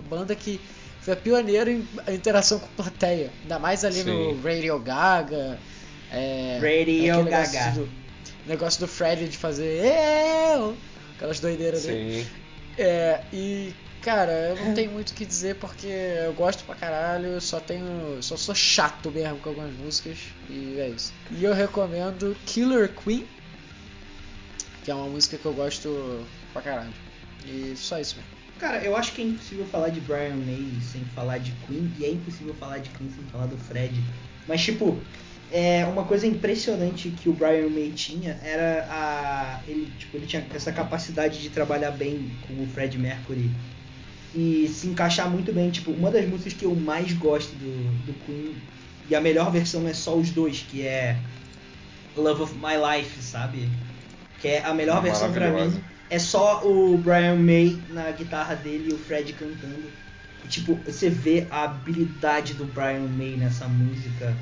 banda 0.09 0.35
que 0.35 0.59
foi 1.01 1.13
a 1.13 1.17
pioneira 1.17 1.71
em 1.71 1.87
interação 2.09 2.59
com 2.59 2.65
a 2.65 2.83
plateia. 2.83 3.31
Ainda 3.43 3.59
mais 3.59 3.85
ali 3.85 4.03
Sim. 4.03 4.33
no 4.33 4.41
Radio 4.41 4.79
Gaga. 4.79 5.59
É, 6.11 6.59
Radio 6.61 7.23
Gaga. 7.25 7.71
Do, 7.71 7.89
negócio 8.45 8.79
do 8.79 8.87
Fred 8.87 9.27
de 9.27 9.37
fazer 9.37 9.83
eu, 10.55 10.75
aquelas 11.15 11.39
doideiras 11.39 11.81
Sim. 11.81 11.87
dele. 11.87 12.27
É, 12.77 13.21
e 13.31 13.73
Cara, 14.05 14.31
eu 14.31 14.55
não 14.63 14.75
tenho 14.75 14.91
muito 14.91 15.09
o 15.09 15.13
que 15.15 15.25
dizer 15.25 15.55
porque 15.55 15.87
eu 15.87 16.31
gosto 16.33 16.63
pra 16.63 16.75
caralho, 16.75 17.41
só 17.41 17.59
tenho. 17.59 18.21
só 18.21 18.37
sou 18.37 18.53
chato 18.53 19.09
mesmo 19.09 19.39
com 19.39 19.49
algumas 19.49 19.73
músicas 19.73 20.19
e 20.47 20.75
é 20.79 20.89
isso. 20.89 21.11
E 21.31 21.43
eu 21.43 21.55
recomendo 21.55 22.37
Killer 22.45 22.93
Queen, 22.93 23.25
que 24.85 24.91
é 24.91 24.95
uma 24.95 25.09
música 25.09 25.35
que 25.35 25.45
eu 25.45 25.53
gosto 25.53 26.23
pra 26.53 26.61
caralho. 26.61 26.93
E 27.43 27.73
só 27.75 27.99
isso 27.99 28.15
mesmo. 28.17 28.29
Cara, 28.59 28.77
eu 28.83 28.95
acho 28.95 29.11
que 29.13 29.21
é 29.21 29.25
impossível 29.25 29.65
falar 29.65 29.89
de 29.89 29.99
Brian 29.99 30.35
May 30.35 30.79
sem 30.79 31.03
falar 31.15 31.39
de 31.39 31.51
Queen, 31.67 31.91
e 31.99 32.05
é 32.05 32.11
impossível 32.11 32.53
falar 32.53 32.77
de 32.77 32.89
Queen 32.91 33.09
sem 33.13 33.25
falar 33.25 33.47
do 33.47 33.57
Fred. 33.57 33.99
Mas, 34.47 34.61
tipo, 34.61 34.97
é 35.51 35.85
uma 35.85 36.03
coisa 36.05 36.25
impressionante 36.27 37.09
que 37.09 37.27
o 37.27 37.33
Brian 37.33 37.67
May 37.69 37.91
tinha 37.93 38.39
era 38.43 38.87
a. 38.89 39.61
Ele, 39.67 39.91
tipo, 39.97 40.15
ele 40.15 40.27
tinha 40.27 40.45
essa 40.53 40.71
capacidade 40.71 41.41
de 41.41 41.49
trabalhar 41.49 41.91
bem 41.91 42.31
com 42.47 42.63
o 42.63 42.67
Fred 42.67 42.97
Mercury 42.97 43.49
e 44.35 44.67
se 44.67 44.87
encaixar 44.87 45.29
muito 45.29 45.51
bem. 45.51 45.71
Tipo, 45.71 45.91
uma 45.91 46.11
das 46.11 46.27
músicas 46.27 46.53
que 46.53 46.65
eu 46.65 46.75
mais 46.75 47.11
gosto 47.13 47.51
do, 47.55 48.05
do 48.05 48.13
Queen, 48.25 48.55
e 49.09 49.15
a 49.15 49.19
melhor 49.19 49.51
versão 49.51 49.87
é 49.87 49.93
só 49.93 50.15
os 50.15 50.29
dois, 50.29 50.63
que 50.69 50.85
é 50.85 51.17
Love 52.15 52.43
of 52.43 52.53
My 52.55 52.75
Life, 52.77 53.21
sabe? 53.21 53.67
Que 54.45 54.49
é 54.49 54.63
a 54.63 54.75
melhor 54.75 55.01
versão 55.01 55.33
para 55.33 55.49
mim. 55.49 55.81
É 56.07 56.19
só 56.19 56.61
o 56.63 56.95
Brian 56.99 57.35
May 57.35 57.81
na 57.89 58.11
guitarra 58.11 58.53
dele 58.53 58.89
e 58.91 58.93
o 58.93 58.97
Fred 58.99 59.33
cantando. 59.33 59.91
E, 60.43 60.47
tipo, 60.47 60.75
você 60.85 61.09
vê 61.09 61.47
a 61.49 61.63
habilidade 61.63 62.53
do 62.53 62.65
Brian 62.65 63.07
May 63.07 63.35
nessa 63.37 63.67
música. 63.67 64.37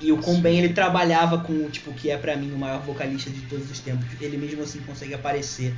E 0.00 0.12
o 0.12 0.18
quão 0.18 0.40
bem 0.40 0.60
ele 0.60 0.72
trabalhava 0.72 1.38
com, 1.38 1.68
tipo, 1.68 1.92
que 1.92 2.08
é 2.08 2.16
para 2.16 2.36
mim 2.36 2.52
o 2.52 2.56
maior 2.56 2.80
vocalista 2.82 3.30
de 3.30 3.40
todos 3.46 3.68
os 3.68 3.80
tempos. 3.80 4.06
Ele 4.20 4.36
mesmo 4.36 4.62
assim 4.62 4.78
consegue 4.82 5.12
aparecer 5.12 5.74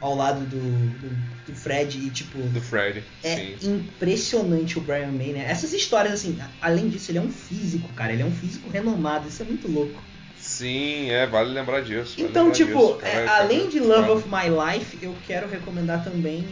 ao 0.00 0.14
lado 0.14 0.46
do, 0.46 0.60
do, 0.60 1.46
do, 1.48 1.54
Fred 1.56 1.98
e 1.98 2.08
tipo. 2.10 2.38
Do 2.38 2.60
Fred. 2.60 3.02
É 3.24 3.34
sim. 3.34 3.74
impressionante 3.74 4.78
o 4.78 4.80
Brian 4.80 5.10
May, 5.10 5.32
né? 5.32 5.44
Essas 5.48 5.72
histórias, 5.72 6.14
assim, 6.14 6.38
além 6.60 6.88
disso, 6.88 7.10
ele 7.10 7.18
é 7.18 7.22
um 7.22 7.32
físico, 7.32 7.92
cara. 7.94 8.12
Ele 8.12 8.22
é 8.22 8.26
um 8.26 8.30
físico 8.30 8.70
renomado, 8.70 9.26
isso 9.26 9.42
é 9.42 9.44
muito 9.44 9.66
louco. 9.66 10.13
Sim, 10.54 11.10
é, 11.10 11.26
vale 11.26 11.52
lembrar 11.52 11.80
disso. 11.80 12.14
Vale 12.16 12.28
então, 12.28 12.44
lembrar 12.44 12.56
tipo, 12.56 12.94
disso. 12.94 13.06
É, 13.06 13.26
além 13.26 13.68
de 13.68 13.80
Love 13.80 14.10
of 14.10 14.28
My 14.28 14.48
Life, 14.48 14.98
eu 15.02 15.12
quero 15.26 15.48
recomendar 15.48 16.04
também 16.04 16.46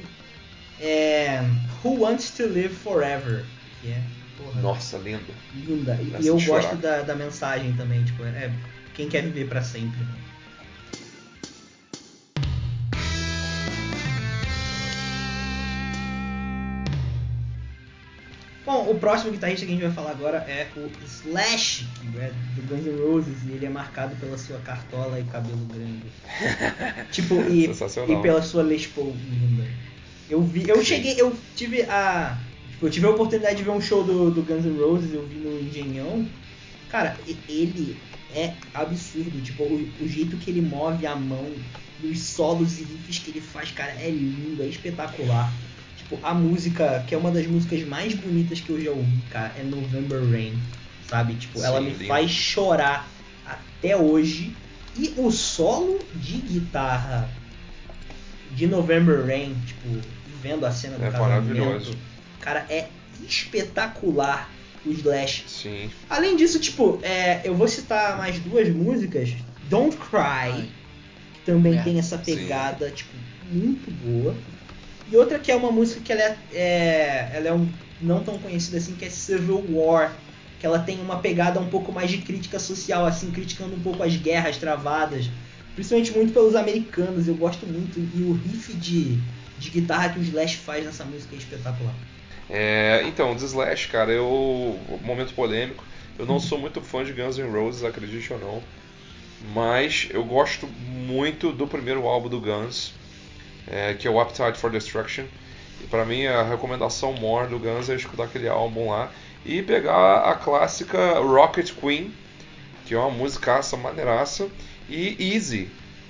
é, 0.80 1.40
Who 1.84 2.00
Wants 2.00 2.30
to 2.32 2.48
Live 2.48 2.74
Forever. 2.74 3.44
Que 3.80 3.90
é. 3.90 4.02
Porra, 4.36 4.60
Nossa, 4.60 4.98
linda. 4.98 5.32
Linda. 5.54 5.96
E, 6.20 6.26
eu 6.26 6.40
gosto 6.40 6.74
da, 6.76 7.02
da 7.02 7.14
mensagem 7.14 7.72
também, 7.74 8.02
tipo, 8.02 8.24
é 8.24 8.50
quem 8.92 9.08
quer 9.08 9.22
viver 9.22 9.48
para 9.48 9.62
sempre. 9.62 10.00
Né? 10.00 10.14
Bom, 18.64 18.88
o 18.90 18.94
próximo 18.94 19.32
guitarrista 19.32 19.66
que 19.66 19.72
a 19.72 19.74
gente 19.74 19.84
vai 19.84 19.92
falar 19.92 20.12
agora 20.12 20.38
é 20.38 20.68
o 20.76 20.88
Slash, 21.04 21.88
é 22.16 22.30
do 22.54 22.62
Guns 22.68 22.86
N' 22.86 22.96
Roses, 22.96 23.36
e 23.44 23.52
ele 23.52 23.66
é 23.66 23.68
marcado 23.68 24.14
pela 24.16 24.38
sua 24.38 24.58
cartola 24.60 25.18
e 25.18 25.24
cabelo 25.24 25.66
grande. 25.66 26.04
tipo, 27.10 27.34
e, 27.50 27.64
e 27.64 28.22
pela 28.22 28.40
sua 28.40 28.62
Les 28.62 28.86
Paul 28.86 29.16
linda. 29.28 29.68
Eu 30.30 30.42
vi, 30.42 30.68
eu 30.68 30.82
cheguei, 30.84 31.20
eu 31.20 31.36
tive 31.56 31.82
a. 31.82 32.38
Tipo, 32.70 32.86
eu 32.86 32.90
tive 32.90 33.06
a 33.06 33.10
oportunidade 33.10 33.56
de 33.56 33.64
ver 33.64 33.70
um 33.70 33.80
show 33.80 34.04
do, 34.04 34.30
do 34.30 34.42
Guns 34.42 34.64
N' 34.64 34.78
Roses, 34.78 35.12
eu 35.12 35.26
vi 35.26 35.36
no 35.36 35.60
Engenhão. 35.60 36.24
Cara, 36.88 37.16
ele 37.26 37.96
é 38.32 38.54
absurdo. 38.72 39.42
Tipo, 39.42 39.64
o, 39.64 39.88
o 40.00 40.08
jeito 40.08 40.36
que 40.36 40.50
ele 40.50 40.62
move 40.62 41.04
a 41.04 41.16
mão, 41.16 41.52
os 42.02 42.20
solos 42.20 42.78
e 42.78 42.84
riffs 42.84 43.18
que 43.18 43.30
ele 43.30 43.40
faz, 43.40 43.72
cara, 43.72 43.90
é 44.00 44.08
lindo, 44.08 44.62
é 44.62 44.66
espetacular. 44.66 45.52
Tipo, 46.12 46.26
a 46.26 46.34
música, 46.34 47.04
que 47.06 47.14
é 47.14 47.18
uma 47.18 47.30
das 47.30 47.46
músicas 47.46 47.82
mais 47.86 48.14
bonitas 48.14 48.60
que 48.60 48.70
eu 48.70 48.80
já 48.80 48.90
ouvi, 48.90 49.22
cara, 49.30 49.52
é 49.58 49.62
November 49.62 50.20
Rain. 50.30 50.58
Sabe? 51.08 51.34
Tipo, 51.34 51.58
Sim, 51.58 51.64
ela 51.64 51.80
me 51.80 51.90
lindo. 51.90 52.06
faz 52.06 52.30
chorar 52.30 53.08
até 53.46 53.96
hoje. 53.96 54.54
E 54.96 55.14
o 55.16 55.30
solo 55.30 55.98
de 56.14 56.36
guitarra 56.38 57.28
de 58.50 58.66
November 58.66 59.24
Rain, 59.24 59.56
tipo, 59.66 59.88
vendo 60.42 60.66
a 60.66 60.72
cena 60.72 60.98
do 60.98 61.04
é 61.04 61.10
casamento, 61.10 61.96
cara, 62.40 62.66
é 62.68 62.88
espetacular 63.26 64.50
o 64.84 64.90
Slash. 64.90 65.44
Sim. 65.46 65.90
Além 66.10 66.36
disso, 66.36 66.58
tipo, 66.60 66.98
é, 67.02 67.40
eu 67.44 67.54
vou 67.54 67.68
citar 67.68 68.18
mais 68.18 68.38
duas 68.40 68.68
músicas. 68.68 69.32
Don't 69.70 69.96
Cry, 69.96 70.68
que 71.32 71.40
também 71.46 71.78
é, 71.78 71.82
tem 71.82 71.98
essa 71.98 72.18
pegada, 72.18 72.88
sim. 72.90 72.94
tipo, 72.96 73.16
muito 73.50 73.90
boa. 74.04 74.34
E 75.12 75.16
outra 75.16 75.38
que 75.38 75.52
é 75.52 75.54
uma 75.54 75.70
música 75.70 76.00
que 76.00 76.10
ela 76.10 76.22
é, 76.22 76.38
é, 76.54 77.30
ela 77.34 77.48
é 77.48 77.52
um, 77.52 77.68
não 78.00 78.24
tão 78.24 78.38
conhecida 78.38 78.78
assim, 78.78 78.94
que 78.94 79.04
é 79.04 79.10
Civil 79.10 79.62
War. 79.68 80.10
Que 80.58 80.64
ela 80.64 80.78
tem 80.78 80.98
uma 81.00 81.18
pegada 81.18 81.60
um 81.60 81.68
pouco 81.68 81.92
mais 81.92 82.10
de 82.10 82.18
crítica 82.18 82.58
social, 82.58 83.04
assim, 83.04 83.30
criticando 83.30 83.74
um 83.74 83.80
pouco 83.80 84.02
as 84.02 84.16
guerras 84.16 84.56
travadas. 84.56 85.28
Principalmente 85.74 86.12
muito 86.12 86.32
pelos 86.32 86.54
americanos, 86.54 87.28
eu 87.28 87.34
gosto 87.34 87.66
muito. 87.66 87.98
E 87.98 88.22
o 88.22 88.32
riff 88.32 88.72
de, 88.72 89.18
de 89.58 89.70
guitarra 89.70 90.08
que 90.08 90.18
o 90.18 90.22
Slash 90.22 90.56
faz 90.56 90.82
nessa 90.82 91.04
música 91.04 91.34
é 91.34 91.38
espetacular. 91.38 91.94
É, 92.48 93.02
então, 93.06 93.36
The 93.36 93.44
Slash, 93.44 93.88
cara, 93.88 94.12
eu. 94.12 94.78
Momento 95.02 95.34
polêmico. 95.34 95.84
Eu 96.18 96.24
não 96.24 96.40
sou 96.40 96.58
muito 96.58 96.80
fã 96.80 97.04
de 97.04 97.12
Guns 97.12 97.36
N' 97.36 97.50
Roses, 97.50 97.84
acredite 97.84 98.32
ou 98.32 98.38
não. 98.38 98.62
Mas 99.52 100.08
eu 100.10 100.24
gosto 100.24 100.66
muito 100.66 101.52
do 101.52 101.66
primeiro 101.66 102.06
álbum 102.06 102.28
do 102.28 102.40
Guns 102.40 102.94
é, 103.66 103.94
que 103.94 104.06
é 104.06 104.10
o 104.10 104.20
Appetite 104.20 104.58
for 104.58 104.70
Destruction. 104.70 105.24
E 105.80 105.86
para 105.86 106.04
mim 106.04 106.26
a 106.26 106.42
recomendação 106.42 107.12
more 107.12 107.48
do 107.48 107.58
Guns 107.58 107.88
é 107.88 107.94
escutar 107.94 108.24
aquele 108.24 108.48
álbum 108.48 108.90
lá 108.90 109.10
e 109.44 109.62
pegar 109.62 110.18
a 110.30 110.34
clássica 110.34 111.18
Rocket 111.18 111.72
Queen, 111.72 112.12
que 112.86 112.94
é 112.94 112.98
uma 112.98 113.10
musicaça 113.10 113.76
maneiraça, 113.76 114.48
e 114.88 115.34
Easy, 115.34 115.68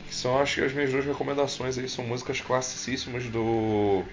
que 0.08 0.14
são 0.14 0.38
acho 0.38 0.56
que 0.56 0.66
as 0.66 0.72
minhas 0.72 0.90
duas 0.90 1.04
recomendações 1.04 1.78
aí, 1.78 1.88
são 1.88 2.04
músicas 2.04 2.40
classicíssimas 2.40 3.24
do 3.24 4.04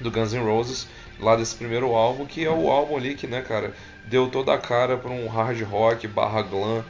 do 0.00 0.10
Guns 0.10 0.32
N' 0.32 0.44
Roses, 0.44 0.88
lá 1.20 1.36
desse 1.36 1.54
primeiro 1.54 1.94
álbum, 1.94 2.26
que 2.26 2.44
é 2.44 2.50
o 2.50 2.68
álbum 2.68 2.96
ali 2.96 3.14
que, 3.14 3.28
né, 3.28 3.42
cara, 3.42 3.72
deu 4.08 4.28
toda 4.28 4.52
a 4.52 4.58
cara 4.58 4.96
para 4.96 5.10
um 5.10 5.28
hard 5.28 5.62
rock 5.62 6.08
barra 6.08 6.42
glam 6.42 6.84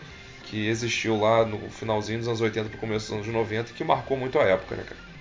que 0.45 0.67
existiu 0.69 1.19
lá 1.21 1.45
no 1.45 1.71
finalzinho 1.71 2.19
dos 2.19 2.29
anos 2.29 2.41
80 2.41 2.71
pro 2.71 2.79
começo 2.79 3.07
dos 3.07 3.15
anos 3.15 3.27
90 3.27 3.73
que 3.73 3.85
marcou 3.85 4.17
muito 4.17 4.39
a 4.39 4.43
época, 4.45 4.77
né, 4.77 4.85
cara? 4.85 5.14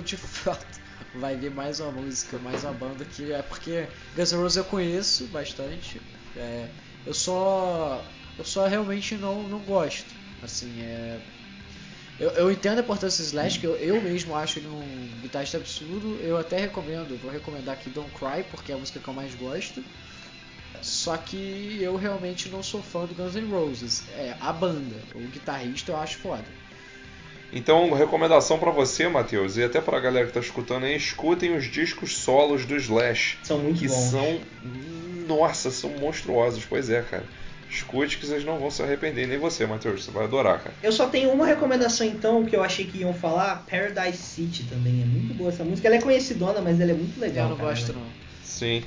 Eu, 0.12 0.18
fato 0.18 0.80
vai 1.14 1.36
vir 1.36 1.50
mais 1.50 1.80
uma 1.80 1.90
música, 1.90 2.38
mais 2.38 2.62
uma 2.64 2.72
banda 2.72 3.04
que 3.04 3.32
é 3.32 3.42
porque 3.42 3.88
Guns 4.14 4.32
N' 4.32 4.38
Roses 4.38 4.56
eu 4.56 4.64
conheço 4.64 5.26
bastante. 5.28 6.00
É, 6.36 6.68
eu 7.04 7.12
só 7.14 8.04
eu 8.38 8.44
só 8.44 8.66
realmente 8.66 9.16
não, 9.16 9.42
não 9.48 9.58
gosto. 9.60 10.14
Assim, 10.42 10.82
é 10.82 11.20
Eu, 12.18 12.30
eu 12.30 12.50
entendo 12.52 12.78
a 12.78 12.82
importância 12.82 13.22
do 13.22 13.26
Slash, 13.26 13.58
que 13.58 13.66
eu, 13.66 13.76
eu 13.76 14.00
mesmo 14.00 14.34
acho 14.36 14.58
ele 14.58 14.68
um 14.68 15.08
guitarrista 15.20 15.56
absurdo. 15.56 16.18
Eu 16.22 16.36
até 16.36 16.58
recomendo, 16.58 17.16
vou 17.18 17.30
recomendar 17.30 17.74
aqui 17.74 17.90
Don't 17.90 18.10
Cry, 18.12 18.44
porque 18.50 18.72
é 18.72 18.74
a 18.74 18.78
música 18.78 19.00
que 19.00 19.08
eu 19.08 19.14
mais 19.14 19.34
gosto. 19.34 19.82
Só 20.82 21.16
que 21.16 21.78
eu 21.82 21.96
realmente 21.96 22.48
não 22.48 22.62
sou 22.62 22.82
fã 22.82 23.04
do 23.06 23.14
Guns 23.14 23.34
N' 23.34 23.50
Roses. 23.50 24.08
É 24.10 24.36
a 24.40 24.52
banda, 24.52 24.96
o 25.14 25.20
guitarrista 25.28 25.92
eu 25.92 25.96
acho 25.96 26.18
foda. 26.18 26.46
Então, 27.52 27.92
recomendação 27.92 28.58
para 28.58 28.70
você, 28.70 29.08
Matheus, 29.08 29.56
e 29.56 29.64
até 29.64 29.80
pra 29.80 29.98
galera 29.98 30.26
que 30.26 30.32
tá 30.32 30.40
escutando 30.40 30.84
aí, 30.84 30.96
escutem 30.96 31.56
os 31.56 31.64
discos 31.64 32.16
solos 32.16 32.64
do 32.64 32.76
Slash. 32.76 33.38
São 33.42 33.58
muito 33.58 33.80
que 33.80 33.88
bons. 33.88 33.96
são. 33.96 34.40
Nossa, 35.26 35.70
são 35.70 35.90
monstruosos. 35.90 36.64
Pois 36.64 36.90
é, 36.90 37.02
cara. 37.02 37.24
Escute 37.68 38.18
que 38.18 38.26
vocês 38.26 38.44
não 38.44 38.58
vão 38.58 38.68
se 38.68 38.82
arrepender, 38.82 39.28
nem 39.28 39.38
você, 39.38 39.64
Matheus. 39.64 40.04
Você 40.04 40.10
vai 40.10 40.24
adorar, 40.24 40.58
cara. 40.58 40.74
Eu 40.82 40.90
só 40.90 41.06
tenho 41.06 41.30
uma 41.30 41.46
recomendação 41.46 42.04
então, 42.04 42.44
que 42.44 42.54
eu 42.54 42.64
achei 42.64 42.84
que 42.84 42.98
iam 42.98 43.14
falar, 43.14 43.64
Paradise 43.70 44.18
City 44.18 44.64
também. 44.64 45.02
É 45.02 45.04
muito 45.04 45.34
boa 45.34 45.50
essa 45.50 45.62
música. 45.62 45.86
Ela 45.86 45.96
é 45.96 46.00
conhecidona, 46.00 46.60
mas 46.60 46.80
ela 46.80 46.90
é 46.90 46.94
muito 46.94 47.20
legal. 47.20 47.46
Eu 47.46 47.50
não 47.50 47.56
cara. 47.56 47.70
gosto, 47.70 47.92
não. 47.92 48.02
Sim. 48.44 48.82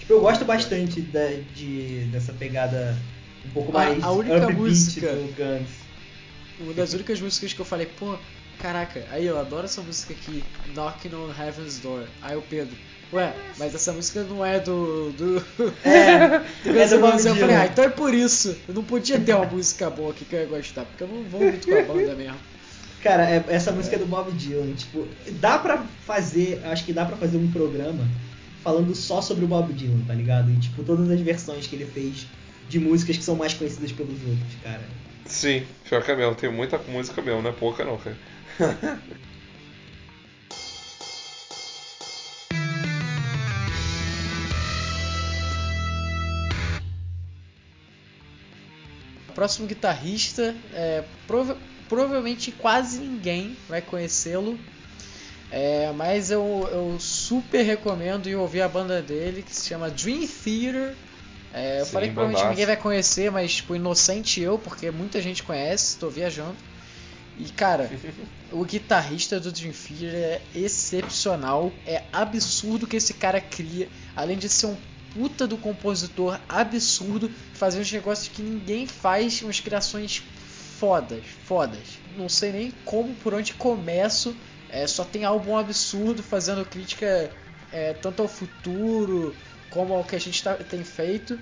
Tipo, 0.00 0.14
eu 0.14 0.20
gosto 0.20 0.44
bastante 0.46 1.02
da, 1.02 1.28
de, 1.54 2.08
dessa 2.10 2.32
pegada 2.32 2.96
um 3.44 3.50
pouco 3.50 3.72
mais 3.72 4.02
a, 4.02 4.06
a 4.06 4.12
única 4.12 4.48
música, 4.48 5.12
do 5.12 5.34
Guns. 5.36 5.87
Uma 6.60 6.74
das 6.74 6.92
únicas 6.92 7.20
músicas 7.20 7.52
que 7.52 7.60
eu 7.60 7.64
falei, 7.64 7.86
pô, 7.86 8.16
caraca, 8.60 9.06
aí 9.10 9.26
eu 9.26 9.38
adoro 9.38 9.64
essa 9.64 9.80
música 9.80 10.12
aqui, 10.12 10.42
Knocking 10.74 11.14
on 11.14 11.30
Heaven's 11.30 11.78
Door. 11.78 12.04
Aí 12.20 12.36
o 12.36 12.42
Pedro, 12.42 12.76
ué, 13.12 13.32
mas 13.56 13.74
essa 13.74 13.92
música 13.92 14.24
não 14.24 14.44
é 14.44 14.58
do. 14.58 15.12
do. 15.12 15.44
É, 15.84 16.40
do 16.64 16.72
Guns 16.72 16.92
N' 16.92 17.00
Roses. 17.00 17.26
Eu 17.26 17.36
falei, 17.36 17.56
ah, 17.56 17.66
então 17.66 17.84
é 17.84 17.88
por 17.88 18.12
isso. 18.12 18.56
Eu 18.66 18.74
não 18.74 18.82
podia 18.82 19.20
ter 19.20 19.34
uma 19.34 19.46
música 19.46 19.88
boa 19.88 20.10
aqui 20.10 20.24
que 20.24 20.34
eu 20.34 20.40
ia 20.40 20.46
gostar, 20.46 20.84
porque 20.84 21.04
eu 21.04 21.08
não 21.08 21.22
vou 21.24 21.40
muito 21.40 21.66
com 21.68 21.78
a 21.78 21.82
banda 21.82 22.14
mesmo. 22.14 22.38
Cara, 23.02 23.30
é, 23.30 23.44
essa 23.48 23.70
música 23.70 23.94
é 23.94 23.98
do 23.98 24.06
Bob 24.06 24.32
Dylan, 24.32 24.72
tipo, 24.74 25.06
dá 25.40 25.58
pra 25.58 25.84
fazer, 26.04 26.60
acho 26.64 26.84
que 26.84 26.92
dá 26.92 27.04
pra 27.04 27.16
fazer 27.16 27.36
um 27.36 27.48
programa 27.50 28.04
falando 28.64 28.92
só 28.94 29.22
sobre 29.22 29.44
o 29.44 29.48
Bob 29.48 29.72
Dylan, 29.72 30.00
tá 30.04 30.14
ligado? 30.14 30.50
E 30.50 30.56
tipo, 30.56 30.82
todas 30.82 31.08
as 31.08 31.20
versões 31.20 31.66
que 31.66 31.76
ele 31.76 31.86
fez 31.86 32.26
de 32.68 32.80
músicas 32.80 33.16
que 33.16 33.22
são 33.22 33.36
mais 33.36 33.54
conhecidas 33.54 33.92
pelos 33.92 34.20
outros, 34.24 34.54
cara. 34.62 34.82
Sim, 35.28 35.66
pior 35.88 36.02
que 36.02 36.10
é 36.10 36.16
mesmo, 36.16 36.34
tem 36.34 36.50
muita 36.50 36.78
música 36.78 37.22
mesmo, 37.22 37.42
não 37.42 37.50
é 37.50 37.52
pouca 37.52 37.84
não, 37.84 37.96
cara. 37.98 38.16
próximo 49.38 49.68
guitarrista, 49.68 50.52
é, 50.72 51.04
prova 51.24 51.56
provavelmente 51.88 52.50
quase 52.50 52.98
ninguém 52.98 53.56
vai 53.68 53.80
conhecê-lo, 53.80 54.58
é, 55.48 55.92
mas 55.92 56.32
eu, 56.32 56.68
eu, 56.72 56.98
super 56.98 57.62
recomendo 57.62 58.28
ir 58.28 58.34
ouvir 58.34 58.62
a 58.62 58.68
banda 58.68 59.00
dele, 59.00 59.44
que 59.44 59.54
se 59.54 59.68
chama 59.68 59.88
Dream 59.88 60.26
Theater. 60.26 60.96
É, 61.52 61.80
eu 61.80 61.86
Sim, 61.86 61.92
falei 61.92 62.08
que 62.08 62.14
provavelmente 62.14 62.48
ninguém 62.48 62.66
vai 62.66 62.76
conhecer, 62.76 63.30
mas 63.30 63.56
tipo, 63.56 63.74
inocente 63.74 64.40
eu, 64.40 64.58
porque 64.58 64.90
muita 64.90 65.20
gente 65.20 65.42
conhece, 65.42 65.94
estou 65.94 66.10
viajando. 66.10 66.56
E 67.36 67.50
cara, 67.50 67.90
o 68.50 68.64
guitarrista 68.64 69.40
do 69.40 69.52
Dream 69.52 69.72
Theater 69.72 70.14
é 70.14 70.42
excepcional, 70.54 71.72
é 71.86 72.04
absurdo 72.12 72.86
que 72.86 72.96
esse 72.96 73.14
cara 73.14 73.40
cria, 73.40 73.88
além 74.14 74.36
de 74.36 74.48
ser 74.48 74.66
um 74.66 74.76
puta 75.10 75.46
do 75.46 75.56
compositor 75.56 76.38
absurdo, 76.48 77.30
fazer 77.52 77.80
uns 77.80 77.90
negócios 77.90 78.28
que 78.28 78.42
ninguém 78.42 78.86
faz, 78.86 79.40
umas 79.42 79.60
criações 79.60 80.22
fodas, 80.78 81.24
fodas. 81.44 81.98
Não 82.16 82.28
sei 82.28 82.52
nem 82.52 82.70
como, 82.84 83.14
por 83.16 83.34
onde 83.34 83.54
começo 83.54 84.36
é, 84.68 84.86
só 84.86 85.04
tem 85.04 85.24
álbum 85.24 85.56
absurdo 85.56 86.22
fazendo 86.22 86.64
crítica 86.64 87.32
é, 87.70 87.94
tanto 87.94 88.22
ao 88.22 88.28
futuro 88.28 89.34
como 89.70 89.94
ao 89.94 90.04
que 90.04 90.16
a 90.16 90.20
gente 90.20 90.42
tá, 90.42 90.54
tem 90.54 90.82
feito. 90.84 91.38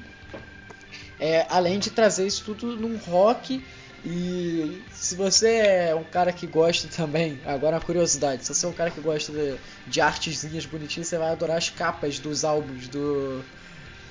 É, 1.19 1.47
além 1.48 1.78
de 1.78 1.90
trazer 1.90 2.27
isso 2.27 2.44
tudo 2.44 2.77
num 2.77 2.97
rock. 2.97 3.62
E 4.05 4.82
se 4.93 5.16
você 5.16 5.48
é 5.57 5.94
um 5.94 6.05
cara 6.05 6.32
que 6.32 6.47
gosta 6.47 6.86
também, 6.94 7.40
agora 7.44 7.77
uma 7.77 7.82
curiosidade, 7.82 8.44
se 8.44 8.55
você 8.55 8.65
é 8.65 8.69
um 8.69 8.73
cara 8.73 8.90
que 8.90 9.01
gosta 9.01 9.32
de, 9.32 9.57
de 9.86 10.01
artezinhas 10.01 10.65
bonitinhas, 10.65 11.09
você 11.09 11.19
vai 11.19 11.31
adorar 11.31 11.57
as 11.57 11.70
capas 11.70 12.19
dos 12.19 12.44
álbuns 12.44 12.86
do. 12.89 13.43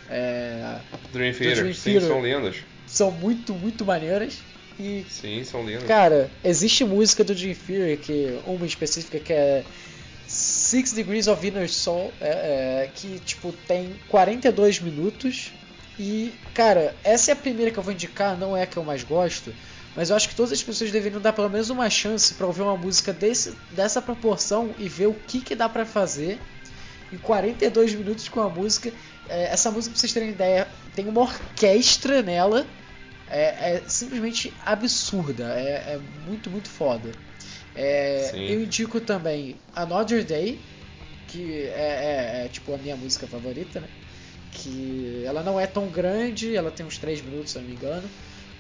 É, 0.10 0.80
Dream 1.14 1.34
Theater, 1.34 1.56
Dream 1.56 1.74
Theater. 1.74 2.02
Sim, 2.02 2.08
são 2.08 2.22
lindas. 2.22 2.56
São 2.86 3.12
muito, 3.12 3.54
muito 3.54 3.86
maneiras. 3.86 4.40
E, 4.78 5.06
Sim, 5.10 5.44
são 5.46 5.66
lindas. 5.66 5.84
Cara, 5.84 6.30
existe 6.44 6.84
música 6.84 7.24
do 7.24 7.34
Jim 7.34 7.54
Fury, 7.54 7.98
que, 7.98 8.38
uma 8.46 8.66
específica 8.66 9.20
que 9.20 9.32
é 9.32 9.64
Six 10.66 10.94
Degrees 10.94 11.28
of 11.28 11.46
Inner 11.46 11.72
Soul, 11.72 12.12
é, 12.20 12.84
é, 12.84 12.92
que 12.94 13.20
tipo 13.20 13.54
tem 13.68 13.94
42 14.10 14.80
minutos. 14.80 15.54
E, 15.98 16.34
cara, 16.54 16.96
essa 17.04 17.32
é 17.32 17.34
a 17.34 17.36
primeira 17.36 17.72
que 17.72 17.78
eu 17.78 17.84
vou 17.84 17.94
indicar, 17.94 18.36
não 18.38 18.58
é 18.58 18.64
a 18.64 18.66
que 18.66 18.76
eu 18.76 18.84
mais 18.84 19.04
gosto. 19.04 19.54
Mas 19.96 20.10
eu 20.10 20.16
acho 20.16 20.28
que 20.28 20.36
todas 20.36 20.52
as 20.52 20.62
pessoas 20.62 20.92
deveriam 20.92 21.22
dar 21.22 21.34
pelo 21.34 21.50
menos 21.50 21.70
uma 21.70 21.90
chance 21.90 22.34
para 22.34 22.48
ouvir 22.48 22.64
uma 22.64 22.76
música 22.76 23.14
desse, 23.14 23.56
dessa 23.72 24.02
proporção 24.02 24.74
e 24.78 24.90
ver 24.90 25.08
o 25.08 25.14
que, 25.14 25.40
que 25.40 25.56
dá 25.56 25.70
para 25.70 25.86
fazer 25.86 26.40
em 27.14 27.18
42 27.18 27.94
minutos 27.94 28.28
com 28.28 28.42
a 28.42 28.50
música. 28.50 28.92
É, 29.30 29.46
essa 29.46 29.70
música, 29.72 29.94
pra 29.94 30.02
vocês 30.02 30.12
terem 30.12 30.30
ideia, 30.30 30.68
tem 30.96 31.08
uma 31.08 31.22
orquestra 31.22 32.22
nela 32.22 32.66
é, 33.28 33.76
é 33.76 33.84
simplesmente 33.88 34.54
absurda. 34.66 35.54
É, 35.58 35.94
é, 35.94 36.00
muito, 36.26 36.50
muito 36.50 36.70
foda. 36.70 37.12
É, 37.76 38.32
eu 38.34 38.64
indico 38.64 39.02
também 39.02 39.58
Another 39.76 40.24
Day, 40.24 40.60
que 41.28 41.64
é, 41.64 42.42
é, 42.42 42.46
é, 42.46 42.48
tipo 42.48 42.74
a 42.74 42.78
minha 42.78 42.96
música 42.96 43.28
favorita, 43.28 43.82
né? 43.82 43.88
Que 44.52 45.24
ela 45.26 45.44
não 45.44 45.60
é 45.60 45.68
tão 45.68 45.88
grande, 45.88 46.56
ela 46.56 46.72
tem 46.72 46.86
uns 46.86 46.98
3 46.98 47.22
minutos, 47.22 47.52
se 47.52 47.58
eu 47.58 47.62
não 47.62 47.70
me 47.70 47.76
engano. 47.76 48.10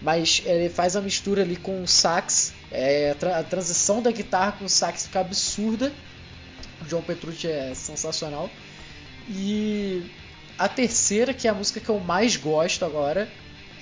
Mas 0.01 0.41
ele 0.45 0.69
faz 0.69 0.95
a 0.95 1.01
mistura 1.01 1.41
ali 1.41 1.55
com 1.55 1.81
o 1.81 1.87
sax. 1.87 2.53
É, 2.69 3.11
a, 3.11 3.15
tra 3.15 3.39
a 3.39 3.43
transição 3.43 4.01
da 4.01 4.11
guitarra 4.11 4.51
com 4.53 4.65
o 4.65 4.69
sax 4.69 5.05
fica 5.05 5.21
absurda. 5.21 5.91
O 6.81 6.85
John 6.85 7.01
Petrucci 7.01 7.47
é 7.47 7.73
sensacional. 7.73 8.49
E 9.29 10.03
a 10.59 10.67
terceira, 10.67 11.33
que 11.33 11.47
é 11.47 11.51
a 11.51 11.53
música 11.53 11.79
que 11.79 11.89
eu 11.89 11.99
mais 11.99 12.35
gosto 12.35 12.83
agora, 12.83 13.29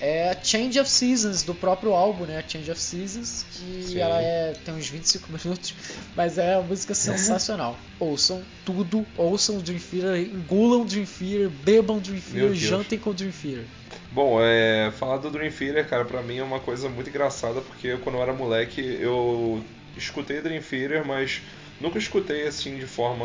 é 0.00 0.36
Change 0.42 0.78
of 0.80 0.90
Seasons, 0.90 1.42
do 1.42 1.54
próprio 1.54 1.92
álbum, 1.92 2.24
né? 2.24 2.42
Change 2.46 2.70
of 2.70 2.80
Seasons, 2.80 3.46
que 3.52 3.84
Sim. 3.88 3.98
ela 3.98 4.20
é, 4.20 4.52
tem 4.64 4.74
uns 4.74 4.88
25 4.88 5.30
minutos, 5.32 5.74
mas 6.16 6.38
é 6.38 6.56
uma 6.56 6.68
música 6.68 6.94
sensacional. 6.94 7.78
ouçam 7.98 8.44
tudo, 8.64 9.06
ouçam 9.16 9.58
Dream 9.58 9.78
Theater, 9.78 10.20
engulam 10.20 10.84
Dream 10.84 11.06
Theater, 11.06 11.48
bebam 11.48 11.98
Dream 11.98 12.20
Theater, 12.20 12.54
jantem 12.54 12.98
com 12.98 13.12
Dream 13.12 13.32
Theater. 13.32 13.66
Bom, 14.10 14.38
é, 14.40 14.92
falar 14.98 15.18
do 15.18 15.30
Dream 15.30 15.50
Theater, 15.50 15.88
cara, 15.88 16.04
pra 16.04 16.22
mim 16.22 16.38
é 16.38 16.42
uma 16.42 16.60
coisa 16.60 16.88
muito 16.88 17.08
engraçada, 17.08 17.60
porque 17.60 17.96
quando 17.98 18.16
eu 18.16 18.22
era 18.22 18.32
moleque 18.32 18.80
eu 18.80 19.64
escutei 19.96 20.40
Dream 20.40 20.62
Theater, 20.62 21.06
mas 21.06 21.42
nunca 21.80 21.98
escutei 21.98 22.46
assim 22.46 22.76
de 22.76 22.86
forma. 22.86 23.24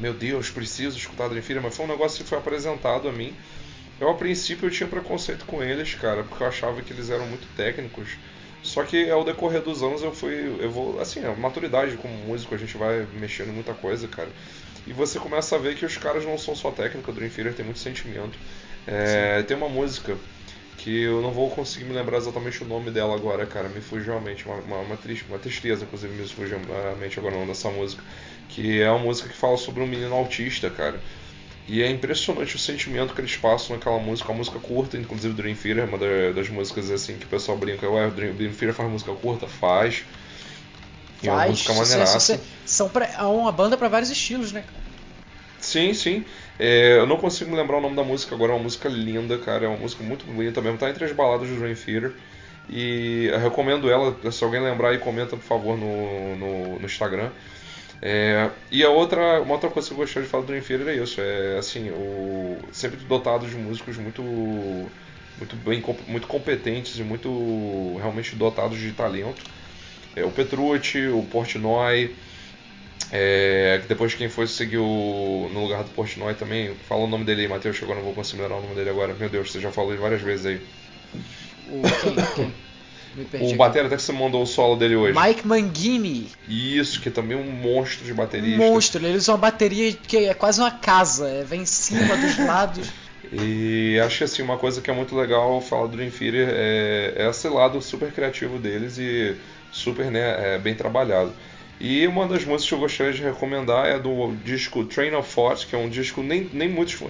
Meu 0.00 0.14
Deus, 0.14 0.50
preciso 0.50 0.96
escutar 0.96 1.28
Dream 1.28 1.42
Theater, 1.42 1.62
mas 1.62 1.76
foi 1.76 1.84
um 1.84 1.88
negócio 1.88 2.22
que 2.22 2.28
foi 2.28 2.38
apresentado 2.38 3.08
a 3.08 3.12
mim. 3.12 3.34
Eu, 4.00 4.08
a 4.08 4.14
princípio, 4.14 4.66
eu 4.66 4.70
tinha 4.70 4.88
preconceito 4.88 5.44
com 5.44 5.62
eles, 5.62 5.94
cara, 5.94 6.24
porque 6.24 6.42
eu 6.42 6.48
achava 6.48 6.82
que 6.82 6.92
eles 6.92 7.10
eram 7.10 7.26
muito 7.26 7.46
técnicos. 7.56 8.16
Só 8.62 8.84
que 8.84 9.10
ao 9.10 9.24
decorrer 9.24 9.62
dos 9.62 9.82
anos 9.82 10.02
eu 10.02 10.12
fui. 10.12 10.56
Eu 10.60 10.70
vou, 10.70 11.00
assim, 11.00 11.24
a 11.24 11.34
maturidade 11.34 11.96
como 11.96 12.14
músico, 12.14 12.54
a 12.54 12.58
gente 12.58 12.76
vai 12.76 13.06
mexendo 13.14 13.48
em 13.48 13.52
muita 13.52 13.74
coisa, 13.74 14.06
cara. 14.08 14.28
E 14.86 14.92
você 14.92 15.18
começa 15.18 15.56
a 15.56 15.58
ver 15.58 15.76
que 15.76 15.84
os 15.84 15.96
caras 15.96 16.24
não 16.24 16.36
são 16.38 16.54
só 16.54 16.70
técnica, 16.70 17.10
o 17.10 17.14
Dream 17.14 17.30
Theater 17.30 17.54
tem 17.54 17.64
muito 17.64 17.78
sentimento. 17.78 18.38
É, 18.86 19.42
tem 19.42 19.56
uma 19.56 19.68
música 19.68 20.16
que 20.78 21.02
eu 21.02 21.22
não 21.22 21.30
vou 21.30 21.48
conseguir 21.50 21.84
me 21.84 21.94
lembrar 21.94 22.16
exatamente 22.18 22.62
o 22.64 22.66
nome 22.66 22.90
dela 22.90 23.14
agora, 23.14 23.46
cara. 23.46 23.68
Me 23.68 23.80
fugiu 23.80 24.16
a 24.16 24.20
mente, 24.20 24.44
uma, 24.44 24.56
uma, 24.56 24.78
uma, 24.78 24.96
triste, 24.96 25.24
uma 25.28 25.38
tristeza, 25.38 25.84
inclusive, 25.84 26.12
me 26.12 26.26
fugiu 26.28 26.58
a 26.58 26.96
mente 26.96 27.18
agora 27.18 27.36
não 27.36 27.46
dessa 27.46 27.70
música. 27.70 28.02
Que 28.48 28.82
é 28.82 28.90
uma 28.90 28.98
música 28.98 29.28
que 29.28 29.36
fala 29.36 29.56
sobre 29.56 29.82
um 29.82 29.86
menino 29.86 30.14
autista, 30.14 30.68
cara. 30.70 31.00
E 31.68 31.82
é 31.82 31.88
impressionante 31.88 32.56
o 32.56 32.58
sentimento 32.58 33.14
que 33.14 33.20
eles 33.20 33.36
passam 33.36 33.76
naquela 33.76 33.98
música, 33.98 34.32
a 34.32 34.34
música 34.34 34.58
curta, 34.58 34.96
inclusive 34.96 35.32
Dream 35.34 35.54
Theater, 35.54 35.84
uma 35.88 35.98
das 36.32 36.48
músicas 36.48 36.90
assim 36.90 37.16
que 37.16 37.24
o 37.24 37.28
pessoal 37.28 37.56
brinca, 37.56 37.88
ué, 37.88 38.10
Dream, 38.10 38.34
Dream 38.34 38.52
Theater 38.52 38.74
faz 38.74 38.90
música 38.90 39.12
curta? 39.12 39.46
Faz. 39.46 40.04
E 41.22 41.28
é 41.28 41.32
uma 41.32 41.46
música 41.46 41.72
maneiraça. 41.72 42.40
São 42.66 42.88
pra, 42.88 43.06
é 43.06 43.22
uma 43.22 43.52
banda 43.52 43.76
para 43.76 43.88
vários 43.88 44.10
estilos, 44.10 44.50
né? 44.50 44.64
Sim, 45.60 45.94
sim. 45.94 46.24
É, 46.58 46.98
eu 46.98 47.06
não 47.06 47.16
consigo 47.16 47.50
me 47.50 47.56
lembrar 47.56 47.78
o 47.78 47.80
nome 47.80 47.94
da 47.94 48.02
música 48.02 48.34
agora, 48.34 48.52
é 48.52 48.56
uma 48.56 48.64
música 48.64 48.88
linda, 48.88 49.38
cara, 49.38 49.64
é 49.64 49.68
uma 49.68 49.78
música 49.78 50.02
muito 50.02 50.24
bonita 50.26 50.60
mesmo, 50.60 50.78
tá 50.78 50.90
entre 50.90 51.04
as 51.04 51.12
baladas 51.12 51.48
do 51.48 51.56
Dream 51.56 51.76
Theater. 51.76 52.12
E 52.68 53.28
eu 53.32 53.38
recomendo 53.38 53.90
ela, 53.90 54.16
se 54.30 54.42
alguém 54.42 54.60
lembrar 54.60 54.90
aí, 54.90 54.98
comenta 54.98 55.36
por 55.36 55.44
favor 55.44 55.76
no, 55.76 56.36
no, 56.36 56.78
no 56.80 56.84
Instagram. 56.84 57.30
É, 58.02 58.50
e 58.70 58.82
a 58.84 58.90
outra, 58.90 59.40
uma 59.42 59.54
outra 59.54 59.70
coisa 59.70 59.88
que 59.88 59.94
eu 59.94 59.98
gostaria 59.98 60.24
de 60.24 60.30
falar 60.30 60.44
do 60.44 60.52
Theater 60.52 60.88
é 60.88 60.96
isso, 60.96 61.20
é 61.20 61.58
assim, 61.58 61.90
o, 61.92 62.68
sempre 62.72 62.98
dotado 63.04 63.46
de 63.48 63.56
músicos 63.56 63.96
muito 63.98 64.92
muito 65.36 65.56
bem 65.56 65.82
muito 66.08 66.26
competentes 66.28 66.98
e 66.98 67.04
muito 67.04 67.96
realmente 67.98 68.36
dotados 68.36 68.78
de 68.78 68.92
talento. 68.92 69.44
é, 70.16 70.24
o 70.24 70.32
Petrucci, 70.32 71.08
o 71.08 71.24
Portnoy, 71.26 72.16
é, 73.10 73.78
depois 73.88 74.14
quem 74.14 74.28
foi 74.28 74.46
seguiu 74.46 74.84
no 75.52 75.62
lugar 75.62 75.84
do 75.84 75.90
Portnoy 75.90 76.34
também, 76.34 76.76
fala 76.78 77.02
o 77.04 77.06
nome 77.06 77.24
dele 77.24 77.42
aí, 77.42 77.48
Matheus, 77.48 77.78
que 77.78 77.84
agora 77.84 77.98
não 78.00 78.06
vou 78.06 78.14
conseguir 78.14 78.42
lembrar 78.42 78.58
o 78.58 78.62
nome 78.62 78.74
dele 78.74 78.90
agora. 78.90 79.14
Meu 79.14 79.28
Deus, 79.30 79.52
você 79.52 79.60
já 79.60 79.72
falou 79.72 79.96
várias 79.98 80.22
vezes 80.22 80.46
aí. 80.46 80.68
O? 81.64 81.82
O 83.40 83.54
batera 83.56 83.86
até 83.86 83.96
que 83.96 84.02
você 84.02 84.12
mandou 84.12 84.42
o 84.42 84.46
solo 84.46 84.76
dele 84.76 84.96
hoje. 84.96 85.18
Mike 85.18 85.46
Mangini. 85.46 86.28
Isso, 86.48 87.00
que 87.00 87.08
é 87.08 87.12
também 87.12 87.36
um 87.36 87.50
monstro 87.50 88.04
de 88.04 88.14
baterista. 88.14 88.56
Monstro, 88.56 89.04
ele 89.04 89.16
usa 89.16 89.32
uma 89.32 89.38
bateria 89.38 89.92
que 89.92 90.16
é 90.16 90.34
quase 90.34 90.60
uma 90.60 90.70
casa, 90.70 91.28
é, 91.28 91.44
vem 91.44 91.62
em 91.62 91.66
cima 91.66 92.16
dos 92.16 92.38
lados. 92.44 92.88
E 93.30 93.98
acho 94.04 94.18
que 94.18 94.24
assim, 94.24 94.42
uma 94.42 94.58
coisa 94.58 94.80
que 94.80 94.90
é 94.90 94.94
muito 94.94 95.14
legal 95.14 95.60
falar 95.60 95.86
do 95.86 95.96
Dream 95.96 96.10
Theater 96.10 96.48
é, 96.50 97.14
é 97.16 97.30
esse 97.30 97.48
lado 97.48 97.80
super 97.80 98.12
criativo 98.12 98.58
deles 98.58 98.98
e 98.98 99.36
super 99.70 100.10
né, 100.10 100.54
é, 100.54 100.58
bem 100.58 100.74
trabalhado. 100.74 101.32
E 101.80 102.06
uma 102.06 102.28
das 102.28 102.44
músicas 102.44 102.68
que 102.68 102.74
eu 102.74 102.78
gostaria 102.78 103.12
de 103.12 103.22
recomendar 103.22 103.86
é 103.86 103.98
do 103.98 104.36
disco 104.44 104.84
Train 104.84 105.14
of 105.14 105.34
Thought, 105.34 105.66
que 105.66 105.74
é 105.74 105.78
um 105.78 105.88
disco 105.88 106.22
nem, 106.22 106.48
nem 106.52 106.68
muitos, 106.68 107.00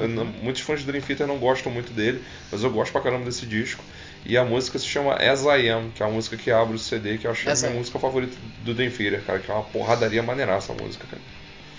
muitos 0.41 0.63
fãs 0.63 0.81
do 0.83 0.87
Dream 0.87 1.03
Theater 1.03 1.27
não 1.27 1.37
gostam 1.37 1.71
muito 1.71 1.93
dele, 1.93 2.23
mas 2.51 2.63
eu 2.63 2.71
gosto 2.71 2.91
pra 2.91 3.03
caramba 3.03 3.27
desse 3.27 3.45
disco. 3.45 3.85
E 4.25 4.37
a 4.37 4.45
música 4.45 4.79
se 4.79 4.87
chama 4.87 5.15
As 5.15 5.43
I 5.43 5.69
Am, 5.69 5.91
que 5.91 6.03
é 6.03 6.07
a 6.07 6.09
música 6.09 6.37
que 6.37 6.51
abre 6.51 6.77
o 6.77 6.79
CD, 6.79 7.19
que 7.19 7.27
eu 7.27 7.31
acho 7.33 7.43
que 7.43 7.49
é 7.49 7.53
a 7.53 7.57
minha 7.57 7.71
música 7.71 7.99
favorita 7.99 8.37
do 8.65 8.75
Theater, 8.75 9.23
cara, 9.25 9.39
que 9.41 9.51
é 9.51 9.55
uma 9.55 9.65
porradaria 9.65 10.23
maneiraça 10.23 10.73
a 10.73 10.77
música, 10.77 11.05
cara. 11.11 11.23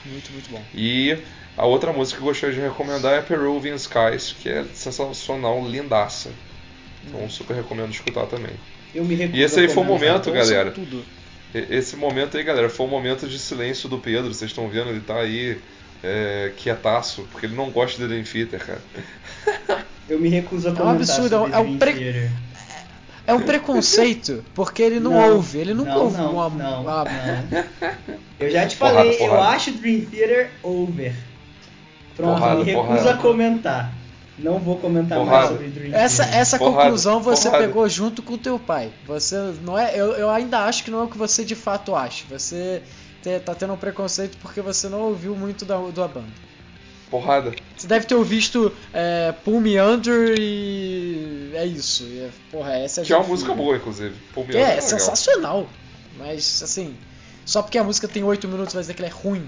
Muito, 0.05 0.31
muito 0.33 0.49
bom. 0.49 0.61
E 0.73 1.17
a 1.55 1.65
outra 1.65 1.93
música 1.93 2.17
que 2.17 2.23
eu 2.23 2.27
gostaria 2.27 2.55
de 2.55 2.61
recomendar 2.61 3.13
é 3.13 3.21
Peruvian 3.21 3.75
Skies, 3.75 4.35
que 4.37 4.49
é 4.49 4.65
sensacional, 4.73 5.65
lindaça. 5.65 6.31
Então 7.07 7.29
super 7.29 7.55
recomendo 7.55 7.91
escutar 7.91 8.25
também. 8.25 8.53
Eu 8.93 9.03
me 9.03 9.15
e 9.15 9.41
esse 9.41 9.59
aí 9.59 9.69
foi 9.69 9.83
o 9.83 9.85
momento, 9.85 10.31
galera. 10.31 10.71
Tudo. 10.71 11.03
Esse 11.53 11.95
momento 11.95 12.35
aí, 12.35 12.43
galera, 12.43 12.69
foi 12.69 12.85
um 12.85 12.89
momento 12.89 13.27
de 13.27 13.37
silêncio 13.37 13.87
do 13.87 13.99
Pedro. 13.99 14.33
Vocês 14.33 14.51
estão 14.51 14.67
vendo, 14.67 14.89
ele 14.89 15.01
tá 15.01 15.19
aí 15.19 15.59
é, 16.03 16.51
quietaço, 16.57 17.25
porque 17.31 17.45
ele 17.45 17.55
não 17.55 17.71
gosta 17.71 18.01
de 18.01 18.07
Dream 18.07 18.23
Theater, 18.23 18.65
cara. 18.65 18.81
Eu 20.09 20.19
me 20.19 20.27
recuso 20.27 20.67
a 20.67 20.71
comentar. 20.71 20.85
É 20.85 20.89
um 20.89 20.95
absurdo, 20.95 21.35
é 21.35 21.59
um, 21.59 21.77
pre... 21.77 22.29
é 23.25 23.33
um 23.33 23.39
preconceito, 23.39 24.43
porque 24.53 24.83
ele 24.83 24.99
não, 24.99 25.11
não 25.11 25.35
ouve, 25.35 25.57
ele 25.57 25.73
nunca 25.73 25.91
não, 25.91 26.03
ouve 26.03 26.17
não, 26.17 26.33
uma, 26.33 26.49
não, 26.49 26.81
uma... 26.81 27.03
não. 27.05 27.63
Eu 28.37 28.51
já 28.51 28.67
te 28.67 28.75
falei, 28.75 29.13
porrada, 29.13 29.17
porrada. 29.17 29.35
eu 29.35 29.55
acho 29.55 29.71
Dream 29.71 30.01
Theater 30.01 30.51
over. 30.61 31.15
Pronto, 32.17 32.39
porrada, 32.39 32.59
me 32.59 32.63
recuso 32.65 32.87
porrada. 32.87 33.11
a 33.11 33.17
comentar. 33.17 33.93
Não 34.37 34.59
vou 34.59 34.77
comentar 34.77 35.17
porrada. 35.17 35.37
mais 35.37 35.49
sobre 35.49 35.67
Dream 35.67 35.93
Essa, 35.93 36.23
essa 36.25 36.59
conclusão 36.59 37.21
você 37.21 37.49
pegou 37.49 37.87
junto 37.87 38.21
com 38.21 38.33
o 38.33 38.37
teu 38.37 38.59
pai. 38.59 38.91
Você 39.05 39.53
não 39.61 39.79
é, 39.79 39.97
eu, 39.97 40.11
eu 40.13 40.29
ainda 40.29 40.65
acho 40.65 40.83
que 40.83 40.91
não 40.91 40.99
é 40.99 41.03
o 41.03 41.07
que 41.07 41.17
você 41.17 41.45
de 41.45 41.55
fato 41.55 41.95
acha. 41.95 42.25
Você 42.29 42.81
tá 43.39 43.55
tendo 43.55 43.73
um 43.73 43.77
preconceito 43.77 44.37
porque 44.37 44.61
você 44.61 44.89
não 44.89 45.01
ouviu 45.01 45.35
muito 45.35 45.65
da, 45.65 45.77
da 45.77 46.07
banda. 46.07 46.43
Porrada. 47.09 47.53
Você 47.77 47.85
deve 47.85 48.07
ter 48.07 48.15
ouvido 48.15 48.75
é, 48.91 49.33
Pull 49.43 49.61
Me 49.61 49.79
Under 49.79 50.35
e 50.37 51.51
é 51.53 51.65
isso. 51.65 52.03
E, 52.03 52.19
é, 52.19 52.29
porra, 52.51 52.73
essa 52.73 53.01
é 53.01 53.03
Que 53.03 53.13
é 53.13 53.17
uma 53.17 53.27
música 53.27 53.53
boa, 53.53 53.77
inclusive. 53.77 54.15
Pull 54.33 54.45
Me 54.45 54.55
é, 54.55 54.57
Under 54.57 54.73
é, 54.73 54.77
é 54.77 54.81
sensacional. 54.81 55.69
Mas 56.17 56.61
assim, 56.63 56.95
só 57.45 57.61
porque 57.61 57.77
a 57.77 57.83
música 57.83 58.07
tem 58.07 58.23
8 58.23 58.47
minutos 58.47 58.73
vai 58.73 58.81
dizer 58.81 58.93
que 58.93 59.01
ela 59.01 59.11
é 59.11 59.13
ruim. 59.13 59.47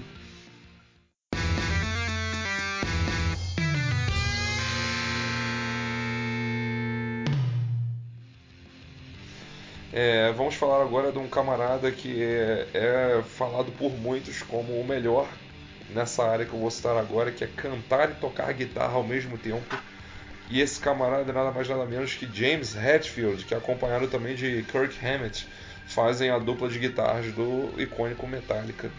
É, 9.98 10.30
vamos 10.32 10.54
falar 10.54 10.82
agora 10.82 11.10
de 11.10 11.16
um 11.16 11.26
camarada 11.26 11.90
que 11.90 12.22
é, 12.22 12.68
é, 12.74 13.22
falado 13.22 13.72
por 13.72 13.90
muitos 13.92 14.42
como 14.42 14.78
o 14.78 14.86
melhor 14.86 15.26
nessa 15.88 16.22
área 16.22 16.44
que 16.44 16.52
eu 16.52 16.58
vou 16.58 16.70
citar 16.70 16.98
agora, 16.98 17.32
que 17.32 17.42
é 17.42 17.46
cantar 17.46 18.10
e 18.10 18.14
tocar 18.16 18.52
guitarra 18.52 18.92
ao 18.92 19.02
mesmo 19.02 19.38
tempo. 19.38 19.74
E 20.50 20.60
esse 20.60 20.78
camarada 20.78 21.30
é 21.30 21.34
nada 21.34 21.50
mais 21.50 21.66
nada 21.66 21.86
menos 21.86 22.12
que 22.12 22.28
James 22.30 22.76
Hetfield, 22.76 23.42
que 23.46 23.54
é 23.54 23.56
acompanhado 23.56 24.06
também 24.08 24.34
de 24.34 24.62
Kirk 24.64 24.98
Hammett, 25.02 25.48
fazem 25.86 26.28
a 26.28 26.38
dupla 26.38 26.68
de 26.68 26.78
guitarras 26.78 27.32
do 27.32 27.72
icônico 27.78 28.26
Metallica. 28.26 28.90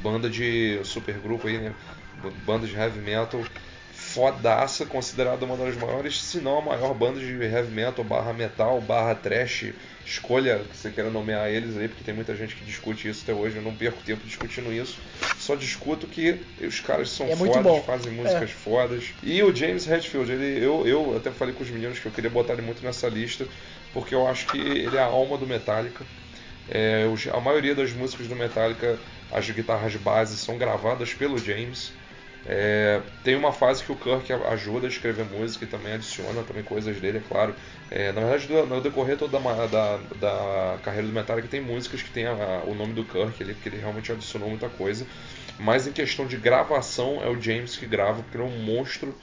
Banda 0.00 0.30
de 0.30 0.80
supergrupo 0.84 1.48
aí, 1.48 1.58
né? 1.58 1.74
Banda 2.46 2.66
de 2.66 2.74
heavy 2.74 3.00
metal 3.00 3.42
fodaça, 4.08 4.86
considerada 4.86 5.44
uma 5.44 5.56
das 5.56 5.76
maiores, 5.76 6.22
se 6.22 6.38
não 6.38 6.58
a 6.58 6.62
maior 6.62 6.94
banda 6.94 7.20
de 7.20 7.30
heavy 7.42 7.70
metal, 7.70 8.02
barra 8.02 8.32
metal, 8.32 8.80
barra 8.80 9.14
trash, 9.14 9.74
escolha 10.04 10.62
que 10.70 10.74
você 10.74 10.90
queira 10.90 11.10
nomear 11.10 11.48
eles 11.50 11.76
aí, 11.76 11.88
porque 11.88 12.02
tem 12.02 12.14
muita 12.14 12.34
gente 12.34 12.56
que 12.56 12.64
discute 12.64 13.06
isso 13.06 13.22
até 13.22 13.34
hoje, 13.34 13.56
eu 13.56 13.62
não 13.62 13.74
perco 13.74 14.02
tempo 14.02 14.24
discutindo 14.24 14.72
isso, 14.72 14.98
só 15.38 15.54
discuto 15.54 16.06
que 16.06 16.40
os 16.58 16.80
caras 16.80 17.10
são 17.10 17.26
é 17.26 17.36
fodas, 17.36 17.84
fazem 17.84 18.12
músicas 18.12 18.50
é. 18.50 18.54
fodas. 18.54 19.04
E 19.22 19.42
o 19.42 19.54
James 19.54 19.86
Hetfield, 19.86 20.32
ele, 20.32 20.64
eu, 20.64 20.86
eu 20.86 21.14
até 21.14 21.30
falei 21.30 21.52
com 21.52 21.62
os 21.62 21.70
meninos 21.70 21.98
que 21.98 22.06
eu 22.06 22.12
queria 22.12 22.30
botar 22.30 22.54
ele 22.54 22.62
muito 22.62 22.82
nessa 22.82 23.08
lista, 23.08 23.46
porque 23.92 24.14
eu 24.14 24.26
acho 24.26 24.46
que 24.46 24.58
ele 24.58 24.96
é 24.96 25.00
a 25.00 25.04
alma 25.04 25.36
do 25.36 25.46
Metallica. 25.46 26.04
É, 26.70 27.04
a 27.32 27.40
maioria 27.40 27.74
das 27.74 27.92
músicas 27.92 28.26
do 28.26 28.34
Metallica, 28.34 28.98
as 29.30 29.48
guitarras 29.50 29.94
base 29.96 30.38
são 30.38 30.56
gravadas 30.56 31.12
pelo 31.12 31.36
James. 31.36 31.92
É, 32.50 33.02
tem 33.22 33.36
uma 33.36 33.52
fase 33.52 33.84
que 33.84 33.92
o 33.92 33.94
Kirk 33.94 34.32
ajuda 34.32 34.86
a 34.86 34.88
escrever 34.88 35.26
música 35.26 35.66
e 35.66 35.68
também 35.68 35.92
adiciona 35.92 36.42
também 36.42 36.62
coisas 36.62 36.98
dele, 36.98 37.18
é 37.18 37.20
claro. 37.20 37.54
É, 37.90 38.10
na 38.10 38.22
verdade, 38.22 38.48
no 38.66 38.80
decorrer 38.80 39.18
toda 39.18 39.38
da, 39.38 39.66
da, 39.66 39.98
da, 40.18 40.78
carreira 40.82 41.06
do 41.06 41.12
Metallica 41.12 41.46
tem 41.46 41.60
músicas 41.60 42.02
que 42.02 42.08
tem 42.08 42.26
a, 42.26 42.62
o 42.66 42.74
nome 42.74 42.94
do 42.94 43.04
Kirk 43.04 43.42
ali, 43.42 43.52
porque 43.52 43.68
ele 43.68 43.76
realmente 43.76 44.10
adicionou 44.10 44.48
muita 44.48 44.70
coisa. 44.70 45.06
Mas 45.58 45.86
em 45.86 45.92
questão 45.92 46.26
de 46.26 46.38
gravação, 46.38 47.22
é 47.22 47.28
o 47.28 47.38
James 47.38 47.76
que 47.76 47.84
grava, 47.84 48.22
porque 48.22 48.38
ele 48.38 48.44
é 48.44 48.46
um 48.46 48.62
monstro 48.62 49.14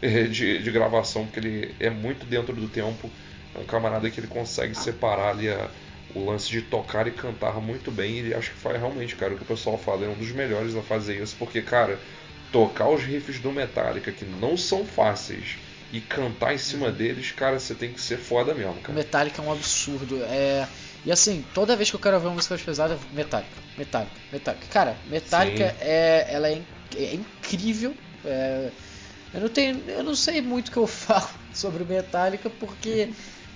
é, 0.00 0.24
de, 0.26 0.58
de 0.58 0.70
gravação, 0.72 1.24
porque 1.24 1.38
ele 1.38 1.76
é 1.78 1.88
muito 1.88 2.26
dentro 2.26 2.52
do 2.52 2.66
tempo. 2.66 3.08
É 3.54 3.60
um 3.60 3.64
camarada 3.64 4.10
que 4.10 4.18
ele 4.18 4.26
consegue 4.26 4.74
separar 4.74 5.30
ali 5.30 5.48
a, 5.48 5.70
o 6.16 6.24
lance 6.24 6.50
de 6.50 6.62
tocar 6.62 7.06
e 7.06 7.12
cantar 7.12 7.60
muito 7.60 7.92
bem. 7.92 8.14
E 8.14 8.18
ele 8.18 8.34
acho 8.34 8.50
que 8.50 8.56
faz 8.56 8.76
realmente, 8.76 9.14
cara, 9.14 9.34
o 9.34 9.36
que 9.36 9.44
o 9.44 9.46
pessoal 9.46 9.78
fala, 9.78 10.04
é 10.04 10.08
um 10.08 10.16
dos 10.16 10.32
melhores 10.32 10.74
a 10.74 10.82
fazer 10.82 11.22
isso, 11.22 11.36
porque, 11.38 11.62
cara 11.62 11.96
tocar 12.52 12.88
os 12.90 13.02
riffs 13.02 13.40
do 13.40 13.50
Metallica, 13.50 14.12
que 14.12 14.24
não 14.24 14.56
são 14.56 14.84
fáceis, 14.84 15.56
e 15.92 16.00
cantar 16.00 16.54
em 16.54 16.58
cima 16.58 16.90
deles, 16.90 17.32
cara, 17.32 17.58
você 17.58 17.74
tem 17.74 17.92
que 17.92 18.00
ser 18.00 18.18
foda 18.18 18.54
mesmo, 18.54 18.74
cara. 18.74 18.92
O 18.92 18.94
Metallica 18.94 19.42
é 19.42 19.44
um 19.44 19.52
absurdo. 19.52 20.22
É... 20.24 20.66
E 21.04 21.10
assim, 21.10 21.44
toda 21.52 21.76
vez 21.76 21.90
que 21.90 21.96
eu 21.96 22.00
quero 22.00 22.14
ouvir 22.14 22.28
uma 22.28 22.34
música 22.34 22.54
mais 22.54 22.64
pesada, 22.64 22.98
Metallica, 23.12 23.50
Metallica, 23.76 24.12
Metallica. 24.32 24.66
Cara, 24.70 24.96
Metallica 25.06 25.76
é, 25.80 26.26
ela 26.30 26.48
é, 26.48 26.62
é 26.96 27.14
incrível. 27.14 27.94
É... 28.24 28.70
Eu 29.34 29.40
não 29.40 29.48
tenho, 29.48 29.82
eu 29.88 30.02
não 30.02 30.14
sei 30.14 30.40
muito 30.40 30.68
o 30.68 30.72
que 30.72 30.76
eu 30.76 30.86
falo 30.86 31.28
sobre 31.52 31.82
o 31.82 31.86
Metallica 31.86 32.48
porque, 32.48 33.10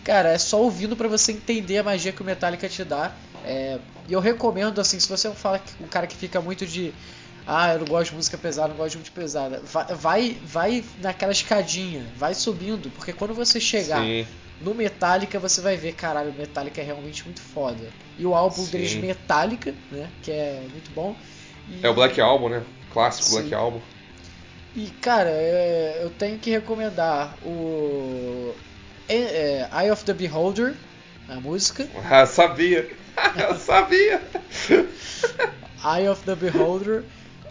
cara, 0.05 0.31
é 0.31 0.39
só 0.39 0.61
ouvindo 0.61 0.97
para 0.97 1.09
você 1.09 1.33
entender 1.33 1.79
a 1.79 1.83
magia 1.83 2.13
que 2.13 2.21
o 2.21 2.25
Metallica 2.25 2.69
te 2.69 2.85
dá. 2.85 3.15
É... 3.47 3.79
E 4.09 4.13
eu 4.13 4.21
recomendo 4.21 4.79
assim, 4.79 5.01
se 5.01 5.09
você 5.09 5.31
fala 5.31 5.59
que 5.59 5.73
um 5.83 5.87
cara 5.87 6.07
que 6.07 6.17
fica 6.17 6.41
muito 6.41 6.67
de 6.67 6.93
ah, 7.47 7.75
eu 7.75 7.79
não 7.79 7.87
gosto 7.87 8.11
de 8.11 8.17
música 8.17 8.37
pesada, 8.37 8.69
não 8.69 8.77
gosto 8.77 8.93
de 8.93 8.99
música 8.99 9.21
pesada. 9.21 9.63
Vai, 9.65 9.87
vai, 9.95 10.37
vai 10.43 10.85
naquela 11.01 11.31
escadinha, 11.31 12.05
vai 12.17 12.35
subindo, 12.35 12.91
porque 12.91 13.13
quando 13.13 13.33
você 13.35 13.61
chegar 13.61 14.03
Sim. 14.03 14.27
no 14.61 14.75
Metallica, 14.75 15.39
você 15.39 15.61
vai 15.61 15.77
ver, 15.77 15.93
caralho, 15.95 16.31
o 16.31 16.35
Metallica 16.35 16.81
é 16.81 16.85
realmente 16.85 17.25
muito 17.25 17.41
foda. 17.41 17.89
E 18.19 18.27
o 18.27 18.35
álbum 18.35 18.65
Sim. 18.65 18.71
deles 18.73 18.95
Metallica, 18.95 19.73
né, 19.93 20.11
que 20.23 20.33
é 20.33 20.67
muito 20.73 20.91
bom. 20.93 21.15
E... 21.69 21.87
É 21.87 21.89
o 21.89 21.95
Black 21.95 22.21
Album, 22.21 22.49
né? 22.49 22.65
Clássico 22.93 23.29
Sim. 23.29 23.35
Black 23.37 23.55
Album. 23.55 23.81
E, 24.75 24.91
cara, 25.01 25.31
é, 25.31 26.01
eu 26.03 26.11
tenho 26.11 26.39
que 26.39 26.51
recomendar 26.51 27.35
o 27.45 28.53
é, 29.09 29.69
Eye 29.73 29.91
of 29.93 30.05
the 30.05 30.13
Beholder, 30.13 30.75
a 31.29 31.37
música. 31.37 31.87
Ah, 32.11 32.27
sabia! 32.27 32.91
eu 33.49 33.57
sabia! 33.57 34.21
Eye 35.85 36.09
of 36.09 36.25
the 36.25 36.35
Beholder 36.35 37.05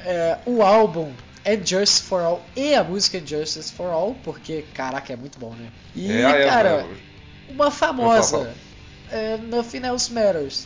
é, 0.06 0.38
o 0.46 0.62
álbum 0.62 1.12
é 1.44 1.58
Just 1.58 2.04
for 2.04 2.22
All 2.22 2.46
e 2.56 2.74
a 2.76 2.84
música 2.84 3.18
é 3.18 3.22
Justice 3.26 3.74
for 3.74 3.88
All, 3.88 4.16
porque, 4.24 4.64
caraca, 4.74 5.14
é 5.14 5.16
muito 5.16 5.40
bom, 5.40 5.52
né? 5.52 5.70
E, 5.96 6.12
é, 6.12 6.22
é 6.22 6.46
cara, 6.46 6.70
é, 6.70 6.86
uma 7.52 7.72
famosa, 7.72 8.54
é, 9.12 9.38
Nothing 9.38 9.86
Else 9.86 10.14
Matters. 10.14 10.66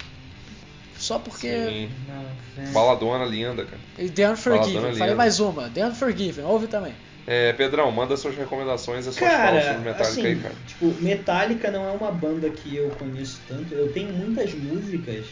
Só 0.98 1.18
porque. 1.18 1.48
Sim. 1.48 2.72
Baladona 2.74 3.24
linda, 3.24 3.64
cara. 3.64 3.82
E 3.98 4.10
The 4.10 4.32
Unforgiven, 4.32 4.95
falei 4.95 5.16
mais 5.16 5.40
uma, 5.40 5.70
The 5.70 5.88
Unforgiven, 5.88 6.44
ouve 6.44 6.68
também. 6.68 6.94
É, 7.26 7.53
Pedrão, 7.53 7.91
manda 7.91 8.18
suas 8.18 8.36
recomendações 8.36 9.06
e 9.06 9.14
suas 9.14 9.18
cara, 9.18 9.61
sobre 9.61 9.78
Metallica 9.78 10.02
assim, 10.02 10.26
aí, 10.26 10.36
cara. 10.38 10.56
Tipo, 10.68 10.86
Metallica 10.99 11.72
não 11.72 11.88
é 11.88 11.91
uma 11.91 12.11
banda 12.11 12.49
que 12.49 12.76
eu 12.76 12.90
conheço 12.91 13.40
tanto. 13.48 13.74
Eu 13.74 13.94
tenho 13.94 14.11
muitas 14.11 14.53
músicas 14.53 15.26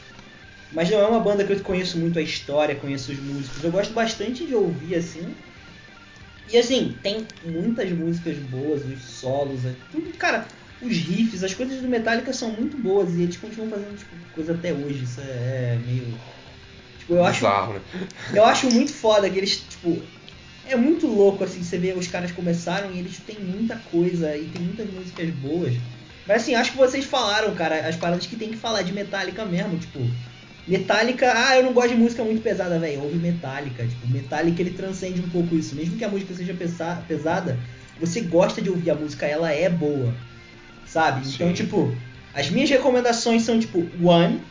mas 0.72 0.90
não 0.90 1.00
é 1.00 1.08
uma 1.08 1.20
banda 1.20 1.44
que 1.44 1.54
eu 1.54 1.60
conheço 1.62 1.98
muito 1.98 2.20
a 2.20 2.22
história, 2.22 2.76
conheço 2.76 3.12
os 3.12 3.20
músicos. 3.20 3.64
Eu 3.64 3.72
gosto 3.72 3.94
bastante 3.94 4.46
de 4.46 4.54
ouvir 4.54 4.96
assim. 4.96 5.34
E 6.50 6.58
assim, 6.58 6.96
tem 7.02 7.26
muitas 7.44 7.90
músicas 7.92 8.38
boas, 8.38 8.86
os 8.86 9.02
solos, 9.02 9.66
é 9.66 9.74
tudo. 9.92 10.18
Cara, 10.18 10.48
os 10.82 10.96
riffs, 10.96 11.44
as 11.44 11.54
coisas 11.54 11.82
do 11.82 11.88
Metallica 11.88 12.32
são 12.32 12.52
muito 12.52 12.78
boas 12.78 13.16
e 13.16 13.24
eles 13.24 13.38
continuam 13.38 13.70
fazendo 13.70 13.98
tipo, 13.98 14.16
coisa 14.34 14.54
até 14.54 14.72
hoje. 14.74 15.04
Isso 15.04 15.22
é, 15.22 15.24
é 15.74 15.80
meio. 15.86 16.06
Tipo, 17.00 17.14
eu 17.16 17.26
acho. 17.26 17.40
Bizarro, 17.40 17.74
né? 17.74 17.82
Eu 18.34 18.46
acho 18.46 18.72
muito 18.72 18.94
foda 18.94 19.30
que 19.30 19.38
eles, 19.38 19.58
tipo. 19.70 20.02
É 20.66 20.76
muito 20.76 21.08
louco 21.08 21.46
assim, 21.46 21.64
você 21.64 21.78
vê 21.78 21.94
os 21.94 22.08
caras 22.08 22.30
começaram 22.34 22.92
e 22.92 23.00
eles 23.00 23.18
têm 23.20 23.40
muita 23.40 23.78
coisa 23.90 24.36
e 24.36 24.44
tem 24.48 24.62
muitas 24.62 24.90
músicas 24.92 25.30
boas. 25.30 25.74
Mas 26.28 26.42
assim, 26.42 26.56
acho 26.56 26.72
que 26.72 26.78
vocês 26.78 27.06
falaram, 27.06 27.56
cara, 27.56 27.88
as 27.88 27.96
paradas 27.96 28.26
que 28.26 28.36
tem 28.36 28.50
que 28.50 28.58
falar 28.58 28.82
de 28.82 28.92
Metallica 28.92 29.46
mesmo, 29.46 29.78
tipo. 29.80 30.00
Metallica, 30.68 31.32
ah, 31.34 31.56
eu 31.56 31.64
não 31.64 31.74
gosto 31.74 31.90
de 31.90 31.96
música 31.96 32.24
muito 32.24 32.42
pesada, 32.42 32.78
velho. 32.78 33.02
Ouve 33.04 33.18
Metallica. 33.18 33.86
Tipo, 33.88 34.08
Metallica 34.08 34.62
ele 34.62 34.72
transcende 34.72 35.22
um 35.22 35.30
pouco 35.30 35.56
isso. 35.56 35.76
Mesmo 35.76 35.98
que 35.98 36.04
a 36.04 36.10
música 36.10 36.34
seja 36.34 36.54
pesada, 36.54 37.58
você 38.00 38.22
gosta 38.22 38.62
de 38.62 38.70
ouvir 38.70 38.92
a 38.92 38.96
música, 38.96 39.26
ela 39.26 39.52
é 39.52 39.70
boa. 39.70 40.14
Sabe? 40.86 41.22
Então, 41.22 41.32
Sim. 41.32 41.36
Então, 41.36 41.54
tipo, 41.54 41.96
as 42.34 42.50
minhas 42.50 42.70
recomendações 42.70 43.44
são 43.44 43.60
tipo 43.60 43.88
One, 44.04 44.42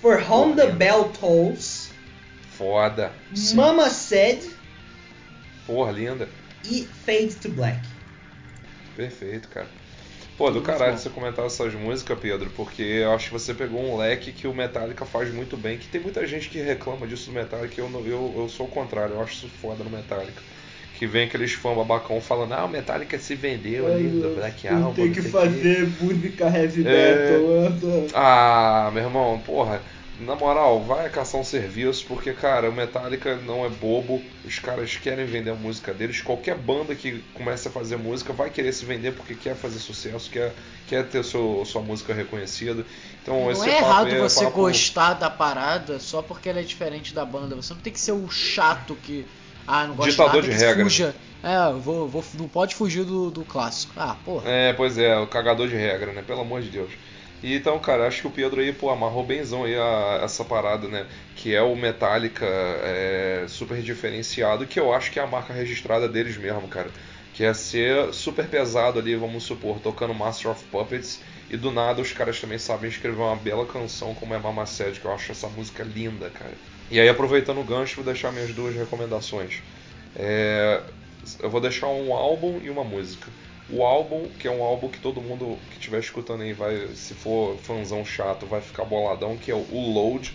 For 0.00 0.20
Home 0.30 0.54
the 0.54 0.66
Bell 0.66 1.04
Tolls. 1.10 1.90
Foda. 2.56 3.12
Mama 3.54 3.88
Said. 3.90 4.50
Porra, 5.66 5.92
linda. 5.92 6.28
E 6.64 6.88
Fade 7.06 7.36
to 7.36 7.50
Black. 7.50 7.80
Perfeito, 8.96 9.48
cara. 9.48 9.68
Pô, 10.38 10.52
do 10.52 10.62
caralho 10.62 10.96
você 10.96 11.10
comentar 11.10 11.44
essas 11.44 11.74
músicas, 11.74 12.16
Pedro, 12.16 12.48
porque 12.54 12.80
eu 12.80 13.10
acho 13.10 13.26
que 13.26 13.32
você 13.32 13.52
pegou 13.52 13.82
um 13.82 13.96
leque 13.96 14.30
que 14.30 14.46
o 14.46 14.54
Metallica 14.54 15.04
faz 15.04 15.34
muito 15.34 15.56
bem, 15.56 15.76
que 15.76 15.88
tem 15.88 16.00
muita 16.00 16.24
gente 16.28 16.48
que 16.48 16.60
reclama 16.60 17.08
disso 17.08 17.26
do 17.30 17.32
Metallica, 17.32 17.74
e 17.76 17.82
eu, 17.82 17.90
eu, 18.06 18.34
eu 18.36 18.48
sou 18.48 18.66
o 18.66 18.68
contrário, 18.70 19.16
eu 19.16 19.20
acho 19.20 19.34
isso 19.34 19.48
foda 19.60 19.82
no 19.82 19.90
Metallica. 19.90 20.40
Que 20.96 21.08
vem 21.08 21.26
aqueles 21.26 21.52
fãs 21.52 21.76
babacão 21.76 22.20
falando, 22.20 22.52
ah, 22.52 22.64
o 22.64 22.68
Metallica 22.68 23.18
se 23.18 23.34
vendeu 23.34 23.92
ali 23.92 24.08
do 24.08 24.36
Black 24.36 24.68
Album. 24.68 24.94
Tem 24.94 25.12
que 25.12 25.22
fazer 25.22 25.90
que... 25.90 26.04
música 26.04 26.44
heavy 26.44 26.86
é. 26.86 27.30
metal. 27.74 27.96
É... 28.04 28.06
Ah, 28.14 28.90
meu 28.94 29.02
irmão, 29.02 29.42
porra 29.44 29.82
na 30.20 30.34
moral, 30.34 30.82
vai 30.82 31.08
caçar 31.08 31.40
um 31.40 31.44
serviço, 31.44 32.04
porque, 32.06 32.32
cara, 32.32 32.68
o 32.68 32.72
Metallica 32.72 33.36
não 33.36 33.64
é 33.64 33.68
bobo, 33.68 34.20
os 34.44 34.58
caras 34.58 34.96
querem 34.96 35.24
vender 35.26 35.50
a 35.50 35.54
música 35.54 35.94
deles. 35.94 36.20
Qualquer 36.20 36.56
banda 36.56 36.94
que 36.94 37.22
comece 37.34 37.68
a 37.68 37.70
fazer 37.70 37.96
música 37.96 38.32
vai 38.32 38.50
querer 38.50 38.72
se 38.72 38.84
vender 38.84 39.12
porque 39.12 39.34
quer 39.34 39.54
fazer 39.54 39.78
sucesso, 39.78 40.28
quer, 40.30 40.52
quer 40.88 41.06
ter 41.06 41.24
seu, 41.24 41.62
sua 41.64 41.82
música 41.82 42.12
reconhecida. 42.12 42.84
Então, 43.22 43.52
não 43.52 43.64
é 43.64 43.76
errado 43.76 44.08
é 44.08 44.18
você 44.18 44.44
papo... 44.44 44.56
gostar 44.56 45.14
da 45.14 45.30
parada 45.30 46.00
só 46.00 46.20
porque 46.20 46.48
ela 46.48 46.60
é 46.60 46.64
diferente 46.64 47.14
da 47.14 47.24
banda. 47.24 47.54
Você 47.54 47.72
não 47.74 47.80
tem 47.80 47.92
que 47.92 48.00
ser 48.00 48.12
o 48.12 48.28
chato 48.28 48.96
que. 48.96 49.24
Ah, 49.66 49.86
não 49.86 49.94
gosta 49.94 50.10
Ditador 50.10 50.42
de, 50.42 50.48
nada, 50.48 50.58
de 50.58 50.64
regra. 50.64 50.84
Fuja. 50.84 51.14
É, 51.42 51.72
vou, 51.72 52.08
vou, 52.08 52.24
não 52.36 52.48
pode 52.48 52.74
fugir 52.74 53.04
do, 53.04 53.30
do 53.30 53.44
clássico. 53.44 53.92
Ah, 53.96 54.16
porra. 54.24 54.50
É, 54.50 54.72
pois 54.72 54.98
é, 54.98 55.16
o 55.18 55.26
cagador 55.26 55.68
de 55.68 55.76
regra, 55.76 56.12
né? 56.12 56.22
Pelo 56.26 56.40
amor 56.40 56.62
de 56.62 56.70
Deus. 56.70 56.90
Então, 57.42 57.78
cara, 57.78 58.06
acho 58.06 58.20
que 58.22 58.26
o 58.26 58.32
Pedro 58.32 58.60
aí, 58.60 58.72
pô, 58.72 58.90
amarrou 58.90 59.24
benzão 59.24 59.64
aí 59.64 59.76
a, 59.76 60.20
essa 60.24 60.44
parada, 60.44 60.88
né? 60.88 61.06
Que 61.34 61.54
é 61.54 61.62
o 61.62 61.76
Metallica 61.76 62.44
é, 62.46 63.46
super 63.48 63.80
diferenciado, 63.82 64.66
que 64.66 64.78
eu 64.80 64.92
acho 64.92 65.12
que 65.12 65.20
é 65.20 65.22
a 65.22 65.26
marca 65.26 65.52
registrada 65.52 66.08
deles 66.08 66.36
mesmo, 66.36 66.66
cara. 66.68 66.92
Que 67.32 67.44
é 67.44 67.54
ser 67.54 68.12
super 68.12 68.48
pesado 68.48 68.98
ali, 68.98 69.14
vamos 69.14 69.44
supor, 69.44 69.78
tocando 69.80 70.12
Master 70.14 70.50
of 70.50 70.64
Puppets. 70.66 71.22
E 71.48 71.56
do 71.56 71.70
nada 71.70 72.02
os 72.02 72.12
caras 72.12 72.40
também 72.40 72.58
sabem 72.58 72.88
escrever 72.90 73.20
uma 73.20 73.36
bela 73.36 73.66
canção 73.66 74.14
como 74.14 74.34
é 74.34 74.38
Mama 74.38 74.66
Said, 74.66 74.98
que 74.98 75.06
eu 75.06 75.12
acho 75.12 75.30
essa 75.32 75.48
música 75.48 75.84
linda, 75.84 76.30
cara. 76.30 76.58
E 76.90 76.98
aí, 76.98 77.08
aproveitando 77.08 77.60
o 77.60 77.64
gancho, 77.64 77.96
vou 77.96 78.04
deixar 78.04 78.32
minhas 78.32 78.52
duas 78.52 78.74
recomendações. 78.74 79.62
É, 80.14 80.82
eu 81.40 81.50
vou 81.50 81.60
deixar 81.60 81.88
um 81.88 82.12
álbum 82.14 82.60
e 82.60 82.70
uma 82.70 82.84
música. 82.84 83.32
O 83.70 83.84
álbum, 83.84 84.26
que 84.38 84.48
é 84.48 84.50
um 84.50 84.62
álbum 84.62 84.88
que 84.88 84.98
todo 84.98 85.20
mundo 85.20 85.58
que 85.70 85.76
estiver 85.76 86.00
escutando 86.00 86.42
aí 86.42 86.52
vai, 86.52 86.88
se 86.94 87.14
for 87.14 87.56
fãzão 87.58 88.04
chato, 88.04 88.46
vai 88.46 88.60
ficar 88.60 88.84
boladão, 88.84 89.36
que 89.36 89.50
é 89.50 89.54
o 89.54 89.92
Load. 89.92 90.32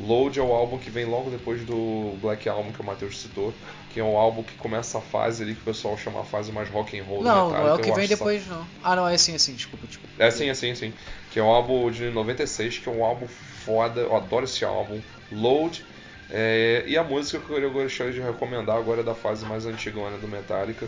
Load 0.00 0.38
é 0.38 0.42
o 0.42 0.52
álbum 0.52 0.78
que 0.78 0.90
vem 0.90 1.04
logo 1.04 1.28
depois 1.28 1.62
do 1.64 2.16
Black 2.22 2.48
Album 2.48 2.72
que 2.72 2.80
o 2.80 2.84
Matheus 2.84 3.20
citou, 3.20 3.52
que 3.92 4.00
é 4.00 4.04
um 4.04 4.16
álbum 4.16 4.42
que 4.42 4.54
começa 4.54 4.98
a 4.98 5.00
fase 5.00 5.42
ali 5.42 5.54
que 5.54 5.60
o 5.60 5.64
pessoal 5.64 5.98
chama 5.98 6.20
a 6.20 6.24
fase 6.24 6.52
mais 6.52 6.70
rock 6.70 6.98
and 6.98 7.04
roll 7.04 7.22
Não, 7.22 7.50
não 7.50 7.68
é 7.68 7.74
o 7.74 7.78
que 7.78 7.92
vem 7.92 8.06
depois 8.06 8.46
não. 8.46 8.64
Ah, 8.82 8.94
não, 8.94 9.08
é 9.08 9.14
assim, 9.14 9.34
assim, 9.34 9.54
desculpa, 9.54 9.86
desculpa. 9.86 10.14
É 10.18 10.28
assim, 10.28 10.48
assim, 10.48 10.70
assim. 10.70 10.94
Que 11.32 11.40
é 11.40 11.42
um 11.42 11.48
álbum 11.48 11.90
de 11.90 12.08
96, 12.10 12.78
que 12.78 12.88
é 12.88 12.92
um 12.92 13.04
álbum 13.04 13.26
foda, 13.26 14.00
eu 14.00 14.16
adoro 14.16 14.44
esse 14.44 14.64
álbum. 14.64 15.00
Load. 15.32 15.84
É, 16.30 16.84
e 16.86 16.96
a 16.96 17.02
música 17.02 17.38
que 17.40 17.52
eu 17.52 17.70
gostaria 17.70 18.12
de 18.12 18.20
recomendar 18.20 18.76
agora 18.76 19.00
é 19.00 19.04
da 19.04 19.14
fase 19.14 19.44
mais 19.46 19.66
antiga 19.66 19.98
do 20.20 20.28
Metallica, 20.28 20.86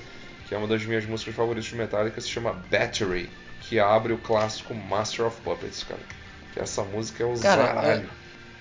que 0.51 0.55
é 0.57 0.59
uma 0.59 0.67
das 0.67 0.85
minhas 0.85 1.07
músicas 1.07 1.33
favoritas 1.33 1.71
de 1.71 1.77
Metallica, 1.77 2.21
se 2.21 2.29
chama 2.29 2.55
Battery, 2.69 3.31
que 3.61 3.79
abre 3.79 4.13
o 4.13 4.19
clássico 4.19 4.75
Master 4.75 5.27
of 5.27 5.41
Puppets, 5.43 5.85
cara. 5.85 6.01
Que 6.53 6.59
essa 6.59 6.83
música 6.83 7.23
é 7.23 7.27
o 7.27 7.39
cara, 7.39 7.67
zaralho. 7.67 8.03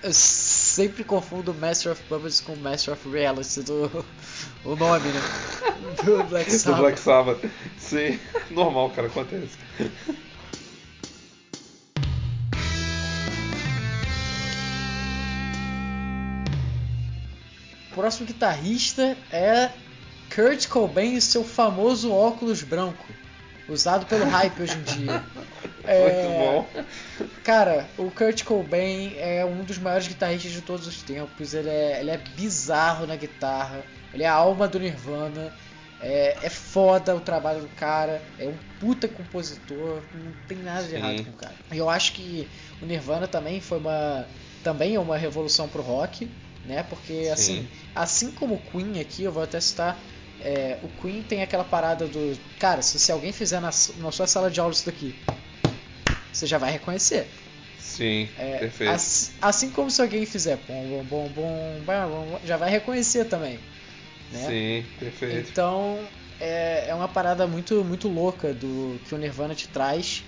Eu, 0.00 0.10
eu 0.10 0.12
sempre 0.12 1.02
confundo 1.02 1.52
Master 1.52 1.90
of 1.90 2.00
Puppets 2.04 2.40
com 2.40 2.54
Master 2.54 2.94
of 2.94 3.10
Reality 3.10 3.62
do 3.62 4.06
o 4.64 4.76
nome, 4.76 5.08
né? 5.08 5.20
Do 6.04 6.22
Black 6.22 6.52
Sabbath. 6.52 6.76
do 6.76 6.80
Black 6.80 7.00
Sabbath. 7.00 7.44
Sim, 7.76 8.20
normal, 8.54 8.90
cara, 8.90 9.08
acontece. 9.08 9.58
O 17.90 17.94
próximo 17.96 18.28
guitarrista 18.28 19.16
é 19.32 19.70
Kurt 20.34 20.68
Cobain 20.68 21.16
e 21.16 21.20
seu 21.20 21.44
famoso 21.44 22.12
óculos 22.12 22.62
branco, 22.62 23.06
usado 23.68 24.06
pelo 24.06 24.24
hype 24.24 24.62
hoje 24.62 24.76
em 24.76 24.82
dia. 24.82 25.24
É, 25.82 26.12
Muito 26.12 26.38
bom. 26.38 26.84
Cara, 27.42 27.88
o 27.96 28.10
Kurt 28.10 28.44
Cobain 28.44 29.14
é 29.16 29.44
um 29.44 29.64
dos 29.64 29.78
maiores 29.78 30.06
guitarristas 30.06 30.52
de 30.52 30.60
todos 30.60 30.86
os 30.86 31.02
tempos. 31.02 31.54
Ele 31.54 31.70
é, 31.70 32.00
ele 32.00 32.10
é 32.10 32.18
bizarro 32.18 33.06
na 33.06 33.16
guitarra. 33.16 33.82
Ele 34.12 34.22
é 34.22 34.26
a 34.28 34.34
alma 34.34 34.68
do 34.68 34.78
Nirvana. 34.78 35.52
É, 36.00 36.36
é 36.42 36.50
foda 36.50 37.16
o 37.16 37.20
trabalho 37.20 37.62
do 37.62 37.68
cara. 37.68 38.22
É 38.38 38.46
um 38.46 38.54
puta 38.78 39.08
compositor. 39.08 40.02
Não 40.14 40.32
tem 40.46 40.58
nada 40.58 40.82
de 40.82 40.90
Sim. 40.90 40.96
errado 40.96 41.24
com 41.24 41.30
o 41.30 41.34
cara. 41.34 41.54
E 41.72 41.78
eu 41.78 41.88
acho 41.88 42.12
que 42.12 42.46
o 42.80 42.86
Nirvana 42.86 43.26
também 43.26 43.60
foi 43.60 43.78
uma 43.78 44.26
também 44.62 44.94
é 44.94 45.00
uma 45.00 45.16
revolução 45.16 45.66
pro 45.66 45.82
rock, 45.82 46.30
né? 46.64 46.82
Porque 46.82 47.24
Sim. 47.24 47.30
assim, 47.30 47.68
assim 47.94 48.30
como 48.32 48.54
o 48.56 48.58
Queen 48.58 49.00
aqui, 49.00 49.24
eu 49.24 49.32
vou 49.32 49.42
até 49.42 49.58
citar 49.58 49.98
é, 50.42 50.78
o 50.82 50.88
Queen 51.00 51.22
tem 51.22 51.42
aquela 51.42 51.64
parada 51.64 52.06
do. 52.06 52.38
Cara, 52.58 52.82
se, 52.82 52.98
se 52.98 53.12
alguém 53.12 53.32
fizer 53.32 53.60
na, 53.60 53.70
na 53.98 54.12
sua 54.12 54.26
sala 54.26 54.50
de 54.50 54.60
aula 54.60 54.72
isso 54.72 54.86
daqui, 54.86 55.14
você 56.32 56.46
já 56.46 56.58
vai 56.58 56.72
reconhecer. 56.72 57.28
Sim, 57.78 58.28
é, 58.38 58.58
perfeito. 58.58 58.92
Assim, 58.92 59.32
assim, 59.42 59.70
como 59.70 59.90
se 59.90 60.00
alguém 60.00 60.24
fizer 60.24 60.58
bom, 60.68 61.04
bom, 61.08 61.28
bom, 61.28 61.80
bom, 61.84 62.40
já 62.44 62.56
vai 62.56 62.70
reconhecer 62.70 63.24
também. 63.26 63.58
Né? 64.30 64.46
Sim, 64.46 64.86
perfeito. 64.98 65.50
Então 65.50 65.98
é, 66.40 66.86
é 66.88 66.94
uma 66.94 67.08
parada 67.08 67.46
muito, 67.46 67.84
muito 67.84 68.08
louca 68.08 68.54
do 68.54 68.98
que 69.06 69.14
o 69.14 69.18
Nirvana 69.18 69.54
te 69.54 69.68
traz 69.68 70.24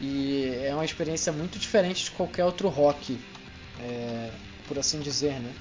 e 0.00 0.52
é 0.62 0.72
uma 0.72 0.84
experiência 0.84 1.32
muito 1.32 1.58
diferente 1.58 2.04
de 2.04 2.10
qualquer 2.12 2.44
outro 2.44 2.68
rock, 2.68 3.18
é, 3.80 4.30
por 4.66 4.78
assim 4.78 5.00
dizer, 5.00 5.40
né? 5.40 5.52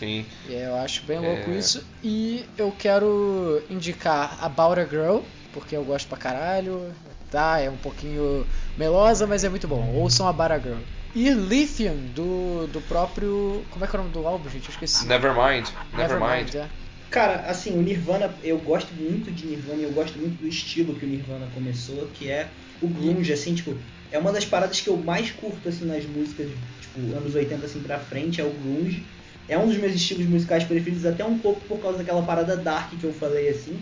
Sim. 0.00 0.24
E 0.48 0.54
eu 0.54 0.74
acho 0.76 1.04
bem 1.04 1.18
louco 1.18 1.50
é... 1.50 1.58
isso. 1.58 1.84
E 2.02 2.46
eu 2.56 2.74
quero 2.76 3.62
indicar 3.68 4.42
About 4.42 4.80
a 4.80 4.86
Girl, 4.86 5.18
porque 5.52 5.76
eu 5.76 5.84
gosto 5.84 6.08
pra 6.08 6.16
caralho. 6.16 6.90
Tá, 7.30 7.60
é 7.60 7.68
um 7.68 7.76
pouquinho 7.76 8.46
melosa, 8.78 9.26
mas 9.26 9.44
é 9.44 9.48
muito 9.50 9.68
bom. 9.68 9.86
Ouçam 9.94 10.26
a 10.26 10.30
About 10.30 10.52
a 10.52 10.58
Girl. 10.58 10.80
E 11.14 11.28
Lithium, 11.30 11.96
do, 12.14 12.66
do 12.68 12.80
próprio. 12.80 13.62
Como 13.70 13.84
é 13.84 13.88
que 13.88 13.94
é 13.94 13.98
o 13.98 14.02
nome 14.02 14.14
do 14.14 14.26
álbum, 14.26 14.48
gente? 14.48 14.68
Eu 14.68 14.70
esqueci. 14.70 15.06
Nevermind. 15.06 15.68
Nevermind. 15.92 16.54
Never 16.54 16.62
é. 16.62 16.68
Cara, 17.10 17.40
assim, 17.50 17.76
o 17.76 17.82
Nirvana, 17.82 18.32
eu 18.42 18.56
gosto 18.58 18.94
muito 18.94 19.30
de 19.32 19.44
Nirvana 19.46 19.82
e 19.82 19.84
eu 19.84 19.92
gosto 19.92 20.16
muito 20.18 20.40
do 20.40 20.48
estilo 20.48 20.94
que 20.94 21.04
o 21.04 21.08
Nirvana 21.08 21.46
começou, 21.52 22.08
que 22.14 22.30
é 22.30 22.48
o 22.80 22.86
grunge, 22.86 23.32
assim, 23.32 23.52
tipo, 23.52 23.76
é 24.12 24.18
uma 24.18 24.32
das 24.32 24.44
paradas 24.44 24.80
que 24.80 24.88
eu 24.88 24.96
mais 24.96 25.32
curto, 25.32 25.68
assim, 25.68 25.86
nas 25.86 26.04
músicas, 26.06 26.48
tipo, 26.80 27.00
anos 27.16 27.34
80, 27.34 27.66
assim, 27.66 27.80
pra 27.80 27.98
frente, 27.98 28.40
é 28.40 28.44
o 28.44 28.50
grunge 28.50 29.04
é 29.50 29.58
um 29.58 29.66
dos 29.66 29.76
meus 29.76 29.92
estilos 29.92 30.26
musicais 30.26 30.62
preferidos, 30.62 31.04
até 31.04 31.24
um 31.24 31.36
pouco 31.36 31.60
por 31.62 31.80
causa 31.80 31.98
daquela 31.98 32.22
parada 32.22 32.56
dark 32.56 32.92
que 32.98 33.04
eu 33.04 33.12
falei 33.12 33.48
assim. 33.48 33.76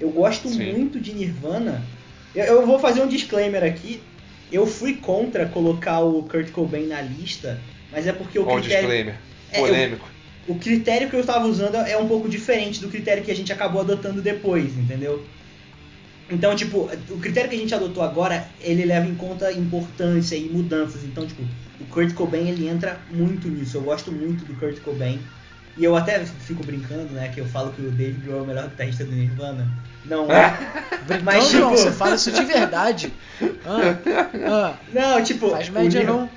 Eu 0.00 0.10
gosto 0.10 0.48
Sim. 0.48 0.72
muito 0.72 1.00
de 1.00 1.12
Nirvana. 1.12 1.82
Eu, 2.32 2.44
eu, 2.44 2.66
vou 2.66 2.78
fazer 2.78 3.02
um 3.02 3.08
disclaimer 3.08 3.64
aqui. 3.64 4.00
Eu 4.52 4.64
fui 4.64 4.94
contra 4.94 5.46
colocar 5.46 6.00
o 6.00 6.22
Kurt 6.22 6.52
Cobain 6.52 6.86
na 6.86 7.02
lista, 7.02 7.60
mas 7.90 8.06
é 8.06 8.12
porque 8.12 8.38
o 8.38 8.44
Qual 8.44 8.58
critério. 8.58 8.86
disclaimer? 8.86 9.16
Polêmico. 9.52 10.06
É, 10.06 10.50
eu, 10.50 10.54
o 10.54 10.58
critério 10.58 11.10
que 11.10 11.16
eu 11.16 11.20
estava 11.20 11.46
usando 11.46 11.74
é 11.74 11.98
um 11.98 12.06
pouco 12.06 12.28
diferente 12.28 12.80
do 12.80 12.88
critério 12.88 13.24
que 13.24 13.30
a 13.32 13.36
gente 13.36 13.52
acabou 13.52 13.80
adotando 13.80 14.22
depois, 14.22 14.78
entendeu? 14.78 15.24
Então, 16.30 16.54
tipo, 16.54 16.90
o 17.10 17.18
critério 17.18 17.48
que 17.48 17.56
a 17.56 17.58
gente 17.58 17.74
adotou 17.74 18.02
agora, 18.02 18.46
ele 18.60 18.84
leva 18.84 19.06
em 19.06 19.14
conta 19.14 19.50
importância 19.52 20.36
e 20.36 20.48
mudanças. 20.48 21.02
Então, 21.04 21.26
tipo, 21.26 21.42
o 21.80 21.84
Kurt 21.86 22.12
Cobain, 22.12 22.48
ele 22.48 22.68
entra 22.68 22.98
muito 23.10 23.48
nisso. 23.48 23.78
Eu 23.78 23.82
gosto 23.82 24.12
muito 24.12 24.44
do 24.44 24.54
Kurt 24.54 24.78
Cobain. 24.80 25.18
E 25.76 25.84
eu 25.84 25.96
até 25.96 26.18
fico 26.24 26.64
brincando, 26.64 27.12
né, 27.14 27.30
que 27.32 27.40
eu 27.40 27.46
falo 27.46 27.72
que 27.72 27.80
o 27.80 27.90
Dave 27.90 28.20
Grohl 28.20 28.40
é 28.40 28.42
o 28.42 28.46
melhor 28.46 28.68
guitarrista 28.68 29.04
do 29.04 29.12
Nirvana. 29.12 29.66
Não 30.04 30.30
é. 30.30 30.58
Mas, 31.22 31.48
tipo... 31.48 31.70
você 31.70 31.92
fala 31.92 32.16
isso 32.16 32.30
de 32.30 32.44
verdade. 32.44 33.12
Ah, 33.64 33.96
ah. 34.50 34.74
Não, 34.92 35.22
tipo... 35.22 35.50
Faz 35.50 35.68
média 35.68 36.02
o, 36.02 36.06
não. 36.06 36.30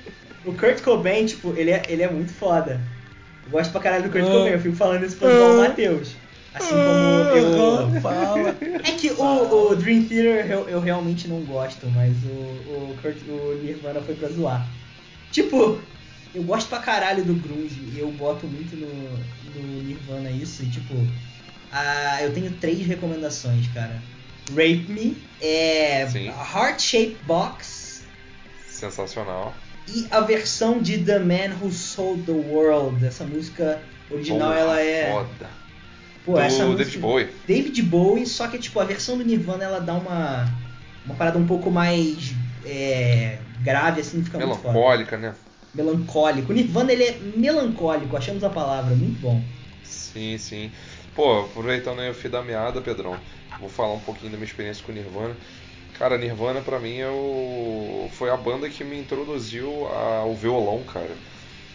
O 0.44 0.52
Kurt 0.52 0.80
Cobain, 0.82 1.26
tipo, 1.26 1.52
ele 1.56 1.70
é, 1.70 1.82
ele 1.88 2.02
é 2.02 2.10
muito 2.10 2.32
foda. 2.32 2.80
Eu 3.44 3.50
gosto 3.50 3.72
pra 3.72 3.80
caralho 3.80 4.04
do 4.04 4.10
Kurt 4.10 4.24
ah. 4.24 4.30
Cobain, 4.30 4.52
eu 4.52 4.60
fico 4.60 4.76
falando 4.76 5.04
isso 5.04 5.16
pro 5.16 5.28
ah. 5.28 5.68
Matheus. 5.68 6.14
Assim 6.54 6.68
como 6.68 6.80
ah. 6.80 7.32
eu. 7.36 8.00
Fala. 8.00 8.56
É 8.84 8.92
que 8.92 9.10
o, 9.10 9.70
o 9.70 9.76
Dream 9.76 10.04
Theater 10.04 10.50
eu, 10.50 10.68
eu 10.68 10.80
realmente 10.80 11.28
não 11.28 11.40
gosto, 11.42 11.86
mas 11.88 12.12
o, 12.24 12.28
o, 12.28 12.98
Kurt, 13.00 13.16
o 13.28 13.58
Nirvana 13.62 14.00
foi 14.02 14.14
pra 14.14 14.28
zoar. 14.28 14.66
Tipo, 15.30 15.80
eu 16.34 16.42
gosto 16.42 16.68
pra 16.68 16.78
caralho 16.78 17.24
do 17.24 17.34
Grunge 17.34 17.80
e 17.94 17.98
eu 17.98 18.10
boto 18.12 18.46
muito 18.46 18.76
no, 18.76 18.88
no 19.54 19.82
Nirvana 19.82 20.30
isso. 20.30 20.62
E 20.62 20.66
tipo, 20.66 20.94
a, 21.70 22.22
eu 22.22 22.32
tenho 22.32 22.50
três 22.52 22.86
recomendações, 22.86 23.66
cara. 23.68 24.02
Rape 24.50 24.86
Me, 24.88 25.16
é 25.40 26.06
Sim. 26.08 26.26
Heart 26.26 26.80
Shaped 26.80 27.16
Box. 27.26 28.02
Sensacional. 28.68 29.54
E 29.88 30.06
a 30.10 30.20
versão 30.20 30.80
de 30.80 30.98
The 30.98 31.18
Man 31.18 31.56
Who 31.60 31.70
Sold 31.70 32.22
the 32.24 32.32
World. 32.32 33.04
Essa 33.04 33.24
música 33.24 33.80
original 34.10 34.50
Porra, 34.50 34.60
ela 34.60 34.80
é. 34.80 35.12
Foda. 35.12 35.61
Pô, 36.24 36.32
do 36.32 36.38
essa 36.38 36.64
música, 36.64 36.84
David 36.84 36.98
Bowie. 36.98 37.28
David 37.46 37.82
Bowie, 37.82 38.26
só 38.26 38.46
que 38.48 38.58
tipo, 38.58 38.78
a 38.78 38.84
versão 38.84 39.16
do 39.18 39.24
Nirvana 39.24 39.64
ela 39.64 39.80
dá 39.80 39.94
uma. 39.94 40.48
Uma 41.04 41.16
parada 41.16 41.36
um 41.36 41.46
pouco 41.46 41.68
mais 41.68 42.32
é, 42.64 43.38
grave, 43.60 44.00
assim, 44.00 44.22
fica 44.22 44.38
Melancólica, 44.38 45.16
né? 45.16 45.34
Melancólico. 45.74 46.52
O 46.52 46.54
Nirvana 46.54 46.92
ele 46.92 47.04
é 47.04 47.18
melancólico, 47.36 48.16
achamos 48.16 48.44
a 48.44 48.50
palavra, 48.50 48.94
muito 48.94 49.20
bom. 49.20 49.42
Sim, 49.82 50.38
sim. 50.38 50.70
Pô, 51.14 51.40
aproveitando 51.40 52.00
aí 52.00 52.10
o 52.10 52.14
fio 52.14 52.30
da 52.30 52.42
meada, 52.42 52.80
Pedrão, 52.80 53.16
vou 53.58 53.68
falar 53.68 53.94
um 53.94 54.00
pouquinho 54.00 54.30
da 54.30 54.36
minha 54.36 54.46
experiência 54.46 54.84
com 54.84 54.92
o 54.92 54.94
Nirvana. 54.94 55.36
Cara, 55.98 56.16
Nirvana 56.16 56.60
pra 56.60 56.78
mim 56.78 56.98
é 56.98 57.08
o... 57.08 58.08
foi 58.12 58.30
a 58.30 58.36
banda 58.36 58.68
que 58.68 58.82
me 58.82 58.98
introduziu 58.98 59.86
ao 59.86 60.34
violão, 60.34 60.82
cara. 60.84 61.10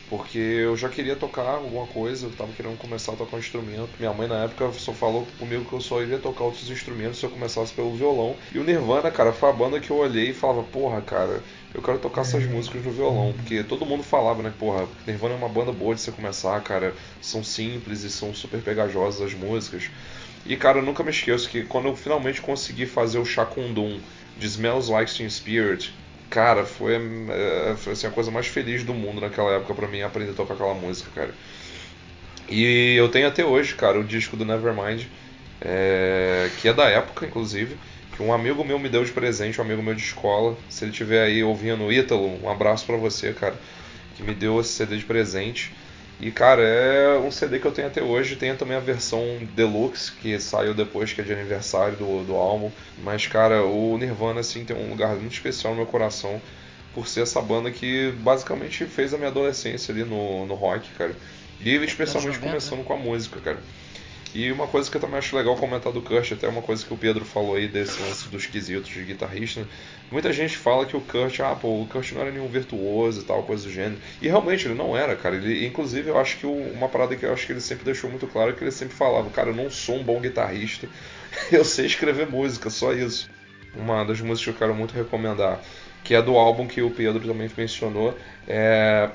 Porque 0.09 0.37
eu 0.37 0.77
já 0.77 0.87
queria 0.87 1.15
tocar 1.15 1.43
alguma 1.43 1.85
coisa, 1.85 2.27
eu 2.27 2.31
tava 2.31 2.53
querendo 2.53 2.77
começar 2.77 3.11
a 3.11 3.15
tocar 3.15 3.35
um 3.35 3.39
instrumento. 3.39 3.89
Minha 3.99 4.13
mãe 4.13 4.27
na 4.27 4.45
época 4.45 4.71
só 4.73 4.93
falou 4.93 5.27
comigo 5.37 5.65
que 5.65 5.73
eu 5.73 5.81
só 5.81 6.01
iria 6.01 6.17
tocar 6.17 6.45
outros 6.45 6.69
instrumentos 6.69 7.19
se 7.19 7.25
eu 7.25 7.29
começasse 7.29 7.73
pelo 7.73 7.93
violão. 7.93 8.35
E 8.53 8.57
o 8.57 8.63
Nirvana, 8.63 9.11
cara, 9.11 9.33
foi 9.33 9.49
a 9.49 9.53
banda 9.53 9.79
que 9.81 9.91
eu 9.91 9.97
olhei 9.97 10.29
e 10.29 10.33
falava, 10.33 10.63
porra, 10.63 11.01
cara, 11.01 11.43
eu 11.73 11.81
quero 11.81 11.99
tocar 11.99 12.21
essas 12.21 12.43
é. 12.43 12.47
músicas 12.47 12.85
no 12.85 12.91
violão. 12.91 13.33
Porque 13.33 13.63
todo 13.63 13.85
mundo 13.85 14.01
falava, 14.01 14.41
né, 14.41 14.53
porra, 14.57 14.87
Nirvana 15.05 15.33
é 15.35 15.37
uma 15.37 15.49
banda 15.49 15.73
boa 15.73 15.93
de 15.93 15.99
você 15.99 16.11
começar, 16.11 16.59
cara. 16.61 16.93
São 17.21 17.43
simples 17.43 18.03
e 18.03 18.09
são 18.09 18.33
super 18.33 18.61
pegajosas 18.61 19.21
as 19.21 19.33
músicas. 19.33 19.89
E, 20.45 20.55
cara, 20.55 20.79
eu 20.79 20.83
nunca 20.83 21.03
me 21.03 21.09
esqueço 21.09 21.49
que 21.49 21.63
quando 21.63 21.89
eu 21.89 21.95
finalmente 21.97 22.41
consegui 22.41 22.85
fazer 22.85 23.19
o 23.19 23.25
Chacundum 23.25 23.99
de 24.37 24.47
Smells 24.47 24.89
Like 24.89 25.13
Teen 25.13 25.29
Spirit, 25.29 25.93
cara, 26.29 26.65
foi, 26.65 26.95
é, 26.95 27.75
foi 27.77 27.93
assim, 27.93 28.07
a 28.07 28.11
coisa 28.11 28.31
mais 28.31 28.47
feliz 28.47 28.83
do 28.83 28.93
mundo 28.93 29.21
naquela 29.21 29.51
época 29.53 29.73
para 29.73 29.87
mim 29.87 30.01
aprender 30.01 30.31
a 30.31 30.33
tocar 30.33 30.53
aquela 30.53 30.73
música, 30.73 31.09
cara. 31.13 31.33
E 32.49 32.95
eu 32.95 33.09
tenho 33.09 33.27
até 33.27 33.43
hoje, 33.43 33.75
cara, 33.75 33.99
o 33.99 34.03
disco 34.03 34.37
do 34.37 34.45
Nevermind, 34.45 35.05
é, 35.61 36.49
que 36.59 36.67
é 36.67 36.73
da 36.73 36.85
época, 36.85 37.25
inclusive, 37.25 37.77
que 38.15 38.23
um 38.23 38.33
amigo 38.33 38.63
meu 38.63 38.79
me 38.79 38.89
deu 38.89 39.03
de 39.03 39.11
presente, 39.11 39.59
um 39.59 39.63
amigo 39.63 39.83
meu 39.83 39.93
de 39.93 40.01
escola. 40.01 40.57
Se 40.69 40.85
ele 40.85 40.91
estiver 40.91 41.23
aí 41.23 41.43
ouvindo 41.43 41.91
Ítalo, 41.91 42.41
um 42.43 42.49
abraço 42.49 42.85
para 42.85 42.97
você, 42.97 43.33
cara, 43.33 43.55
que 44.15 44.23
me 44.23 44.33
deu 44.33 44.59
esse 44.59 44.69
CD 44.69 44.97
de 44.97 45.05
presente. 45.05 45.73
E, 46.19 46.31
cara, 46.31 46.63
é 46.63 47.17
um 47.19 47.29
CD 47.29 47.59
que 47.59 47.67
eu 47.67 47.71
tenho 47.71 47.87
até 47.87 48.01
hoje. 48.01 48.35
Tem 48.35 48.55
também 48.55 48.75
a 48.75 48.79
versão 48.79 49.21
Deluxe, 49.53 50.11
que 50.13 50.39
saiu 50.39 50.73
depois, 50.73 51.13
que 51.13 51.21
é 51.21 51.23
de 51.23 51.31
aniversário 51.31 51.95
do, 51.97 52.23
do 52.23 52.35
álbum. 52.35 52.71
Mas, 52.97 53.27
cara, 53.27 53.63
o 53.63 53.97
Nirvana, 53.97 54.39
assim, 54.39 54.65
tem 54.65 54.75
um 54.75 54.89
lugar 54.89 55.15
muito 55.15 55.33
especial 55.33 55.73
no 55.73 55.77
meu 55.77 55.87
coração. 55.87 56.41
Por 56.93 57.07
ser 57.07 57.21
essa 57.21 57.39
banda 57.41 57.69
que 57.69 58.11
basicamente 58.19 58.85
fez 58.85 59.13
a 59.13 59.17
minha 59.17 59.29
adolescência 59.29 59.93
ali 59.93 60.03
no, 60.03 60.47
no 60.47 60.55
rock, 60.55 60.89
cara. 60.97 61.15
E 61.59 61.75
especialmente 61.75 62.39
começando 62.39 62.83
com 62.83 62.93
a 62.93 62.97
música, 62.97 63.39
cara. 63.39 63.59
E 64.33 64.51
uma 64.51 64.67
coisa 64.67 64.89
que 64.89 64.97
eu 64.97 65.01
também 65.01 65.17
acho 65.17 65.35
legal 65.35 65.55
comentar 65.55 65.91
do 65.91 66.01
Kurt, 66.01 66.33
até 66.33 66.47
uma 66.47 66.61
coisa 66.61 66.85
que 66.85 66.93
o 66.93 66.97
Pedro 66.97 67.25
falou 67.25 67.55
aí 67.55 67.67
desse 67.67 68.01
lance 68.01 68.27
dos 68.29 68.45
quesitos 68.45 68.89
de 68.89 69.03
guitarrista. 69.03 69.67
Muita 70.11 70.31
gente 70.31 70.57
fala 70.57 70.85
que 70.85 70.95
o 70.95 71.01
Kurt, 71.01 71.39
ah, 71.39 71.55
pô, 71.55 71.81
o 71.81 71.87
Kurt 71.87 72.11
não 72.11 72.21
era 72.21 72.31
nenhum 72.31 72.47
virtuoso 72.47 73.21
e 73.21 73.23
tal, 73.23 73.43
coisa 73.43 73.63
do 73.63 73.71
gênero. 73.71 73.99
E 74.21 74.27
realmente 74.27 74.67
ele 74.67 74.75
não 74.75 74.95
era, 74.95 75.15
cara. 75.15 75.35
Ele, 75.35 75.65
inclusive, 75.65 76.09
eu 76.09 76.17
acho 76.17 76.37
que 76.37 76.45
uma 76.45 76.87
parada 76.87 77.15
que 77.15 77.25
eu 77.25 77.33
acho 77.33 77.45
que 77.45 77.53
ele 77.53 77.61
sempre 77.61 77.85
deixou 77.85 78.09
muito 78.09 78.27
claro 78.27 78.51
é 78.51 78.53
que 78.53 78.63
ele 78.63 78.71
sempre 78.71 78.95
falava, 78.95 79.29
cara, 79.29 79.49
eu 79.49 79.55
não 79.55 79.69
sou 79.69 79.95
um 79.95 80.03
bom 80.03 80.19
guitarrista, 80.19 80.87
eu 81.51 81.63
sei 81.65 81.85
escrever 81.85 82.27
música, 82.27 82.69
só 82.69 82.93
isso. 82.93 83.29
Uma 83.75 84.03
das 84.03 84.21
músicas 84.21 84.43
que 84.43 84.49
eu 84.49 84.67
quero 84.67 84.75
muito 84.75 84.93
recomendar, 84.93 85.59
que 86.03 86.13
é 86.13 86.21
do 86.21 86.35
álbum 86.35 86.67
que 86.67 86.81
o 86.81 86.89
Pedro 86.89 87.27
também 87.27 87.49
mencionou, 87.55 88.17
é 88.47 89.09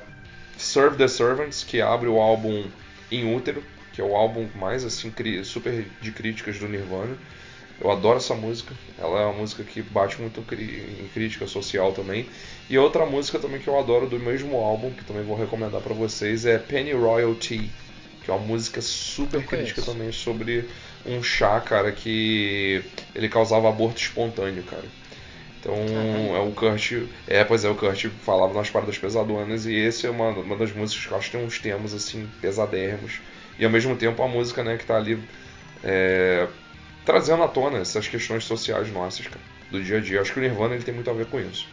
Serve 0.57 0.97
the 0.97 1.09
Servants, 1.09 1.65
que 1.65 1.81
abre 1.81 2.09
o 2.09 2.21
álbum 2.21 2.65
em 3.11 3.35
útero 3.35 3.63
que 3.93 4.01
é 4.01 4.05
o 4.05 4.17
álbum 4.17 4.49
mais 4.55 4.85
assim 4.85 5.13
super 5.45 5.85
de 6.01 6.13
críticas 6.13 6.59
do 6.59 6.69
Nirvana. 6.69 7.17
Eu 7.81 7.91
adoro 7.91 8.19
essa 8.19 8.35
música. 8.35 8.75
Ela 8.99 9.23
é 9.23 9.25
uma 9.25 9.39
música 9.39 9.65
que 9.65 9.83
bate 9.83 10.21
muito 10.21 10.41
em 10.53 11.09
crítica 11.13 11.47
social 11.47 11.93
também. 11.93 12.27
E 12.71 12.79
outra 12.79 13.05
música 13.05 13.39
também 13.39 13.61
que 13.61 13.69
eu 13.69 13.79
adoro 13.79 14.09
do 14.09 14.19
mesmo 14.21 14.57
álbum, 14.57 14.91
que 14.91 15.05
também 15.05 15.25
vou 15.25 15.37
recomendar 15.37 15.81
para 15.81 15.93
vocês, 15.93 16.47
é 16.47 16.59
Penny 16.59 16.93
Royalty, 16.93 17.69
que 18.23 18.31
é 18.31 18.35
uma 18.35 18.47
música 18.47 18.81
super 18.81 19.45
crítica 19.45 19.83
também 19.83 20.13
sobre 20.13 20.69
um 21.05 21.23
chá, 21.23 21.61
cara, 21.61 21.91
que 21.91 22.83
ele 23.15 23.29
causava 23.29 23.69
aborto 23.69 24.01
espontâneo, 24.01 24.63
cara. 24.63 24.85
Então 25.59 25.75
é 26.37 26.41
o 26.41 26.53
Kurt. 26.53 26.93
É, 27.27 27.45
pois 27.45 27.65
é, 27.65 27.69
o 27.69 27.75
Kurt 27.75 28.07
falava 28.25 28.55
nas 28.55 28.71
paradas 28.71 28.99
pesadonas 28.99 29.67
e 29.67 29.75
esse 29.75 30.07
é 30.07 30.11
uma, 30.11 30.31
uma 30.31 30.57
das 30.57 30.73
músicas 30.73 31.07
que 31.07 31.13
eu 31.13 31.19
acho 31.19 31.31
que 31.31 31.37
tem 31.37 31.47
uns 31.47 31.59
temas 31.59 31.95
assim 31.95 32.29
pesadérrimos 32.41 33.21
e 33.59 33.65
ao 33.65 33.71
mesmo 33.71 33.97
tempo 33.97 34.23
a 34.23 34.29
música 34.29 34.63
né, 34.63 34.77
que 34.77 34.83
está 34.83 34.97
ali 34.97 35.23
é, 35.83 36.47
trazendo 37.05 37.43
à 37.43 37.49
tona 37.49 37.79
essas 37.79 38.09
questões 38.09 38.45
sociais 38.45 38.91
nossas, 38.93 39.27
cara, 39.27 39.41
do 39.71 39.83
dia 39.83 39.99
a 39.99 40.01
dia. 40.01 40.21
Acho 40.21 40.33
que 40.33 40.39
o 40.39 40.43
Nirvana 40.43 40.75
ele 40.75 40.85
tem 40.85 40.95
muito 40.95 41.11
a 41.11 41.15
ver 41.15 41.27
com 41.27 41.41
isso. 41.41 41.67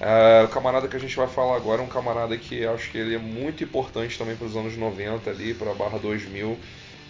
Uh, 0.00 0.44
o 0.44 0.48
camarada 0.48 0.86
que 0.86 0.96
a 0.96 1.00
gente 1.00 1.16
vai 1.16 1.26
falar 1.26 1.56
agora 1.56 1.80
é 1.80 1.84
um 1.84 1.88
camarada 1.88 2.36
que 2.36 2.66
acho 2.66 2.90
que 2.90 2.98
ele 2.98 3.14
é 3.14 3.18
muito 3.18 3.64
importante 3.64 4.18
também 4.18 4.36
para 4.36 4.46
os 4.46 4.54
anos 4.54 4.76
90 4.76 5.30
ali, 5.30 5.54
para 5.54 5.70
a 5.70 5.74
barra 5.74 5.98
2000, 5.98 6.58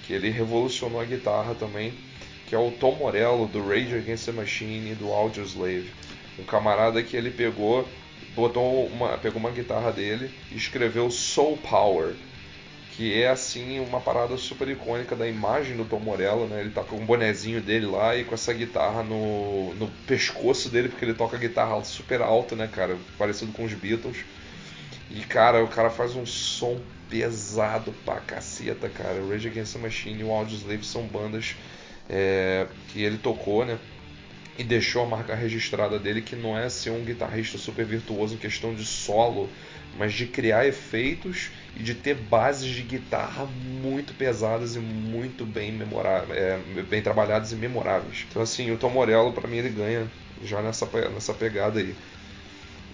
que 0.07 0.13
ele 0.13 0.31
revolucionou 0.31 1.01
a 1.01 1.05
guitarra 1.05 1.57
também 1.57 1.93
que 2.55 2.57
é 2.57 2.61
o 2.61 2.71
Tom 2.71 2.93
Morello 2.93 3.49
do 3.49 3.67
Rage 3.67 3.97
Against 3.97 4.27
the 4.27 4.31
Machine 4.31 4.93
e 4.93 4.95
do 4.95 5.11
Audioslave. 5.11 5.91
Um 6.39 6.45
camarada 6.45 7.03
que 7.03 7.17
ele 7.17 7.33
pegou, 7.33 7.85
botou 8.33 8.87
uma, 8.87 9.19
pegou 9.19 9.41
uma 9.41 9.51
guitarra 9.51 9.91
dele 9.91 10.33
e 10.53 10.57
escreveu 10.57 11.11
Soul 11.11 11.57
Power, 11.57 12.15
que 12.93 13.21
é 13.21 13.29
assim 13.29 13.81
uma 13.81 14.01
parada 14.01 14.37
super 14.37 14.69
icônica 14.69 15.17
da 15.17 15.27
imagem 15.27 15.77
do 15.77 15.85
Tom 15.85 15.99
Morello, 15.99 16.47
né? 16.47 16.61
Ele 16.61 16.71
tá 16.71 16.85
com 16.85 16.95
um 16.95 17.05
bonezinho 17.05 17.61
dele 17.61 17.87
lá 17.87 18.15
e 18.15 18.23
com 18.23 18.35
essa 18.35 18.53
guitarra 18.53 19.03
no, 19.03 19.75
no 19.75 19.89
pescoço 20.07 20.69
dele, 20.69 20.91
porque 20.91 21.05
ele 21.05 21.15
toca 21.15 21.37
guitarra 21.37 21.83
super 21.83 22.23
alta, 22.23 22.55
né, 22.55 22.71
cara? 22.73 22.97
Parecido 23.19 23.51
com 23.51 23.65
os 23.65 23.73
Beatles. 23.73 24.19
E, 25.11 25.23
cara, 25.23 25.65
o 25.65 25.67
cara 25.67 25.91
faz 25.91 26.15
um 26.15 26.25
som 26.25 26.81
pesado 27.11 27.93
pra 28.05 28.21
caceta, 28.21 28.89
cara. 28.89 29.27
Rage 29.29 29.49
Against 29.49 29.73
the 29.73 29.81
Machine 29.81 30.21
e 30.21 30.25
o 30.25 30.31
Audioslave 30.31 30.87
são 30.87 31.03
bandas 31.03 31.57
é, 32.09 32.67
que 32.89 33.03
ele 33.03 33.19
tocou, 33.19 33.65
né? 33.65 33.79
E 34.57 34.63
deixou 34.63 35.03
a 35.03 35.07
marca 35.07 35.35
registrada 35.35 35.99
dele, 35.99 36.23
que 36.23 36.37
não 36.37 36.57
é 36.57 36.69
ser 36.69 36.91
um 36.91 37.05
guitarrista 37.05 37.59
super 37.59 37.85
virtuoso 37.85 38.35
em 38.35 38.39
questão 38.39 38.73
de 38.73 38.85
solo, 38.85 39.49
mas 39.99 40.13
de 40.13 40.27
criar 40.27 40.67
efeitos 40.67 41.51
e 41.77 41.83
de 41.83 41.95
ter 41.95 42.15
bases 42.15 42.69
de 42.69 42.83
guitarra 42.83 43.47
muito 43.47 44.15
pesadas 44.15 44.77
e 44.77 44.79
muito 44.79 45.45
bem 45.45 45.77
é, 46.31 46.59
bem 46.83 47.03
trabalhadas 47.03 47.53
e 47.53 47.57
memoráveis. 47.57 48.27
Então 48.31 48.43
assim, 48.43 48.71
o 48.71 48.77
Tom 48.77 48.91
Morello 48.91 49.33
para 49.33 49.49
mim 49.49 49.57
ele 49.57 49.71
ganha 49.71 50.07
já 50.43 50.63
nessa 50.63 50.87
nessa 51.13 51.35
pegada 51.35 51.81
aí. 51.81 51.95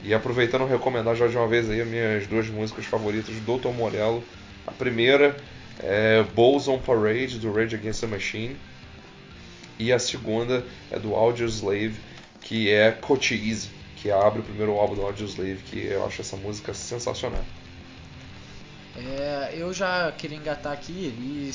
E 0.03 0.15
aproveitando 0.15 0.67
recomendar 0.67 1.15
já 1.15 1.27
de 1.27 1.37
uma 1.37 1.47
vez 1.47 1.69
aí 1.69 1.83
as 1.83 1.89
minhas 1.89 2.27
duas 2.27 2.49
músicas 2.49 2.87
favoritas 2.87 3.35
do 3.37 3.59
Tom 3.59 3.73
Morello. 3.73 4.25
A 4.67 4.73
primeira 4.73 5.37
é 5.79 6.25
Bulls 6.35 6.69
on 6.69 6.79
Parade 6.79 7.39
do 7.39 7.53
Rage 7.53 7.75
Against 7.77 8.01
the 8.01 8.07
Machine 8.07 8.57
e 9.81 9.95
a 9.95 9.99
segunda 9.99 10.63
é 10.91 10.99
do 10.99 11.15
Audioslave, 11.15 11.99
que 12.43 12.71
é 12.71 12.93
Coach 12.93 13.35
Easy, 13.35 13.71
que 13.97 14.11
abre 14.11 14.41
o 14.41 14.43
primeiro 14.43 14.73
álbum 14.73 14.95
do 14.95 15.03
Audioslave, 15.03 15.63
que 15.65 15.87
eu 15.87 16.05
acho 16.05 16.21
essa 16.21 16.37
música 16.37 16.75
sensacional. 16.75 17.43
É, 18.95 19.55
eu 19.57 19.73
já 19.73 20.13
queria 20.13 20.37
engatar 20.37 20.75
aqui 20.75 20.93
e. 20.93 21.51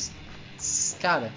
Cara, 1.00 1.32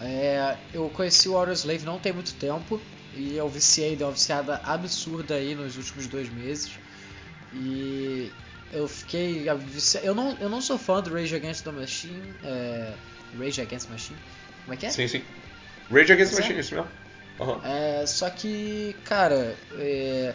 é, 0.00 0.56
eu 0.74 0.90
conheci 0.90 1.28
o 1.28 1.36
Audioslave 1.36 1.84
não 1.84 2.00
tem 2.00 2.12
muito 2.12 2.34
tempo. 2.34 2.80
e 3.14 3.36
eu 3.36 3.48
viciei, 3.48 3.94
deu 3.94 4.08
uma 4.08 4.12
viciada 4.12 4.60
absurda 4.64 5.36
aí 5.36 5.54
nos 5.54 5.76
últimos 5.76 6.08
dois 6.08 6.28
meses. 6.28 6.72
E 7.54 8.32
eu 8.72 8.88
fiquei. 8.88 9.46
Eu 10.02 10.14
não, 10.14 10.36
eu 10.40 10.48
não 10.48 10.60
sou 10.60 10.76
fã 10.76 11.00
do 11.00 11.14
Rage 11.14 11.36
Against 11.36 11.62
the 11.62 11.70
Machine. 11.70 12.34
É, 12.42 12.92
Rage 13.38 13.60
Against 13.60 13.86
the 13.86 13.92
Machine? 13.92 14.18
Como 14.64 14.74
é 14.74 14.76
que 14.76 14.86
é? 14.86 14.90
Sim, 14.90 15.06
sim. 15.06 15.22
Rage 15.92 16.12
Against 16.12 16.34
the 16.34 16.40
Machine, 16.40 16.60
isso 16.60 16.74
mesmo. 16.74 16.90
Uhum. 17.38 17.60
É, 17.64 18.06
só 18.06 18.30
que, 18.30 18.96
cara, 19.04 19.54
é, 19.78 20.34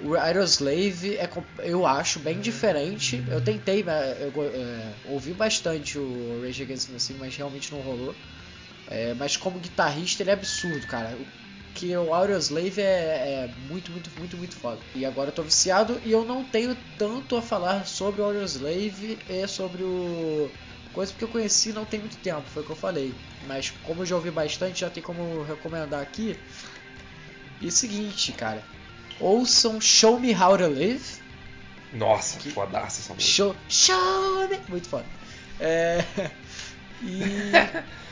o 0.00 0.14
Aeroslave 0.14 1.16
é, 1.16 1.28
eu 1.62 1.86
acho 1.86 2.18
bem 2.18 2.40
diferente. 2.40 3.22
Eu 3.28 3.40
tentei, 3.40 3.82
eu, 3.82 4.44
é, 4.44 4.92
ouvi 5.10 5.32
bastante 5.32 5.98
o 5.98 6.42
Rage 6.42 6.62
Against 6.62 6.86
the 6.88 6.92
Machine, 6.92 7.18
mas 7.18 7.36
realmente 7.36 7.72
não 7.72 7.80
rolou. 7.80 8.14
É, 8.90 9.14
mas 9.14 9.36
como 9.36 9.58
guitarrista 9.58 10.22
ele 10.22 10.30
é 10.30 10.34
absurdo, 10.34 10.86
cara. 10.86 11.16
O, 11.16 11.44
que 11.74 11.96
o 11.96 12.14
Audioslave 12.14 12.80
é, 12.80 12.84
é 12.84 13.50
muito, 13.68 13.90
muito, 13.90 14.08
muito, 14.18 14.36
muito 14.36 14.54
foda. 14.54 14.78
E 14.94 15.04
agora 15.04 15.30
eu 15.30 15.34
tô 15.34 15.42
viciado 15.42 16.00
e 16.04 16.12
eu 16.12 16.24
não 16.24 16.44
tenho 16.44 16.76
tanto 16.96 17.36
a 17.36 17.42
falar 17.42 17.84
sobre 17.84 18.20
o 18.20 18.24
Audioslave 18.24 19.18
e 19.28 19.48
sobre 19.48 19.82
o 19.82 20.48
coisa 20.94 21.12
porque 21.12 21.24
eu 21.24 21.28
conheci 21.28 21.72
não 21.72 21.84
tem 21.84 22.00
muito 22.00 22.16
tempo, 22.18 22.48
foi 22.48 22.62
o 22.62 22.66
que 22.66 22.72
eu 22.72 22.76
falei. 22.76 23.14
Mas 23.46 23.70
como 23.82 24.02
eu 24.02 24.06
já 24.06 24.14
ouvi 24.14 24.30
bastante, 24.30 24.80
já 24.80 24.88
tem 24.88 25.02
como 25.02 25.42
recomendar 25.42 26.00
aqui. 26.00 26.38
E 27.60 27.70
seguinte, 27.70 28.32
cara, 28.32 28.64
ouçam 29.20 29.80
Show 29.80 30.18
Me 30.18 30.34
How 30.34 30.56
to 30.56 30.68
Live. 30.68 31.04
Nossa, 31.92 32.38
que 32.38 32.50
fodaça 32.50 33.00
essa 33.00 33.12
música. 33.12 33.32
Show, 33.32 33.56
show 33.68 34.48
me, 34.48 34.58
muito 34.68 34.88
foda. 34.88 35.06
É, 35.60 36.04
e 37.02 37.52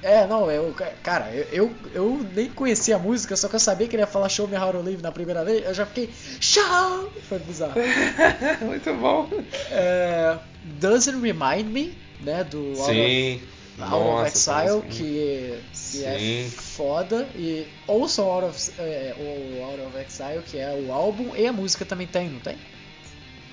É, 0.00 0.26
não, 0.28 0.48
eu, 0.48 0.74
cara, 1.02 1.34
eu, 1.34 1.46
eu, 1.50 1.76
eu, 1.92 2.26
nem 2.32 2.48
conhecia 2.48 2.94
a 2.94 2.98
música, 2.98 3.34
só 3.34 3.48
que 3.48 3.56
eu 3.56 3.60
sabia 3.60 3.88
que 3.88 3.96
ele 3.96 4.02
ia 4.02 4.06
falar 4.06 4.28
Show 4.28 4.46
Me 4.46 4.56
How 4.56 4.72
to 4.72 4.80
Live 4.80 5.02
na 5.02 5.10
primeira 5.10 5.44
vez, 5.44 5.64
eu 5.64 5.74
já 5.74 5.84
fiquei 5.84 6.14
Show! 6.40 7.12
Foi 7.28 7.38
bizarro. 7.40 7.74
Muito 8.62 8.94
bom. 8.94 9.28
É, 9.70 10.38
Doesn't 10.80 11.20
Remind 11.20 11.66
Me, 11.66 11.96
né, 12.20 12.44
do 12.44 12.74
Sim. 12.76 13.40
Out, 13.80 13.92
Out 13.92 14.20
of 14.20 14.36
Exile, 14.36 14.82
que, 14.90 15.60
que 15.92 16.04
é 16.04 16.48
foda, 16.50 17.28
e 17.34 17.66
ouçam 17.86 18.28
Out 18.28 18.46
of, 18.46 18.72
é, 18.78 19.14
o 19.18 19.64
Out 19.64 19.80
of 19.82 19.98
Exile, 19.98 20.42
que 20.44 20.58
é 20.58 20.72
o 20.72 20.92
álbum, 20.92 21.34
e 21.36 21.46
a 21.46 21.52
música 21.52 21.84
também 21.84 22.06
tem, 22.06 22.28
não 22.28 22.40
tem? 22.40 22.56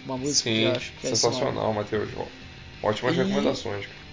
Uma 0.06 0.18
música 0.18 0.50
Sim, 0.50 0.56
que 0.56 0.64
eu 0.64 0.72
acho 0.72 0.92
que 0.94 1.08
é 1.08 1.10
sensacional, 1.10 1.74
Matheus. 1.74 2.10
Ótimas 2.84 3.16
e... 3.16 3.18
recomendações, 3.18 3.86
cara 3.86 4.06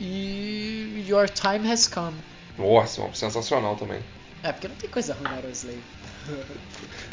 e 0.00 1.04
Your 1.06 1.28
Time 1.28 1.70
Has 1.70 1.88
Come. 1.88 2.18
Nossa, 2.56 3.02
sensacional 3.14 3.76
também. 3.76 4.00
É, 4.42 4.52
porque 4.52 4.68
não 4.68 4.76
tem 4.76 4.88
coisa 4.88 5.14
ruim 5.14 5.24
na 5.24 5.36
Aeroslave. 5.36 5.82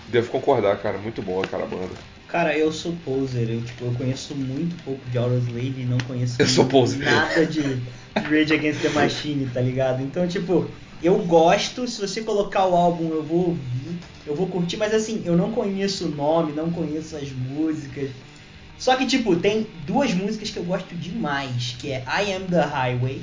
Devo 0.07 0.31
concordar, 0.31 0.77
cara. 0.81 0.97
Muito 0.97 1.21
boa, 1.21 1.45
cara, 1.47 1.63
a 1.63 1.67
banda. 1.67 1.95
Cara, 2.35 2.53
eu 2.57 2.69
sou 2.69 2.93
poser. 3.05 3.49
Eu, 3.49 3.61
tipo, 3.61 3.85
eu 3.85 3.93
conheço 3.93 4.35
muito 4.35 4.75
pouco 4.83 4.99
de 5.09 5.17
Aeroslave 5.17 5.73
e 5.81 5.85
não 5.85 5.97
conheço 5.99 6.35
eu 6.37 6.45
sou 6.45 6.65
poser. 6.65 6.99
nada 6.99 7.45
de, 7.45 7.61
de 7.61 7.81
Rage 8.13 8.53
Against 8.53 8.81
the 8.81 8.89
Machine, 8.89 9.49
tá 9.53 9.61
ligado? 9.61 10.03
Então, 10.03 10.27
tipo, 10.27 10.69
eu 11.01 11.17
gosto. 11.19 11.87
Se 11.87 12.01
você 12.01 12.23
colocar 12.23 12.65
o 12.65 12.75
álbum, 12.75 13.07
eu 13.07 13.23
vou 13.23 13.47
ouvir. 13.47 13.99
Eu 14.27 14.35
vou 14.35 14.47
curtir, 14.47 14.75
mas 14.75 14.93
assim, 14.93 15.21
eu 15.23 15.37
não 15.37 15.53
conheço 15.53 16.07
o 16.07 16.09
nome, 16.09 16.51
não 16.51 16.69
conheço 16.71 17.15
as 17.15 17.31
músicas. 17.31 18.09
Só 18.77 18.97
que, 18.97 19.05
tipo, 19.05 19.37
tem 19.37 19.65
duas 19.87 20.13
músicas 20.13 20.49
que 20.49 20.57
eu 20.57 20.65
gosto 20.65 20.93
demais, 20.93 21.77
que 21.79 21.93
é 21.93 22.03
I 22.05 22.33
Am 22.33 22.47
The 22.47 22.65
Highway 22.65 23.21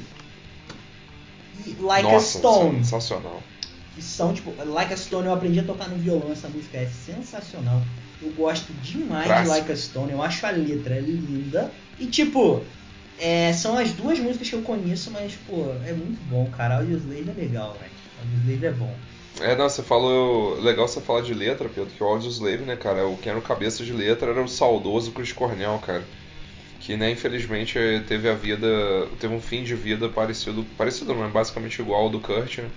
e 1.67 1.77
Like 1.83 2.11
Nossa, 2.11 2.39
a 2.39 2.41
Stone. 2.41 2.79
sensacional. 2.79 3.43
Que 3.95 4.01
são, 4.01 4.33
tipo, 4.33 4.55
Like 4.65 4.95
a 4.95 4.97
Stone 4.97 5.27
eu 5.27 5.35
aprendi 5.35 5.61
a 5.61 5.65
tocar 5.65 5.91
no 5.91 5.97
violão, 5.97 6.33
essa 6.33 6.49
música 6.49 6.79
é 6.79 6.87
sensacional. 6.87 7.83
Eu 8.23 8.31
gosto 8.31 8.73
demais 8.75 9.43
de 9.43 9.49
Like 9.49 9.73
a 9.73 9.77
Stone, 9.77 10.13
eu 10.13 10.23
acho 10.23 10.47
a 10.47 10.51
letra 10.51 11.01
linda. 11.01 11.71
E, 11.99 12.07
tipo, 12.07 12.63
é, 13.19 13.53
são 13.53 13.77
as 13.77 13.93
duas 13.93 14.19
músicas 14.19 14.49
que 14.49 14.55
eu 14.55 14.63
conheço, 14.63 15.11
mas, 15.11 15.35
pô, 15.47 15.73
é 15.87 15.93
muito 15.93 16.21
bom, 16.29 16.49
cara. 16.57 16.79
Audioslave 16.79 17.31
é 17.31 17.41
legal, 17.41 17.77
velho. 17.81 17.93
Audioslave 18.21 18.67
é 18.67 18.71
bom. 18.73 18.95
É, 19.41 19.57
não, 19.57 19.69
você 19.69 19.83
falou. 19.83 20.61
Legal 20.61 20.87
você 20.87 21.01
falar 21.01 21.23
de 21.23 21.35
letra, 21.35 21.69
Pedro, 21.69 21.91
que 21.91 22.03
o 22.03 22.07
Audioslave, 22.07 22.65
né, 22.65 22.77
cara? 22.77 23.07
O 23.07 23.17
que 23.17 23.29
era 23.29 23.39
o 23.39 23.43
cabeça 23.43 23.85
de 23.85 23.93
letra 23.93 24.31
era 24.31 24.43
o 24.43 24.49
saudoso 24.49 25.13
Chris 25.13 25.33
Cornell, 25.33 25.79
cara. 25.79 26.05
Que, 26.81 26.97
né, 26.97 27.11
infelizmente 27.11 27.79
teve 28.07 28.29
a 28.29 28.35
vida. 28.35 28.69
Teve 29.19 29.35
um 29.35 29.41
fim 29.41 29.63
de 29.63 29.75
vida 29.75 30.09
parecido. 30.09 30.65
Parecido, 30.77 31.15
não 31.15 31.25
é 31.25 31.29
basicamente 31.29 31.81
igual 31.81 32.03
ao 32.03 32.11
do 32.11 32.21
Kurt, 32.21 32.59
né? 32.59 32.71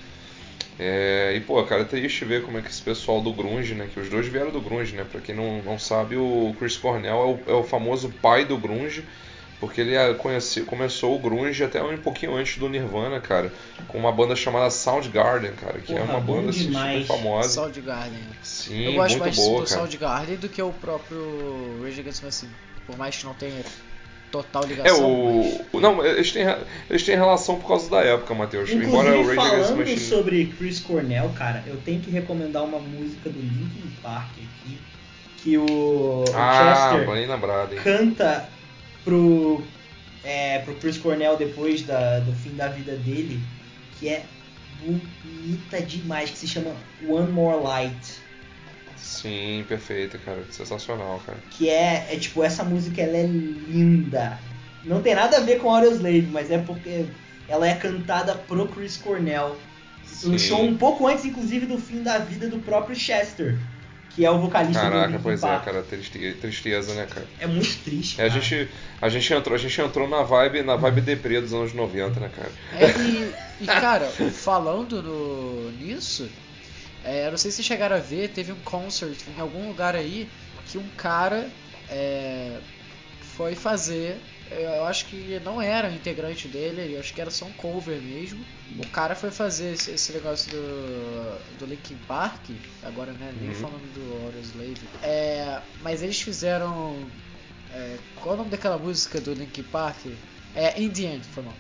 É, 0.78 1.34
e, 1.36 1.40
pô, 1.42 1.64
cara, 1.64 1.82
é 1.82 1.86
triste 1.86 2.26
ver 2.26 2.44
como 2.44 2.58
é 2.58 2.62
que 2.62 2.70
esse 2.70 2.82
pessoal 2.82 3.22
do 3.22 3.32
Grunge, 3.32 3.74
né? 3.76 3.88
Que 3.92 4.00
os 4.00 4.10
dois 4.10 4.28
vieram 4.28 4.52
do 4.52 4.60
Grunge, 4.60 4.96
né? 4.96 5.06
Pra 5.10 5.22
quem 5.22 5.34
não, 5.34 5.62
não 5.62 5.80
sabe, 5.80 6.18
o 6.18 6.54
Chris 6.60 6.76
Cornell 6.76 7.40
é 7.48 7.52
o, 7.52 7.54
é 7.54 7.60
o 7.60 7.64
famoso 7.64 8.10
pai 8.22 8.46
do 8.46 8.58
Grunge 8.58 9.06
porque 9.60 9.82
ele 9.82 9.96
é 9.96 10.14
conheci, 10.14 10.62
começou 10.62 11.16
o 11.16 11.20
grunge 11.20 11.64
até 11.64 11.82
um 11.82 11.98
pouquinho 11.98 12.36
antes 12.36 12.58
do 12.58 12.68
Nirvana, 12.68 13.20
cara, 13.20 13.52
com 13.88 13.98
uma 13.98 14.12
banda 14.12 14.36
chamada 14.36 14.70
Soundgarden, 14.70 15.54
cara, 15.54 15.80
que 15.80 15.94
é 15.94 15.98
Porra, 15.98 16.12
é 16.12 16.16
uma 16.16 16.20
banda 16.20 16.50
assim, 16.50 16.72
super 16.72 17.06
famosa. 17.06 17.50
Soundgarden. 17.50 18.24
Sim, 18.44 18.84
Eu 18.84 18.94
gosto 18.94 19.12
muito 19.12 19.24
mais 19.24 19.36
boa, 19.36 19.62
do 19.62 19.68
cara. 19.68 19.82
Soundgarden 19.82 20.38
do 20.38 20.50
que 20.50 20.62
o 20.62 20.74
próprio 20.74 21.82
Rage 21.84 22.02
Against 22.02 22.20
the 22.20 22.26
Machine, 22.26 22.52
por 22.86 22.98
mais 22.98 23.16
que 23.16 23.26
não 23.26 23.34
tenha 23.34 23.64
total 24.32 24.64
é, 24.64 24.68
ligação. 24.68 24.96
É 24.96 25.02
o, 25.02 25.66
mas... 25.74 25.82
não, 25.82 26.06
eles 26.06 26.32
têm 26.32 26.46
eles 26.90 27.04
têm 27.04 27.16
relação 27.16 27.58
por 27.60 27.68
causa 27.68 27.90
da 27.90 28.02
época, 28.02 28.34
Matheus. 28.34 28.70
Embora 28.70 29.18
o 29.18 29.26
Rage 29.26 29.40
Against 29.40 29.70
the 29.70 29.76
Machine 29.76 30.00
sobre 30.00 30.46
Chris 30.58 30.80
Cornell, 30.80 31.30
cara, 31.36 31.64
eu 31.68 31.78
tenho 31.78 32.02
que 32.02 32.12
recomendar 32.12 32.64
uma 32.64 32.80
música 32.80 33.30
do 33.30 33.40
Linkin 33.40 33.92
Park 34.02 34.32
aqui 34.32 34.78
que 35.46 35.60
o, 35.60 36.26
ah, 36.34 36.90
Chester 36.90 37.08
bem 37.08 37.28
lembrado, 37.28 37.74
hein? 37.74 37.80
canta 37.84 38.50
pro, 39.04 39.64
é, 40.24 40.58
pro 40.60 40.74
Chris 40.74 40.98
Cornell 40.98 41.38
depois 41.38 41.84
da, 41.84 42.20
do 42.20 42.34
fim 42.34 42.56
da 42.56 42.68
vida 42.68 42.94
dele, 42.94 43.40
que 44.00 44.10
é 44.10 44.24
bonita 44.84 45.80
demais, 45.82 46.32
que 46.32 46.38
se 46.40 46.48
chama 46.48 46.72
One 47.08 47.32
More 47.32 47.64
Light. 47.64 48.25
Sim, 49.26 49.66
perfeita, 49.68 50.20
cara. 50.20 50.44
Sensacional, 50.52 51.20
cara. 51.26 51.40
Que 51.50 51.68
é, 51.68 52.10
é 52.12 52.16
tipo, 52.18 52.44
essa 52.44 52.64
música 52.64 53.02
ela 53.02 53.18
é 53.18 53.26
linda. 53.26 54.38
Não 54.84 55.02
tem 55.02 55.16
nada 55.16 55.38
a 55.38 55.40
ver 55.40 55.60
com 55.60 55.74
Audioslave, 55.74 56.30
mas 56.32 56.52
é 56.52 56.60
porque 56.60 57.06
ela 57.50 57.68
é 57.68 57.74
cantada 57.74 58.36
pro 58.36 58.68
Chris 58.68 58.98
Cornell. 58.98 59.58
Sim. 60.06 60.36
Um 60.36 60.38
show 60.38 60.64
um 60.64 60.78
pouco 60.78 61.08
antes, 61.08 61.26
inclusive, 61.26 61.66
do 61.66 61.80
fim 61.80 62.04
da 62.04 62.20
vida 62.20 62.48
do 62.48 62.60
próprio 62.60 62.96
Chester 62.96 63.58
que 64.16 64.24
é 64.24 64.32
o 64.32 64.40
vocalista 64.40 64.82
Caraca, 64.82 65.18
do 65.18 65.20
pois 65.20 65.42
Park. 65.42 65.62
é, 65.62 65.66
cara, 65.66 65.84
tristeza, 65.84 66.38
tristeza, 66.40 66.94
né, 66.94 67.06
cara? 67.06 67.28
É 67.38 67.46
muito 67.46 67.84
triste. 67.84 68.22
É, 68.22 68.24
a 68.24 68.30
gente, 68.30 68.70
a 69.02 69.10
gente 69.10 69.34
entrou, 69.34 69.56
a 69.56 69.58
gente 69.60 69.82
entrou 69.82 70.08
na 70.08 70.24
vibe, 70.24 70.64
na 70.64 70.78
vibe 70.78 71.02
deprê 71.02 71.42
dos 71.42 71.54
anos 71.54 71.74
90, 71.74 72.18
né, 72.22 72.32
cara? 72.34 72.52
É, 72.80 72.98
e, 72.98 73.34
e 73.60 73.66
cara, 73.66 74.06
falando 74.06 75.04
no, 75.04 75.70
nisso, 75.72 76.30
é, 77.06 77.27
eu 77.27 77.32
não 77.32 77.38
sei 77.38 77.52
se 77.52 77.64
chegaram 77.64 77.95
a 77.95 77.99
ver, 77.99 78.30
teve 78.30 78.52
um 78.52 78.60
concert 78.61 79.18
em 79.38 79.40
algum 79.40 79.68
lugar 79.68 79.95
aí 79.95 80.27
que 80.68 80.77
um 80.77 80.88
cara 80.98 81.49
é, 81.90 82.57
foi 83.22 83.56
fazer 83.56 84.19
eu 84.52 84.86
acho 84.86 85.06
que 85.06 85.40
não 85.44 85.61
era 85.61 85.90
integrante 85.90 86.48
dele, 86.48 86.94
eu 86.94 86.99
acho 86.99 87.14
que 87.14 87.19
era 87.22 87.32
só 87.32 87.45
um 87.45 87.52
cover 87.53 87.99
mesmo. 88.02 88.44
O 88.77 88.88
cara 88.90 89.15
foi 89.15 89.32
fazer 89.32 89.73
esse, 89.73 89.91
esse 89.91 90.14
negócio 90.14 90.52
do, 90.52 91.57
do 91.60 91.65
Linkin 91.65 91.98
Park, 92.07 92.49
agora 92.84 93.11
né, 93.14 93.34
nem 93.40 93.49
uhum. 93.49 93.56
falando 93.56 93.94
do 93.94 94.26
Audioslave. 94.26 94.88
É, 95.02 95.61
mas 95.82 96.03
eles 96.03 96.22
fizeram. 96.22 97.10
É, 97.73 97.98
qual 98.15 98.32
é 98.32 98.34
o 98.36 98.38
nome 98.38 98.52
daquela 98.52 98.77
música 98.77 99.19
do 99.19 99.34
Linkin 99.34 99.64
Park? 99.64 100.06
É 100.53 100.80
In 100.80 100.90
The 100.91 101.02
End, 101.02 101.27
foi 101.27 101.44
mal. 101.44 101.56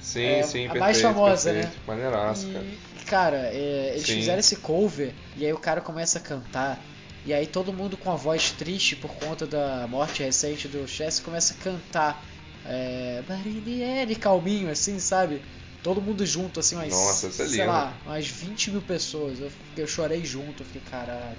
Sim, 0.00 0.24
é, 0.24 0.42
sim, 0.42 0.66
a 0.66 0.72
perfeito, 0.72 0.78
mais 0.78 1.00
famosa, 1.00 1.52
perfeito. 1.52 1.76
né? 1.76 1.82
Maneiraço, 1.86 2.46
cara. 2.52 2.66
Cara, 3.06 3.50
é, 3.52 3.92
eles 3.94 4.06
sim. 4.06 4.16
fizeram 4.16 4.40
esse 4.40 4.56
cover 4.56 5.14
e 5.36 5.46
aí 5.46 5.52
o 5.52 5.58
cara 5.58 5.80
começa 5.80 6.18
a 6.18 6.22
cantar. 6.22 6.84
E 7.24 7.32
aí 7.32 7.46
todo 7.46 7.72
mundo 7.72 7.96
com 7.96 8.10
a 8.10 8.16
voz 8.16 8.52
triste 8.52 8.94
por 8.94 9.10
conta 9.14 9.46
da 9.46 9.86
morte 9.88 10.22
recente 10.22 10.68
do 10.68 10.86
Chess 10.86 11.18
começa 11.18 11.54
a 11.54 11.56
cantar 11.56 12.24
é, 12.64 13.22
End, 13.46 14.14
calminho, 14.16 14.70
assim, 14.70 14.98
sabe? 14.98 15.40
Todo 15.82 16.02
mundo 16.02 16.26
junto, 16.26 16.60
assim, 16.60 16.74
umas, 16.74 16.90
Nossa, 16.90 17.30
sei 17.30 17.46
lindo. 17.46 17.66
lá, 17.66 17.96
umas 18.04 18.26
20 18.26 18.72
mil 18.72 18.82
pessoas. 18.82 19.38
Eu, 19.40 19.50
eu 19.76 19.86
chorei 19.86 20.24
junto, 20.24 20.62
eu 20.62 20.66
fiquei, 20.66 20.82
caralho, 20.90 21.36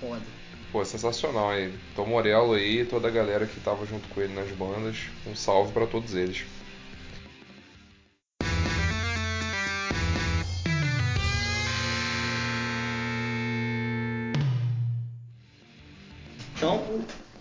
foda. 0.00 0.22
Pô, 0.70 0.84
sensacional 0.84 1.50
aí. 1.50 1.72
Tom 1.96 2.06
Morello 2.06 2.52
aí, 2.52 2.84
toda 2.84 3.08
a 3.08 3.10
galera 3.10 3.46
que 3.46 3.58
tava 3.60 3.84
junto 3.84 4.08
com 4.08 4.20
ele 4.20 4.32
nas 4.32 4.48
bandas. 4.52 4.98
Um 5.26 5.34
salve 5.34 5.72
para 5.72 5.86
todos 5.86 6.14
eles. 6.14 6.44
Então, 16.60 16.84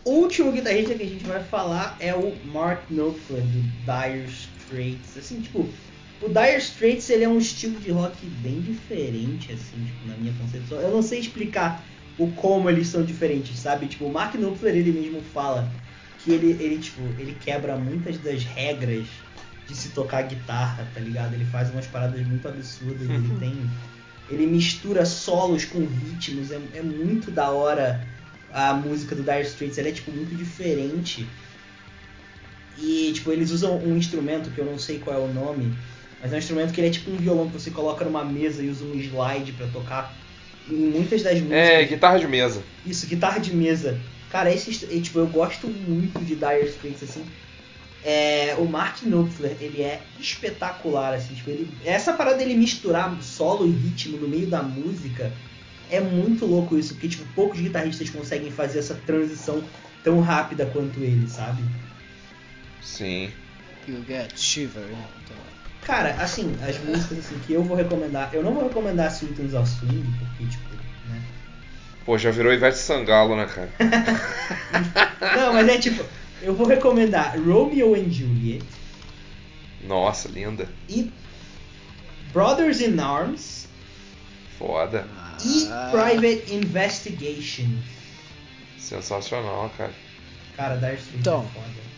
o 0.06 0.12
último 0.12 0.50
guitarrista 0.50 0.96
que 0.96 1.04
a 1.04 1.06
gente 1.06 1.26
vai 1.26 1.44
falar 1.44 1.98
é 2.00 2.16
o 2.16 2.34
Mark 2.46 2.90
Knopfler, 2.90 3.42
do 3.42 3.62
Dire 3.84 4.26
Straits. 4.30 5.18
Assim, 5.18 5.42
tipo, 5.42 5.68
O 6.22 6.30
Dire 6.30 6.58
Straits 6.58 7.10
ele 7.10 7.26
é 7.26 7.28
um 7.28 7.38
estilo 7.38 7.78
de 7.82 7.92
rock 7.92 8.26
bem 8.42 8.62
diferente, 8.62 9.52
assim, 9.52 9.84
tipo, 9.84 10.08
na 10.08 10.16
minha 10.16 10.34
concepção. 10.40 10.80
Eu 10.80 10.92
não 10.92 11.02
sei 11.02 11.20
explicar 11.20 11.84
o 12.18 12.32
como 12.32 12.70
eles 12.70 12.88
são 12.88 13.04
diferentes, 13.04 13.60
sabe? 13.60 13.88
Tipo, 13.88 14.06
o 14.06 14.14
Mark 14.14 14.36
Knopfler 14.36 14.74
ele 14.74 14.94
mesmo 14.94 15.22
fala 15.34 15.70
que 16.24 16.32
ele, 16.32 16.52
ele, 16.64 16.80
tipo, 16.80 17.02
ele 17.20 17.36
quebra 17.44 17.76
muitas 17.76 18.18
das 18.20 18.46
regras 18.46 19.06
de 19.68 19.76
se 19.76 19.90
tocar 19.90 20.22
guitarra, 20.22 20.88
tá 20.94 21.00
ligado? 21.02 21.34
Ele 21.34 21.46
faz 21.46 21.70
umas 21.72 21.86
paradas 21.86 22.26
muito 22.26 22.48
absurdas, 22.48 23.02
ele 23.02 23.38
tem. 23.38 23.54
Ele 24.30 24.48
mistura 24.48 25.06
solos 25.06 25.66
com 25.66 25.80
ritmos, 25.80 26.52
é, 26.52 26.62
é 26.76 26.82
muito 26.82 27.32
da 27.32 27.50
hora 27.50 28.08
a 28.54 28.74
música 28.74 29.16
do 29.16 29.24
Dire 29.24 29.42
Straits, 29.42 29.78
ela 29.78 29.90
é 29.90 29.92
tipo 29.92 30.12
muito 30.12 30.36
diferente. 30.36 31.28
E 32.78 33.12
tipo, 33.14 33.32
eles 33.32 33.52
usam 33.52 33.78
um 33.78 33.98
instrumento 33.98 34.50
que 34.52 34.60
eu 34.60 34.66
não 34.66 34.80
sei 34.80 35.00
qual 35.00 35.16
é 35.16 35.20
o 35.20 35.34
nome, 35.34 35.74
mas 36.22 36.32
é 36.32 36.36
um 36.36 36.40
instrumento 36.40 36.74
que 36.74 36.80
ele 36.80 36.88
é 36.88 36.92
tipo 36.92 37.12
um 37.12 37.18
violão 37.18 37.48
que 37.48 37.54
você 37.54 37.72
coloca 37.72 38.06
numa 38.06 38.24
mesa 38.24 38.64
e 38.64 38.70
usa 38.70 38.86
um 38.86 38.96
slide 38.96 39.52
para 39.54 39.68
tocar 39.68 40.14
em 40.70 40.76
muitas 40.76 41.22
das 41.22 41.40
músicas. 41.40 41.60
É, 41.60 41.84
guitarra 41.84 42.20
de 42.20 42.28
mesa. 42.28 42.62
Isso, 42.86 43.08
guitarra 43.08 43.40
de 43.40 43.56
mesa. 43.56 44.00
Cara, 44.30 44.54
esse 44.54 44.72
tipo, 45.02 45.20
eu 45.20 45.28
gosto 45.28 45.68
muito 45.68 46.20
de 46.20 46.36
Dire 46.36 46.70
Straits 46.70 47.04
assim. 47.04 47.26
É, 48.04 48.56
o 48.58 48.66
Mark 48.66 49.02
Knopfler, 49.04 49.58
ele 49.60 49.82
é 49.82 50.02
espetacular 50.18 51.14
assim, 51.14 51.34
tipo, 51.34 51.50
ele, 51.50 51.68
essa 51.84 52.14
parada 52.14 52.38
dele 52.38 52.56
misturar 52.56 53.22
solo 53.22 53.68
e 53.68 53.72
ritmo 53.72 54.18
no 54.18 54.28
meio 54.28 54.48
da 54.48 54.64
música 54.64 55.34
é 55.90 56.00
muito 56.00 56.46
louco 56.46 56.78
isso, 56.78 56.94
porque 56.94 57.10
tipo, 57.10 57.26
poucos 57.34 57.60
guitarristas 57.60 58.10
conseguem 58.10 58.52
fazer 58.52 58.80
essa 58.80 58.96
transição 59.06 59.64
tão 60.04 60.20
rápida 60.20 60.66
quanto 60.68 61.00
ele, 61.00 61.28
sabe? 61.28 61.64
Sim. 62.82 63.32
You 63.88 64.04
get 64.08 64.38
shiver. 64.38 64.84
Cara, 65.82 66.12
assim, 66.22 66.56
as 66.62 66.78
músicas 66.84 67.20
assim, 67.20 67.40
que 67.40 67.54
eu 67.54 67.64
vou 67.64 67.76
recomendar, 67.76 68.30
eu 68.34 68.44
não 68.44 68.54
vou 68.54 68.64
recomendar 68.64 69.12
Sultans 69.12 69.54
of 69.54 69.68
Swing, 69.68 70.06
porque, 70.20 70.46
tipo, 70.50 70.70
né? 71.10 71.22
Pô, 72.06 72.18
já 72.18 72.32
virou 72.32 72.54
Ivete 72.54 72.78
Sangalo, 72.78 73.36
né, 73.36 73.46
cara? 73.46 73.72
não, 75.36 75.54
mas 75.54 75.68
é 75.68 75.78
tipo, 75.78 76.06
eu 76.42 76.54
vou 76.54 76.68
recomendar 76.68 77.36
Romeo 77.40 77.96
and 77.96 78.12
Juliet. 78.12 78.64
Nossa, 79.84 80.28
linda. 80.28 80.68
E 80.88 81.12
Brothers 82.32 82.82
in 82.82 83.00
Arms. 83.00 83.68
Foda. 84.58 85.08
E 85.46 85.70
Private 85.92 86.54
Investigation. 86.54 87.68
Sensacional, 88.78 89.70
cara. 89.78 89.94
Cara, 90.56 90.76
Dire 90.76 90.96
Straits 90.96 91.20
então, 91.20 91.44
é 91.44 91.60
foda. 91.60 91.90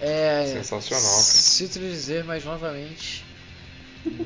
É, 0.00 0.46
Sensacional. 0.46 1.04
Cara. 1.04 1.22
Sinto 1.22 1.78
dizer 1.78 2.24
mais 2.24 2.44
novamente, 2.44 3.24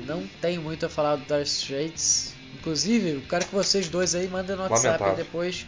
não 0.07 0.27
tem 0.41 0.59
muito 0.59 0.87
a 0.87 0.89
falar 0.89 1.17
do 1.17 1.25
Dire 1.25 1.43
Straits. 1.43 2.35
Inclusive, 2.55 3.11
eu 3.11 3.23
quero 3.29 3.47
que 3.47 3.55
vocês 3.55 3.89
dois 3.89 4.15
aí 4.15 4.29
mandem 4.29 4.57
no 4.57 4.63
WhatsApp 4.63 5.03
aí 5.03 5.17
depois 5.17 5.67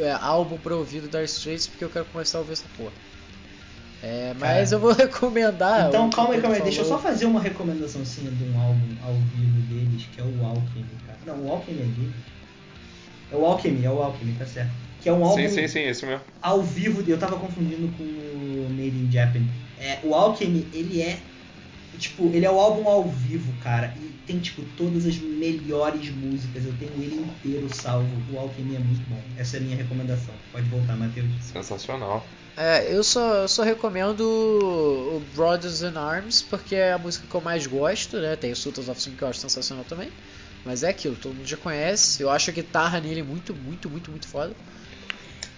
é, 0.00 0.12
álbum 0.12 0.58
pra 0.58 0.76
ouvir 0.76 1.00
do 1.00 1.08
Dire 1.08 1.24
Straits, 1.24 1.66
porque 1.66 1.84
eu 1.84 1.90
quero 1.90 2.04
começar 2.06 2.38
a 2.38 2.40
ouvir 2.40 2.52
essa 2.52 2.66
porra. 2.76 2.92
É, 4.02 4.32
mas 4.38 4.70
Cara, 4.70 4.76
eu 4.76 4.80
vou 4.80 4.92
recomendar. 4.94 5.88
Então, 5.88 6.10
calma 6.10 6.34
aí, 6.34 6.40
calma 6.40 6.56
aí. 6.56 6.62
Deixa 6.62 6.82
eu 6.82 6.84
só 6.84 6.98
fazer 6.98 7.26
uma 7.26 7.40
recomendaçãozinha 7.40 8.30
de 8.30 8.44
um 8.44 8.60
álbum 8.60 8.96
ao 9.04 9.14
vivo 9.14 9.60
deles, 9.68 10.06
que 10.14 10.20
é 10.20 10.24
o 10.24 10.46
Alchemy, 10.46 10.86
cara. 11.06 11.18
Não, 11.26 11.46
o 11.46 11.52
Alchemy 11.52 11.80
é 11.80 11.84
dele. 11.84 12.14
É 13.30 13.36
o 13.36 13.44
Alchemy, 13.44 13.84
é 13.84 13.90
o 13.90 14.02
Alchemy, 14.02 14.32
tá 14.34 14.46
certo. 14.46 14.72
Que 15.00 15.08
é 15.08 15.12
um 15.12 15.24
álbum. 15.24 15.36
Sim, 15.36 15.48
sim, 15.48 15.68
sim, 15.68 15.80
esse 15.80 16.06
mesmo. 16.06 16.22
Ao 16.40 16.62
vivo, 16.62 17.02
eu 17.08 17.18
tava 17.18 17.38
confundindo 17.38 17.88
com 17.88 18.02
o 18.02 18.68
Made 18.70 18.98
in 18.98 19.10
Japan. 19.10 19.46
É, 19.76 20.00
o 20.02 20.14
Alchemy, 20.14 20.68
ele 20.72 21.00
é. 21.00 21.18
Tipo, 21.96 22.30
ele 22.34 22.44
é 22.44 22.50
o 22.50 22.58
álbum 22.58 22.88
ao 22.88 23.08
vivo, 23.08 23.52
cara. 23.58 23.94
E 23.98 24.12
tem, 24.26 24.38
tipo, 24.38 24.62
todas 24.76 25.06
as 25.06 25.18
melhores 25.18 26.10
músicas. 26.10 26.64
Eu 26.64 26.72
tenho 26.74 27.02
ele 27.02 27.16
inteiro 27.16 27.68
salvo. 27.74 28.24
O 28.30 28.38
Alchemy 28.38 28.76
é 28.76 28.78
muito 28.78 29.08
bom. 29.08 29.22
Essa 29.36 29.56
é 29.56 29.60
a 29.60 29.62
minha 29.62 29.76
recomendação. 29.76 30.34
Pode 30.52 30.68
voltar, 30.68 30.96
Matheus. 30.96 31.28
Sensacional. 31.40 32.26
É, 32.56 32.92
eu 32.92 33.04
só, 33.04 33.34
eu 33.36 33.48
só 33.48 33.62
recomendo 33.62 34.20
o 34.20 35.20
Brothers 35.34 35.80
in 35.82 35.96
Arms, 35.96 36.42
porque 36.42 36.74
é 36.74 36.92
a 36.92 36.98
música 36.98 37.26
que 37.26 37.34
eu 37.34 37.40
mais 37.40 37.66
gosto, 37.66 38.20
né? 38.20 38.34
Tem 38.34 38.50
o 38.50 38.56
Sultans 38.56 38.88
of 38.88 39.00
Swing 39.00 39.16
que 39.16 39.22
eu 39.22 39.28
acho 39.28 39.38
sensacional 39.38 39.84
também. 39.84 40.10
Mas 40.68 40.82
é 40.82 40.90
aquilo, 40.90 41.16
todo 41.16 41.34
mundo 41.34 41.48
já 41.48 41.56
conhece. 41.56 42.22
Eu 42.22 42.28
acho 42.28 42.50
a 42.50 42.52
guitarra 42.52 43.00
nele 43.00 43.22
muito, 43.22 43.54
muito, 43.54 43.88
muito, 43.88 44.10
muito 44.10 44.28
foda. 44.28 44.54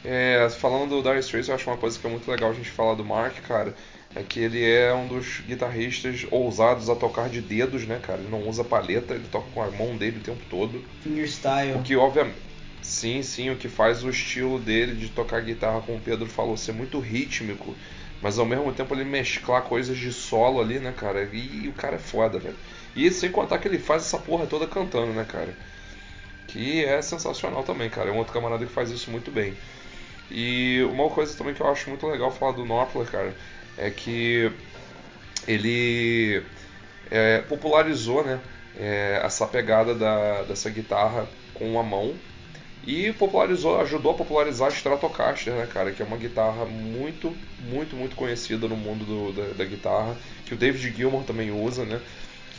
É, 0.04 0.48
falando 0.50 1.02
do 1.02 1.02
Dire 1.02 1.18
Straits, 1.18 1.48
eu 1.48 1.54
acho 1.56 1.68
uma 1.68 1.76
coisa 1.76 1.98
que 1.98 2.06
é 2.06 2.10
muito 2.10 2.30
legal 2.30 2.48
a 2.48 2.54
gente 2.54 2.70
falar 2.70 2.94
do 2.94 3.04
Mark, 3.04 3.34
cara, 3.40 3.74
é 4.14 4.22
que 4.22 4.38
ele 4.38 4.64
é 4.64 4.94
um 4.94 5.08
dos 5.08 5.40
guitarristas 5.40 6.24
ousados 6.30 6.88
a 6.88 6.94
tocar 6.94 7.28
de 7.28 7.40
dedos, 7.40 7.84
né, 7.88 7.98
cara? 8.00 8.20
Ele 8.20 8.30
não 8.30 8.48
usa 8.48 8.62
paleta, 8.62 9.12
ele 9.14 9.26
toca 9.26 9.50
com 9.50 9.60
a 9.60 9.68
mão 9.72 9.96
dele 9.96 10.18
o 10.18 10.22
tempo 10.22 10.44
todo. 10.48 10.80
Fingerstyle. 11.02 11.72
O 11.74 11.82
que, 11.82 11.96
obviamente. 11.96 12.38
Sim, 12.80 13.20
sim, 13.24 13.50
o 13.50 13.56
que 13.56 13.68
faz 13.68 14.04
o 14.04 14.10
estilo 14.10 14.60
dele 14.60 14.94
de 14.94 15.08
tocar 15.08 15.40
guitarra, 15.40 15.80
como 15.80 15.98
o 15.98 16.00
Pedro 16.00 16.28
falou, 16.28 16.56
ser 16.56 16.72
muito 16.72 17.00
rítmico, 17.00 17.74
mas 18.22 18.38
ao 18.38 18.46
mesmo 18.46 18.72
tempo 18.72 18.94
ele 18.94 19.04
mesclar 19.04 19.62
coisas 19.62 19.98
de 19.98 20.12
solo 20.12 20.60
ali, 20.60 20.78
né, 20.78 20.92
cara? 20.96 21.28
E, 21.32 21.64
e 21.64 21.68
o 21.68 21.72
cara 21.72 21.96
é 21.96 21.98
foda, 21.98 22.38
velho. 22.38 22.56
E 22.94 23.10
sem 23.10 23.30
contar 23.30 23.58
que 23.58 23.68
ele 23.68 23.78
faz 23.78 24.02
essa 24.02 24.18
porra 24.18 24.46
toda 24.46 24.66
cantando, 24.66 25.12
né, 25.12 25.24
cara? 25.24 25.54
Que 26.46 26.84
é 26.84 27.00
sensacional 27.00 27.62
também, 27.62 27.88
cara. 27.88 28.10
É 28.10 28.12
um 28.12 28.18
outro 28.18 28.32
camarada 28.32 28.64
que 28.64 28.72
faz 28.72 28.90
isso 28.90 29.10
muito 29.10 29.30
bem. 29.30 29.54
E 30.30 30.82
uma 30.90 31.08
coisa 31.10 31.36
também 31.36 31.54
que 31.54 31.60
eu 31.60 31.68
acho 31.68 31.88
muito 31.90 32.06
legal 32.06 32.30
falar 32.30 32.52
do 32.52 32.64
Knopfler, 32.64 33.06
cara, 33.06 33.34
é 33.76 33.90
que 33.90 34.50
ele 35.46 36.42
é, 37.10 37.38
popularizou 37.48 38.24
né, 38.24 38.40
é, 38.78 39.20
essa 39.24 39.46
pegada 39.46 39.94
da, 39.94 40.42
dessa 40.42 40.70
guitarra 40.70 41.28
com 41.54 41.78
a 41.78 41.82
mão 41.82 42.14
e 42.86 43.12
popularizou, 43.12 43.78
ajudou 43.80 44.12
a 44.12 44.14
popularizar 44.14 44.68
a 44.68 44.72
Stratocaster, 44.72 45.52
né, 45.52 45.68
cara, 45.70 45.92
que 45.92 46.02
é 46.02 46.04
uma 46.04 46.16
guitarra 46.16 46.64
muito, 46.64 47.36
muito, 47.68 47.94
muito 47.94 48.16
conhecida 48.16 48.66
no 48.68 48.76
mundo 48.76 49.04
do, 49.04 49.32
da, 49.32 49.52
da, 49.52 49.64
guitarra, 49.64 50.16
que 50.46 50.54
o 50.54 50.56
David 50.56 50.96
Gilmour 50.96 51.24
também 51.24 51.50
usa, 51.50 51.84
né, 51.84 52.00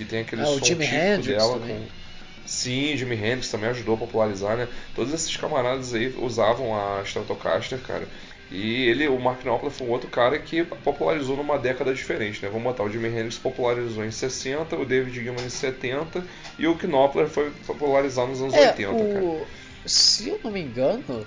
que 0.03 0.09
tem 0.09 0.21
aquele 0.21 0.41
ah, 0.41 0.45
som 0.45 0.59
típico 0.59 0.91
dela 1.23 1.59
também. 1.59 1.77
com 1.77 2.01
Sim, 2.45 2.97
Jimi 2.97 3.15
Hendrix 3.15 3.49
também 3.49 3.69
ajudou 3.69 3.95
a 3.95 3.97
popularizar, 3.99 4.57
né? 4.57 4.67
Todos 4.95 5.13
esses 5.13 5.35
camaradas 5.37 5.93
aí 5.93 6.13
usavam 6.17 6.75
a 6.75 7.01
Stratocaster, 7.03 7.79
cara. 7.79 8.07
E 8.49 8.89
ele, 8.89 9.07
o 9.07 9.17
Mark 9.17 9.41
Knopfler 9.41 9.71
foi 9.71 9.87
um 9.87 9.91
outro 9.91 10.09
cara 10.09 10.37
que 10.37 10.63
popularizou 10.63 11.37
numa 11.37 11.57
década 11.57 11.93
diferente, 11.93 12.43
né? 12.43 12.49
Vamos 12.49 12.63
botar, 12.63 12.83
o 12.83 12.89
Jimi 12.89 13.07
Hendrix 13.07 13.37
popularizou 13.37 14.03
em 14.03 14.11
60, 14.11 14.75
o 14.75 14.85
David 14.85 15.13
Gilmour 15.13 15.45
em 15.45 15.49
70 15.49 16.25
e 16.59 16.67
o 16.67 16.75
Knopfler 16.75 17.27
foi 17.27 17.51
popularizar 17.65 18.27
nos 18.27 18.41
anos 18.41 18.53
é, 18.53 18.71
80, 18.71 18.91
o... 18.91 19.13
cara. 19.13 19.47
Se 19.85 20.29
eu 20.29 20.39
não 20.43 20.51
me 20.51 20.61
engano, 20.61 21.25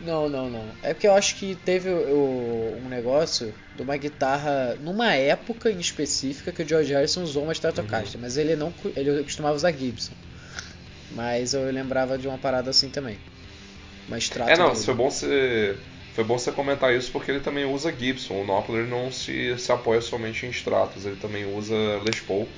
não, 0.00 0.28
não, 0.28 0.48
não. 0.48 0.64
É 0.82 0.94
porque 0.94 1.06
eu 1.06 1.14
acho 1.14 1.36
que 1.36 1.56
teve 1.56 1.90
o, 1.90 2.80
um 2.84 2.88
negócio 2.88 3.52
de 3.74 3.82
uma 3.82 3.96
guitarra 3.96 4.76
numa 4.80 5.14
época 5.14 5.70
em 5.70 5.78
específica 5.78 6.52
que 6.52 6.62
o 6.62 6.68
George 6.68 6.92
Harrison 6.92 7.22
usou 7.22 7.42
uma 7.44 7.52
Stratocaster, 7.52 8.16
uhum. 8.16 8.22
mas 8.22 8.36
ele 8.36 8.54
não 8.54 8.72
ele 8.96 9.22
costumava 9.22 9.56
usar 9.56 9.72
Gibson. 9.72 10.12
Mas 11.12 11.54
eu 11.54 11.70
lembrava 11.70 12.16
de 12.16 12.28
uma 12.28 12.38
parada 12.38 12.70
assim 12.70 12.88
também. 12.88 13.18
Mas 14.08 14.28
trata 14.28 14.52
É, 14.52 14.56
não, 14.56 14.74
foi 14.74 14.94
bom 14.94 15.10
você. 15.10 15.76
Foi 16.14 16.24
bom 16.24 16.38
você 16.38 16.50
comentar 16.50 16.92
isso 16.94 17.12
porque 17.12 17.30
ele 17.30 17.40
também 17.40 17.64
usa 17.64 17.92
Gibson. 17.92 18.40
O 18.40 18.44
Knopfler 18.44 18.86
não 18.86 19.10
se, 19.12 19.56
se 19.58 19.70
apoia 19.70 20.00
somente 20.00 20.46
em 20.46 20.50
Stratos, 20.50 21.06
ele 21.06 21.16
também 21.16 21.44
usa 21.56 21.74
Les 22.04 22.20
Paul. 22.20 22.48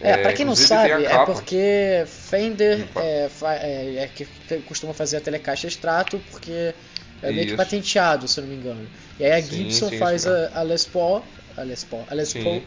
É, 0.00 0.10
é 0.10 0.16
pra 0.18 0.32
quem 0.32 0.46
não 0.46 0.54
sabe, 0.54 1.04
é 1.04 1.24
porque 1.24 2.04
Fender 2.06 2.86
é, 2.96 3.28
é, 3.42 3.96
é, 4.04 4.08
que 4.08 4.26
costuma 4.66 4.94
fazer 4.94 5.16
a 5.16 5.20
Telecaster 5.20 5.68
Strato 5.70 6.20
porque 6.30 6.72
é 7.22 7.30
meio 7.30 7.40
isso. 7.40 7.50
que 7.50 7.56
patenteado, 7.56 8.28
se 8.28 8.38
eu 8.38 8.44
não 8.44 8.50
me 8.50 8.56
engano. 8.56 8.88
E 9.18 9.24
aí 9.24 9.32
a 9.32 9.40
Gibson 9.40 9.88
sim, 9.88 9.98
faz 9.98 10.26
a, 10.26 10.50
a, 10.54 10.62
Les 10.62 10.84
Paul, 10.84 11.24
a 11.56 11.62
Les 11.62 11.82
Paul, 11.82 12.04
a 12.08 12.14
Les 12.14 12.32
Paul 12.32 12.62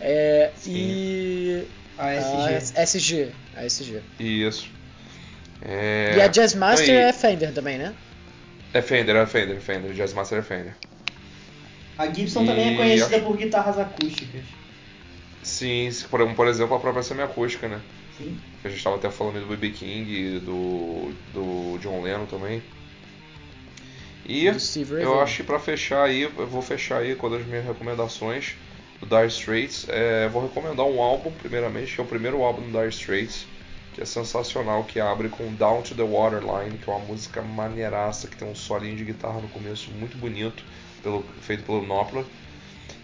é, 0.00 0.50
e 0.66 1.66
a 1.98 2.14
SG. 2.14 2.72
A 2.76 2.82
SG. 2.82 3.32
A 3.56 3.64
SG. 3.66 4.02
Isso. 4.18 4.70
É... 5.62 6.14
E 6.16 6.20
a 6.22 6.28
Jazzmaster 6.28 6.94
é 6.94 7.12
Fender 7.12 7.52
também, 7.52 7.76
né? 7.76 7.94
É 8.72 8.80
Fender, 8.80 9.14
é 9.16 9.26
Fender, 9.26 9.60
Fender. 9.60 9.92
Jazzmaster 9.92 10.38
é 10.38 10.42
Fender. 10.42 10.74
A 11.98 12.06
Gibson 12.06 12.44
e... 12.44 12.46
também 12.46 12.72
é 12.72 12.76
conhecida 12.76 13.20
por 13.20 13.36
guitarras 13.36 13.78
acústicas. 13.78 14.59
Sim, 15.42 15.88
por, 16.10 16.34
por 16.34 16.46
exemplo, 16.46 16.76
a 16.76 16.80
própria 16.80 17.02
semi-acústica, 17.02 17.68
né? 17.68 17.80
Sim. 18.18 18.38
A 18.62 18.68
gente 18.68 18.78
estava 18.78 18.96
até 18.96 19.10
falando 19.10 19.40
do 19.40 19.46
B.B. 19.46 19.70
King, 19.70 20.40
do, 20.40 21.12
do 21.32 21.78
John 21.78 22.02
Lennon 22.02 22.26
também. 22.26 22.62
E 24.26 24.46
eu 24.46 25.20
acho 25.20 25.38
que 25.38 25.42
pra 25.42 25.58
fechar 25.58 26.04
aí, 26.04 26.22
eu 26.22 26.46
vou 26.46 26.62
fechar 26.62 26.98
aí 26.98 27.16
com 27.16 27.26
as 27.34 27.44
minhas 27.46 27.64
recomendações 27.64 28.54
do 29.00 29.06
Dire 29.06 29.26
Straits. 29.26 29.86
É, 29.88 30.28
vou 30.28 30.42
recomendar 30.42 30.86
um 30.86 31.00
álbum, 31.00 31.32
primeiramente, 31.32 31.94
que 31.94 32.00
é 32.00 32.04
o 32.04 32.06
primeiro 32.06 32.42
álbum 32.42 32.62
do 32.62 32.70
Dire 32.70 32.90
Straits, 32.90 33.46
que 33.94 34.00
é 34.00 34.04
sensacional, 34.04 34.84
que 34.84 35.00
abre 35.00 35.28
com 35.28 35.52
Down 35.54 35.82
to 35.82 35.94
the 35.94 36.02
Waterline, 36.02 36.78
que 36.78 36.88
é 36.88 36.92
uma 36.92 37.04
música 37.04 37.42
maneiraça, 37.42 38.28
que 38.28 38.36
tem 38.36 38.46
um 38.46 38.54
solinho 38.54 38.96
de 38.96 39.04
guitarra 39.04 39.40
no 39.40 39.48
começo 39.48 39.90
muito 39.92 40.16
bonito, 40.18 40.62
pelo, 41.02 41.24
feito 41.40 41.64
pelo 41.64 41.82
Knopfler. 41.82 42.24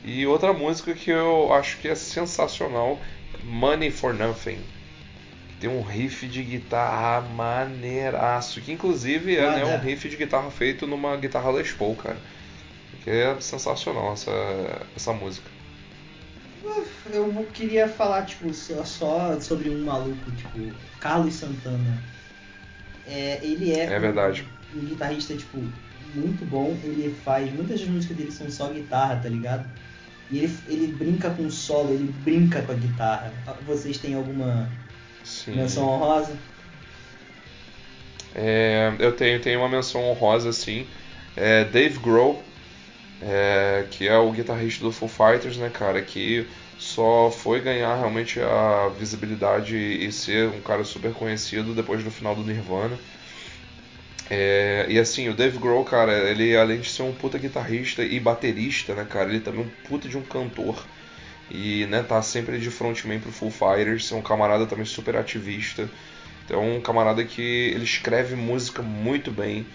E 0.06 0.24
outra 0.24 0.52
música 0.52 0.94
que 0.94 1.10
eu 1.10 1.52
acho 1.52 1.78
que 1.78 1.88
é 1.88 1.94
sensacional 1.96 3.00
Money 3.42 3.90
for 3.90 4.14
Nothing. 4.14 4.60
Tem 5.58 5.68
um 5.68 5.82
riff 5.82 6.28
de 6.28 6.44
guitarra 6.44 7.22
maneiraço. 7.22 8.60
Que 8.60 8.70
inclusive 8.70 9.36
é 9.36 9.50
né, 9.50 9.64
um 9.64 9.80
riff 9.80 10.08
de 10.08 10.16
guitarra 10.16 10.48
feito 10.48 10.86
numa 10.86 11.16
guitarra 11.16 11.50
Les 11.50 11.72
Paul, 11.72 11.96
cara. 11.96 12.18
Que 13.02 13.10
é 13.10 13.40
sensacional 13.40 14.12
essa, 14.12 14.30
essa 14.94 15.12
música. 15.12 15.50
Eu 17.12 17.46
queria 17.52 17.88
falar, 17.88 18.26
tipo, 18.26 18.52
só 18.54 19.40
sobre 19.40 19.70
um 19.70 19.84
maluco, 19.84 20.30
tipo, 20.32 20.72
Carlos 21.00 21.34
Santana. 21.34 22.02
É, 23.08 23.40
ele 23.42 23.72
é, 23.72 23.84
é 23.84 23.98
verdade. 23.98 24.46
Um, 24.72 24.80
um 24.80 24.84
guitarrista, 24.84 25.36
tipo, 25.36 25.58
muito 26.14 26.44
bom. 26.44 26.76
Ele 26.84 27.12
faz. 27.24 27.52
Muitas 27.52 27.80
das 27.80 27.88
músicas 27.88 28.16
dele 28.16 28.30
são 28.30 28.48
só 28.48 28.68
guitarra, 28.68 29.16
tá 29.16 29.28
ligado? 29.28 29.68
E 30.30 30.38
ele, 30.38 30.58
ele 30.66 30.86
brinca 30.88 31.30
com 31.30 31.46
o 31.46 31.50
solo, 31.50 31.92
ele 31.92 32.12
brinca 32.24 32.62
com 32.62 32.72
a 32.72 32.74
guitarra. 32.74 33.32
Vocês 33.64 33.98
têm 33.98 34.14
alguma 34.14 34.68
Sim. 35.22 35.56
menção 35.56 35.84
honrosa? 35.88 36.36
É, 38.34 38.92
eu 38.98 39.12
tenho, 39.12 39.40
tenho 39.40 39.60
uma 39.60 39.68
menção 39.68 40.02
honrosa, 40.04 40.52
sim. 40.52 40.86
É 41.36 41.64
Dave 41.64 41.98
Grohl, 41.98 42.42
é, 43.22 43.86
que 43.90 44.06
é 44.08 44.16
o 44.18 44.30
guitarrista 44.32 44.84
do 44.84 44.92
Foo 44.92 45.08
Fighters, 45.08 45.56
né, 45.56 45.70
cara? 45.70 46.02
Que 46.02 46.46
só 46.78 47.30
foi 47.30 47.60
ganhar 47.60 47.94
realmente 47.96 48.40
a 48.40 48.88
visibilidade 48.98 49.76
e 49.76 50.10
ser 50.12 50.48
um 50.48 50.60
cara 50.60 50.84
super 50.84 51.12
conhecido 51.12 51.74
depois 51.74 52.02
do 52.04 52.10
final 52.10 52.34
do 52.34 52.42
Nirvana. 52.42 52.98
É, 54.28 54.86
e 54.88 54.98
assim, 54.98 55.28
o 55.28 55.34
Dave 55.34 55.58
Grohl, 55.58 55.84
cara, 55.84 56.30
ele 56.30 56.56
além 56.56 56.80
de 56.80 56.88
ser 56.90 57.02
um 57.02 57.12
puta 57.14 57.38
guitarrista 57.38 58.02
e 58.02 58.18
baterista, 58.18 58.94
né, 58.94 59.06
cara, 59.08 59.30
ele 59.30 59.40
também 59.40 59.60
é 59.62 59.64
um 59.64 59.70
puta 59.88 60.08
de 60.08 60.18
um 60.18 60.22
cantor. 60.22 60.84
E, 61.50 61.86
né, 61.86 62.02
tá 62.02 62.20
sempre 62.22 62.58
de 62.58 62.70
frontman 62.70 63.20
pro 63.20 63.30
Full 63.32 63.50
Fighters, 63.52 64.10
é 64.10 64.16
um 64.16 64.22
camarada 64.22 64.66
também 64.66 64.84
super 64.84 65.16
ativista. 65.16 65.88
Então, 66.44 66.76
um 66.76 66.80
camarada 66.80 67.24
que 67.24 67.42
ele 67.42 67.84
escreve 67.84 68.34
música 68.36 68.82
muito 68.82 69.30
bem. 69.30 69.66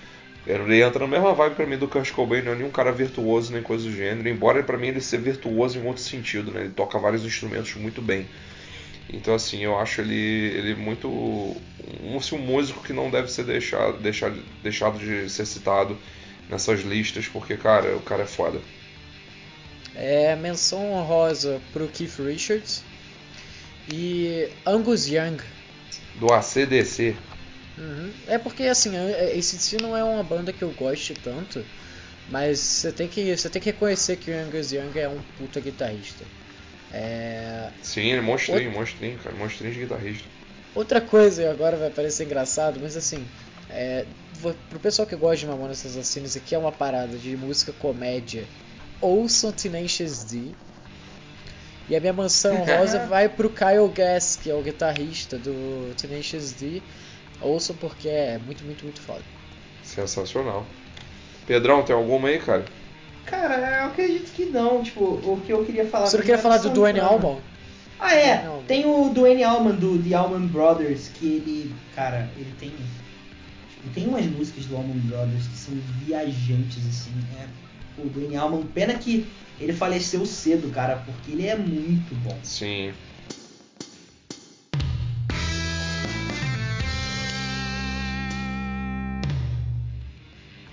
Ele 0.46 0.82
entra 0.82 1.02
na 1.02 1.08
mesma 1.08 1.34
vibe 1.34 1.56
pra 1.56 1.66
mim 1.68 1.78
do 1.78 1.88
Kurt 1.88 2.12
Cobain, 2.12 2.42
não 2.42 2.54
é 2.54 2.56
nenhum 2.56 2.72
cara 2.72 2.92
virtuoso 2.92 3.54
nem 3.54 3.62
coisa 3.62 3.86
do 3.86 3.96
gênero, 3.96 4.28
embora 4.28 4.64
para 4.64 4.78
mim 4.78 4.88
ele 4.88 5.02
seja 5.02 5.22
virtuoso 5.22 5.78
em 5.80 5.86
outro 5.86 6.02
sentido, 6.02 6.52
né? 6.52 6.62
Ele 6.62 6.70
toca 6.72 6.98
vários 7.00 7.24
instrumentos 7.24 7.76
muito 7.76 8.02
bem. 8.02 8.28
Então, 9.10 9.36
assim, 9.36 9.64
eu 9.64 9.78
acho 9.78 10.02
ele, 10.02 10.16
ele 10.16 10.76
muito. 10.76 11.08
Um, 11.10 12.18
assim, 12.18 12.36
um 12.36 12.40
músico 12.40 12.84
que 12.84 12.94
não 12.94 13.10
deve 13.10 13.30
ser 13.30 13.44
deixado, 13.44 14.00
deixado, 14.00 14.42
deixado 14.64 15.00
de 15.00 15.30
ser 15.30 15.46
citado 15.46 15.98
nessas 16.50 16.82
listas, 16.82 17.28
porque, 17.28 17.58
cara, 17.58 17.96
o 17.96 18.02
cara 18.02 18.24
é 18.24 18.28
foda. 18.28 18.62
É 19.96 20.36
menção 20.36 20.92
honrosa 20.94 21.62
pro 21.74 21.88
Keith 21.88 22.18
Richards 22.20 22.84
e 23.92 24.50
Angus 24.66 25.08
Young. 25.08 25.38
Do 26.16 26.32
ACDC. 26.34 27.16
Uhum. 27.78 28.12
É 28.28 28.38
porque, 28.38 28.64
assim, 28.64 28.92
esse 29.34 29.58
si 29.58 29.78
não 29.82 29.96
é 29.96 30.04
uma 30.04 30.24
banda 30.24 30.54
que 30.54 30.62
eu 30.62 30.72
goste 30.72 31.14
tanto, 31.14 31.66
mas 32.30 32.60
você 32.60 32.92
tem 32.92 33.08
que, 33.08 33.36
você 33.36 33.50
tem 33.50 33.62
que 33.62 33.72
reconhecer 33.72 34.18
que 34.18 34.32
o 34.32 34.34
Angus 34.34 34.72
Young 34.72 34.98
é 34.98 35.10
um 35.10 35.20
puta 35.38 35.60
guitarrista. 35.60 36.24
É... 36.94 37.70
Sim, 37.82 38.12
ele 38.12 38.22
monstrinho, 38.22 38.68
Outra... 38.68 38.80
monstrinho, 38.80 39.18
cara, 39.20 39.36
monstrinho 39.36 39.74
de 39.74 39.80
guitarrista. 39.80 40.28
Outra 40.76 41.02
coisa, 41.02 41.50
agora 41.50 41.76
vai 41.78 41.90
parecer 41.90 42.26
engraçado, 42.26 42.80
mas 42.82 42.96
assim, 42.96 43.26
é, 43.70 44.06
pro 44.70 44.80
pessoal 44.80 45.08
que 45.08 45.16
gosta 45.16 45.38
de 45.38 45.48
Mamonas 45.48 45.86
Assassinas, 45.86 46.36
aqui 46.36 46.56
é 46.56 46.58
uma 46.58 46.72
parada 46.72 47.18
de 47.18 47.36
música 47.36 47.74
comédia, 47.74 48.46
ouçam 49.02 49.52
Tenacious 49.52 50.24
D. 50.24 50.52
E 51.90 51.96
a 51.96 52.00
minha 52.00 52.14
mansão 52.14 52.56
rosa 52.64 53.06
vai 53.08 53.28
pro 53.28 53.50
Kyle 53.50 53.90
Gass, 53.94 54.40
que 54.42 54.50
é 54.50 54.56
o 54.56 54.62
guitarrista 54.62 55.38
do 55.38 55.94
Tenacious 55.96 56.52
D. 56.54 56.82
Ouçam 57.42 57.76
porque 57.76 58.08
é 58.08 58.38
muito, 58.46 58.64
muito, 58.64 58.84
muito 58.84 59.02
foda. 59.02 59.24
Sensacional. 59.84 60.66
Pedrão, 61.46 61.84
tem 61.84 61.96
alguma 61.96 62.30
aí, 62.30 62.40
cara? 62.40 62.64
Cara, 63.32 63.80
eu 63.80 63.86
acredito 63.86 64.30
que 64.34 64.46
não. 64.48 64.84
Tipo, 64.84 65.06
o 65.06 65.40
que 65.40 65.54
eu 65.54 65.64
queria 65.64 65.88
falar. 65.88 66.08
Você 66.08 66.18
não 66.18 66.26
queria 66.26 66.38
falar 66.38 66.58
do 66.58 66.70
Duane 66.70 67.00
Allman? 67.00 67.42
Ah, 67.98 68.14
é. 68.14 68.46
Tem 68.68 68.86
o 68.86 69.10
Duane 69.10 69.42
Allman 69.44 69.76
do 69.76 69.98
The 69.98 70.14
Allman 70.14 70.48
Brothers, 70.48 71.08
que 71.08 71.26
ele, 71.28 71.76
cara, 71.96 72.30
ele 72.36 72.52
tem. 72.60 72.70
Tipo, 72.70 73.90
tem 73.96 74.08
umas 74.08 74.26
músicas 74.26 74.66
do 74.66 74.76
Allman 74.76 75.00
Brothers 75.00 75.48
que 75.48 75.58
são 75.58 75.74
viajantes, 76.06 76.86
assim. 76.86 77.12
É, 77.40 77.48
o 78.02 78.10
Duane 78.10 78.36
Allman, 78.36 78.64
pena 78.64 78.96
que 78.96 79.26
ele 79.58 79.72
faleceu 79.72 80.26
cedo, 80.26 80.70
cara, 80.70 80.98
porque 80.98 81.32
ele 81.32 81.48
é 81.48 81.56
muito 81.56 82.14
bom. 82.16 82.38
Sim. 82.44 82.92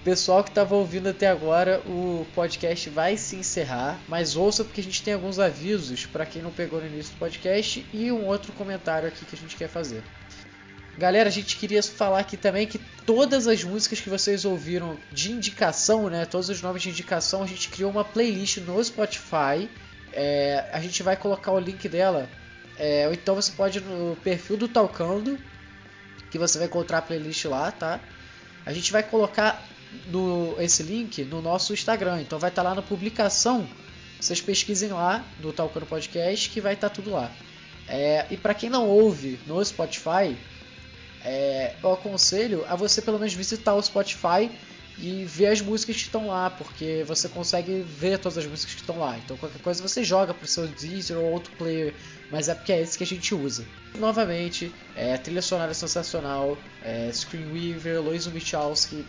Pessoal 0.09 0.43
que 0.43 0.49
estava 0.49 0.75
ouvindo 0.75 1.11
até 1.11 1.27
agora, 1.27 1.83
o 1.85 2.27
podcast 2.35 2.89
vai 2.89 3.19
se 3.19 3.37
encerrar, 3.37 4.01
mas 4.09 4.37
ouça 4.37 4.65
porque 4.65 4.81
a 4.81 4.85
gente 4.85 5.03
tem 5.03 5.13
alguns 5.13 5.39
avisos 5.39 6.07
para 6.07 6.25
quem 6.25 6.41
não 6.41 6.51
pegou 6.51 6.81
no 6.81 6.87
início 6.87 7.13
do 7.13 7.19
podcast 7.19 7.85
e 7.93 8.11
um 8.11 8.25
outro 8.25 8.51
comentário 8.55 9.07
aqui 9.07 9.27
que 9.27 9.37
a 9.37 9.39
gente 9.39 9.55
quer 9.55 9.69
fazer. 9.69 10.03
Galera, 10.97 11.29
a 11.29 11.31
gente 11.31 11.59
queria 11.59 11.83
falar 11.83 12.21
aqui 12.21 12.39
também 12.39 12.67
que 12.67 12.79
todas 13.05 13.47
as 13.47 13.63
músicas 13.63 14.01
que 14.01 14.09
vocês 14.09 14.47
ouviram 14.47 14.97
de 15.13 15.31
indicação, 15.31 16.09
né, 16.09 16.25
todos 16.25 16.49
os 16.49 16.63
nomes 16.63 16.83
de 16.83 16.89
indicação, 16.89 17.43
a 17.43 17.47
gente 17.47 17.69
criou 17.69 17.91
uma 17.91 18.03
playlist 18.03 18.57
no 18.63 18.83
Spotify. 18.83 19.69
É, 20.15 20.71
a 20.73 20.81
gente 20.81 21.03
vai 21.03 21.19
colocar 21.19 21.53
o 21.53 21.61
link 21.61 21.87
dela, 21.87 22.31
é, 22.79 23.07
ou 23.07 23.13
então 23.13 23.35
você 23.35 23.53
pode 23.53 23.77
ir 23.77 23.83
no 23.83 24.17
perfil 24.25 24.57
do 24.57 24.69
Talcando, 24.69 25.39
que 26.31 26.39
você 26.39 26.57
vai 26.57 26.67
encontrar 26.67 26.97
a 26.97 27.03
playlist 27.03 27.45
lá, 27.45 27.71
tá? 27.71 28.01
A 28.65 28.73
gente 28.73 28.91
vai 28.91 29.03
colocar 29.03 29.63
do, 30.07 30.57
esse 30.59 30.83
link 30.83 31.25
no 31.25 31.41
nosso 31.41 31.73
Instagram. 31.73 32.21
Então 32.23 32.39
vai 32.39 32.51
estar 32.51 32.63
tá 32.63 32.69
lá 32.69 32.75
na 32.75 32.83
publicação. 32.83 33.67
Vocês 34.21 34.41
pesquisem 34.41 34.91
lá 34.91 35.25
do 35.41 35.53
Talcando 35.53 35.87
Podcast 35.87 36.51
que 36.51 36.61
vai 36.61 36.75
estar 36.75 36.89
tá 36.89 36.95
tudo 36.95 37.11
lá. 37.11 37.31
É, 37.89 38.27
e 38.31 38.37
para 38.37 38.55
quem 38.55 38.69
não 38.69 38.87
ouve 38.87 39.39
no 39.47 39.65
Spotify, 39.65 40.37
é, 41.25 41.75
eu 41.83 41.93
aconselho 41.93 42.65
a 42.69 42.77
você 42.77 43.01
pelo 43.01 43.19
menos 43.19 43.33
visitar 43.33 43.75
o 43.75 43.83
Spotify 43.83 44.51
e 44.99 45.25
ver 45.25 45.47
as 45.47 45.61
músicas 45.61 45.97
que 45.97 46.03
estão 46.03 46.27
lá, 46.27 46.51
porque 46.51 47.05
você 47.07 47.29
consegue 47.29 47.83
ver 47.83 48.19
todas 48.19 48.37
as 48.37 48.47
músicas 48.47 48.75
que 48.75 48.81
estão 48.81 48.99
lá. 48.99 49.17
Então 49.17 49.37
qualquer 49.37 49.63
coisa 49.63 49.81
você 49.81 50.03
joga 50.03 50.35
para 50.35 50.45
o 50.45 50.49
seu 50.49 50.67
Deezer 50.67 51.17
ou 51.17 51.31
outro 51.31 51.53
player, 51.57 51.95
mas 52.31 52.49
é 52.49 52.55
porque 52.55 52.73
é 52.73 52.83
esse 52.83 52.99
que 52.99 53.05
a 53.05 53.07
gente 53.07 53.35
usa. 53.35 53.65
Novamente, 53.97 54.73
é, 54.97 55.17
trilha 55.17 55.41
sonora 55.41 55.73
sensacional, 55.73 56.59
é, 56.83 57.11
Screenweaver, 57.13 58.03
Lois 58.03 58.27
Michalski, 58.27 59.05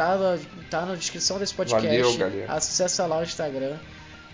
tá 0.00 0.16
na, 0.16 0.38
tá 0.70 0.86
na 0.86 0.94
descrição 0.94 1.38
desse 1.38 1.52
podcast. 1.52 2.18
Valeu, 2.18 2.44
Acessa 2.48 3.06
lá 3.06 3.18
o 3.18 3.22
Instagram. 3.22 3.76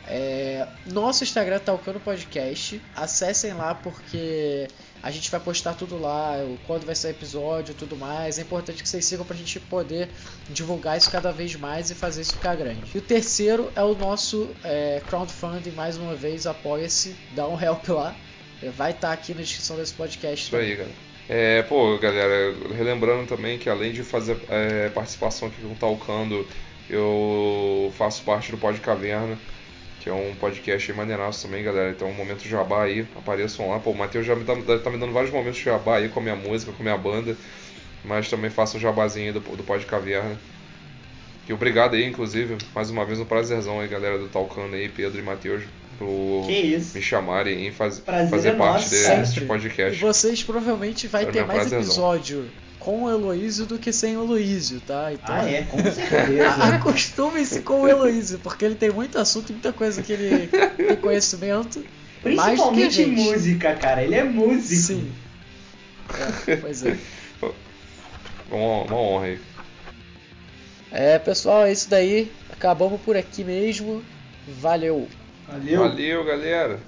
É, 0.08 0.68
nosso 0.86 1.24
Instagram 1.24 1.58
tá 1.58 1.74
o 1.74 1.78
Podcast. 1.78 2.80
Acessem 2.94 3.52
lá 3.54 3.74
porque 3.74 4.68
a 5.02 5.10
gente 5.10 5.28
vai 5.30 5.40
postar 5.40 5.74
tudo 5.74 5.98
lá, 5.98 6.36
quando 6.66 6.86
vai 6.86 6.94
sair 6.94 7.10
episódio 7.10 7.72
e 7.72 7.74
tudo 7.74 7.96
mais. 7.96 8.38
É 8.38 8.42
importante 8.42 8.82
que 8.82 8.88
vocês 8.88 9.04
sigam 9.04 9.26
pra 9.26 9.36
gente 9.36 9.58
poder 9.58 10.08
divulgar 10.48 10.96
isso 10.96 11.10
cada 11.10 11.32
vez 11.32 11.56
mais 11.56 11.90
e 11.90 11.94
fazer 11.94 12.22
isso 12.22 12.34
ficar 12.34 12.54
grande. 12.54 12.82
E 12.94 12.98
o 12.98 13.02
terceiro 13.02 13.72
é 13.74 13.82
o 13.82 13.94
nosso 13.94 14.48
é, 14.62 15.02
crowdfunding, 15.08 15.72
mais 15.72 15.96
uma 15.96 16.14
vez, 16.14 16.46
apoia-se, 16.46 17.16
dá 17.34 17.48
um 17.48 17.58
help 17.60 17.88
lá. 17.88 18.14
Vai 18.76 18.92
estar 18.92 19.08
tá 19.08 19.12
aqui 19.12 19.34
na 19.34 19.42
descrição 19.42 19.76
desse 19.76 19.92
podcast. 19.92 20.46
Isso 20.46 20.56
aí, 20.56 20.76
galera. 20.76 21.05
É, 21.28 21.62
pô, 21.62 21.98
galera, 21.98 22.54
relembrando 22.76 23.26
também 23.26 23.58
que 23.58 23.68
além 23.68 23.92
de 23.92 24.04
fazer 24.04 24.38
é, 24.48 24.88
participação 24.90 25.48
aqui 25.48 25.60
com 25.60 25.72
o 25.72 25.74
Talcando, 25.74 26.46
eu 26.88 27.92
faço 27.96 28.22
parte 28.22 28.52
do 28.52 28.58
Pod 28.58 28.78
Caverna, 28.80 29.36
que 30.00 30.08
é 30.08 30.12
um 30.12 30.36
podcast 30.36 30.90
aí 30.90 30.96
maneiraço 30.96 31.46
também, 31.46 31.64
galera. 31.64 31.90
Então, 31.90 32.08
um 32.08 32.14
momento 32.14 32.46
jabá 32.46 32.84
aí, 32.84 33.06
apareçam 33.16 33.68
lá. 33.68 33.80
Pô, 33.80 33.90
o 33.90 33.96
Matheus 33.96 34.24
já 34.24 34.36
me 34.36 34.44
tá, 34.44 34.54
tá, 34.78 34.90
me 34.90 34.98
dando 34.98 35.12
vários 35.12 35.32
momentos 35.32 35.58
jabá 35.58 35.96
aí 35.96 36.08
com 36.08 36.20
a 36.20 36.22
minha 36.22 36.36
música, 36.36 36.70
com 36.70 36.82
a 36.82 36.84
minha 36.84 36.98
banda, 36.98 37.36
mas 38.04 38.30
também 38.30 38.50
faço 38.50 38.76
o 38.76 38.80
jabazinho 38.80 39.32
do, 39.32 39.40
do 39.40 39.64
Pod 39.64 39.84
Caverna. 39.84 40.38
E 41.48 41.52
obrigado 41.52 41.94
aí, 41.94 42.04
inclusive, 42.04 42.56
mais 42.74 42.90
uma 42.90 43.04
vez 43.04 43.18
um 43.18 43.24
prazerzão 43.24 43.80
aí, 43.80 43.88
galera 43.88 44.18
do 44.18 44.28
Talcando 44.28 44.76
aí, 44.76 44.88
Pedro 44.88 45.18
e 45.18 45.22
Matheus 45.22 45.64
por 45.98 46.46
me 46.46 47.02
chamarem 47.02 47.66
e 47.66 47.72
faz, 47.72 48.02
fazer 48.30 48.50
é 48.50 48.52
parte 48.54 48.90
desse 48.90 49.40
podcast. 49.42 49.98
E 49.98 50.00
vocês 50.00 50.42
provavelmente 50.42 51.06
vai 51.06 51.26
ter 51.26 51.44
mais 51.46 51.72
episódio 51.72 52.48
com 52.78 53.02
o 53.02 53.10
Heloísio 53.10 53.66
do 53.66 53.78
que 53.78 53.92
sem 53.92 54.16
o 54.16 54.22
Heloísio, 54.22 54.80
tá? 54.80 55.12
Então, 55.12 55.34
ah, 55.34 55.50
é, 55.50 55.62
com 55.62 55.78
certeza. 55.82 56.64
Acostume-se 56.76 57.60
com 57.62 57.82
o 57.82 57.88
Heloísio, 57.88 58.38
porque 58.38 58.64
ele 58.64 58.76
tem 58.76 58.90
muito 58.90 59.18
assunto, 59.18 59.52
muita 59.52 59.72
coisa 59.72 60.02
que 60.02 60.12
ele 60.12 60.46
tem 60.46 60.96
conhecimento. 60.96 61.84
Principalmente 62.22 63.02
em 63.02 63.06
música, 63.06 63.74
cara. 63.74 64.04
Ele 64.04 64.14
é 64.14 64.22
músico. 64.22 64.80
Sim. 64.80 65.12
É, 66.46 66.56
pois 66.56 66.84
é. 66.84 66.96
uma, 68.50 68.82
uma 68.84 68.96
honra 68.96 69.26
aí. 69.26 69.40
É, 70.92 71.18
pessoal, 71.18 71.66
é 71.66 71.72
isso 71.72 71.90
daí. 71.90 72.30
Acabamos 72.52 73.00
por 73.00 73.16
aqui 73.16 73.42
mesmo. 73.42 74.02
Valeu! 74.60 75.08
Valeu. 75.48 75.80
Valeu, 75.80 76.24
galera. 76.24 76.78